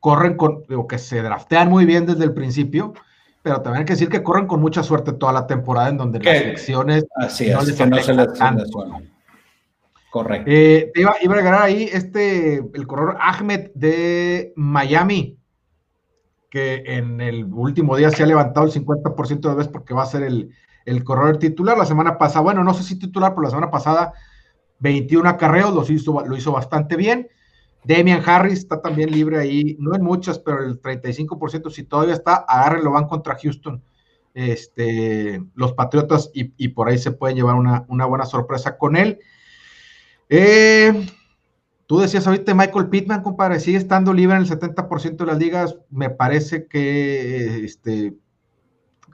corren 0.00 0.36
con, 0.36 0.64
o 0.74 0.86
que 0.86 0.98
se 0.98 1.22
draftean 1.22 1.68
muy 1.68 1.84
bien 1.84 2.06
desde 2.06 2.24
el 2.24 2.32
principio, 2.32 2.94
pero 3.42 3.60
también 3.60 3.80
hay 3.80 3.86
que 3.86 3.92
decir 3.92 4.08
que 4.08 4.22
corren 4.22 4.46
con 4.46 4.60
mucha 4.60 4.82
suerte 4.82 5.12
toda 5.12 5.32
la 5.32 5.46
temporada 5.46 5.90
en 5.90 5.98
donde 5.98 6.18
las 6.20 6.36
elecciones 6.36 7.04
así 7.16 7.50
no, 7.50 7.60
que 7.60 7.86
no 7.86 7.98
se 7.98 8.14
les 8.14 8.40
Correcto. 10.10 10.50
Eh, 10.50 10.90
iba, 10.96 11.10
a 11.10 11.14
agregar 11.14 11.62
ahí 11.62 11.88
este, 11.92 12.56
el 12.56 12.86
corredor 12.86 13.16
Ahmed 13.20 13.70
de 13.74 14.52
Miami, 14.56 15.38
que 16.50 16.82
en 16.84 17.20
el 17.20 17.44
último 17.44 17.96
día 17.96 18.10
se 18.10 18.24
ha 18.24 18.26
levantado 18.26 18.66
el 18.66 18.72
50% 18.72 19.48
de 19.48 19.54
veces 19.54 19.72
porque 19.72 19.94
va 19.94 20.02
a 20.02 20.06
ser 20.06 20.24
el, 20.24 20.50
el 20.84 21.04
corredor 21.04 21.38
titular. 21.38 21.78
La 21.78 21.86
semana 21.86 22.18
pasada, 22.18 22.40
bueno, 22.40 22.64
no 22.64 22.74
sé 22.74 22.82
si 22.82 22.98
titular, 22.98 23.32
pero 23.32 23.42
la 23.42 23.50
semana 23.50 23.70
pasada 23.70 24.12
21 24.80 25.28
acarreos, 25.28 25.72
lo 25.72 25.84
hizo, 25.90 26.24
lo 26.26 26.36
hizo 26.36 26.52
bastante 26.52 26.96
bien. 26.96 27.28
Damian 27.84 28.22
Harris 28.26 28.58
está 28.58 28.82
también 28.82 29.10
libre 29.10 29.38
ahí, 29.38 29.76
no 29.78 29.94
en 29.94 30.02
muchas, 30.02 30.38
pero 30.38 30.64
el 30.64 30.82
35%, 30.82 31.70
si 31.70 31.84
todavía 31.84 32.14
está, 32.14 32.34
agárrenlo, 32.34 32.90
van 32.90 33.06
contra 33.06 33.38
Houston, 33.40 33.82
este, 34.34 35.42
los 35.54 35.72
Patriotas, 35.72 36.30
y, 36.34 36.52
y 36.56 36.68
por 36.68 36.88
ahí 36.88 36.98
se 36.98 37.12
pueden 37.12 37.36
llevar 37.36 37.54
una, 37.54 37.84
una 37.88 38.06
buena 38.06 38.26
sorpresa 38.26 38.76
con 38.76 38.96
él. 38.96 39.20
Eh, 40.32 41.08
tú 41.86 41.98
decías 41.98 42.24
ahorita 42.24 42.54
Michael 42.54 42.88
Pittman, 42.88 43.22
compadre, 43.22 43.58
sigue 43.58 43.78
estando 43.78 44.12
libre 44.12 44.36
en 44.36 44.42
el 44.42 44.48
70% 44.48 45.16
de 45.16 45.26
las 45.26 45.38
ligas. 45.38 45.76
Me 45.90 46.08
parece 46.08 46.68
que 46.68 47.64
este, 47.64 48.14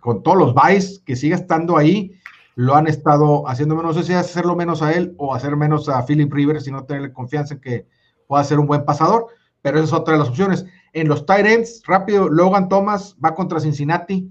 con 0.01 0.23
todos 0.23 0.37
los 0.37 0.55
buys 0.55 1.03
que 1.07 1.17
sigue 1.17 1.35
estando 1.35 1.79
ahí, 1.79 2.13
lo 2.55 2.75
han 2.75 2.87
estado 2.87 3.49
haciendo 3.49 3.75
menos. 3.75 3.97
No 3.97 4.03
sé 4.03 4.07
si 4.07 4.13
hacerlo 4.13 4.55
menos 4.57 4.83
a 4.83 4.93
él 4.93 5.15
o 5.17 5.35
hacer 5.35 5.57
menos 5.57 5.89
a 5.89 6.05
Philip 6.05 6.31
Rivers 6.31 6.69
y 6.69 6.71
no 6.71 6.85
tenerle 6.85 7.15
confianza 7.15 7.55
en 7.55 7.61
que 7.61 7.87
pueda 8.27 8.45
ser 8.45 8.59
un 8.59 8.67
buen 8.67 8.85
pasador, 8.85 9.27
pero 9.63 9.79
esa 9.79 9.87
es 9.87 9.93
otra 9.95 10.13
de 10.13 10.21
las 10.21 10.29
opciones. 10.29 10.67
En 10.93 11.09
los 11.09 11.25
tight 11.25 11.47
ends, 11.47 11.83
rápido, 11.87 12.29
Logan 12.29 12.69
Thomas 12.69 13.17
va 13.25 13.35
contra 13.35 13.59
Cincinnati. 13.59 14.31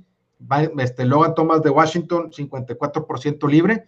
este, 0.78 1.06
Logan 1.06 1.34
Thomas 1.34 1.64
de 1.64 1.72
Washington, 1.72 2.30
54% 2.32 3.50
libre. 3.50 3.88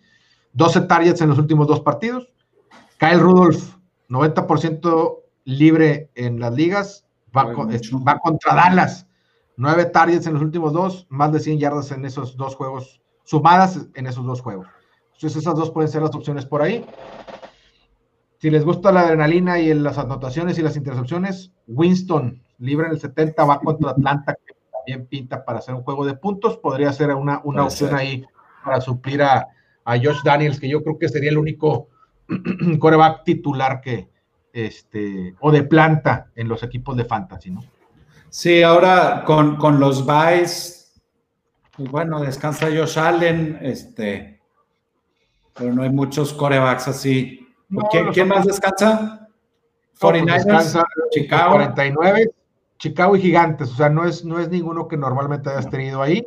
12 0.54 0.82
targets 0.82 1.22
en 1.22 1.30
los 1.30 1.38
últimos 1.38 1.68
dos 1.68 1.82
partidos. 1.82 2.28
Kyle 2.98 3.20
Rudolph, 3.20 3.76
90% 4.10 5.20
libre 5.46 6.10
en 6.16 6.40
las 6.40 6.54
ligas, 6.54 7.06
va, 7.36 7.54
contra 8.20 8.56
Dallas. 8.56 9.08
Nueve 9.56 9.86
targets 9.86 10.28
en 10.28 10.34
los 10.34 10.44
últimos 10.44 10.74
dos, 10.74 11.08
más 11.10 11.32
de 11.32 11.40
100 11.40 11.60
yardas 11.60 11.92
en 11.92 12.06
esos 12.06 12.38
dos 12.38 12.56
juegos, 12.56 13.02
sumadas 13.24 13.88
en 13.96 14.06
esos 14.06 14.26
dos 14.26 14.42
juegos. 14.42 14.68
Entonces 15.14 15.42
esas 15.42 15.56
dos 15.56 15.72
pueden 15.72 15.90
ser 15.90 16.04
las 16.04 16.14
opciones 16.14 16.46
por 16.46 16.62
ahí. 16.62 16.86
Si 18.40 18.52
les 18.52 18.64
gusta 18.64 18.92
la 18.92 19.02
adrenalina 19.02 19.60
y 19.60 19.74
las 19.74 19.98
anotaciones 19.98 20.60
y 20.60 20.62
las 20.62 20.78
intercepciones, 20.78 21.52
Winston, 21.68 22.44
libre 22.60 22.86
en 22.86 22.94
el 22.94 23.00
70, 23.00 23.44
va 23.46 23.60
contra 23.60 23.92
Atlanta, 23.92 24.36
que 24.46 24.54
también 24.72 25.08
pinta 25.08 25.44
para 25.44 25.58
hacer 25.58 25.74
un 25.74 25.82
juego 25.82 26.06
de 26.06 26.14
puntos. 26.14 26.58
Podría 26.58 26.94
ser 26.94 27.10
una, 27.16 27.42
una 27.44 27.64
opción 27.64 27.96
ahí 27.96 28.24
para 28.64 28.80
suplir 28.80 29.24
a, 29.24 29.48
a 29.86 29.98
Josh 29.98 30.22
Daniels, 30.24 30.60
que 30.60 30.70
yo 30.70 30.84
creo 30.84 31.00
que 31.00 31.10
sería 31.10 31.32
el 31.32 31.40
único 31.40 31.90
coreback 32.80 33.24
titular 33.24 33.82
que, 33.82 34.10
este, 34.54 35.36
o 35.40 35.52
de 35.52 35.64
planta 35.64 36.32
en 36.36 36.48
los 36.48 36.64
equipos 36.64 36.98
de 36.98 37.06
fantasy, 37.06 37.52
¿no? 37.52 37.62
Sí, 38.30 38.62
ahora 38.62 39.24
con, 39.26 39.80
los 39.80 40.06
buys, 40.06 41.02
pues 41.76 41.90
bueno, 41.90 42.22
descansa 42.22 42.68
Josh 42.68 43.00
Allen, 43.00 43.58
este, 43.62 44.42
pero 45.54 45.74
no 45.74 45.84
hay 45.84 45.90
muchos 45.90 46.34
corebacks 46.34 46.88
así. 46.88 47.48
¿Quién, 48.14 48.28
más 48.28 48.46
descansa? 48.46 49.28
49ers, 50.00 50.44
pues 50.44 50.78
Chicago. 51.12 51.54
49, 51.54 52.30
Chicago 52.78 53.16
y 53.16 53.22
Gigantes, 53.22 53.72
o 53.72 53.76
sea, 53.76 53.90
no 53.90 54.06
es, 54.06 54.24
no 54.24 54.40
es 54.40 54.50
ninguno 54.50 54.88
que 54.88 54.98
normalmente 54.98 55.50
hayas 55.50 55.70
tenido 55.70 56.02
ahí. 56.02 56.26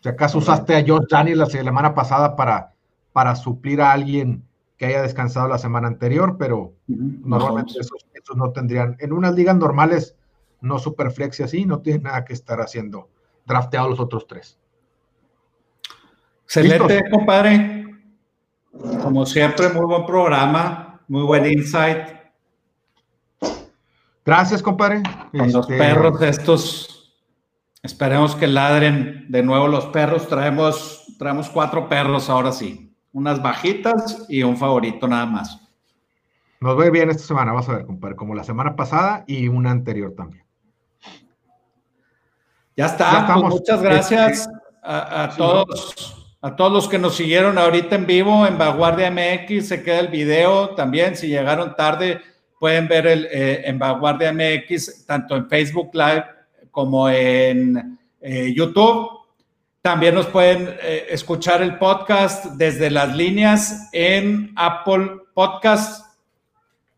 Si 0.00 0.08
acaso 0.08 0.38
usaste 0.38 0.76
a 0.76 0.84
Josh 0.86 1.06
Daniels 1.10 1.38
la 1.38 1.46
semana 1.46 1.94
pasada 1.94 2.36
para, 2.36 2.72
para 3.12 3.34
suplir 3.36 3.80
a 3.80 3.92
alguien 3.92 4.46
que 4.84 4.92
haya 4.92 5.02
descansado 5.02 5.48
la 5.48 5.58
semana 5.58 5.88
anterior, 5.88 6.36
pero 6.38 6.74
normalmente 6.86 7.72
esos, 7.80 8.04
no 8.36 8.52
tendrían, 8.52 8.96
en 8.98 9.12
unas 9.12 9.34
ligas 9.34 9.56
normales, 9.56 10.16
no 10.60 10.78
super 10.78 11.10
flexi 11.10 11.42
así, 11.42 11.64
no 11.64 11.80
tiene 11.80 12.00
nada 12.00 12.24
que 12.24 12.32
estar 12.32 12.60
haciendo 12.60 13.08
drafteados 13.46 13.90
los 13.90 14.00
otros 14.00 14.26
tres. 14.26 14.58
Excelente, 16.44 17.02
compadre. 17.10 17.86
Como 19.02 19.24
siempre, 19.24 19.68
muy 19.70 19.86
buen 19.86 20.04
programa, 20.04 21.00
muy 21.08 21.22
buen 21.22 21.46
insight. 21.46 22.08
Gracias, 24.24 24.62
compadre. 24.62 25.02
Con 25.32 25.52
los 25.52 25.68
este, 25.68 25.78
perros 25.78 26.20
estos, 26.22 27.14
esperemos 27.82 28.34
que 28.34 28.46
ladren 28.46 29.26
de 29.28 29.42
nuevo 29.42 29.68
los 29.68 29.86
perros. 29.86 30.28
Traemos, 30.28 31.14
traemos 31.18 31.48
cuatro 31.48 31.88
perros 31.88 32.28
ahora 32.28 32.52
sí 32.52 32.93
unas 33.14 33.40
bajitas 33.40 34.26
y 34.28 34.42
un 34.42 34.58
favorito 34.58 35.08
nada 35.08 35.24
más. 35.24 35.58
Nos 36.60 36.76
ve 36.76 36.90
bien 36.90 37.10
esta 37.10 37.22
semana, 37.22 37.52
vas 37.52 37.68
a 37.68 37.76
ver, 37.76 37.86
compadre, 37.86 38.16
como 38.16 38.34
la 38.34 38.44
semana 38.44 38.76
pasada 38.76 39.24
y 39.26 39.48
una 39.48 39.70
anterior 39.70 40.12
también. 40.14 40.44
Ya 42.76 42.86
está, 42.86 43.26
pues 43.26 43.54
muchas 43.54 43.80
gracias 43.80 44.48
a, 44.82 45.32
todos, 45.36 46.34
A 46.42 46.56
todos 46.56 46.72
los 46.72 46.88
que 46.88 46.98
nos 46.98 47.14
siguieron 47.14 47.56
ahorita 47.56 47.94
en 47.94 48.06
vivo 48.06 48.46
en 48.46 48.58
Vanguardia 48.58 49.10
MX, 49.10 49.68
se 49.68 49.82
queda 49.82 50.00
el 50.00 50.08
video 50.08 50.70
también. 50.70 51.16
Si 51.16 51.28
llegaron 51.28 51.76
tarde, 51.76 52.20
pueden 52.58 52.88
ver 52.88 53.06
el, 53.06 53.26
eh, 53.26 53.62
en 53.64 53.78
Vanguardia 53.78 54.32
MX, 54.32 55.06
tanto 55.06 55.36
en 55.36 55.48
Facebook 55.48 55.90
Live 55.92 56.24
como 56.72 57.08
en 57.08 57.98
eh, 58.20 58.52
YouTube. 58.52 59.23
También 59.84 60.14
nos 60.14 60.28
pueden 60.28 60.78
eh, 60.80 61.08
escuchar 61.10 61.60
el 61.60 61.76
podcast 61.76 62.46
desde 62.54 62.90
las 62.90 63.14
líneas 63.14 63.90
en 63.92 64.50
Apple 64.56 65.10
Podcast, 65.34 66.16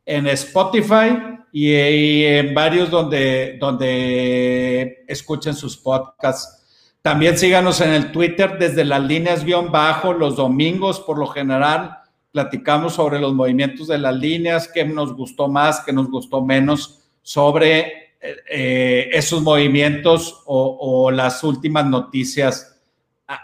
en 0.04 0.28
Spotify 0.28 1.40
y, 1.50 1.74
en 2.22 2.54
varios 2.54 2.88
donde, 2.88 3.56
donde 3.58 5.04
escuchen 5.08 5.54
sus 5.54 5.76
podcasts. 5.76 6.94
También 7.02 7.36
síganos 7.36 7.80
en 7.80 7.90
el 7.90 8.12
Twitter 8.12 8.56
desde 8.56 8.84
las 8.84 9.02
líneas 9.02 9.44
guion 9.44 9.72
bajo 9.72 10.12
los 10.12 10.36
domingos 10.36 11.00
por 11.00 11.18
lo 11.18 11.26
general. 11.26 11.98
Platicamos 12.30 12.94
sobre 12.94 13.18
los 13.18 13.34
movimientos 13.34 13.88
de 13.88 13.98
las 13.98 14.14
líneas, 14.14 14.70
qué 14.72 14.84
nos 14.84 15.12
gustó 15.12 15.48
más, 15.48 15.80
qué 15.80 15.92
nos 15.92 16.08
gustó 16.08 16.44
menos 16.44 17.00
sobre 17.20 18.12
eh, 18.20 19.10
esos 19.12 19.42
movimientos 19.42 20.44
o, 20.46 21.10
las 21.10 21.42
últimas 21.42 21.84
noticias 21.84 22.74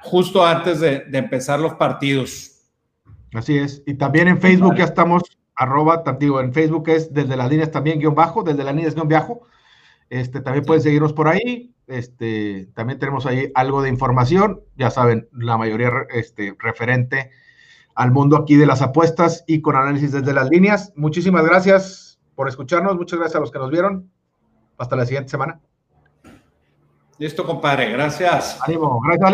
justo 0.03 0.45
antes 0.45 0.81
de, 0.81 1.05
empezar 1.13 1.61
los 1.61 1.75
partidos. 1.75 2.51
Así 3.35 3.57
es. 3.57 3.83
Y 3.87 3.95
también 3.95 4.29
en 4.29 4.41
Facebook 4.41 4.77
ya 4.77 4.85
estamos, 4.85 5.23
arroba, 5.55 6.03
digo, 6.19 6.41
en 6.41 6.53
Facebook 6.53 6.89
es 6.89 7.13
desde 7.13 7.37
las 7.37 7.51
líneas 7.51 7.71
también 7.71 7.99
guion 7.99 8.15
bajo, 8.15 8.43
desde 8.43 8.65
las 8.65 8.75
líneas 8.75 8.95
guion 8.95 9.09
bajo. 9.09 9.47
Este, 10.11 10.41
también 10.41 10.65
pueden 10.65 10.83
seguirnos 10.83 11.13
por 11.13 11.29
ahí. 11.29 11.75
Este, 11.87 12.69
también 12.75 12.99
tenemos 12.99 13.27
ahí 13.27 13.51
algo 13.55 13.83
de 13.83 13.89
información, 13.89 14.61
ya 14.77 14.91
saben, 14.91 15.29
la 15.33 15.59
mayoría 15.59 15.91
este, 16.11 16.55
referente 16.59 17.31
al 17.95 18.13
mundo 18.13 18.37
aquí 18.37 18.57
de 18.57 18.67
las 18.67 18.83
apuestas 18.83 19.45
y 19.47 19.61
con 19.61 19.77
análisis 19.77 20.13
desde 20.13 20.33
las 20.33 20.49
líneas. 20.49 20.93
Muchísimas 20.97 21.45
gracias 21.45 22.21
por 22.35 22.49
escucharnos, 22.49 22.97
muchas 22.97 23.19
gracias 23.19 23.37
a 23.37 23.41
los 23.41 23.51
que 23.51 23.59
nos 23.59 23.71
vieron. 23.71 24.11
Hasta 24.79 24.97
la 24.97 25.05
siguiente 25.05 25.31
semana. 25.31 25.61
Listo, 27.19 27.45
compadre, 27.45 27.91
gracias. 27.91 28.59
Ánimo, 28.67 29.01
gracias. 29.01 29.31